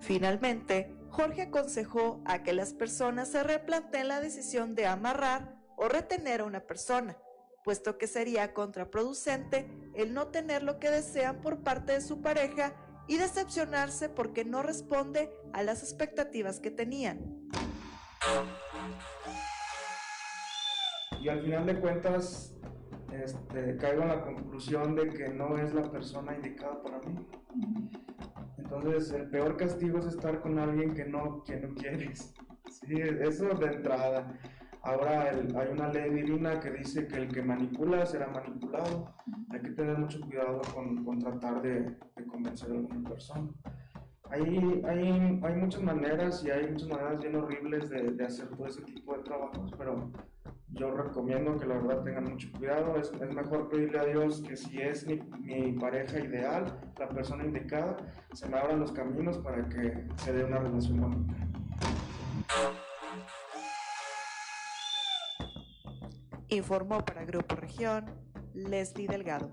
Finalmente, 0.00 0.94
Jorge 1.10 1.42
aconsejó 1.42 2.22
a 2.24 2.42
que 2.42 2.52
las 2.52 2.72
personas 2.72 3.30
se 3.30 3.42
replanteen 3.42 4.08
la 4.08 4.20
decisión 4.20 4.74
de 4.74 4.86
amarrar 4.86 5.56
o 5.76 5.88
retener 5.88 6.40
a 6.40 6.44
una 6.44 6.60
persona, 6.60 7.16
puesto 7.64 7.98
que 7.98 8.06
sería 8.06 8.54
contraproducente 8.54 9.68
el 9.94 10.14
no 10.14 10.28
tener 10.28 10.62
lo 10.62 10.78
que 10.78 10.90
desean 10.90 11.40
por 11.40 11.62
parte 11.62 11.92
de 11.92 12.00
su 12.00 12.20
pareja 12.20 12.74
y 13.08 13.16
decepcionarse 13.16 14.08
porque 14.08 14.44
no 14.44 14.62
responde 14.62 15.30
a 15.52 15.62
las 15.62 15.82
expectativas 15.82 16.60
que 16.60 16.70
tenían. 16.70 17.48
Y 21.20 21.28
al 21.28 21.42
final 21.42 21.66
de 21.66 21.80
cuentas, 21.80 22.54
este, 23.12 23.76
caigo 23.78 24.02
en 24.02 24.08
la 24.08 24.22
conclusión 24.22 24.94
de 24.94 25.08
que 25.08 25.28
no 25.30 25.56
es 25.58 25.74
la 25.74 25.90
persona 25.90 26.34
indicada 26.36 26.80
para 26.82 27.00
mí. 27.00 27.26
Entonces, 28.58 29.10
el 29.12 29.30
peor 29.30 29.56
castigo 29.56 29.98
es 29.98 30.06
estar 30.06 30.40
con 30.40 30.58
alguien 30.58 30.94
que 30.94 31.06
no, 31.06 31.42
que 31.42 31.56
no 31.56 31.74
quieres. 31.74 32.34
Sí, 32.70 33.00
eso 33.00 33.48
de 33.48 33.66
entrada. 33.66 34.38
Ahora 34.82 35.30
hay 35.30 35.68
una 35.72 35.88
ley 35.88 36.10
divina 36.10 36.60
que 36.60 36.70
dice 36.70 37.06
que 37.06 37.16
el 37.16 37.28
que 37.28 37.42
manipula 37.42 38.06
será 38.06 38.28
manipulado. 38.28 39.12
Hay 39.50 39.60
que 39.60 39.70
tener 39.70 39.98
mucho 39.98 40.20
cuidado 40.20 40.60
con, 40.72 41.04
con 41.04 41.18
tratar 41.18 41.60
de, 41.62 41.96
de, 42.16 42.26
convencer 42.26 42.70
a 42.70 42.74
una 42.74 43.08
persona. 43.08 43.48
Hay, 44.30 44.82
hay, 44.86 45.40
hay, 45.42 45.54
muchas 45.56 45.82
maneras 45.82 46.44
y 46.44 46.50
hay 46.50 46.70
muchas 46.70 46.88
maneras 46.88 47.18
bien 47.20 47.34
horribles 47.36 47.88
de, 47.88 48.02
de 48.02 48.24
hacer 48.24 48.48
todo 48.48 48.66
ese 48.66 48.82
tipo 48.82 49.16
de 49.16 49.22
trabajos, 49.22 49.72
pero 49.76 50.12
yo 50.70 50.90
recomiendo 50.92 51.56
que 51.58 51.66
la 51.66 51.76
verdad 51.76 52.02
tengan 52.04 52.24
mucho 52.24 52.48
cuidado. 52.52 52.96
Es, 52.96 53.10
es 53.12 53.34
mejor 53.34 53.68
pedirle 53.68 53.98
a 53.98 54.04
Dios 54.04 54.42
que 54.42 54.56
si 54.56 54.80
es 54.80 55.06
mi, 55.06 55.20
mi, 55.40 55.72
pareja 55.72 56.20
ideal, 56.20 56.78
la 56.98 57.08
persona 57.08 57.44
indicada, 57.44 57.96
se 58.32 58.48
me 58.48 58.58
abran 58.58 58.80
los 58.80 58.92
caminos 58.92 59.38
para 59.38 59.68
que 59.68 60.06
se 60.16 60.32
dé 60.32 60.44
una 60.44 60.58
relación 60.58 61.00
bonita. 61.00 61.34
Informó 66.50 67.04
para 67.04 67.24
Grupo 67.24 67.56
Región 67.56 68.06
Leslie 68.54 69.06
Delgado. 69.06 69.52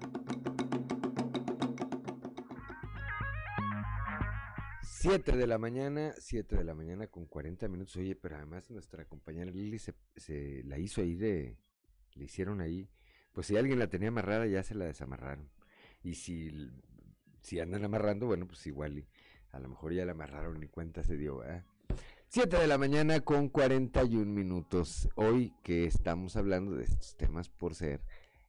7 4.82 5.36
de 5.38 5.46
la 5.46 5.58
mañana, 5.58 6.14
7 6.18 6.56
de 6.56 6.64
la 6.64 6.74
mañana 6.74 7.08
con 7.08 7.26
40 7.26 7.68
minutos. 7.68 7.96
Oye, 7.98 8.16
pero 8.16 8.38
además 8.38 8.72
nuestra 8.72 9.06
compañera 9.06 9.52
Lili 9.52 9.78
se, 9.78 9.94
se 10.16 10.64
la 10.64 10.80
hizo 10.80 11.02
ahí 11.02 11.16
de, 11.16 11.58
le 12.14 12.24
hicieron 12.24 12.62
ahí, 12.62 12.90
pues 13.34 13.48
si 13.48 13.58
alguien 13.58 13.78
la 13.78 13.88
tenía 13.88 14.08
amarrada 14.08 14.48
ya 14.48 14.64
se 14.64 14.74
la 14.74 14.86
desamarraron. 14.86 15.52
Y 16.02 16.16
si, 16.16 16.72
si 17.42 17.60
andan 17.60 17.84
amarrando, 17.84 18.26
bueno, 18.26 18.48
pues 18.48 18.66
igual 18.68 19.06
a 19.52 19.60
lo 19.60 19.70
mejor 19.70 19.94
ya 19.94 20.06
la 20.06 20.14
amarraron 20.14 20.64
y 20.64 20.68
cuenta 20.68 21.04
se 21.04 21.18
dio, 21.18 21.38
¿verdad? 21.40 21.66
7 22.30 22.58
de 22.58 22.68
la 22.68 22.78
mañana 22.78 23.22
con 23.22 23.50
41 23.50 24.26
minutos. 24.26 25.08
Hoy 25.16 25.54
que 25.64 25.86
estamos 25.86 26.36
hablando 26.36 26.76
de 26.76 26.84
estos 26.84 27.16
temas 27.16 27.50
por 27.50 27.76
ser 27.76 28.02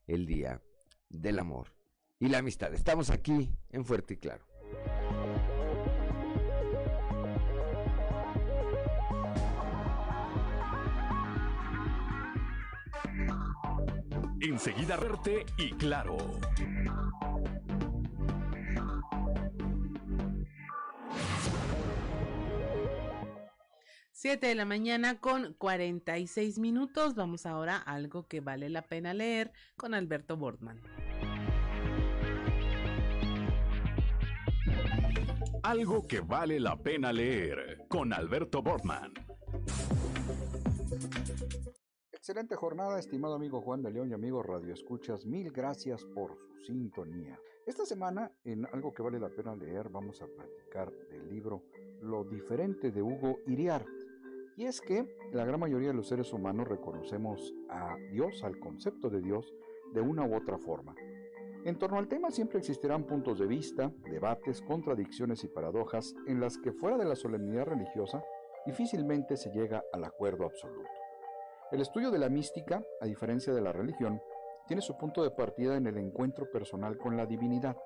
el 0.07 0.25
día 0.25 0.61
del 1.09 1.39
amor 1.39 1.73
y 2.19 2.27
la 2.27 2.39
amistad. 2.39 2.73
Estamos 2.73 3.09
aquí 3.09 3.49
en 3.71 3.85
Fuerte 3.85 4.15
y 4.15 4.17
Claro. 4.17 4.45
Enseguida 14.41 14.97
verte 14.97 15.45
y 15.57 15.71
claro. 15.71 16.17
Siete 24.19 24.47
de 24.47 24.55
la 24.55 24.65
mañana 24.65 25.21
con 25.21 25.53
46 25.53 26.57
minutos. 26.57 27.13
Vamos 27.13 27.45
ahora 27.45 27.77
a 27.77 27.93
algo 27.93 28.27
que 28.27 28.39
vale 28.39 28.67
la 28.67 28.81
pena 28.81 29.13
leer 29.13 29.51
con 29.75 29.93
Alberto 29.93 30.35
Bordman. 30.35 30.81
Algo 35.61 36.07
que 36.07 36.21
vale 36.21 36.59
la 36.59 36.81
pena 36.81 37.13
leer 37.13 37.85
con 37.89 38.11
Alberto 38.11 38.63
Bortman. 38.63 39.13
Excelente 42.11 42.55
jornada, 42.55 42.97
estimado 42.97 43.35
amigo 43.35 43.61
Juan 43.61 43.83
de 43.83 43.91
León 43.91 44.09
y 44.09 44.13
amigo 44.13 44.41
Radio 44.41 44.73
Escuchas. 44.73 45.27
Mil 45.27 45.51
gracias 45.51 46.03
por 46.03 46.35
su 46.57 46.65
sintonía. 46.65 47.39
Esta 47.67 47.85
semana, 47.85 48.31
en 48.43 48.65
algo 48.65 48.95
que 48.95 49.03
vale 49.03 49.19
la 49.19 49.29
pena 49.29 49.55
leer, 49.55 49.89
vamos 49.89 50.23
a 50.23 50.25
platicar 50.25 50.91
del 51.11 51.29
libro 51.29 51.65
Lo 52.01 52.23
diferente 52.23 52.89
de 52.89 53.03
Hugo 53.03 53.41
Iriart. 53.45 53.96
Y 54.57 54.65
es 54.65 54.81
que 54.81 55.05
la 55.31 55.45
gran 55.45 55.59
mayoría 55.59 55.89
de 55.89 55.93
los 55.93 56.07
seres 56.07 56.33
humanos 56.33 56.67
reconocemos 56.67 57.53
a 57.69 57.95
Dios, 58.11 58.43
al 58.43 58.57
concepto 58.57 59.07
de 59.07 59.21
Dios, 59.21 59.53
de 59.93 60.01
una 60.01 60.25
u 60.25 60.35
otra 60.35 60.57
forma. 60.57 60.95
En 61.63 61.77
torno 61.77 61.99
al 61.99 62.07
tema 62.07 62.31
siempre 62.31 62.57
existirán 62.57 63.05
puntos 63.05 63.37
de 63.37 63.45
vista, 63.45 63.91
debates, 64.09 64.63
contradicciones 64.63 65.43
y 65.43 65.47
paradojas 65.47 66.15
en 66.25 66.39
las 66.39 66.57
que 66.57 66.71
fuera 66.71 66.97
de 66.97 67.05
la 67.05 67.15
solemnidad 67.15 67.65
religiosa 67.65 68.23
difícilmente 68.65 69.37
se 69.37 69.51
llega 69.51 69.83
al 69.93 70.03
acuerdo 70.03 70.45
absoluto. 70.45 70.89
El 71.71 71.81
estudio 71.81 72.09
de 72.09 72.17
la 72.17 72.29
mística, 72.29 72.83
a 72.99 73.05
diferencia 73.05 73.53
de 73.53 73.61
la 73.61 73.73
religión, 73.73 74.19
tiene 74.65 74.81
su 74.81 74.97
punto 74.97 75.21
de 75.21 75.29
partida 75.29 75.77
en 75.77 75.85
el 75.85 75.97
encuentro 75.97 76.49
personal 76.49 76.97
con 76.97 77.15
la 77.15 77.27
divinidad. 77.27 77.77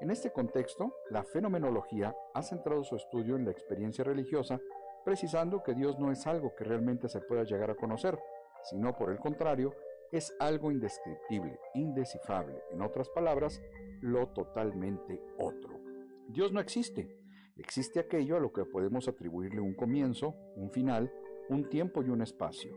En 0.00 0.10
este 0.10 0.30
contexto, 0.30 0.94
la 1.10 1.22
fenomenología 1.22 2.14
ha 2.34 2.42
centrado 2.42 2.84
su 2.84 2.96
estudio 2.96 3.36
en 3.36 3.46
la 3.46 3.52
experiencia 3.52 4.04
religiosa, 4.04 4.60
precisando 5.04 5.62
que 5.62 5.74
Dios 5.74 5.98
no 5.98 6.10
es 6.10 6.26
algo 6.26 6.54
que 6.54 6.64
realmente 6.64 7.08
se 7.08 7.20
pueda 7.20 7.44
llegar 7.44 7.70
a 7.70 7.74
conocer, 7.74 8.18
sino 8.64 8.96
por 8.96 9.10
el 9.10 9.18
contrario, 9.18 9.74
es 10.12 10.34
algo 10.38 10.70
indescriptible, 10.70 11.58
indescifrable, 11.74 12.62
en 12.70 12.82
otras 12.82 13.08
palabras, 13.08 13.62
lo 14.00 14.28
totalmente 14.28 15.22
otro. 15.38 15.80
Dios 16.28 16.52
no 16.52 16.60
existe, 16.60 17.16
existe 17.56 17.98
aquello 17.98 18.36
a 18.36 18.40
lo 18.40 18.52
que 18.52 18.64
podemos 18.64 19.08
atribuirle 19.08 19.60
un 19.60 19.74
comienzo, 19.74 20.34
un 20.56 20.70
final, 20.70 21.12
un 21.48 21.68
tiempo 21.68 22.02
y 22.02 22.10
un 22.10 22.22
espacio. 22.22 22.72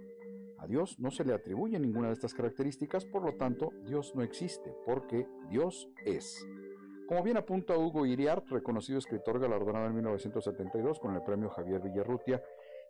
A 0.57 0.67
Dios 0.67 0.99
no 0.99 1.11
se 1.11 1.25
le 1.25 1.33
atribuye 1.33 1.79
ninguna 1.79 2.07
de 2.07 2.13
estas 2.13 2.33
características, 2.33 3.05
por 3.05 3.23
lo 3.23 3.35
tanto, 3.35 3.71
Dios 3.83 4.15
no 4.15 4.23
existe, 4.23 4.73
porque 4.85 5.27
Dios 5.49 5.89
es. 6.05 6.45
Como 7.07 7.21
bien 7.21 7.37
apunta 7.37 7.77
Hugo 7.77 8.07
Iriart, 8.07 8.47
reconocido 8.49 8.97
escritor 8.97 9.39
galardonado 9.39 9.85
en 9.85 9.93
1972 9.93 10.99
con 10.99 11.13
el 11.13 11.21
premio 11.21 11.49
Javier 11.49 11.79
Villarrutia, 11.81 12.41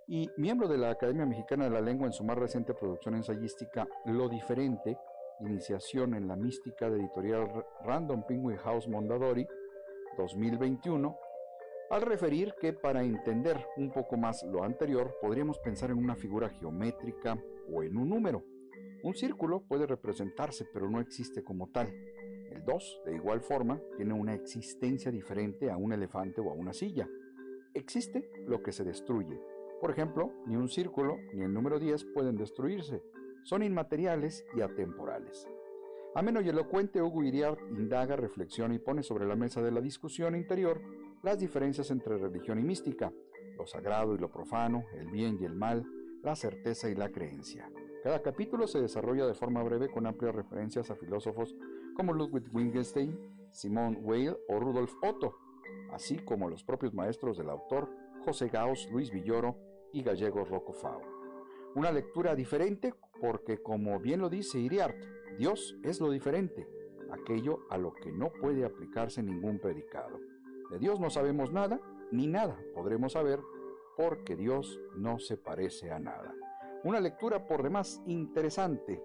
y 0.08 0.30
miembro 0.38 0.70
de 0.70 0.78
la 0.78 0.92
Academia 0.92 1.26
Mexicana 1.26 1.66
de 1.66 1.72
la 1.72 1.82
Lengua 1.82 2.08
en 2.08 2.14
su 2.14 2.24
más 2.24 2.38
reciente 2.38 2.74
producción 2.74 3.16
ensayística 3.16 3.86
Lo 4.06 4.30
Diferente, 4.30 4.98
Iniciación 5.42 6.14
en 6.14 6.30
la 6.30 6.38
Mística 6.38 6.90
de 6.90 6.98
editorial 6.98 7.66
Random 7.84 8.24
Penguin 8.26 8.56
House 8.58 8.88
Mondadori, 8.88 9.46
2021, 10.18 11.18
al 11.90 12.02
referir 12.02 12.54
que 12.62 12.72
para 12.72 13.04
entender 13.04 13.58
un 13.76 13.92
poco 13.92 14.16
más 14.16 14.44
lo 14.44 14.64
anterior 14.64 15.18
podríamos 15.20 15.60
pensar 15.60 15.92
en 15.92 15.98
una 15.98 16.16
figura 16.16 16.48
geométrica 16.48 17.38
o 17.70 17.84
en 17.84 17.98
un 17.98 18.10
número. 18.10 18.46
Un 19.04 19.14
círculo 19.14 19.64
puede 19.68 19.86
representarse 19.86 20.66
pero 20.74 20.90
no 20.90 21.02
existe 21.02 21.44
como 21.44 21.70
tal. 21.70 21.94
2, 22.66 23.02
de 23.06 23.16
igual 23.16 23.42
forma, 23.42 23.82
tiene 23.96 24.14
una 24.14 24.34
existencia 24.34 25.12
diferente 25.12 25.72
a 25.72 25.78
un 25.78 25.94
elefante 25.94 26.42
o 26.42 26.50
a 26.50 26.54
una 26.54 26.74
silla. 26.74 27.08
Existe 27.74 28.30
lo 28.48 28.64
que 28.64 28.72
se 28.72 28.84
destruye, 28.84 29.40
por 29.86 29.92
ejemplo, 29.92 30.32
ni 30.48 30.56
un 30.56 30.70
círculo 30.70 31.20
ni 31.34 31.44
el 31.44 31.54
número 31.54 31.80
10 31.80 32.06
pueden 32.06 32.38
destruirse. 32.38 33.04
Son 33.44 33.62
inmateriales 33.62 34.46
y 34.56 34.62
atemporales. 34.62 35.48
Ameno 36.16 36.42
y 36.42 36.50
elocuente, 36.50 37.02
Hugo 37.02 37.24
Iriart 37.24 37.60
indaga, 37.72 38.16
reflexiona 38.16 38.74
y 38.74 38.80
pone 38.80 39.04
sobre 39.04 39.28
la 39.28 39.36
mesa 39.36 39.62
de 39.62 39.72
la 39.72 39.82
discusión 39.82 40.36
interior 40.36 40.82
las 41.22 41.40
diferencias 41.40 41.92
entre 41.92 42.18
religión 42.18 42.58
y 42.60 42.64
mística, 42.64 43.12
lo 43.58 43.68
sagrado 43.68 44.16
y 44.16 44.18
lo 44.18 44.32
profano, 44.32 44.86
el 44.98 45.12
bien 45.12 45.38
y 45.40 45.46
el 45.46 45.56
mal, 45.56 45.86
la 46.24 46.36
certeza 46.36 46.90
y 46.90 46.96
la 46.96 47.10
creencia. 47.10 47.70
Cada 48.02 48.22
capítulo 48.22 48.68
se 48.68 48.82
desarrolla 48.82 49.28
de 49.28 49.34
forma 49.34 49.62
breve 49.62 49.90
con 49.90 50.08
amplias 50.08 50.36
referencias 50.36 50.90
a 50.90 50.96
filósofos 50.96 51.56
como 51.95 52.13
Ludwig 52.13 52.45
Wittgenstein, 52.53 53.17
Simone 53.51 53.97
Weil 54.01 54.38
o 54.49 54.59
Rudolf 54.59 54.93
Otto, 55.01 55.38
así 55.91 56.17
como 56.17 56.49
los 56.49 56.63
propios 56.63 56.93
maestros 56.93 57.38
del 57.38 57.49
autor 57.49 57.89
José 58.23 58.49
Gauss, 58.49 58.89
Luis 58.91 59.11
Villoro 59.11 59.55
y 59.93 60.03
Gallegos 60.03 60.49
Rocofao. 60.49 61.01
Una 61.76 61.91
lectura 61.91 62.35
diferente 62.35 62.93
porque, 63.22 63.61
como 63.61 63.99
bien 63.99 64.19
lo 64.19 64.30
dice 64.30 64.59
Iriart, 64.59 64.95
Dios 65.38 65.77
es 65.84 65.99
lo 65.99 66.09
diferente, 66.09 66.67
aquello 67.11 67.59
a 67.69 67.77
lo 67.77 67.93
que 67.93 68.11
no 68.11 68.31
puede 68.31 68.65
aplicarse 68.65 69.22
ningún 69.22 69.59
predicado. 69.59 70.19
De 70.72 70.80
Dios 70.80 70.99
no 70.99 71.09
sabemos 71.09 71.51
nada, 71.51 71.80
ni 72.11 72.27
nada 72.27 72.57
podremos 72.73 73.13
saber, 73.13 73.39
porque 73.97 74.35
Dios 74.35 74.80
no 74.95 75.19
se 75.19 75.38
parece 75.38 75.91
a 75.91 75.99
nada. 75.99 76.34
Una 76.84 76.99
lectura 76.99 77.47
por 77.47 77.63
demás 77.63 78.01
interesante, 78.05 79.01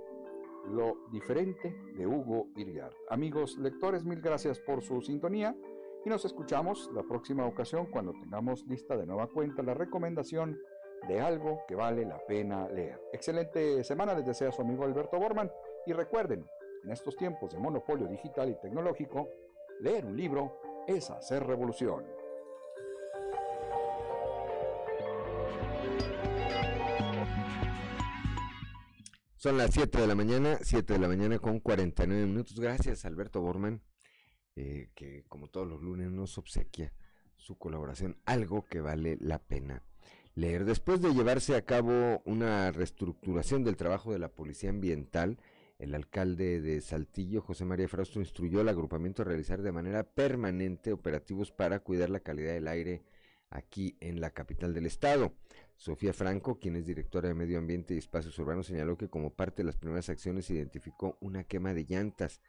lo 0.69 1.09
diferente 1.11 1.75
de 1.97 2.07
Hugo 2.07 2.49
Iriart. 2.57 2.95
Amigos 3.09 3.59
lectores, 3.59 4.05
mil 4.05 4.21
gracias 4.21 4.61
por 4.61 4.83
su 4.83 5.01
sintonía 5.01 5.57
y 6.05 6.09
nos 6.09 6.25
escuchamos 6.25 6.91
la 6.95 7.03
próxima 7.03 7.47
ocasión 7.47 7.87
cuando 7.87 8.13
tengamos 8.13 8.67
lista 8.67 8.97
de 8.97 9.07
nueva 9.07 9.29
cuenta 9.29 9.63
la 9.63 9.75
recomendación 9.75 10.59
de 11.09 11.21
algo 11.21 11.63
que 11.67 11.75
vale 11.75 12.05
la 12.05 12.19
pena 12.27 12.69
leer. 12.69 13.01
Excelente 13.13 13.83
semana 13.85 14.15
les 14.15 14.27
desea 14.27 14.53
su 14.53 14.63
amigo 14.63 14.85
Alberto 14.85 15.19
Borman 15.19 15.51
y 15.87 15.93
recuerden, 15.93 16.47
en 16.85 16.91
estos 16.91 17.17
tiempos 17.17 17.53
de 17.53 17.59
monopolio 17.59 18.07
digital 18.07 18.51
y 18.51 18.61
tecnológico, 18.61 19.29
leer 19.81 20.07
un 20.07 20.17
libro 20.17 20.61
es 20.87 21.11
hacer 21.11 21.47
revolución. 21.47 22.20
Son 29.41 29.57
las 29.57 29.71
7 29.73 29.99
de 29.99 30.07
la 30.07 30.15
mañana, 30.15 30.59
7 30.61 30.93
de 30.93 30.99
la 30.99 31.09
mañana 31.09 31.39
con 31.39 31.61
49 31.61 32.27
minutos. 32.27 32.61
Gracias, 32.61 33.07
Alberto 33.07 33.41
Borman, 33.41 33.81
eh, 34.55 34.91
que 34.95 35.25
como 35.29 35.49
todos 35.49 35.67
los 35.67 35.81
lunes 35.81 36.11
nos 36.11 36.37
obsequia 36.37 36.93
su 37.37 37.57
colaboración, 37.57 38.19
algo 38.27 38.67
que 38.67 38.83
vale 38.83 39.17
la 39.19 39.39
pena 39.39 39.83
leer. 40.35 40.67
Después 40.67 41.01
de 41.01 41.15
llevarse 41.15 41.57
a 41.57 41.65
cabo 41.65 42.21
una 42.27 42.71
reestructuración 42.71 43.65
del 43.65 43.79
trabajo 43.79 44.13
de 44.13 44.19
la 44.19 44.29
Policía 44.29 44.69
Ambiental, 44.69 45.39
el 45.79 45.95
alcalde 45.95 46.61
de 46.61 46.83
Saltillo, 46.83 47.41
José 47.41 47.65
María 47.65 47.89
Frausto, 47.89 48.21
instruyó 48.21 48.61
al 48.61 48.69
agrupamiento 48.69 49.23
a 49.23 49.25
realizar 49.25 49.63
de 49.63 49.73
manera 49.73 50.03
permanente 50.03 50.93
operativos 50.93 51.51
para 51.51 51.81
cuidar 51.81 52.11
la 52.11 52.21
calidad 52.21 52.53
del 52.53 52.69
aire 52.69 53.05
aquí 53.49 53.97
en 54.01 54.21
la 54.21 54.33
capital 54.33 54.75
del 54.75 54.85
estado. 54.85 55.33
Sofía 55.81 56.13
Franco, 56.13 56.59
quien 56.59 56.77
es 56.77 56.85
directora 56.85 57.29
de 57.29 57.35
Medio 57.35 57.57
Ambiente 57.57 57.95
y 57.95 57.97
Espacios 57.97 58.39
Urbanos, 58.39 58.67
señaló 58.67 58.99
que 58.99 59.09
como 59.09 59.33
parte 59.33 59.63
de 59.63 59.67
las 59.67 59.79
primeras 59.79 60.11
acciones 60.11 60.51
identificó 60.51 61.17
una 61.23 61.45
quema 61.45 61.73
de 61.73 61.87
llantas. 61.87 62.43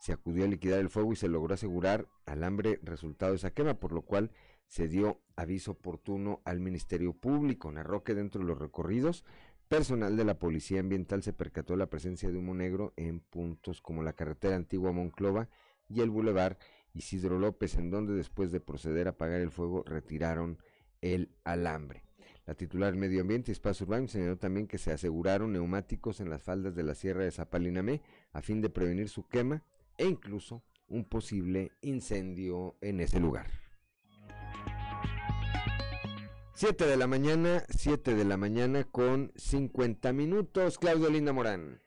Se 0.00 0.12
acudió 0.12 0.44
a 0.44 0.48
liquidar 0.48 0.80
el 0.80 0.90
fuego 0.90 1.14
y 1.14 1.16
se 1.16 1.28
logró 1.28 1.54
asegurar 1.54 2.10
alambre 2.26 2.80
resultado 2.82 3.32
de 3.32 3.36
esa 3.36 3.52
quema, 3.52 3.80
por 3.80 3.92
lo 3.92 4.02
cual 4.02 4.32
se 4.66 4.86
dio 4.86 5.22
aviso 5.34 5.70
oportuno 5.70 6.42
al 6.44 6.60
Ministerio 6.60 7.14
Público. 7.14 7.72
Narró 7.72 8.04
que 8.04 8.12
dentro 8.12 8.42
de 8.42 8.48
los 8.48 8.58
recorridos, 8.58 9.24
personal 9.68 10.14
de 10.14 10.24
la 10.24 10.38
Policía 10.38 10.80
Ambiental 10.80 11.22
se 11.22 11.32
percató 11.32 11.76
la 11.76 11.88
presencia 11.88 12.30
de 12.30 12.36
humo 12.36 12.52
negro 12.52 12.92
en 12.98 13.20
puntos 13.20 13.80
como 13.80 14.02
la 14.02 14.12
carretera 14.12 14.56
antigua 14.56 14.92
Monclova 14.92 15.48
y 15.88 16.02
el 16.02 16.10
bulevar 16.10 16.58
Isidro 16.92 17.38
López, 17.38 17.76
en 17.76 17.88
donde 17.88 18.12
después 18.12 18.52
de 18.52 18.60
proceder 18.60 19.06
a 19.06 19.12
apagar 19.12 19.40
el 19.40 19.50
fuego 19.50 19.84
retiraron 19.86 20.58
el 21.00 21.34
alambre. 21.44 22.04
La 22.46 22.54
titular 22.54 22.94
Medio 22.94 23.22
Ambiente 23.22 23.50
y 23.50 23.52
Espacio 23.52 23.84
Urbano 23.84 24.06
señaló 24.06 24.36
también 24.36 24.66
que 24.66 24.76
se 24.76 24.92
aseguraron 24.92 25.52
neumáticos 25.52 26.20
en 26.20 26.28
las 26.28 26.42
faldas 26.42 26.74
de 26.74 26.82
la 26.82 26.94
Sierra 26.94 27.24
de 27.24 27.30
Zapalinamé 27.30 28.02
a 28.32 28.42
fin 28.42 28.60
de 28.60 28.68
prevenir 28.68 29.08
su 29.08 29.26
quema 29.26 29.62
e 29.96 30.06
incluso 30.06 30.62
un 30.88 31.04
posible 31.04 31.72
incendio 31.80 32.76
en 32.82 33.00
ese 33.00 33.18
lugar. 33.18 33.46
7 36.54 36.86
de 36.86 36.96
la 36.96 37.06
mañana, 37.06 37.64
7 37.70 38.14
de 38.14 38.24
la 38.24 38.36
mañana 38.36 38.84
con 38.84 39.32
50 39.36 40.12
minutos. 40.12 40.78
Claudio 40.78 41.10
Linda 41.10 41.32
Morán 41.32 41.83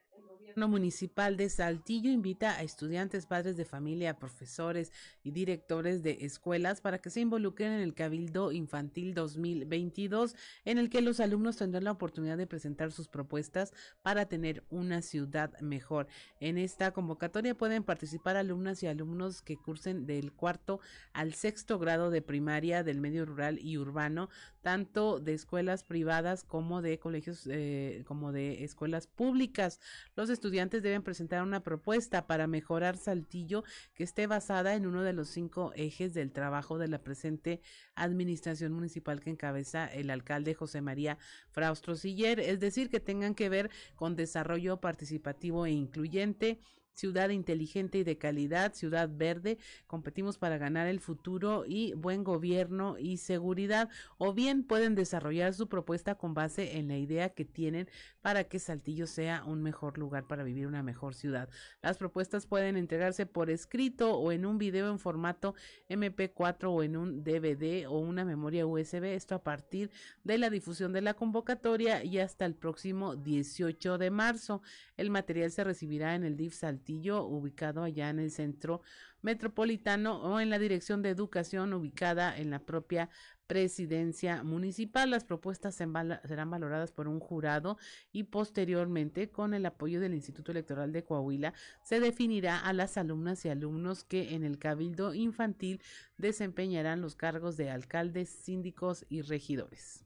municipal 0.66 1.38
de 1.38 1.50
Saltillo 1.50 2.10
invita 2.10 2.58
a 2.58 2.64
estudiantes, 2.64 3.28
padres 3.28 3.58
de 3.58 3.66
familia, 3.66 4.18
profesores 4.18 4.92
y 5.24 5.30
directores 5.30 6.02
de 6.02 6.18
escuelas 6.22 6.82
para 6.82 6.98
que 6.98 7.12
se 7.12 7.20
involucren 7.20 7.74
en 7.74 7.82
el 7.82 7.94
Cabildo 7.94 8.52
Infantil 8.52 9.14
2022, 9.14 10.36
en 10.66 10.80
el 10.80 10.90
que 10.90 11.04
los 11.04 11.20
alumnos 11.20 11.58
tendrán 11.58 11.84
la 11.84 11.92
oportunidad 11.92 12.38
de 12.38 12.48
presentar 12.48 12.92
sus 12.92 13.08
propuestas 13.08 13.72
para 14.02 14.26
tener 14.26 14.64
una 14.72 15.04
ciudad 15.04 15.60
mejor. 15.60 16.08
En 16.40 16.58
esta 16.58 16.92
convocatoria 16.92 17.56
pueden 17.56 17.84
participar 17.84 18.36
alumnas 18.36 18.82
y 18.82 18.88
alumnos 18.88 19.44
que 19.44 19.58
cursen 19.58 20.08
del 20.08 20.32
cuarto 20.32 20.80
al 21.14 21.36
sexto 21.36 21.78
grado 21.78 22.10
de 22.10 22.24
primaria 22.24 22.84
del 22.84 23.00
medio 23.00 23.26
rural 23.26 23.60
y 23.62 23.78
urbano, 23.78 24.30
tanto 24.64 25.20
de 25.20 25.34
escuelas 25.34 25.84
privadas 25.84 26.44
como 26.44 26.82
de 26.82 26.98
colegios, 26.98 27.48
eh, 27.52 28.04
como 28.08 28.32
de 28.32 28.64
escuelas 28.64 29.08
públicas. 29.08 29.80
Los 30.16 30.30
estudiantes 30.30 30.47
deben 30.52 31.04
presentar 31.04 31.44
una 31.44 31.64
propuesta 31.64 32.28
para 32.28 32.48
mejorar 32.48 32.98
Saltillo 32.98 33.64
que 33.94 34.04
esté 34.04 34.28
basada 34.28 34.76
en 34.76 34.86
uno 34.86 35.04
de 35.04 35.14
los 35.14 35.30
cinco 35.30 35.72
ejes 35.76 36.14
del 36.14 36.32
trabajo 36.32 36.78
de 36.78 36.88
la 36.88 37.00
presente 37.00 37.62
administración 37.96 38.74
municipal 38.74 39.20
que 39.20 39.30
encabeza 39.30 39.88
el 39.88 40.10
alcalde 40.10 40.54
José 40.54 40.82
María 40.82 41.18
Fraustro 41.52 41.96
Siller, 41.96 42.40
es 42.40 42.60
decir, 42.60 42.90
que 42.90 43.00
tengan 43.00 43.36
que 43.36 43.50
ver 43.50 43.70
con 43.96 44.16
desarrollo 44.16 44.80
participativo 44.80 45.66
e 45.66 45.72
incluyente, 45.72 46.60
ciudad 46.98 47.30
inteligente 47.30 48.00
y 48.00 48.04
de 48.04 48.18
calidad, 48.18 48.74
ciudad 48.74 49.08
verde, 49.12 49.60
competimos 49.86 50.40
para 50.40 50.58
ganar 50.58 50.88
el 50.88 51.00
futuro 51.00 51.64
y 51.68 51.94
buen 51.94 52.24
gobierno 52.24 52.98
y 52.98 53.18
seguridad, 53.18 53.90
o 54.18 54.34
bien 54.34 54.64
pueden 54.64 54.96
desarrollar 54.96 55.54
su 55.54 55.70
propuesta 55.70 56.16
con 56.16 56.34
base 56.34 56.78
en 56.78 56.88
la 56.88 56.98
idea 56.98 57.30
que 57.30 57.46
tienen 57.46 57.88
para 58.22 58.46
que 58.46 58.58
Saltillo 58.58 59.06
sea 59.06 59.44
un 59.46 59.62
mejor 59.62 60.00
lugar 60.00 60.26
para 60.26 60.44
vivir, 60.44 60.66
una 60.66 60.82
mejor 60.82 61.14
ciudad. 61.14 61.50
Las 61.84 62.00
propuestas 62.00 62.48
pueden 62.48 62.78
entregarse 62.78 63.28
por 63.28 63.52
escrito 63.52 64.18
o 64.18 64.32
en 64.32 64.46
un 64.46 64.58
video 64.58 64.90
en 64.90 64.98
formato 64.98 65.54
MP4 65.90 66.66
o 66.66 66.82
en 66.82 66.98
un 66.98 67.24
DVD 67.24 67.88
o 67.88 68.00
una 68.00 68.26
memoria 68.26 68.66
USB, 68.66 69.04
esto 69.04 69.36
a 69.36 69.44
partir 69.44 69.92
de 70.24 70.40
la 70.40 70.50
difusión 70.50 70.94
de 70.94 71.02
la 71.02 71.14
convocatoria 71.14 72.04
y 72.04 72.18
hasta 72.18 72.46
el 72.46 72.56
próximo 72.56 73.16
18 73.16 74.00
de 74.00 74.10
marzo. 74.10 74.64
El 74.98 75.12
material 75.12 75.52
se 75.52 75.64
recibirá 75.64 76.16
en 76.16 76.24
el 76.24 76.36
DIF 76.36 76.56
Saltillo 76.56 76.87
ubicado 76.90 77.84
allá 77.84 78.10
en 78.10 78.20
el 78.20 78.32
centro 78.32 78.82
metropolitano 79.22 80.22
o 80.22 80.40
en 80.40 80.50
la 80.50 80.60
dirección 80.60 81.02
de 81.02 81.10
educación 81.10 81.74
ubicada 81.74 82.38
en 82.38 82.50
la 82.50 82.60
propia 82.60 83.10
presidencia 83.48 84.44
municipal. 84.44 85.10
Las 85.10 85.24
propuestas 85.24 85.76
serán 85.76 86.50
valoradas 86.50 86.92
por 86.92 87.08
un 87.08 87.20
jurado 87.20 87.78
y 88.12 88.24
posteriormente, 88.24 89.30
con 89.30 89.54
el 89.54 89.66
apoyo 89.66 90.00
del 90.00 90.14
Instituto 90.14 90.52
Electoral 90.52 90.92
de 90.92 91.04
Coahuila, 91.04 91.54
se 91.84 92.00
definirá 92.00 92.60
a 92.60 92.74
las 92.74 92.98
alumnas 92.98 93.44
y 93.46 93.50
alumnos 93.50 94.04
que 94.04 94.36
en 94.36 94.44
el 94.44 94.60
Cabildo 94.60 95.14
Infantil 95.14 95.82
desempeñarán 96.18 97.02
los 97.02 97.16
cargos 97.16 97.58
de 97.58 97.70
alcaldes, 97.70 98.30
síndicos 98.30 99.06
y 99.10 99.22
regidores. 99.22 100.06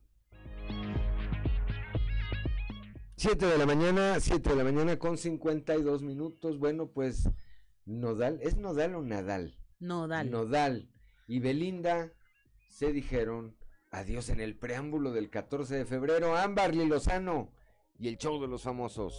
7 3.22 3.46
de 3.46 3.58
la 3.60 3.68
mañana, 3.68 4.20
7 4.20 4.50
de 4.50 4.56
la 4.56 4.64
mañana 4.64 4.98
con 4.98 5.16
52 5.16 6.02
minutos. 6.02 6.58
Bueno, 6.58 6.88
pues 6.88 7.30
Nodal, 7.86 8.40
¿es 8.42 8.58
Nodal 8.58 8.96
o 8.96 9.04
Nadal? 9.04 9.60
Nodal. 9.80 10.32
Nodal 10.32 10.90
y 11.28 11.38
Belinda 11.38 12.12
se 12.72 12.92
dijeron 12.92 13.56
adiós 13.92 14.30
en 14.30 14.40
el 14.40 14.58
preámbulo 14.58 15.12
del 15.12 15.30
14 15.30 15.76
de 15.76 15.86
febrero. 15.86 16.36
Ámbar 16.36 16.74
Lozano 16.74 17.52
y 18.00 18.08
el 18.08 18.18
show 18.18 18.42
de 18.42 18.48
los 18.48 18.64
famosos. 18.64 19.14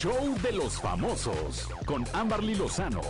Show 0.00 0.34
de 0.42 0.52
los 0.52 0.80
famosos 0.80 1.68
con 1.84 2.06
Amberly 2.14 2.54
Lozano. 2.54 3.02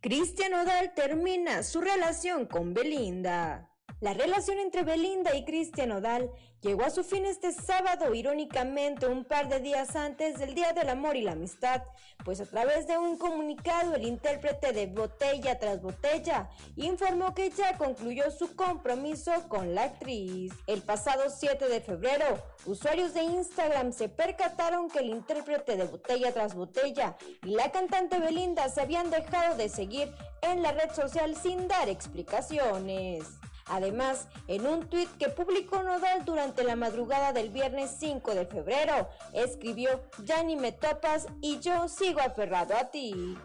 Cristian 0.00 0.52
Nodal 0.52 0.94
termina 0.94 1.64
su 1.64 1.80
relación 1.80 2.46
con 2.46 2.72
Belinda. 2.72 3.69
La 4.00 4.14
relación 4.14 4.58
entre 4.58 4.82
Belinda 4.82 5.36
y 5.36 5.44
Cristian 5.44 5.92
Odal 5.92 6.30
llegó 6.62 6.84
a 6.84 6.90
su 6.90 7.04
fin 7.04 7.26
este 7.26 7.52
sábado, 7.52 8.14
irónicamente 8.14 9.06
un 9.06 9.26
par 9.26 9.50
de 9.50 9.60
días 9.60 9.94
antes 9.94 10.38
del 10.38 10.54
Día 10.54 10.72
del 10.72 10.88
Amor 10.88 11.16
y 11.16 11.20
la 11.20 11.32
Amistad, 11.32 11.82
pues 12.24 12.40
a 12.40 12.46
través 12.46 12.86
de 12.86 12.96
un 12.96 13.18
comunicado 13.18 13.94
el 13.94 14.06
intérprete 14.06 14.72
de 14.72 14.86
Botella 14.86 15.58
tras 15.58 15.82
Botella 15.82 16.48
informó 16.76 17.34
que 17.34 17.50
ya 17.50 17.76
concluyó 17.76 18.30
su 18.30 18.56
compromiso 18.56 19.32
con 19.50 19.74
la 19.74 19.82
actriz. 19.84 20.54
El 20.66 20.80
pasado 20.80 21.24
7 21.28 21.68
de 21.68 21.82
febrero, 21.82 22.42
usuarios 22.64 23.12
de 23.12 23.24
Instagram 23.24 23.92
se 23.92 24.08
percataron 24.08 24.88
que 24.88 25.00
el 25.00 25.10
intérprete 25.10 25.76
de 25.76 25.84
Botella 25.84 26.32
tras 26.32 26.54
Botella 26.54 27.18
y 27.44 27.50
la 27.50 27.70
cantante 27.70 28.18
Belinda 28.18 28.66
se 28.70 28.80
habían 28.80 29.10
dejado 29.10 29.58
de 29.58 29.68
seguir 29.68 30.10
en 30.40 30.62
la 30.62 30.72
red 30.72 30.90
social 30.94 31.36
sin 31.36 31.68
dar 31.68 31.90
explicaciones. 31.90 33.26
Además, 33.70 34.26
en 34.48 34.66
un 34.66 34.88
tuit 34.88 35.08
que 35.16 35.28
publicó 35.28 35.82
Nodal 35.82 36.24
durante 36.24 36.64
la 36.64 36.74
madrugada 36.74 37.32
del 37.32 37.50
viernes 37.50 37.94
5 38.00 38.34
de 38.34 38.44
febrero, 38.44 39.08
escribió, 39.32 40.02
ya 40.24 40.42
ni 40.42 40.56
me 40.56 40.72
topas 40.72 41.28
y 41.40 41.60
yo 41.60 41.88
sigo 41.88 42.20
aferrado 42.20 42.76
a 42.76 42.90
ti. 42.90 43.38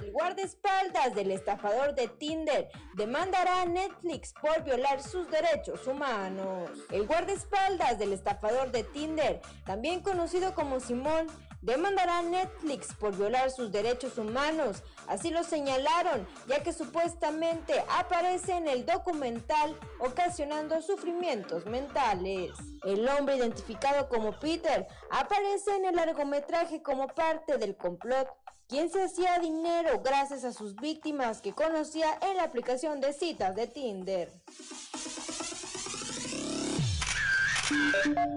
El 0.00 0.12
guardaespaldas 0.12 1.14
del 1.16 1.32
estafador 1.32 1.94
de 1.96 2.06
Tinder 2.06 2.68
demandará 2.94 3.62
a 3.62 3.66
Netflix 3.66 4.32
por 4.40 4.62
violar 4.62 5.02
sus 5.02 5.28
derechos 5.28 5.86
humanos. 5.88 6.70
El 6.92 7.06
guardaespaldas 7.06 7.98
del 7.98 8.12
estafador 8.12 8.70
de 8.70 8.84
Tinder, 8.84 9.40
también 9.64 10.00
conocido 10.02 10.54
como 10.54 10.78
Simón, 10.78 11.26
demandará 11.62 12.18
a 12.18 12.22
Netflix 12.22 12.94
por 12.94 13.16
violar 13.16 13.50
sus 13.50 13.70
derechos 13.70 14.18
humanos. 14.18 14.82
Así 15.06 15.30
lo 15.30 15.44
señalaron, 15.44 16.26
ya 16.46 16.62
que 16.62 16.72
supuestamente 16.72 17.84
aparece 17.88 18.52
en 18.52 18.68
el 18.68 18.86
documental 18.86 19.76
ocasionando 19.98 20.80
sufrimientos 20.82 21.66
mentales. 21.66 22.52
El 22.84 23.08
hombre 23.08 23.36
identificado 23.36 24.08
como 24.08 24.38
Peter 24.38 24.86
aparece 25.10 25.74
en 25.76 25.86
el 25.86 25.96
largometraje 25.96 26.82
como 26.82 27.08
parte 27.08 27.58
del 27.58 27.76
complot 27.76 28.28
quien 28.70 28.88
se 28.88 29.02
hacía 29.02 29.36
dinero 29.40 30.00
gracias 30.00 30.44
a 30.44 30.52
sus 30.52 30.76
víctimas 30.76 31.40
que 31.40 31.52
conocía 31.52 32.16
en 32.22 32.36
la 32.36 32.44
aplicación 32.44 33.00
de 33.00 33.12
citas 33.12 33.56
de 33.56 33.66
Tinder. 33.66 34.30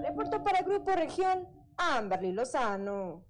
Reporto 0.02 0.42
para 0.42 0.62
Grupo 0.62 0.90
Región 0.90 1.63
Amberly 1.76 2.32
Lozano. 2.32 3.24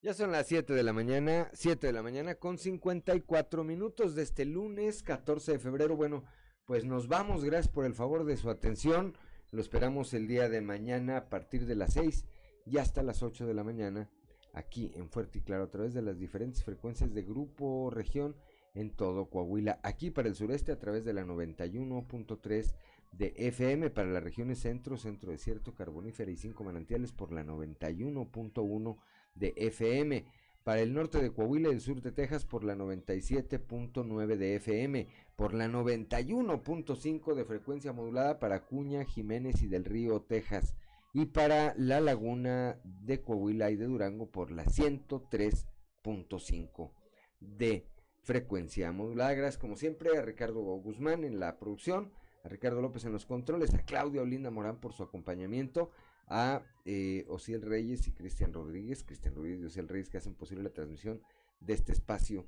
Ya 0.00 0.14
son 0.14 0.30
las 0.30 0.46
7 0.46 0.72
de 0.74 0.82
la 0.82 0.92
mañana, 0.92 1.50
7 1.52 1.88
de 1.88 1.92
la 1.92 2.02
mañana 2.02 2.36
con 2.36 2.56
54 2.56 3.64
minutos 3.64 4.14
de 4.14 4.22
este 4.22 4.44
lunes 4.44 5.02
14 5.02 5.52
de 5.52 5.58
febrero. 5.58 5.96
Bueno, 5.96 6.24
pues 6.66 6.84
nos 6.84 7.08
vamos, 7.08 7.44
gracias 7.44 7.72
por 7.72 7.84
el 7.84 7.94
favor 7.94 8.24
de 8.24 8.36
su 8.36 8.48
atención. 8.48 9.16
Lo 9.50 9.60
esperamos 9.60 10.14
el 10.14 10.28
día 10.28 10.48
de 10.48 10.60
mañana 10.60 11.16
a 11.16 11.28
partir 11.28 11.66
de 11.66 11.74
las 11.74 11.94
6 11.94 12.26
y 12.66 12.78
hasta 12.78 13.02
las 13.02 13.22
8 13.22 13.46
de 13.46 13.54
la 13.54 13.64
mañana 13.64 14.08
aquí 14.52 14.92
en 14.94 15.08
Fuerte 15.08 15.38
y 15.38 15.42
Claro 15.42 15.64
a 15.64 15.70
través 15.70 15.94
de 15.94 16.02
las 16.02 16.18
diferentes 16.18 16.62
frecuencias 16.62 17.12
de 17.14 17.22
grupo 17.22 17.90
región 17.90 18.36
en 18.74 18.90
todo 18.90 19.28
Coahuila. 19.30 19.80
Aquí 19.82 20.10
para 20.10 20.28
el 20.28 20.34
sureste 20.34 20.72
a 20.72 20.78
través 20.78 21.04
de 21.04 21.12
la 21.12 21.24
91.3 21.24 22.74
de 23.12 23.34
FM 23.36 23.90
para 23.90 24.10
las 24.10 24.22
regiones 24.22 24.60
centro, 24.60 24.96
centro 24.96 25.32
desierto, 25.32 25.74
carbonífera 25.74 26.30
y 26.30 26.36
cinco 26.36 26.64
manantiales 26.64 27.12
por 27.12 27.32
la 27.32 27.44
91.1 27.44 28.96
de 29.34 29.52
FM. 29.56 30.24
Para 30.64 30.80
el 30.82 30.92
norte 30.92 31.22
de 31.22 31.32
Coahuila 31.32 31.70
y 31.70 31.72
el 31.72 31.80
sur 31.80 32.02
de 32.02 32.12
Texas 32.12 32.44
por 32.44 32.62
la 32.62 32.74
97.9 32.74 34.36
de 34.36 34.56
FM, 34.56 35.08
por 35.34 35.54
la 35.54 35.66
91.5 35.66 37.34
de 37.34 37.46
frecuencia 37.46 37.94
modulada 37.94 38.38
para 38.38 38.66
Cuña, 38.66 39.02
Jiménez 39.04 39.62
y 39.62 39.68
del 39.68 39.86
Río, 39.86 40.20
Texas. 40.20 40.74
Y 41.14 41.24
para 41.26 41.74
la 41.78 42.00
laguna 42.00 42.78
de 42.84 43.22
Coahuila 43.22 43.70
y 43.70 43.76
de 43.76 43.86
Durango 43.86 44.30
por 44.30 44.50
la 44.50 44.66
103.5 44.66 46.92
de 47.40 47.86
frecuencia 48.22 48.92
modulada. 48.92 49.32
Gracias 49.32 49.58
como 49.58 49.74
siempre 49.74 50.18
a 50.18 50.22
Ricardo 50.22 50.60
Guzmán 50.60 51.24
en 51.24 51.40
la 51.40 51.58
producción, 51.58 52.12
Ricardo 52.48 52.80
López 52.80 53.04
en 53.04 53.12
los 53.12 53.26
controles, 53.26 53.74
a 53.74 53.82
Claudia 53.82 54.22
Olinda 54.22 54.50
Morán 54.50 54.80
por 54.80 54.92
su 54.92 55.02
acompañamiento, 55.02 55.90
a 56.26 56.62
eh, 56.84 57.24
Ociel 57.28 57.62
Reyes 57.62 58.06
y 58.06 58.12
Cristian 58.12 58.52
Rodríguez, 58.52 59.04
Cristian 59.04 59.34
Rodríguez 59.34 59.60
y 59.60 59.64
Ociel 59.66 59.88
Reyes 59.88 60.10
que 60.10 60.18
hacen 60.18 60.34
posible 60.34 60.64
la 60.64 60.72
transmisión 60.72 61.22
de 61.60 61.74
este 61.74 61.92
espacio 61.92 62.46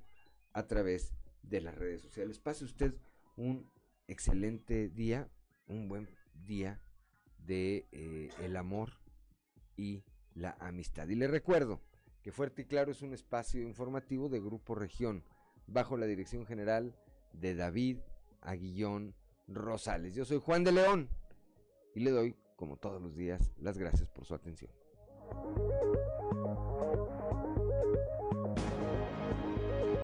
a 0.52 0.66
través 0.66 1.12
de 1.42 1.60
las 1.60 1.74
redes 1.74 2.02
sociales. 2.02 2.38
Pase 2.38 2.64
usted 2.64 2.94
un 3.36 3.70
excelente 4.08 4.88
día, 4.88 5.28
un 5.66 5.88
buen 5.88 6.08
día 6.46 6.80
de 7.38 7.86
eh, 7.92 8.30
el 8.42 8.56
amor 8.56 8.90
y 9.76 10.04
la 10.34 10.56
amistad. 10.60 11.08
Y 11.08 11.14
le 11.14 11.26
recuerdo 11.26 11.80
que 12.22 12.32
Fuerte 12.32 12.62
y 12.62 12.64
Claro 12.66 12.92
es 12.92 13.02
un 13.02 13.14
espacio 13.14 13.62
informativo 13.62 14.28
de 14.28 14.40
Grupo 14.40 14.74
Región, 14.74 15.24
bajo 15.66 15.96
la 15.96 16.06
dirección 16.06 16.44
general 16.44 16.94
de 17.32 17.54
David 17.54 17.98
Aguillón 18.40 19.14
Rosales. 19.50 20.14
Yo 20.14 20.24
soy 20.24 20.38
Juan 20.38 20.64
de 20.64 20.72
León 20.72 21.08
y 21.94 22.00
le 22.00 22.10
doy, 22.10 22.36
como 22.56 22.76
todos 22.76 23.00
los 23.02 23.16
días, 23.16 23.52
las 23.58 23.78
gracias 23.78 24.08
por 24.10 24.24
su 24.24 24.34
atención. 24.34 24.70